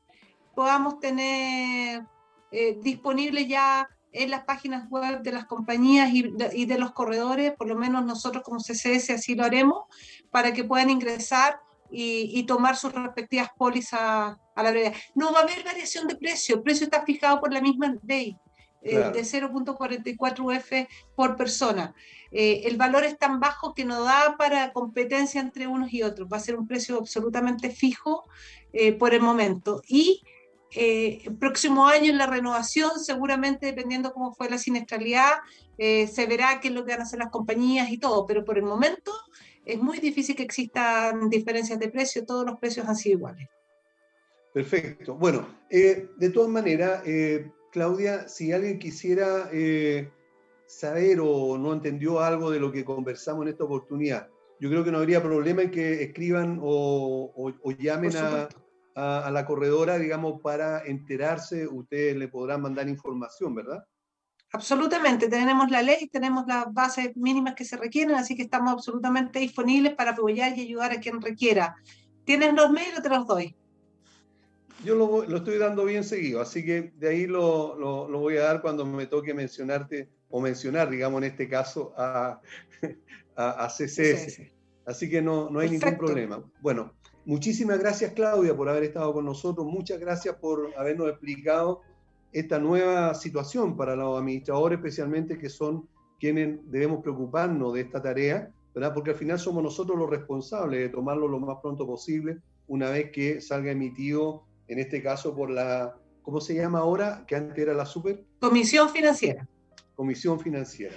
podamos 0.55 1.01
tener 1.01 2.05
eh, 2.53 2.77
disponible 2.81 3.47
ya 3.47 3.89
en 4.13 4.31
las 4.31 4.45
páginas 4.45 4.89
web 4.91 5.23
de 5.23 5.33
las 5.33 5.47
compañías 5.47 6.11
y 6.13 6.67
de, 6.67 6.79
los 6.79 6.93
corredores, 6.93 7.53
por 7.53 7.69
lo 7.69 7.77
menos 7.77 8.05
nosotros 8.05 8.43
como 8.43 8.59
CCS 8.59 9.11
así 9.11 9.37
lo 9.37 9.45
haremos, 9.45 9.85
para 10.31 10.53
que 10.53 10.65
puedan 10.65 10.91
ingresar 10.91 11.61
y, 11.93 12.31
y 12.37 12.43
tomar 12.43 12.77
sus 12.77 12.93
respectivas 12.93 13.51
pólizas 13.57 14.37
la 14.63 14.71
brevedad. 14.71 14.95
No 15.15 15.33
va 15.33 15.41
a 15.41 15.43
haber 15.43 15.65
variación 15.65 16.07
de 16.07 16.17
precio, 16.17 16.57
el 16.57 16.63
precio 16.63 16.85
está 16.85 17.03
fijado 17.03 17.41
por 17.41 17.53
la 17.53 17.61
misma 17.61 17.95
ley. 18.07 18.37
Eh, 18.83 18.97
de 18.97 19.21
0.44 19.21 20.57
F 20.57 20.89
por 21.15 21.37
persona. 21.37 21.95
Eh, 22.31 22.63
el 22.65 22.79
valor 22.79 23.05
es 23.05 23.19
tan 23.19 23.39
bajo 23.39 23.75
que 23.75 23.85
no 23.85 24.05
da 24.05 24.37
para 24.39 24.73
competencia 24.73 25.39
entre 25.39 25.67
unos 25.67 25.93
y 25.93 26.03
otros. 26.03 26.31
Va 26.33 26.39
a 26.39 26.41
ser 26.41 26.57
un 26.57 26.67
precio 26.67 26.97
absolutamente 26.97 27.69
fijo 27.69 28.25
eh, 28.73 28.93
por 28.93 29.13
el 29.13 29.21
momento. 29.21 29.83
Y 29.87 30.23
el 30.73 31.37
próximo 31.37 31.87
año 31.87 32.11
en 32.11 32.19
la 32.19 32.27
renovación, 32.27 32.91
seguramente 32.99 33.67
dependiendo 33.67 34.13
cómo 34.13 34.33
fue 34.33 34.49
la 34.49 34.59
siniestralidad, 34.59 35.39
se 35.77 36.27
verá 36.29 36.61
qué 36.61 36.69
es 36.69 36.75
lo 36.75 36.85
que 36.85 36.93
van 36.93 37.01
a 37.01 37.05
hacer 37.05 37.19
las 37.19 37.31
compañías 37.31 37.91
y 37.91 37.99
todo. 37.99 38.27
Pero 38.27 38.45
por 38.45 38.59
el 38.59 38.65
momento 38.65 39.13
es 39.65 39.81
muy 39.81 39.99
difícil 39.99 40.37
que 40.37 40.43
existan 40.43 41.29
diferencias 41.29 41.79
de 41.79 41.89
precio. 41.89 42.25
Todos 42.25 42.47
los 42.47 42.59
precios 42.59 42.89
han 42.89 42.97
sido 42.97 43.19
iguales. 43.19 43.49
Perfecto. 44.53 45.15
Bueno, 45.15 45.47
eh, 45.69 46.09
de 46.17 46.31
todas 46.31 46.51
maneras, 46.51 47.03
eh, 47.07 47.51
Claudia, 47.71 48.29
si 48.29 48.53
alguien 48.53 48.79
quisiera 48.79 49.49
eh, 49.53 50.11
saber 50.67 51.21
o 51.23 51.57
no 51.57 51.73
entendió 51.73 52.21
algo 52.21 52.51
de 52.51 52.59
lo 52.59 52.73
que 52.73 52.85
conversamos 52.85 53.43
en 53.43 53.53
esta 53.53 53.65
oportunidad, 53.65 54.29
yo 54.59 54.69
creo 54.69 54.85
que 54.85 54.91
no 54.91 54.99
habría 54.99 55.23
problema 55.23 55.63
en 55.63 55.71
que 55.71 56.03
escriban 56.03 56.59
o, 56.61 57.53
llamen 57.79 58.17
a, 58.17 58.49
a, 59.01 59.31
la 59.31 59.47
corredora, 59.47 59.99
digamos, 59.99 60.41
para 60.43 60.85
enterarse. 60.85 61.67
Ustedes 61.67 62.17
le 62.17 62.29
podrán 62.29 62.61
mandar 62.61 62.89
información, 62.89 63.55
¿verdad? 63.55 63.85
Absolutamente. 64.53 65.29
Tenemos 65.29 65.71
la 65.71 65.83
ley, 65.83 66.09
tenemos 66.09 66.47
las 66.47 66.73
bases 66.73 67.17
mínimas 67.17 67.55
que 67.55 67.65
se 67.65 67.77
requieren, 67.77 68.15
así 68.17 68.37
que 68.37 68.43
estamos 68.43 68.73
absolutamente 68.73 69.39
disponibles 69.39 69.95
para 69.95 70.11
apoyar 70.11 70.57
y 70.57 70.63
ayudar 70.63 70.93
a 70.93 71.01
quien 71.01 71.21
requiera. 71.21 71.77
¿Tienes 72.25 72.53
los 72.55 72.71
mails 72.71 72.99
o 72.99 73.03
te 73.03 73.09
los 73.09 73.27
doy? 73.27 73.55
Yo 74.85 74.95
lo, 74.95 75.25
lo, 75.27 75.37
estoy 75.39 75.59
dando 75.59 75.85
bien 75.85 76.05
seguido, 76.05 76.41
así 76.41 76.65
que 76.65 76.93
de 76.97 77.09
ahí 77.11 77.27
lo, 77.27 77.79
lo, 77.79 78.09
lo, 78.09 78.19
voy 78.19 78.39
a 78.39 78.45
dar 78.45 78.63
cuando 78.63 78.87
me 78.87 79.07
toque 79.07 79.35
mencionarte 79.35 80.09
o 80.31 80.41
mencionar, 80.41 80.89
digamos, 80.89 81.19
en 81.19 81.31
este 81.31 81.49
caso, 81.51 81.93
a, 81.99 82.41
a, 83.37 83.69
CCS. 83.69 84.41
Así 84.87 85.11
que 85.11 85.21
no, 85.21 85.51
no 85.51 85.61
hay 85.61 85.71
ningún 85.71 85.99
problema. 85.99 86.43
Bueno, 86.63 86.95
muchísimas 87.25 87.79
gracias 87.79 88.13
Claudia 88.13 88.57
por 88.57 88.69
haber 88.69 88.85
estado 88.85 89.13
con 89.13 89.25
nosotros, 89.25 89.67
muchas 89.67 89.99
gracias 90.01 90.37
por 90.37 90.73
habernos 90.77 91.09
explicado 91.09 91.83
esta 92.33 92.59
nueva 92.59 93.15
situación 93.15 93.77
para 93.77 93.97
los 93.97 94.19
administradores, 94.19 94.79
especialmente 94.79 95.39
que 95.39 95.49
son 95.49 95.89
quienes 96.19 96.61
debemos 96.71 97.03
preocuparnos 97.03 97.75
de 97.75 97.81
esta 97.81 98.01
tarea, 98.01 98.53
¿verdad? 98.75 98.95
porque 98.95 99.11
al 99.11 99.17
final 99.17 99.39
somos 99.39 99.63
nosotros 99.63 99.99
los 99.99 100.09
responsables 100.09 100.81
de 100.81 100.89
tomarlo 100.89 101.27
lo 101.27 101.41
más 101.41 101.59
pronto 101.61 101.87
posible, 101.87 102.39
una 102.69 102.91
vez 102.91 103.11
que 103.11 103.41
salga 103.41 103.73
emitido 103.73 104.45
en 104.69 104.79
este 104.79 105.03
caso 105.03 105.35
por 105.35 105.51
la, 105.51 105.97
¿cómo 106.23 106.41
se 106.41 106.55
llama 106.55 106.79
ahora? 106.79 107.25
Que 107.27 107.35
antes 107.35 107.59
era 107.59 107.75
la 107.75 107.85
super. 107.85 108.25
Comisión 108.39 108.89
Financiera. 108.89 109.49
Comisión 109.97 110.39
Financiera. 110.39 110.95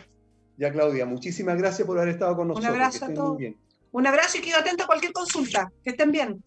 Ya, 0.58 0.72
Claudia, 0.72 1.08
muchísimas 1.08 1.58
gracias 1.58 1.88
por 1.88 1.98
haber 1.98 2.14
estado 2.14 2.36
con 2.36 2.50
nosotros. 2.50 2.70
Un 2.70 2.76
abrazo 2.76 3.06
a 3.06 3.14
todos. 3.14 3.40
Un 3.94 4.08
abrazo 4.08 4.40
y 4.40 4.42
quedo 4.42 4.58
atento 4.58 4.84
a 4.84 4.88
cualquier 4.88 5.14
consulta. 5.14 5.72
Que 5.84 5.92
estén 5.92 6.12
bien. 6.12 6.44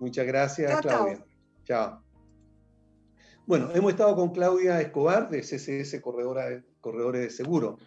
Muchas 0.00 0.26
gracias, 0.26 0.80
Claudia. 0.80 1.24
Chao. 1.64 2.02
Bueno, 3.46 3.70
hemos 3.72 3.92
estado 3.92 4.14
con 4.16 4.30
Claudia 4.32 4.80
Escobar 4.80 5.30
de 5.30 5.40
CCS 5.40 6.00
Corredores 6.02 7.22
de 7.22 7.30
Seguro 7.30 7.78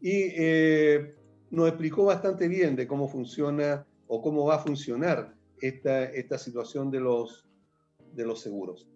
y 0.00 0.32
eh, 0.34 1.14
nos 1.50 1.68
explicó 1.68 2.04
bastante 2.04 2.48
bien 2.48 2.76
de 2.76 2.86
cómo 2.86 3.08
funciona 3.08 3.84
o 4.06 4.22
cómo 4.22 4.46
va 4.46 4.54
a 4.54 4.58
funcionar 4.60 5.34
esta, 5.60 6.04
esta 6.04 6.38
situación 6.38 6.90
de 6.90 7.00
los, 7.00 7.44
de 8.14 8.24
los 8.24 8.40
seguros. 8.40 8.88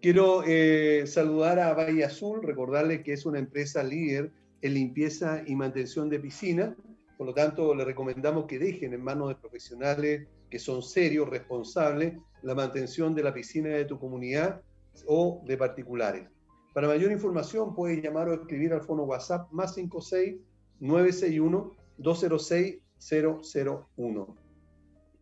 Quiero 0.00 0.42
eh, 0.46 1.04
saludar 1.06 1.58
a 1.60 1.74
Valle 1.74 2.04
Azul, 2.04 2.42
recordarles 2.42 3.02
que 3.02 3.12
es 3.12 3.26
una 3.26 3.38
empresa 3.38 3.84
líder 3.84 4.32
en 4.62 4.74
limpieza 4.74 5.42
y 5.46 5.54
mantención 5.54 6.08
de 6.08 6.18
piscina, 6.18 6.74
por 7.16 7.26
lo 7.26 7.34
tanto 7.34 7.74
le 7.74 7.84
recomendamos 7.84 8.46
que 8.46 8.58
dejen 8.58 8.92
en 8.92 9.02
manos 9.02 9.28
de 9.28 9.36
profesionales 9.36 10.28
que 10.50 10.58
son 10.58 10.82
serios, 10.82 11.28
responsables, 11.28 12.14
la 12.42 12.54
mantención 12.54 13.14
de 13.14 13.22
la 13.22 13.34
piscina 13.34 13.70
de 13.70 13.84
tu 13.84 13.98
comunidad 13.98 14.62
o 15.06 15.42
de 15.46 15.56
particulares. 15.56 16.28
Para 16.72 16.88
mayor 16.88 17.10
información 17.10 17.74
puedes 17.74 18.02
llamar 18.02 18.28
o 18.28 18.34
escribir 18.34 18.72
al 18.72 18.82
fono 18.82 19.04
WhatsApp 19.04 19.50
más 19.50 19.74
56 19.74 20.36
961 20.80 21.72
206 21.98 22.78
001. 23.96 24.36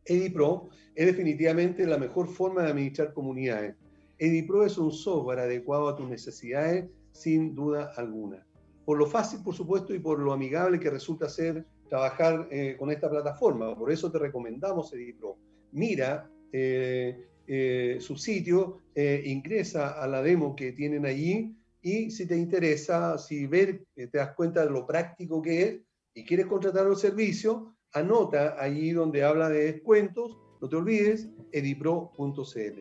EDIPRO 0.07 0.69
es 0.95 1.07
definitivamente 1.07 1.87
la 1.87 1.99
mejor 1.99 2.29
forma 2.29 2.63
de 2.63 2.71
administrar 2.71 3.13
comunidades. 3.15 3.77
EDIPRO 4.19 4.65
es 4.65 4.79
un 4.79 4.93
software 4.93 5.41
adecuado 5.41 5.89
a 5.89 5.97
tus 5.97 6.09
necesidades 6.09 6.91
sin 7.13 7.55
duda 7.55 7.93
alguna. 7.97 8.47
Por 8.85 8.99
lo 8.99 9.07
fácil, 9.07 9.41
por 9.43 9.55
supuesto, 9.55 9.95
y 9.95 9.99
por 9.99 10.19
lo 10.19 10.33
amigable 10.33 10.79
que 10.79 10.91
resulta 10.91 11.29
ser 11.29 11.65
trabajar 11.89 12.49
eh, 12.51 12.77
con 12.79 12.91
esta 12.91 13.11
plataforma. 13.11 13.77
Por 13.77 13.91
eso 13.91 14.11
te 14.11 14.19
recomendamos 14.19 14.93
EDIPRO. 14.93 15.37
Mira 15.73 16.31
eh, 16.53 17.27
eh, 17.47 17.99
su 18.01 18.17
sitio, 18.17 18.81
ingresa 18.95 20.01
a 20.01 20.07
la 20.07 20.23
demo 20.23 20.55
que 20.55 20.73
tienen 20.73 21.05
allí 21.05 21.57
y 21.83 22.11
si 22.13 22.27
te 22.27 22.37
interesa, 22.37 23.19
si 23.19 23.47
ver, 23.47 23.85
te 23.95 24.07
das 24.07 24.35
cuenta 24.35 24.65
de 24.65 24.71
lo 24.71 24.87
práctico 24.87 25.43
que 25.43 25.63
es 25.63 25.81
y 26.15 26.25
quieres 26.25 26.47
contratar 26.47 26.87
un 26.87 26.97
servicio, 26.97 27.75
anota 27.93 28.57
allí 28.63 28.93
donde 28.93 29.25
habla 29.25 29.49
de 29.49 29.73
descuentos, 29.73 30.39
no 30.61 30.69
te 30.69 30.77
olvides, 30.77 31.29
edipro.cl. 31.51 32.81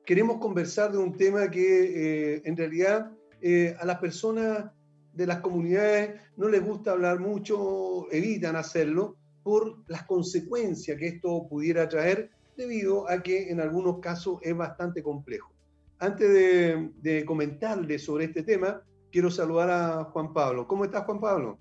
queremos 0.05 0.39
conversar 0.39 0.91
de 0.91 0.99
un 0.99 1.17
tema 1.17 1.49
que 1.49 2.35
eh, 2.35 2.43
en 2.45 2.57
realidad 2.57 3.13
eh, 3.41 3.77
a 3.79 3.87
las 3.87 4.01
personas 4.01 4.73
de 5.13 5.27
las 5.29 5.43
comunidades 5.43 6.21
no 6.37 6.49
les 6.49 6.65
gusta 6.65 6.91
hablar 6.91 7.21
mucho, 7.21 8.11
evitan 8.11 8.57
hacerlo 8.57 9.17
por 9.45 9.85
las 9.87 10.03
consecuencias 10.07 10.99
que 10.99 11.07
esto 11.07 11.47
pudiera 11.49 11.89
traer 11.89 12.33
debido 12.57 13.09
a 13.09 13.23
que 13.23 13.51
en 13.51 13.61
algunos 13.61 14.01
casos 14.01 14.39
es 14.43 14.57
bastante 14.57 15.03
complejo. 15.03 15.53
Antes 15.99 16.33
de, 16.33 16.91
de 17.03 17.99
sobre 17.99 18.25
este 18.25 18.43
tema, 18.43 18.83
quiero 19.11 19.31
saludar 19.31 19.71
a 19.71 20.05
Juan 20.05 20.33
Pablo. 20.33 20.67
¿Cómo 20.67 20.85
estás, 20.85 21.05
Juan 21.05 21.21
Pablo? 21.21 21.59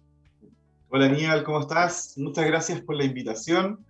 Hola, 0.89 1.05
Aníbal, 1.05 1.43
¿cómo 1.43 1.61
estás? 1.61 2.17
Muchas 2.17 2.45
gracias 2.45 2.81
por 2.81 2.95
la 2.95 3.03
invitación. 3.03 3.85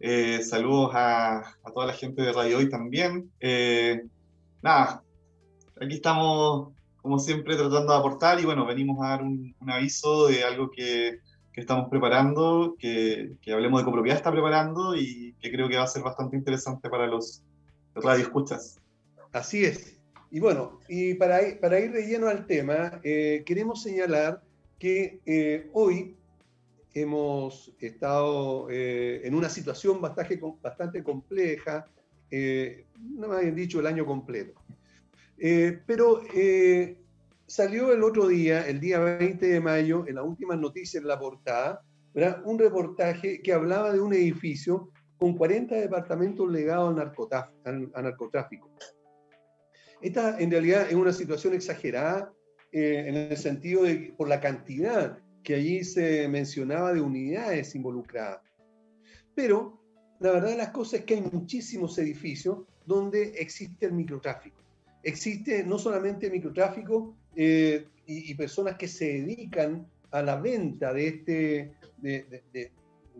Eh, 0.00 0.42
saludos 0.42 0.90
a, 0.94 1.38
a, 1.38 1.72
toda 1.72 1.86
la 1.86 1.92
gente 1.92 2.22
de 2.22 2.32
Radio 2.32 2.58
Hoy 2.58 2.68
también. 2.68 3.30
Eh, 3.40 4.02
nada, 4.62 5.02
aquí 5.80 5.94
estamos, 5.94 6.72
como 7.00 7.18
siempre, 7.18 7.56
tratando 7.56 7.92
de 7.92 7.98
aportar 7.98 8.40
y 8.40 8.44
bueno, 8.44 8.66
venimos 8.66 9.04
a 9.04 9.10
dar 9.10 9.22
un, 9.22 9.54
aviso 9.66 10.28
de 10.28 10.44
algo 10.44 10.70
que, 10.70 11.20
que 11.56 11.60
estamos 11.62 11.88
preparando, 11.90 12.76
que, 12.78 13.36
Hablemos 13.52 13.80
de 13.80 13.84
Copropiedad 13.84 14.16
está 14.16 14.30
preparando 14.30 14.94
y 14.94 15.34
que 15.40 15.50
creo 15.50 15.68
que 15.68 15.76
va 15.76 15.82
a 15.82 15.88
ser 15.88 16.04
bastante 16.04 16.36
interesante 16.36 16.88
para 16.88 17.08
los 17.08 17.42
radioescuchas. 17.96 18.78
Así 19.32 19.64
es. 19.64 19.98
Y 20.30 20.38
bueno, 20.38 20.78
y 20.88 21.14
para, 21.14 21.42
ir 21.42 21.92
de 21.92 22.06
lleno 22.06 22.28
al 22.28 22.46
tema, 22.46 23.00
eh, 23.02 23.42
queremos 23.44 23.82
señalar 23.82 24.42
que 24.78 25.68
hoy 25.72 26.14
hemos 27.02 27.72
estado 27.78 28.68
eh, 28.70 29.20
en 29.24 29.34
una 29.34 29.50
situación 29.50 30.00
bastante, 30.00 30.40
bastante 30.62 31.02
compleja, 31.02 31.86
eh, 32.30 32.86
no 32.98 33.28
me 33.28 33.36
habían 33.36 33.54
dicho 33.54 33.80
el 33.80 33.86
año 33.86 34.06
completo. 34.06 34.60
Eh, 35.38 35.80
pero 35.86 36.22
salió 37.46 37.92
el 37.92 38.02
otro 38.02 38.28
día, 38.28 38.66
el 38.66 38.80
día 38.80 38.98
20 38.98 39.46
de 39.46 39.60
mayo, 39.60 40.04
en 40.06 40.16
las 40.16 40.24
últimas 40.24 40.58
noticias 40.58 41.02
en 41.02 41.08
la 41.08 41.18
portada, 41.18 41.82
un 42.44 42.58
reportaje 42.58 43.42
que 43.42 43.52
hablaba 43.52 43.92
de 43.92 44.00
un 44.00 44.12
edificio 44.14 44.90
con 45.18 45.36
40 45.36 45.74
departamentos 45.74 46.50
legados 46.50 46.98
al, 47.64 47.90
narcotráfico. 47.92 48.70
Esta 50.00 50.38
en 50.38 50.50
realidad 50.50 50.86
es 50.88 50.94
una 50.94 51.12
situación 51.12 51.54
exagerada 51.54 52.32
en 52.72 53.14
el 53.14 53.36
sentido 53.36 53.84
de 53.84 54.14
por 54.16 54.28
la 54.28 54.40
cantidad 54.40 55.18
que 55.42 55.54
allí 55.54 55.84
se 55.84 56.28
mencionaba 56.28 56.92
de 56.92 57.00
unidades 57.00 57.74
involucradas. 57.74 58.40
Pero 59.34 59.80
la 60.20 60.32
verdad 60.32 60.50
de 60.50 60.56
las 60.56 60.70
cosas 60.70 61.00
es 61.00 61.06
que 61.06 61.14
hay 61.14 61.20
muchísimos 61.20 61.96
edificios 61.98 62.64
donde 62.84 63.34
existe 63.38 63.86
el 63.86 63.92
microtráfico. 63.92 64.62
Existe 65.02 65.62
no 65.62 65.78
solamente 65.78 66.30
microtráfico 66.30 67.16
eh, 67.36 67.86
y, 68.06 68.34
personas 68.34 68.76
que 68.76 68.88
se 68.88 69.20
dedican 69.22 69.86
a 70.10 70.22
la 70.22 70.40
venta 70.40 70.92
de, 70.92 71.08
este, 71.08 71.72
de, 72.00 72.72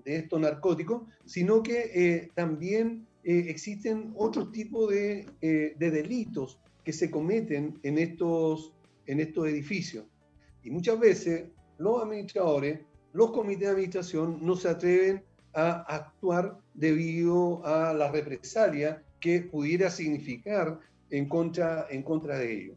estos 0.05 0.41
narcóticos, 0.41 1.03
sino 1.25 1.63
que 1.63 2.31
también 2.35 3.07
existen 3.25 4.13
otros 4.17 4.53
tipos 4.53 4.91
de, 4.91 5.27
de, 5.41 5.91
delitos 5.91 6.61
que 6.85 6.93
se 6.93 7.11
cometen 7.11 7.79
en 7.83 7.99
estos, 7.99 8.73
en 9.07 9.21
estos 9.21 9.49
edificios. 9.49 10.05
Y 10.63 10.71
muchas 10.71 11.01
veces 11.01 11.47
los 11.79 12.03
administradores, 12.03 12.81
los 13.13 13.33
comités 13.33 13.63
de 13.63 13.69
administración 13.69 14.39
no 14.41 14.55
se 14.55 14.69
atreven 14.69 15.25
a 15.53 15.83
actuar 15.95 16.59
debido 16.75 17.65
a 17.67 17.93
la 17.93 18.11
represalia 18.11 19.03
que 19.21 19.41
pudiera 19.41 19.91
significar 19.91 20.79
en 21.11 21.29
contra, 21.29 21.87
en 21.91 22.03
contra 22.03 22.39
de 22.39 22.53
ellos. 22.53 22.77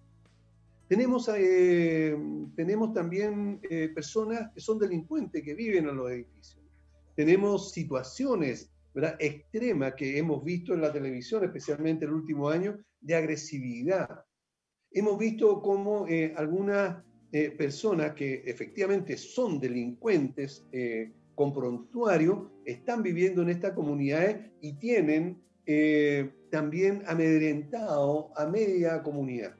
Tenemos, 0.89 1.29
eh, 1.37 2.17
tenemos 2.55 2.93
también 2.93 3.59
eh, 3.69 3.89
personas 3.93 4.49
que 4.51 4.59
son 4.59 4.79
delincuentes 4.79 5.43
que 5.43 5.53
viven 5.53 5.87
en 5.87 5.95
los 5.95 6.09
edificios. 6.09 6.65
Tenemos 7.15 7.71
situaciones 7.71 8.71
extremas 9.19 9.93
que 9.93 10.17
hemos 10.17 10.43
visto 10.43 10.73
en 10.73 10.81
la 10.81 10.91
televisión, 10.91 11.43
especialmente 11.43 12.05
el 12.05 12.11
último 12.11 12.49
año, 12.49 12.75
de 13.01 13.15
agresividad. 13.15 14.25
Hemos 14.91 15.19
visto 15.19 15.61
cómo 15.61 16.07
eh, 16.07 16.33
algunas 16.35 17.03
personas 17.59 18.15
que 18.15 18.41
efectivamente 18.47 19.15
son 19.15 19.59
delincuentes 19.59 20.65
con 21.35 21.53
prontuario 21.53 22.49
están 22.65 23.03
viviendo 23.03 23.43
en 23.43 23.49
estas 23.49 23.73
comunidades 23.73 24.49
y 24.61 24.73
tienen 24.79 25.39
también 26.49 27.03
amedrentado 27.05 28.31
a 28.35 28.47
media 28.47 29.03
comunidad. 29.03 29.53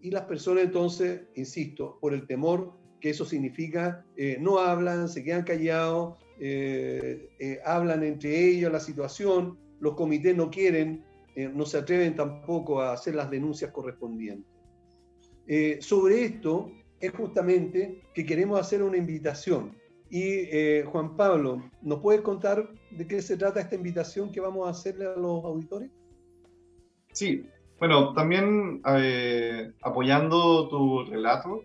Y 0.00 0.10
las 0.10 0.22
personas 0.22 0.64
entonces, 0.64 1.22
insisto, 1.34 1.98
por 2.00 2.14
el 2.14 2.26
temor 2.26 2.72
que 3.00 3.10
eso 3.10 3.24
significa, 3.24 4.04
eh, 4.16 4.38
no 4.40 4.58
hablan, 4.58 5.08
se 5.08 5.22
quedan 5.22 5.44
callados, 5.44 6.18
eh, 6.40 7.30
eh, 7.38 7.60
hablan 7.64 8.02
entre 8.02 8.48
ellos 8.48 8.72
la 8.72 8.80
situación, 8.80 9.58
los 9.80 9.94
comités 9.94 10.36
no 10.36 10.50
quieren, 10.50 11.04
no 11.54 11.64
se 11.66 11.78
atreven 11.78 12.16
tampoco 12.16 12.80
a 12.80 12.92
hacer 12.92 13.14
las 13.14 13.30
denuncias 13.30 13.70
correspondientes. 13.70 14.50
sobre 15.78 16.24
esto 16.24 16.72
es 16.98 17.12
justamente 17.12 18.02
que 18.12 18.26
queremos 18.26 18.58
hacer 18.58 18.82
una 18.82 18.96
invitación 18.96 19.78
y 20.10 20.22
eh, 20.22 20.84
Juan 20.90 21.16
Pablo, 21.16 21.70
¿nos 21.82 22.00
puedes 22.00 22.22
contar 22.22 22.70
de 22.90 23.06
qué 23.06 23.20
se 23.20 23.36
trata 23.36 23.60
esta 23.60 23.74
invitación 23.74 24.32
que 24.32 24.40
vamos 24.40 24.66
a 24.66 24.70
hacerle 24.70 25.06
a 25.06 25.16
los 25.16 25.44
auditores? 25.44 25.90
Sí, 27.12 27.44
bueno, 27.78 28.12
también 28.12 28.82
eh, 28.86 29.72
apoyando 29.82 30.68
tu 30.68 31.04
relato, 31.04 31.62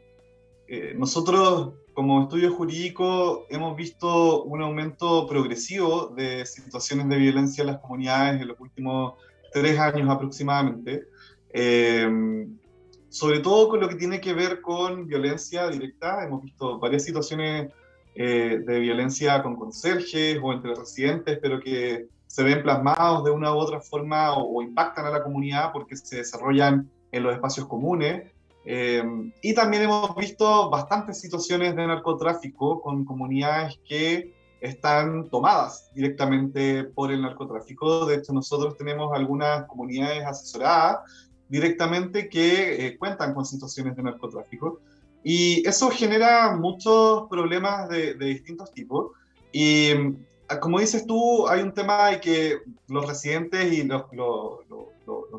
eh, 0.67 0.93
nosotros 0.97 1.73
como 1.93 2.23
estudio 2.23 2.51
jurídico 2.53 3.45
hemos 3.49 3.75
visto 3.75 4.43
un 4.43 4.61
aumento 4.61 5.27
progresivo 5.27 6.07
de 6.07 6.45
situaciones 6.45 7.07
de 7.09 7.17
violencia 7.17 7.61
en 7.61 7.67
las 7.67 7.79
comunidades 7.79 8.41
en 8.41 8.47
los 8.47 8.59
últimos 8.59 9.13
tres 9.51 9.77
años 9.77 10.09
aproximadamente, 10.09 11.03
sobre 13.09 13.39
todo 13.41 13.69
con 13.69 13.79
lo 13.79 13.87
que 13.87 13.95
tiene 13.95 14.19
que 14.19 14.33
ver 14.33 14.59
con 14.61 15.05
violencia 15.05 15.67
directa. 15.69 16.25
Hemos 16.25 16.41
visto 16.41 16.79
varias 16.79 17.03
situaciones 17.03 17.71
eh, 18.15 18.61
de 18.63 18.79
violencia 18.79 19.41
con 19.41 19.55
conserjes 19.55 20.37
o 20.41 20.53
entre 20.53 20.75
residentes, 20.75 21.39
pero 21.41 21.59
que 21.59 22.09
se 22.33 22.41
ven 22.41 22.63
plasmados 22.63 23.23
de 23.23 23.29
una 23.29 23.53
u 23.53 23.59
otra 23.59 23.79
forma 23.79 24.33
o, 24.33 24.63
impactan 24.63 25.05
a 25.05 25.11
la 25.11 25.21
comunidad 25.21 25.71
porque 25.71 25.95
se 25.95 26.15
desarrollan 26.15 26.89
en 27.11 27.21
los 27.21 27.31
espacios 27.31 27.67
comunes. 27.67 28.23
Eh, 28.65 29.03
y 29.43 29.53
también 29.53 29.83
hemos 29.83 30.15
visto 30.15 30.67
bastantes 30.71 31.21
situaciones 31.21 31.75
de 31.75 31.85
narcotráfico 31.85 32.81
con 32.81 33.05
comunidades 33.05 33.79
que 33.87 34.33
están 34.61 35.29
tomadas 35.29 35.91
directamente 35.93 36.85
por 36.85 37.11
el 37.11 37.21
narcotráfico. 37.21 38.07
De 38.07 38.15
hecho, 38.15 38.33
nosotros 38.33 38.77
tenemos 38.77 39.13
algunas 39.13 39.67
comunidades 39.67 40.25
asesoradas 40.25 41.01
directamente 41.49 42.29
que 42.29 42.87
eh, 42.87 42.97
cuentan 42.97 43.35
con 43.35 43.45
situaciones 43.45 43.95
de 43.95 44.01
narcotráfico. 44.01 44.79
Y 45.23 45.67
eso 45.67 45.91
genera 45.91 46.55
muchos 46.55 47.29
problemas 47.29 47.89
de, 47.89 48.15
distintos 48.15 48.71
tipos. 48.71 49.11
Y 49.51 49.91
como 50.59 50.79
dices 50.79 51.05
tú, 51.05 51.47
hay 51.47 51.61
un 51.61 51.73
tema 51.73 52.09
de 52.09 52.19
que 52.19 52.57
los 52.87 53.07
residentes 53.07 53.71
y 53.71 53.83
los, 53.83 54.05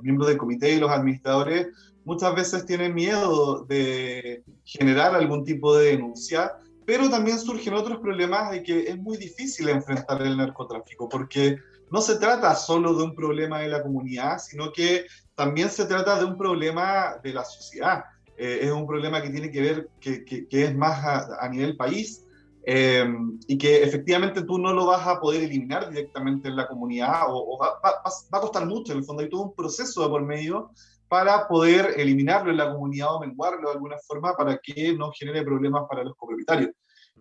miembros 0.03 0.29
del 0.29 0.37
comité 0.37 0.75
y 0.75 0.79
los 0.79 0.91
administradores 0.91 1.69
muchas 2.05 2.35
veces 2.35 2.67
tienen 2.67 2.95
miedo 2.95 3.65
de 3.65 4.43
generar 4.65 5.15
algún 5.15 5.45
tipo 5.45 5.75
de 5.77 5.93
denuncia, 5.93 6.53
pero 6.85 7.09
también 7.09 7.39
surgen 7.39 7.75
otros 7.75 7.99
problemas 7.99 8.51
de 8.51 8.63
que 8.63 8.81
es 8.89 8.99
muy 8.99 9.17
difícil 9.17 9.69
enfrentar 9.69 10.21
el 10.23 10.37
narcotráfico, 10.37 11.09
porque 11.09 11.59
no 11.91 12.01
se 12.01 12.17
trata 12.17 12.55
solo 12.55 12.95
de 12.95 13.05
un 13.05 13.15
problema 13.15 13.61
de 13.61 13.69
la 13.69 13.83
comunidad, 13.83 14.39
sino 14.39 14.73
que 14.73 15.07
también 15.35 15.71
se 15.71 15.87
trata 15.87 16.19
de 16.19 16.25
un 16.25 16.37
problema 16.37 17.17
de 17.23 17.33
la 17.33 17.45
sociedad. 17.45 18.05
Eh, 18.37 18.61
es 18.63 18.71
un 18.71 18.87
problema 18.87 19.23
que 19.23 19.31
tiene 19.31 19.51
que 19.51 19.61
ver, 19.61 19.89
que, 20.01 20.47
es 20.51 20.75
más 20.75 21.05
a, 21.05 21.49
nivel 21.49 21.77
país 21.77 22.24
eh, 22.67 23.05
y 23.47 23.59
que 23.59 23.83
efectivamente 23.83 24.43
tú 24.43 24.59
no 24.59 24.73
lo 24.73 24.87
vas 24.87 25.07
a 25.07 25.21
poder 25.21 25.43
eliminar 25.43 25.91
directamente 25.91 26.49
en 26.49 26.57
la 26.57 26.67
comunidad 26.67 27.25
o, 27.29 27.59
va, 27.59 27.81
va, 27.85 28.01
a 28.05 28.41
costar 28.41 28.67
mucho, 28.67 28.93
en 28.93 28.99
el 28.99 29.05
fondo 29.05 29.23
hay 29.23 29.29
todo 29.29 29.43
un 29.43 29.55
proceso 29.55 30.03
de 30.03 30.09
por 30.09 30.23
medio 30.23 30.71
para 31.09 31.47
poder 31.47 31.95
eliminarlo 31.97 32.51
en 32.51 32.57
la 32.57 32.73
comunidad 32.73 33.15
o 33.15 33.21
menguarlo 33.21 33.69
de 33.69 33.75
alguna 33.75 33.97
forma 34.07 34.35
para 34.37 34.59
que 34.59 34.95
no 34.95 35.13
genere 35.13 35.43
problemas 35.43 35.85
para 35.89 36.03
los 36.03 36.17
copropietarios. 36.17 36.71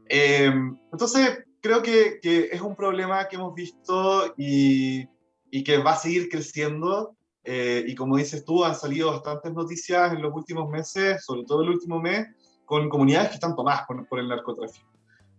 Eh, 0.10 0.52
entonces, 0.92 1.44
creo 1.62 1.82
que, 1.82 2.20
que, 2.22 2.50
es 2.52 2.62
un 2.62 2.76
problema 2.76 3.28
que 3.28 3.36
hemos 3.36 3.54
visto 3.54 4.34
y, 4.38 5.08
y 5.52 5.64
que 5.64 5.78
va 5.78 5.92
a 5.92 5.98
seguir 5.98 6.30
creciendo 6.30 7.16
eh, 7.44 7.84
y 7.88 7.96
como 7.96 8.18
dices 8.18 8.46
tú, 8.46 8.64
han 8.64 8.76
salido 8.76 9.12
bastantes 9.12 9.54
noticias 9.54 10.14
en 10.14 10.22
los 10.22 10.34
últimos 10.34 10.70
meses, 10.70 11.24
sobre 11.26 11.44
todo 11.44 11.64
el 11.64 11.70
último 11.70 12.00
mes, 12.00 12.28
con 12.66 12.88
comunidades 12.90 13.30
que 13.30 13.36
están 13.36 13.56
tomadas 13.56 13.84
por, 13.86 14.20
el 14.20 14.30
narcotráfico. 14.30 14.90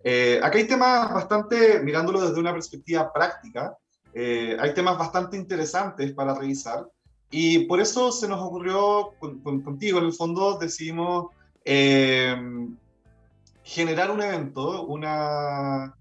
Eh, 0.07 0.39
acá 0.43 0.59
hay 0.59 0.67
temas 0.67 1.13
bastante, 1.13 1.81
mirándolo 1.81 2.21
desde 2.21 2.39
una 2.39 2.53
perspectiva 2.53 3.11
práctica, 3.11 3.75
eh, 4.13 4.55
hay 4.61 4.75
temas 4.75 4.99
bastante 4.99 5.39
interesantes 5.39 6.13
para 6.13 6.35
revisar 6.35 6.87
y 7.31 7.61
por 7.61 7.81
eso 7.81 8.13
se 8.13 8.29
nos 8.29 8.41
ocurrió 8.41 9.15
contigo, 9.43 9.99
en 9.99 10.05
el 10.05 10.13
fondo 10.13 10.59
decidimos 10.59 11.29
generar 13.65 14.11
un 14.11 14.21
evento, 14.23 14.85
una, 14.85 15.97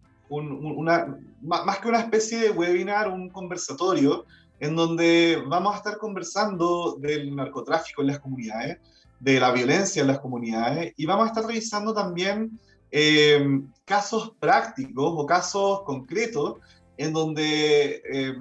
más 1.42 1.80
que 1.80 1.88
una 1.88 2.02
especie 2.02 2.40
de 2.40 2.52
webinar, 2.52 3.08
un 3.08 3.30
conversatorio 3.30 4.26
en 4.60 4.76
donde 4.76 5.42
vamos 5.48 5.74
a 5.74 5.78
estar 5.78 5.98
conversando 5.98 6.98
del 7.00 7.34
narcotráfico 7.34 8.02
en 8.02 8.08
las 8.08 8.20
comunidades, 8.20 8.80
de 9.20 9.40
la 9.40 9.52
violencia 9.52 10.02
en 10.02 10.08
las 10.10 10.20
comunidades, 10.20 10.94
y 10.98 11.06
vamos 11.06 11.26
a 11.26 11.28
estar 11.30 11.46
revisando 11.46 11.94
también 11.94 12.60
eh, 12.96 13.44
casos 13.86 14.34
prácticos 14.40 15.14
o 15.18 15.26
casos 15.26 15.82
concretos 15.82 16.58
en 16.96 17.12
donde, 17.12 18.04
eh, 18.08 18.38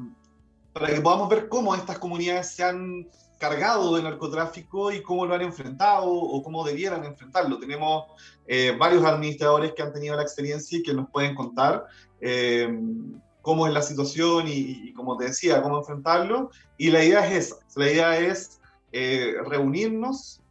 para 0.75 0.89
que 0.89 1.01
podamos 1.01 1.31
ver 1.31 1.49
cómo 1.49 1.75
estas 1.75 1.99
comunidades 1.99 2.51
se 2.51 2.63
han 2.63 3.09
cargado 3.39 3.97
de 3.97 4.03
narcotráfico 4.03 4.93
y 4.93 5.03
cómo 5.03 5.25
lo 5.25 5.35
han 5.35 5.41
enfrentado 5.41 6.07
o 6.07 6.43
cómo 6.43 6.65
debieran 6.65 7.03
enfrentarlo. 7.07 7.59
Tenemos 7.59 8.05
eh, 8.47 8.77
varios 8.79 9.03
administradores 9.07 9.73
que 9.73 9.81
han 9.81 9.93
tenido 9.95 10.17
la 10.17 10.23
experiencia 10.23 10.79
y 10.79 10.83
que 10.83 10.93
nos 10.93 11.09
pueden 11.09 11.35
contar 11.35 11.87
cómo 13.41 13.67
es 13.67 13.73
la 13.73 13.83
situación 13.83 14.45
y, 14.49 14.93
como 14.93 15.17
te 15.17 15.25
decía, 15.25 15.63
cómo 15.63 15.79
enfrentarlo. 15.79 16.51
Y 16.77 16.91
la 16.91 17.03
idea 17.03 17.27
es 17.27 17.47
esa, 17.47 17.57
la 17.75 17.91
idea 17.91 18.19
es 18.19 18.61
eh, 18.93 19.35
reunirnos, 19.47 20.43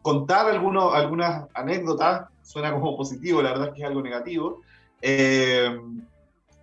contar 0.00 0.46
algunos, 0.48 0.94
algunas 0.94 1.46
anécdotas, 1.52 2.28
suena 2.48 2.72
como 2.72 2.96
positivo, 2.96 3.42
la 3.42 3.50
verdad 3.50 3.68
es 3.68 3.74
que 3.74 3.82
es 3.82 3.88
algo 3.88 4.02
negativo, 4.02 4.62
eh, 5.02 5.78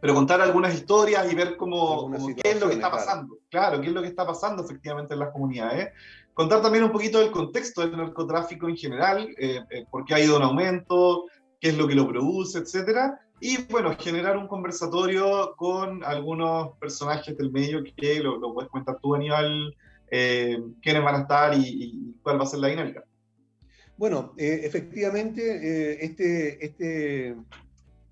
pero 0.01 0.13
contar 0.13 0.41
algunas 0.41 0.73
historias 0.73 1.31
y 1.31 1.35
ver 1.35 1.57
cómo, 1.57 2.11
qué 2.35 2.51
es 2.51 2.59
lo 2.59 2.67
que 2.67 2.75
está 2.75 2.91
pasando, 2.91 3.37
claro. 3.49 3.81
qué 3.81 3.87
es 3.87 3.93
lo 3.93 4.01
que 4.01 4.07
está 4.07 4.25
pasando 4.25 4.63
efectivamente 4.63 5.13
en 5.13 5.19
las 5.19 5.31
comunidades. 5.31 5.89
Contar 6.33 6.61
también 6.61 6.83
un 6.83 6.91
poquito 6.91 7.19
del 7.19 7.31
contexto 7.31 7.81
del 7.81 7.95
narcotráfico 7.95 8.67
en 8.67 8.75
general, 8.75 9.29
por 9.89 10.03
qué 10.05 10.15
ha 10.15 10.19
ido 10.19 10.37
en 10.37 10.43
aumento, 10.43 11.25
qué 11.61 11.69
es 11.69 11.77
lo 11.77 11.87
que 11.87 11.95
lo 11.95 12.07
produce, 12.07 12.59
etcétera 12.59 13.19
y 13.39 13.63
bueno, 13.69 13.95
generar 13.99 14.37
un 14.37 14.47
conversatorio 14.47 15.55
con 15.57 16.03
algunos 16.03 16.77
personajes 16.79 17.37
del 17.37 17.51
medio 17.51 17.83
que 17.95 18.19
lo, 18.21 18.39
puedes 18.53 18.69
comentar 18.69 18.97
tú, 19.01 19.13
Aníbal, 19.13 19.75
eh, 20.09 20.57
quiénes 20.81 21.03
van 21.03 21.15
a 21.15 21.19
estar 21.19 21.53
y, 21.57 22.15
cuál 22.23 22.39
va 22.39 22.43
a 22.43 22.47
ser 22.47 22.59
la 22.59 22.69
dinámica. 22.69 23.03
Bueno, 23.97 24.33
eh, 24.37 24.61
efectivamente, 24.63 25.41
eh, 25.41 25.97
este, 26.01 26.65
este, 26.65 27.35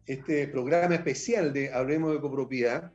este 0.06 0.48
programa 0.48 0.96
especial 0.96 1.52
de 1.52 1.74
Hablemos 1.74 2.14
de 2.14 2.22
Copropiedad 2.22 2.92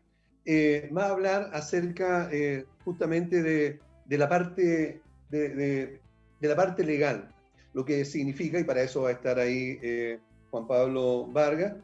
va 0.97 1.05
a 1.05 1.11
hablar 1.11 1.51
acerca 1.53 2.31
justamente 2.83 3.43
de, 3.43 3.81
de, 4.07 4.19
la 4.19 4.31
parte, 4.31 5.03
de, 5.29 5.49
de, 5.51 6.01
la 6.49 6.57
parte 6.57 6.83
legal, 6.83 7.35
lo 7.75 7.85
que 7.85 8.07
significa, 8.07 8.59
y 8.59 8.65
para 8.65 8.81
eso 8.81 9.03
va 9.03 9.11
a 9.11 9.13
estar 9.13 9.39
ahí 9.39 9.79
Juan 10.51 10.67
Pablo 10.67 11.27
Vargas, 11.27 11.75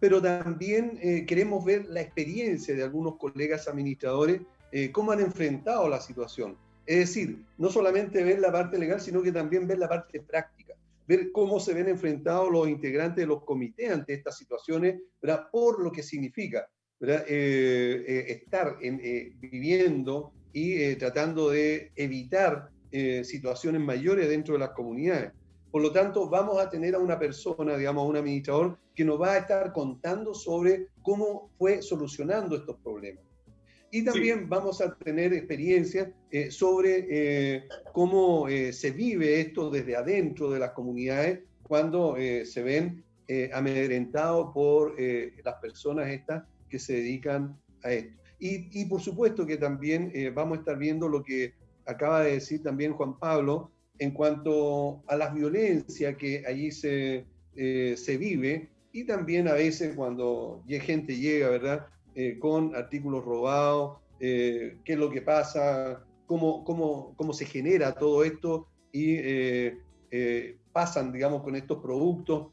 pero 0.00 0.20
también 0.20 0.98
queremos 1.24 1.64
ver 1.64 1.86
la 1.86 2.00
experiencia 2.00 2.74
de 2.74 2.82
algunos 2.82 3.16
colegas 3.16 3.68
administradores, 3.68 4.40
cómo 4.90 5.12
han 5.12 5.20
enfrentado 5.20 5.88
la 5.88 6.00
situación. 6.00 6.56
Es 6.88 7.00
decir, 7.00 7.44
no 7.58 7.68
solamente 7.68 8.24
ver 8.24 8.38
la 8.38 8.50
parte 8.50 8.78
legal, 8.78 8.98
sino 8.98 9.20
que 9.22 9.30
también 9.30 9.68
ver 9.68 9.76
la 9.76 9.90
parte 9.90 10.22
práctica, 10.22 10.72
ver 11.06 11.30
cómo 11.32 11.60
se 11.60 11.74
ven 11.74 11.86
enfrentados 11.86 12.50
los 12.50 12.66
integrantes 12.66 13.24
de 13.24 13.26
los 13.26 13.44
comités 13.44 13.90
ante 13.90 14.14
estas 14.14 14.38
situaciones, 14.38 14.98
¿verdad? 15.20 15.50
por 15.52 15.82
lo 15.82 15.92
que 15.92 16.02
significa 16.02 16.66
estar 16.98 18.78
en, 18.80 18.98
viviendo 19.38 20.32
y 20.54 20.94
tratando 20.94 21.50
de 21.50 21.92
evitar 21.94 22.70
eh, 22.90 23.22
situaciones 23.22 23.82
mayores 23.82 24.26
dentro 24.30 24.54
de 24.54 24.60
las 24.60 24.70
comunidades. 24.70 25.32
Por 25.70 25.82
lo 25.82 25.92
tanto, 25.92 26.30
vamos 26.30 26.58
a 26.58 26.70
tener 26.70 26.94
a 26.94 26.98
una 26.98 27.18
persona, 27.18 27.76
digamos, 27.76 28.08
un 28.08 28.16
administrador, 28.16 28.78
que 28.94 29.04
nos 29.04 29.20
va 29.20 29.34
a 29.34 29.38
estar 29.38 29.74
contando 29.74 30.32
sobre 30.32 30.86
cómo 31.02 31.50
fue 31.58 31.82
solucionando 31.82 32.56
estos 32.56 32.76
problemas. 32.78 33.27
Y 33.90 34.04
también 34.04 34.48
vamos 34.48 34.80
a 34.80 34.94
tener 34.96 35.32
experiencia 35.32 36.12
eh, 36.30 36.50
sobre 36.50 37.06
eh, 37.08 37.68
cómo 37.92 38.46
se 38.48 38.90
vive 38.90 39.40
esto 39.40 39.70
desde 39.70 39.96
adentro 39.96 40.50
de 40.50 40.58
las 40.58 40.72
comunidades 40.72 41.40
cuando 41.62 42.16
se 42.16 42.62
ven 42.62 43.04
amedrentados 43.52 44.54
por 44.54 44.96
las 44.98 45.54
personas 45.60 46.08
estas 46.08 46.44
que 46.70 46.78
se 46.78 46.94
dedican 46.94 47.58
a 47.82 47.92
esto. 47.92 48.22
Y, 48.38 48.80
y 48.80 48.86
por 48.86 49.02
supuesto 49.02 49.44
que 49.44 49.58
también 49.58 50.10
vamos 50.34 50.56
a 50.56 50.60
estar 50.60 50.78
viendo 50.78 51.08
lo 51.08 51.22
que 51.22 51.52
acaba 51.84 52.22
de 52.22 52.32
decir 52.32 52.62
también 52.62 52.94
Juan 52.94 53.18
Pablo, 53.18 53.70
en 53.98 54.12
cuanto 54.12 55.02
a 55.06 55.16
la 55.16 55.30
violencia 55.30 56.16
que 56.16 56.44
allí 56.46 56.70
se, 56.70 57.24
eh, 57.56 57.94
se 57.96 58.16
vive 58.16 58.68
y 58.92 59.04
también 59.04 59.48
a 59.48 59.54
veces 59.54 59.94
cuando 59.96 60.62
gente 60.68 61.16
llega, 61.16 61.48
¿verdad? 61.50 61.86
Eh, 62.14 62.38
con 62.38 62.74
artículos 62.74 63.24
robados, 63.24 63.98
eh, 64.20 64.78
qué 64.84 64.94
es 64.94 64.98
lo 64.98 65.10
que 65.10 65.22
pasa, 65.22 66.04
cómo, 66.26 66.64
cómo, 66.64 67.14
cómo 67.16 67.32
se 67.32 67.46
genera 67.46 67.94
todo 67.94 68.24
esto 68.24 68.66
y 68.92 69.18
pasan, 70.72 71.12
digamos, 71.12 71.42
con 71.42 71.54
estos 71.54 71.78
productos. 71.82 72.48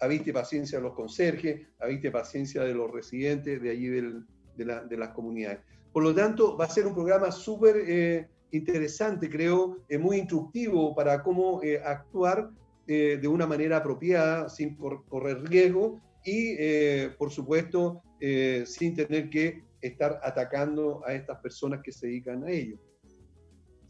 habiste 0.00 0.32
paciencia 0.32 0.78
de 0.78 0.84
los 0.84 0.94
conserjes, 0.94 1.66
habiste 1.80 2.10
paciencia 2.10 2.62
de 2.62 2.74
los 2.74 2.90
residentes 2.90 3.60
de 3.60 3.70
allí 3.70 3.88
de, 3.88 4.22
de, 4.56 4.96
las 4.96 5.10
comunidades. 5.10 5.60
Por 5.92 6.02
lo 6.02 6.14
tanto, 6.14 6.56
va 6.56 6.66
a 6.66 6.70
ser 6.70 6.86
un 6.86 6.94
programa 6.94 7.32
súper 7.32 8.28
interesante, 8.50 9.28
creo, 9.28 9.78
es 9.88 10.00
muy 10.00 10.18
instructivo 10.18 10.94
para 10.94 11.22
cómo 11.22 11.62
eh, 11.62 11.80
actuar 11.84 12.50
eh, 12.86 13.18
de 13.20 13.28
una 13.28 13.46
manera 13.46 13.78
apropiada, 13.78 14.48
sin 14.48 14.76
correr 14.76 15.42
riesgo 15.42 16.00
y, 16.24 16.56
eh, 16.58 17.10
por 17.18 17.30
supuesto, 17.30 18.02
sin 18.20 18.94
tener 18.94 19.30
que 19.30 19.64
estar 19.80 20.20
atacando 20.22 21.02
a 21.06 21.12
estas 21.12 21.38
personas 21.38 21.80
que 21.82 21.92
se 21.92 22.06
dedican 22.08 22.44
a 22.44 22.50
ello. 22.50 22.76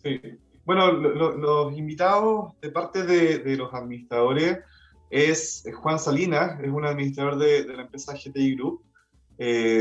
Sí. 0.02 0.20
Bueno, 0.64 0.92
los 0.92 1.76
invitados 1.78 2.52
de 2.60 2.70
parte 2.70 3.04
de, 3.04 3.56
los 3.56 3.72
administradores 3.72 4.58
es 5.10 5.64
Juan 5.80 5.98
Salinas, 5.98 6.60
es 6.60 6.68
un 6.68 6.84
administrador 6.84 7.38
de, 7.38 7.64
de 7.64 7.74
la 7.74 7.82
empresa 7.82 8.12
GTI 8.12 8.54
Group. 8.54 8.82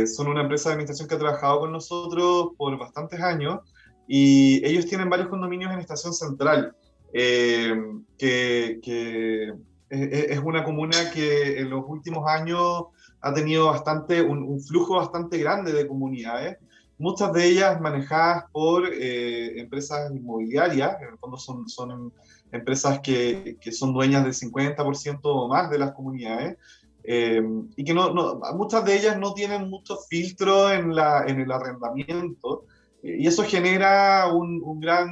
son 0.08 0.28
una 0.28 0.42
empresa 0.42 0.70
de 0.70 0.76
administración 0.76 1.10
que 1.10 1.16
ha 1.16 1.20
trabajado 1.20 1.60
con 1.60 1.74
nosotros 1.74 2.52
por 2.58 2.78
bastantes 2.78 3.20
años 3.20 3.60
y 4.08 4.66
ellos 4.66 4.86
tienen 4.86 5.10
varios 5.10 5.28
condominios 5.28 5.72
en 5.72 5.80
Estación 5.80 6.14
Central, 6.14 6.74
eh, 7.14 7.76
que, 8.18 9.54
es 9.90 10.40
una 10.40 10.64
comuna 10.64 11.12
que 11.14 11.60
en 11.60 11.70
los 11.70 11.84
últimos 11.88 12.28
años 12.28 12.86
ha 13.28 13.34
tenido 13.34 13.68
bastante, 13.68 14.22
un, 14.22 14.62
flujo 14.62 14.96
bastante 14.96 15.38
grande 15.38 15.74
de 15.74 15.88
comunidades, 15.88 16.58
muchas 16.98 17.32
de 17.34 17.46
ellas 17.46 17.80
manejadas 17.80 18.46
por 18.52 18.88
eh, 18.88 19.60
empresas 19.60 20.12
inmobiliarias, 20.12 21.02
en 21.02 21.10
el 21.10 21.18
fondo 21.18 21.38
son, 21.38 21.70
son 21.70 22.14
empresas 22.52 23.00
que, 23.00 23.58
que 23.60 23.72
son 23.72 23.94
dueñas 23.94 24.24
del 24.24 24.34
50% 24.34 25.20
o 25.24 25.48
más 25.48 25.70
de 25.70 25.80
las 25.80 25.92
comunidades, 25.92 26.58
eh, 27.04 27.42
y 27.76 27.84
que 27.84 27.94
no, 27.94 28.14
no, 28.14 28.40
muchas 28.56 28.84
de 28.84 28.98
ellas 28.98 29.18
no 29.18 29.34
tienen 29.34 29.70
mucho 29.70 29.98
filtro 30.10 30.72
en, 30.72 30.96
la, 30.96 31.26
en 31.28 31.40
el 31.40 31.52
arrendamiento, 31.52 32.66
y 33.04 33.28
eso 33.28 33.44
genera 33.44 34.28
un, 34.34 34.80
gran 34.80 35.10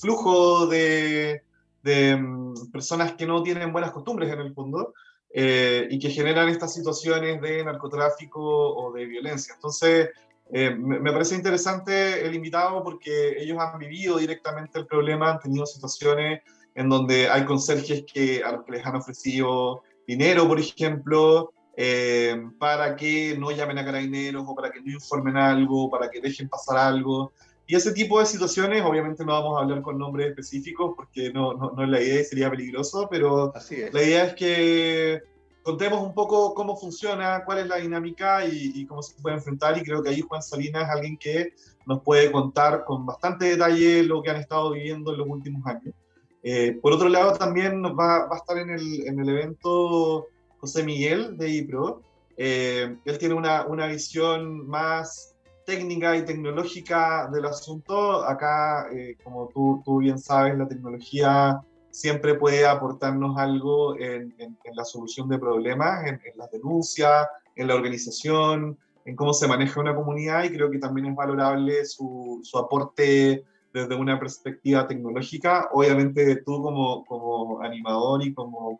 flujo 0.00 0.66
de, 0.66 1.42
mm, 1.82 2.70
personas 2.70 3.14
que 3.14 3.26
no 3.26 3.42
tienen 3.42 3.72
buenas 3.72 3.92
costumbres 3.92 4.32
en 4.32 4.40
el 4.40 4.54
fondo 4.54 4.92
eh, 5.34 5.86
y 5.90 5.98
que 5.98 6.10
generan 6.10 6.48
estas 6.48 6.74
situaciones 6.74 7.40
de 7.40 7.64
narcotráfico 7.64 8.40
o 8.40 8.92
de 8.92 9.06
violencia. 9.06 9.54
Entonces, 9.54 10.10
eh, 10.50 10.74
me, 10.74 11.10
parece 11.10 11.34
interesante 11.34 12.26
el 12.26 12.34
invitado 12.34 12.84
porque 12.84 13.36
ellos 13.38 13.58
han 13.58 13.78
vivido 13.78 14.18
directamente 14.18 14.78
el 14.78 14.86
problema, 14.86 15.30
han 15.30 15.40
tenido 15.40 15.64
situaciones 15.64 16.42
en 16.74 16.90
donde 16.90 17.28
hay 17.28 17.44
conserjes 17.46 18.04
que, 18.12 18.42
a 18.44 18.52
los 18.52 18.64
que 18.64 18.72
les 18.72 18.84
han 18.86 18.96
ofrecido 18.96 19.82
dinero, 20.06 20.46
por 20.46 20.60
ejemplo, 20.60 21.52
eh, 21.74 22.36
para 22.58 22.96
que 22.96 23.34
no 23.38 23.50
llamen 23.50 23.78
a 23.78 23.84
carabineros 23.84 24.44
o 24.46 24.54
para 24.54 24.70
que 24.70 24.82
no 24.82 24.92
informen 24.92 25.38
algo, 25.38 25.90
para 25.90 26.10
que 26.10 26.20
dejen 26.20 26.50
pasar 26.50 26.76
algo. 26.76 27.32
Y 27.66 27.76
ese 27.76 27.92
tipo 27.92 28.18
de 28.18 28.26
situaciones, 28.26 28.82
obviamente 28.84 29.24
no 29.24 29.32
vamos 29.32 29.58
a 29.58 29.62
hablar 29.62 29.82
con 29.82 29.98
nombres 29.98 30.28
específicos 30.28 30.94
porque 30.96 31.32
no, 31.32 31.54
no, 31.54 31.70
no 31.70 31.84
es 31.84 31.88
la 31.88 32.00
idea 32.00 32.20
y 32.20 32.24
sería 32.24 32.50
peligroso, 32.50 33.08
pero 33.10 33.52
la 33.92 34.02
idea 34.02 34.24
es 34.24 34.34
que 34.34 35.22
contemos 35.62 36.02
un 36.02 36.14
poco 36.14 36.54
cómo 36.54 36.76
funciona, 36.76 37.44
cuál 37.44 37.58
es 37.58 37.66
la 37.66 37.76
dinámica 37.76 38.44
y, 38.44 38.84
cómo 38.86 39.02
se 39.02 39.20
puede 39.20 39.36
enfrentar. 39.36 39.78
Y 39.78 39.82
creo 39.82 40.02
que 40.02 40.10
ahí 40.10 40.20
Juan 40.20 40.42
Salinas 40.42 40.84
es 40.84 40.90
alguien 40.90 41.16
que 41.16 41.54
nos 41.86 42.02
puede 42.02 42.30
contar 42.30 42.84
con 42.84 43.06
bastante 43.06 43.46
detalle 43.46 44.02
lo 44.02 44.22
que 44.22 44.30
han 44.30 44.36
estado 44.36 44.72
viviendo 44.72 45.12
en 45.12 45.18
los 45.18 45.28
últimos 45.28 45.64
años. 45.66 45.94
Eh, 46.42 46.78
por 46.82 46.92
otro 46.92 47.08
lado, 47.08 47.34
también 47.34 47.82
va, 47.84 48.26
va 48.26 48.34
a 48.34 48.38
estar 48.38 48.58
en 48.58 48.70
el, 48.70 49.06
en 49.06 49.20
el 49.20 49.28
evento 49.28 50.26
José 50.58 50.82
Miguel 50.82 51.36
de 51.36 51.48
IPRO. 51.48 52.02
Eh, 52.36 52.96
él 53.04 53.18
tiene 53.18 53.34
una, 53.34 53.66
una, 53.66 53.86
visión 53.86 54.66
más 54.66 55.31
técnica 55.64 56.16
y 56.16 56.24
tecnológica 56.24 57.28
del 57.32 57.46
asunto. 57.46 58.24
Acá, 58.24 58.88
eh, 58.92 59.16
como 59.22 59.48
tú, 59.48 59.82
tú, 59.84 59.98
bien 59.98 60.18
sabes, 60.18 60.56
la 60.56 60.68
tecnología 60.68 61.60
siempre 61.90 62.34
puede 62.34 62.66
aportarnos 62.66 63.36
algo 63.38 63.98
en, 63.98 64.34
la 64.74 64.84
solución 64.84 65.28
de 65.28 65.38
problemas, 65.38 66.06
en, 66.06 66.20
en 66.24 66.36
las 66.36 66.50
denuncias, 66.50 67.26
en 67.56 67.68
la 67.68 67.74
organización, 67.74 68.78
en 69.04 69.16
cómo 69.16 69.34
se 69.34 69.48
maneja 69.48 69.80
una 69.80 69.94
comunidad 69.94 70.44
y 70.44 70.52
creo 70.52 70.70
que 70.70 70.78
también 70.78 71.08
es 71.08 71.16
valorable 71.16 71.84
su, 71.84 72.40
su 72.42 72.58
aporte 72.58 73.44
desde 73.72 73.94
una 73.94 74.18
perspectiva 74.18 74.86
tecnológica. 74.86 75.68
Obviamente 75.72 76.36
tú 76.44 76.62
como, 76.62 77.04
como 77.04 77.60
animador 77.62 78.22
y 78.24 78.34
como, 78.34 78.78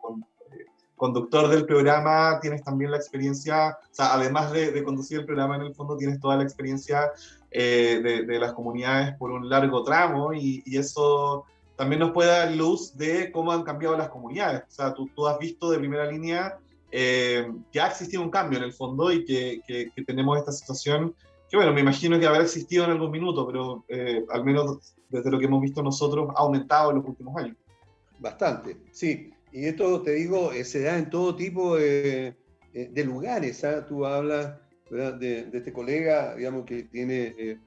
conductor 0.95 1.47
del 1.49 1.65
programa, 1.65 2.39
tienes 2.41 2.63
también 2.63 2.91
la 2.91 2.97
experiencia, 2.97 3.77
o 3.81 3.93
sea, 3.93 4.13
además 4.13 4.51
de, 4.51 4.83
conducir 4.83 5.19
el 5.19 5.25
programa 5.25 5.55
en 5.55 5.63
el 5.63 5.75
fondo, 5.75 5.97
tienes 5.97 6.19
toda 6.19 6.37
la 6.37 6.43
experiencia 6.43 7.11
eh, 7.51 8.23
de, 8.25 8.39
las 8.39 8.53
comunidades 8.53 9.15
por 9.17 9.31
un 9.31 9.49
largo 9.49 9.83
tramo 9.83 10.33
y, 10.33 10.63
eso 10.77 11.45
también 11.75 11.99
nos 11.99 12.11
puede 12.11 12.29
dar 12.29 12.51
luz 12.51 12.95
de 12.95 13.31
cómo 13.31 13.51
han 13.51 13.63
cambiado 13.63 13.97
las 13.97 14.09
comunidades. 14.09 14.63
O 14.67 14.71
sea, 14.71 14.93
tú, 14.93 15.09
tú 15.15 15.27
has 15.27 15.39
visto 15.39 15.69
de 15.71 15.79
primera 15.79 16.05
línea 16.09 16.57
eh, 16.91 17.51
que 17.71 17.81
ha 17.81 17.87
existido 17.87 18.21
un 18.21 18.29
cambio 18.29 18.59
en 18.59 18.65
el 18.65 18.73
fondo 18.73 19.11
y 19.11 19.25
que, 19.25 19.61
que, 19.67 20.03
tenemos 20.03 20.37
esta 20.37 20.51
situación 20.51 21.15
que, 21.49 21.57
bueno, 21.57 21.73
me 21.73 21.81
imagino 21.81 22.19
que 22.19 22.27
habrá 22.27 22.43
existido 22.43 22.85
en 22.85 22.91
algún 22.91 23.09
minuto, 23.09 23.47
pero 23.47 23.83
eh, 23.87 24.23
al 24.31 24.45
menos 24.45 24.95
desde 25.09 25.31
lo 25.31 25.39
que 25.39 25.45
hemos 25.45 25.61
visto 25.61 25.81
nosotros 25.81 26.29
ha 26.35 26.41
aumentado 26.41 26.91
en 26.91 26.97
los 26.97 27.05
últimos 27.05 27.35
años. 27.35 27.57
Bastante, 28.19 28.77
sí. 28.91 29.32
Y 29.53 29.67
esto, 29.67 30.01
te 30.01 30.13
digo, 30.13 30.51
eh, 30.51 30.65
se 30.65 30.81
da 30.81 30.97
en 30.97 31.11
todo 31.11 31.35
tipo 31.35 31.77
de, 31.77 32.35
eh, 32.73 33.03
lugares. 33.05 33.63
¿ah? 33.63 33.85
Tú 33.85 34.03
hablas 34.03 34.57
de, 34.89 35.47
este 35.53 35.71
colega, 35.71 36.35
digamos, 36.35 36.65
que 36.65 36.83
tiene 36.83 37.59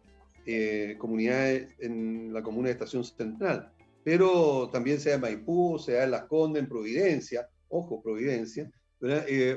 eh, 0.45 0.97
comunidades 0.99 1.69
en 1.79 2.33
la 2.33 2.43
comuna 2.43 2.67
de 2.67 2.73
Estación 2.73 3.05
Central, 3.05 3.73
pero 4.03 4.69
también 4.73 4.99
sea 4.99 5.15
en 5.15 5.21
Maipú, 5.21 5.79
sea 5.79 6.03
en 6.03 6.11
Las 6.11 6.25
Condes, 6.25 6.65
en 6.65 6.69
Providencia, 6.69 7.49
ojo, 7.69 8.03
Providencia, 8.03 8.69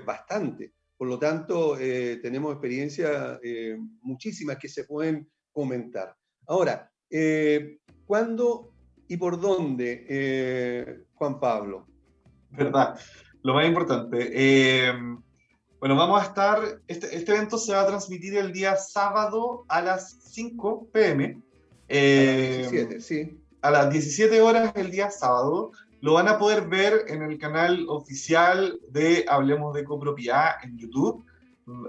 bastante. 0.06 0.74
Por 0.98 1.08
lo 1.08 1.18
tanto, 1.18 1.78
tenemos 1.78 2.52
experiencias 2.52 3.40
muchísimas 4.02 4.58
que 4.58 4.68
se 4.68 4.84
pueden 4.84 5.28
comentar. 5.52 6.16
Ahora, 6.48 6.92
¿cuándo 8.06 8.74
y 9.08 9.18
por 9.18 9.40
dónde, 9.40 11.06
Juan 11.14 11.40
Pablo? 11.40 11.90
¿verdad? 12.58 13.00
Lo 13.44 13.54
más 13.54 13.66
importante. 13.66 14.30
Eh, 14.34 14.94
bueno, 15.80 15.96
vamos 15.96 16.22
a 16.22 16.26
estar, 16.26 16.60
este, 16.88 17.16
este, 17.16 17.34
evento 17.34 17.58
se 17.58 17.74
va 17.74 17.82
a 17.82 17.88
transmitir 17.88 18.36
el 18.38 18.52
día 18.52 18.76
sábado 18.76 19.66
a 19.70 19.82
las 19.82 20.18
5 20.32 20.90
pm. 20.92 21.42
Eh, 21.88 22.58
a 22.58 22.62
las 22.62 22.72
17, 22.72 23.02
sí. 23.02 23.40
A 23.62 23.72
las 23.72 23.90
17 23.90 24.42
horas 24.42 24.74
el 24.76 24.92
día 24.92 25.10
sábado. 25.10 25.72
lo 26.02 26.14
van 26.14 26.28
a 26.30 26.38
poder 26.38 26.68
ver 26.68 27.06
en 27.08 27.22
el 27.24 27.38
canal 27.38 27.86
oficial 27.90 28.80
de 28.90 29.26
Hablemos 29.28 29.74
de 29.74 29.84
Copropiedad 29.84 30.56
en 30.64 30.78
YouTube. 30.78 31.26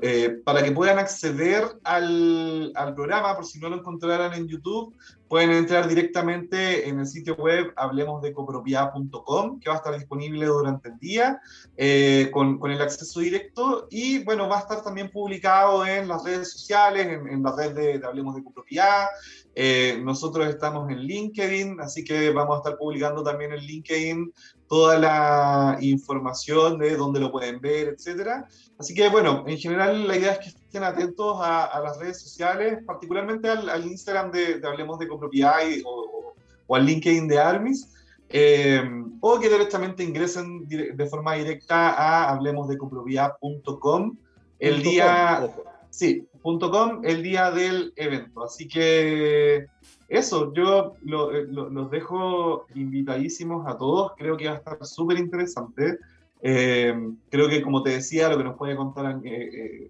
Eh, 0.03 0.41
para 0.45 0.63
que 0.63 0.73
puedan 0.73 0.99
acceder 0.99 1.65
al, 1.85 2.73
al, 2.75 2.95
programa, 2.95 3.35
por 3.35 3.47
si 3.47 3.59
no 3.59 3.69
lo 3.69 3.77
encontraran 3.77 4.35
en 4.35 4.47
YouTube, 4.47 4.95
pueden 5.29 5.53
entrar 5.53 5.89
directamente 5.89 6.89
en 6.89 7.01
el 7.01 7.07
sitio 7.07 7.37
web 7.37 7.73
hablemosdecopropiedad.com, 7.77 9.61
que 9.61 9.71
va 9.71 9.77
a 9.77 9.79
estar 9.79 9.95
disponible 9.97 10.47
durante 10.47 10.89
el 10.89 10.99
día 10.99 11.41
eh, 11.77 12.31
con, 12.33 12.59
con, 12.59 12.71
el 12.71 12.83
acceso 12.83 13.21
directo 13.21 13.87
y 13.91 14.23
bueno, 14.25 14.49
va 14.49 14.59
a 14.59 14.61
estar 14.61 14.83
también 14.83 15.11
publicado 15.11 15.87
en 15.87 16.09
las 16.09 16.25
redes 16.25 16.51
sociales, 16.53 17.07
en, 17.07 17.29
en 17.29 17.43
la 17.43 17.55
red 17.57 17.73
de, 17.73 17.99
de 17.99 18.07
Hablemos 18.07 18.35
de 18.35 18.45
Copropiedad. 18.45 19.07
Eh, 19.55 20.01
nosotros 20.03 20.47
estamos 20.49 20.91
en 20.91 20.99
LinkedIn, 20.99 21.81
así 21.81 22.05
que 22.05 22.31
vamos 22.31 22.57
a 22.57 22.59
estar 22.59 22.77
publicando 22.77 23.23
también 23.23 23.53
en 23.53 23.61
LinkedIn 23.61 24.33
toda 24.71 25.01
la 25.01 25.79
información 25.81 26.79
de 26.79 26.95
dónde 26.97 27.19
lo 27.19 27.33
pueden 27.33 27.61
ver, 27.61 27.89
etcétera. 27.89 28.47
Así 28.79 28.95
que, 28.95 29.09
bueno, 29.09 29.43
en 29.49 29.59
general 29.59 30.07
la 30.07 30.17
idea 30.17 30.35
es 30.35 30.39
que 30.39 30.49
estén 30.51 30.85
atentos 30.85 31.39
a, 31.41 31.81
las 31.83 31.99
redes 31.99 32.23
sociales, 32.23 32.79
particularmente 32.87 33.49
al, 33.49 33.85
Instagram 33.85 34.31
de, 34.31 34.61
Hablemos 34.65 35.01
de 35.01 35.09
Copropiedad 35.09 35.57
o, 35.85 36.35
o, 36.69 36.77
al 36.77 36.87
LinkedIn 36.87 37.27
de 37.27 37.41
Armis, 37.41 37.93
eh, 38.29 38.81
o 39.21 39.41
que 39.41 39.49
directamente 39.49 40.05
ingresen 40.05 40.69
de 40.69 41.07
forma 41.07 41.35
directa 41.35 41.91
a 41.91 42.31
hablemosdecopropiedad.com 42.31 44.17
el 44.61 44.83
día... 44.85 45.51
Sí, 45.91 46.29
.com 46.43 47.01
el 47.03 47.25
día 47.25 47.51
del 47.51 47.93
evento. 47.97 48.45
Así 48.45 48.69
que 48.69 49.67
eso, 50.11 50.53
yo 50.53 50.97
eh, 51.07 51.47
los 51.49 51.89
dejo 51.89 52.67
invitadísimos 52.75 53.65
a 53.69 53.79
todos. 53.79 54.13
Creo 54.17 54.37
que 54.37 54.49
va 54.49 54.55
a 54.55 54.57
estar 54.57 54.85
súper 54.85 55.19
interesante. 55.19 55.99
Eh, 56.43 56.93
creo 57.31 57.49
que, 57.49 57.63
como 57.63 57.85
te 57.85 57.91
decía, 57.91 58.29
lo 58.29 58.37
que 58.37 58.43
nos 58.43 58.57
puede 58.57 58.75
contar 58.75 59.21
eh, 59.23 59.89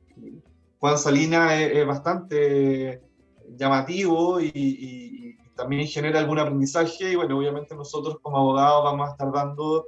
Juan 0.78 0.98
Salina 0.98 1.58
es, 1.58 1.86
bastante 1.86 3.00
llamativo 3.56 4.40
y, 4.42 5.38
también 5.56 5.86
genera 5.86 6.20
algún 6.20 6.38
aprendizaje. 6.38 7.12
Y 7.12 7.16
bueno, 7.16 7.38
obviamente 7.38 7.74
nosotros 7.74 8.18
como 8.20 8.36
abogados 8.36 8.84
vamos 8.84 9.08
a 9.08 9.12
estar 9.12 9.32
dando 9.32 9.86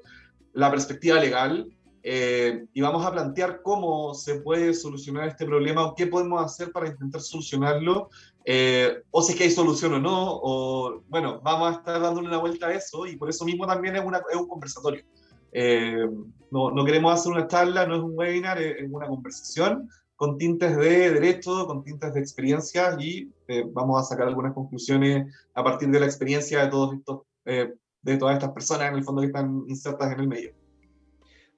la 0.55 0.71
perspectiva 0.71 1.21
legal 1.21 1.71
y 2.03 2.81
vamos 2.81 3.07
a 3.07 3.13
plantear 3.13 3.63
cómo 3.63 4.13
se 4.13 4.41
puede 4.41 4.75
solucionar 4.75 5.29
este 5.29 5.47
problema 5.47 5.85
o 5.85 5.95
qué 5.95 6.07
podemos 6.07 6.45
hacer 6.45 6.73
para 6.73 6.89
intentar 6.89 7.23
solucionarlo 7.23 8.11
eh, 8.45 9.03
o 9.11 9.23
si 9.23 9.33
es 9.33 9.39
que 9.39 9.45
hay 9.45 9.51
solución 9.51 9.95
o 9.95 10.01
no, 10.01 10.41
o 10.43 11.03
bueno, 11.09 11.41
vamos 11.43 11.69
a 11.69 11.79
estar 11.79 12.01
dándole 12.01 12.29
una 12.29 12.39
vuelta 12.39 12.69
a 12.69 12.73
eso 12.73 13.07
y 13.07 13.17
por 13.17 13.29
eso 13.29 13.45
mismo 13.45 13.67
también 13.67 13.97
es, 13.97 14.05
una, 14.05 14.23
es 14.31 14.37
un 14.37 14.49
conversatorio. 14.49 15.05
Eh, 15.53 16.07
no, 16.51 16.71
no, 16.71 16.85
queremos 16.85 17.13
hacer 17.13 17.33
una 17.33 17.47
charla, 17.47 17.87
no 17.87 17.97
es 17.97 18.03
un 18.03 18.13
webinar, 18.17 18.61
es, 18.61 18.91
una 18.91 19.07
conversación 19.07 19.89
con 20.17 20.39
tintes 20.39 20.77
de 20.77 21.11
derecho, 21.11 21.67
con 21.67 21.85
tintes 21.85 22.15
de 22.15 22.21
experiencia 22.21 22.97
y 22.99 23.31
eh, 23.49 23.65
vamos 23.73 24.01
a 24.01 24.05
sacar 24.05 24.29
algunas 24.29 24.55
conclusiones 24.55 25.35
a 25.55 25.63
partir 25.65 25.91
de 25.91 26.01
la 26.01 26.07
experiencia 26.07 26.65
de 26.65 26.71
todos 26.71 26.95
estos, 26.95 27.23
de 27.45 28.17
todas 28.17 28.35
estas 28.35 28.53
personas 28.53 28.89
en 28.89 28.95
el 28.99 29.05
fondo 29.05 29.21
que 29.21 29.27
están 29.27 29.65
insertas 29.69 30.13
en 30.13 30.21
el 30.21 30.29
medio. 30.29 30.53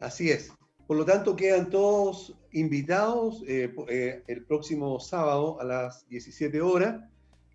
Así 0.00 0.30
es. 0.30 0.52
Por 0.86 0.98
lo 0.98 1.04
tanto, 1.04 1.34
quedan 1.34 1.70
todos 1.70 2.36
invitados 2.52 3.42
eh, 3.46 3.74
eh, 3.88 4.22
el 4.26 4.44
próximo 4.44 5.00
sábado 5.00 5.60
a 5.60 5.64
las 5.64 6.06
17 6.08 6.60
horas 6.60 7.02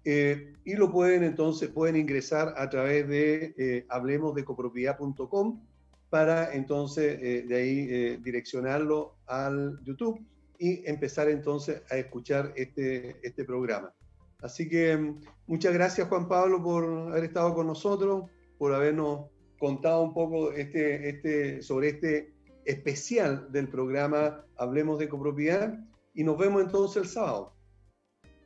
eh, 0.03 0.53
y 0.65 0.73
lo 0.73 0.91
pueden 0.91 1.23
entonces, 1.23 1.69
pueden 1.69 1.95
ingresar 1.95 2.53
a 2.57 2.69
través 2.69 3.07
de 3.07 3.85
hablemosdecopropiedad.com 3.89 5.61
para 6.10 6.53
entonces 6.53 7.47
de 7.47 7.56
ahí 7.56 8.18
direccionarlo 8.18 9.18
al 9.27 9.80
YouTube 9.84 10.19
y 10.57 10.88
empezar 10.89 11.30
entonces 11.30 11.84
a 11.91 11.97
escuchar 11.97 12.51
este, 12.56 13.18
este 13.22 13.45
programa. 13.45 13.93
Así 14.41 14.68
que 14.68 14.95
mm, 14.95 15.19
muchas 15.47 15.73
gracias 15.73 16.07
Juan 16.07 16.27
Pablo 16.27 16.64
por 16.64 16.84
haber 17.11 17.26
estado 17.26 17.53
con 17.53 17.68
nosotros, 17.68 18.26
por 18.57 18.73
habernos 18.73 19.27
contado 19.60 20.01
un 20.01 20.14
poco 20.14 20.51
este, 20.53 21.10
este, 21.10 21.61
sobre 21.61 21.89
este 21.89 22.39
especial 22.65 23.52
del 23.52 23.68
programa 23.68 24.45
Hablemos 24.57 24.99
de 24.99 25.10
Copropiedad 25.10 25.80
y 26.14 26.23
nos 26.23 26.38
vemos 26.38 26.61
entonces 26.61 27.03
el 27.03 27.10
sábado. 27.10 27.53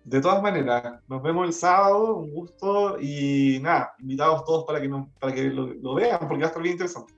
De 0.06 0.20
todas 0.20 0.42
maneras, 0.44 1.00
nos 1.08 1.24
vemos 1.24 1.48
el 1.48 1.54
sábado, 1.54 2.18
un 2.18 2.32
gusto 2.32 3.00
y 3.00 3.60
nada, 3.62 3.94
invitados 4.00 4.44
todos 4.44 4.66
para 4.66 4.82
que, 4.82 4.90
para 5.20 5.34
que 5.34 5.44
lo, 5.44 5.96
vean 5.96 6.20
porque 6.28 6.42
va 6.42 6.46
a 6.46 6.48
estar 6.48 6.62
bien 6.62 6.74
interesante. 6.74 7.14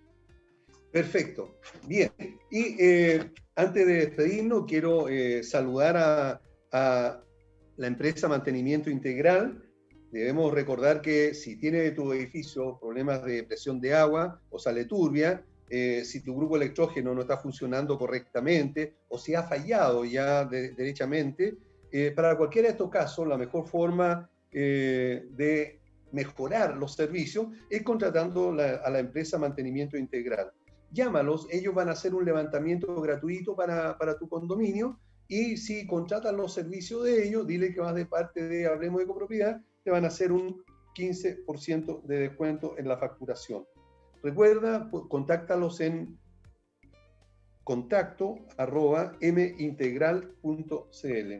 Perfecto, 0.91 1.55
bien. 1.87 2.11
Y 2.51 2.77
eh, 2.79 3.31
antes 3.55 3.87
de 3.87 3.93
despedirnos, 3.93 4.65
quiero 4.67 5.09
eh, 5.09 5.43
saludar 5.43 5.97
a, 5.97 6.41
a 6.71 7.21
la 7.77 7.87
empresa 7.87 8.27
Mantenimiento 8.27 8.89
Integral. 8.89 9.63
Debemos 10.11 10.53
recordar 10.53 11.01
que 11.01 11.33
si 11.33 11.57
tiene 11.57 11.91
tu 11.91 12.13
edificio 12.13 12.77
problemas 12.79 13.23
de 13.25 13.43
presión 13.43 13.81
de 13.81 13.95
agua 13.95 14.39
o 14.49 14.59
sale 14.59 14.85
turbia, 14.85 15.43
eh, 15.69 16.03
si 16.05 16.21
tu 16.21 16.35
grupo 16.35 16.57
electrógeno 16.57 17.13
no 17.13 17.21
está 17.21 17.37
funcionando 17.37 17.97
correctamente 17.97 18.95
o 19.09 19.17
si 19.17 19.33
ha 19.33 19.43
fallado 19.43 20.05
ya 20.05 20.45
derechamente. 20.45 21.57
Eh, 21.91 22.11
para 22.15 22.37
cualquiera 22.37 22.67
de 22.67 22.73
estos 22.73 22.89
casos, 22.89 23.27
la 23.27 23.37
mejor 23.37 23.67
forma 23.67 24.29
eh, 24.51 25.27
de 25.31 25.79
mejorar 26.11 26.77
los 26.77 26.93
servicios 26.93 27.47
es 27.69 27.81
contratando 27.83 28.51
a 28.51 28.89
la 28.89 28.99
empresa 28.99 29.37
mantenimiento 29.37 29.97
integral. 29.97 30.51
Llámalos, 30.91 31.47
ellos 31.51 31.73
van 31.73 31.89
a 31.89 31.93
hacer 31.93 32.13
un 32.13 32.23
levantamiento 32.23 33.01
gratuito 33.01 33.55
para, 33.55 33.97
para 33.97 34.17
tu 34.17 34.29
condominio 34.29 34.99
y 35.27 35.57
si 35.57 35.87
contratan 35.87 36.37
los 36.37 36.53
servicios 36.53 37.03
de 37.03 37.27
ellos, 37.27 37.47
dile 37.47 37.73
que 37.73 37.81
vas 37.81 37.95
de 37.95 38.05
parte 38.05 38.47
de 38.47 38.67
Hablemos 38.67 39.01
de 39.01 39.07
Copropiedad, 39.07 39.61
te 39.83 39.91
van 39.91 40.05
a 40.05 40.09
hacer 40.09 40.31
un 40.31 40.63
15% 40.95 42.03
de 42.03 42.19
descuento 42.19 42.75
en 42.77 42.87
la 42.87 42.97
facturación. 42.97 43.65
Recuerda, 44.25 44.89
contáctalos 45.07 45.79
en 45.81 46.17
contacto 47.63 48.39
arroba 48.57 49.15
mintegral.cl. 49.21 51.33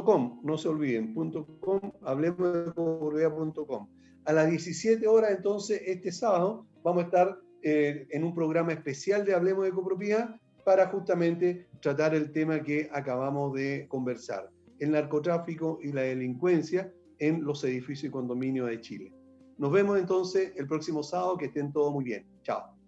.com, 0.05 0.41
no 0.45 0.59
se 0.59 0.69
olviden, 0.69 1.15
.com, 1.15 1.81
hablemos 2.03 2.67
de 2.67 2.73
copropiedad.com. 2.73 3.89
A 4.27 4.33
las 4.33 4.51
17 4.51 5.07
horas 5.07 5.31
entonces 5.31 5.81
este 5.87 6.13
sábado 6.13 6.67
vamos 6.83 7.05
a 7.05 7.07
estar 7.07 7.39
eh, 7.63 8.07
en 8.11 8.25
un 8.25 8.35
programa 8.35 8.73
especial 8.73 9.25
de 9.25 9.35
Hablemos 9.35 9.65
de 9.65 9.71
Copropiedad 9.71 10.37
para 10.65 10.87
justamente 10.89 11.69
tratar 11.81 12.15
el 12.15 12.33
tema 12.33 12.63
que 12.63 12.89
acabamos 12.93 13.55
de 13.55 13.87
conversar, 13.89 14.51
el 14.79 14.93
narcotráfico 14.93 15.79
y 15.83 15.93
la 15.93 16.03
delincuencia 16.03 16.93
en 17.19 17.45
los 17.45 17.63
edificios 17.65 18.05
y 18.05 18.11
condominios 18.11 18.69
de 18.69 18.81
Chile. 18.81 19.13
Nos 19.59 19.71
vemos 19.73 19.99
entonces 19.99 20.53
el 20.57 20.67
próximo 20.67 21.03
sábado, 21.03 21.37
que 21.37 21.47
estén 21.47 21.73
todos 21.73 21.93
muy 21.93 22.05
bien. 22.05 22.27
Chao. 22.43 22.80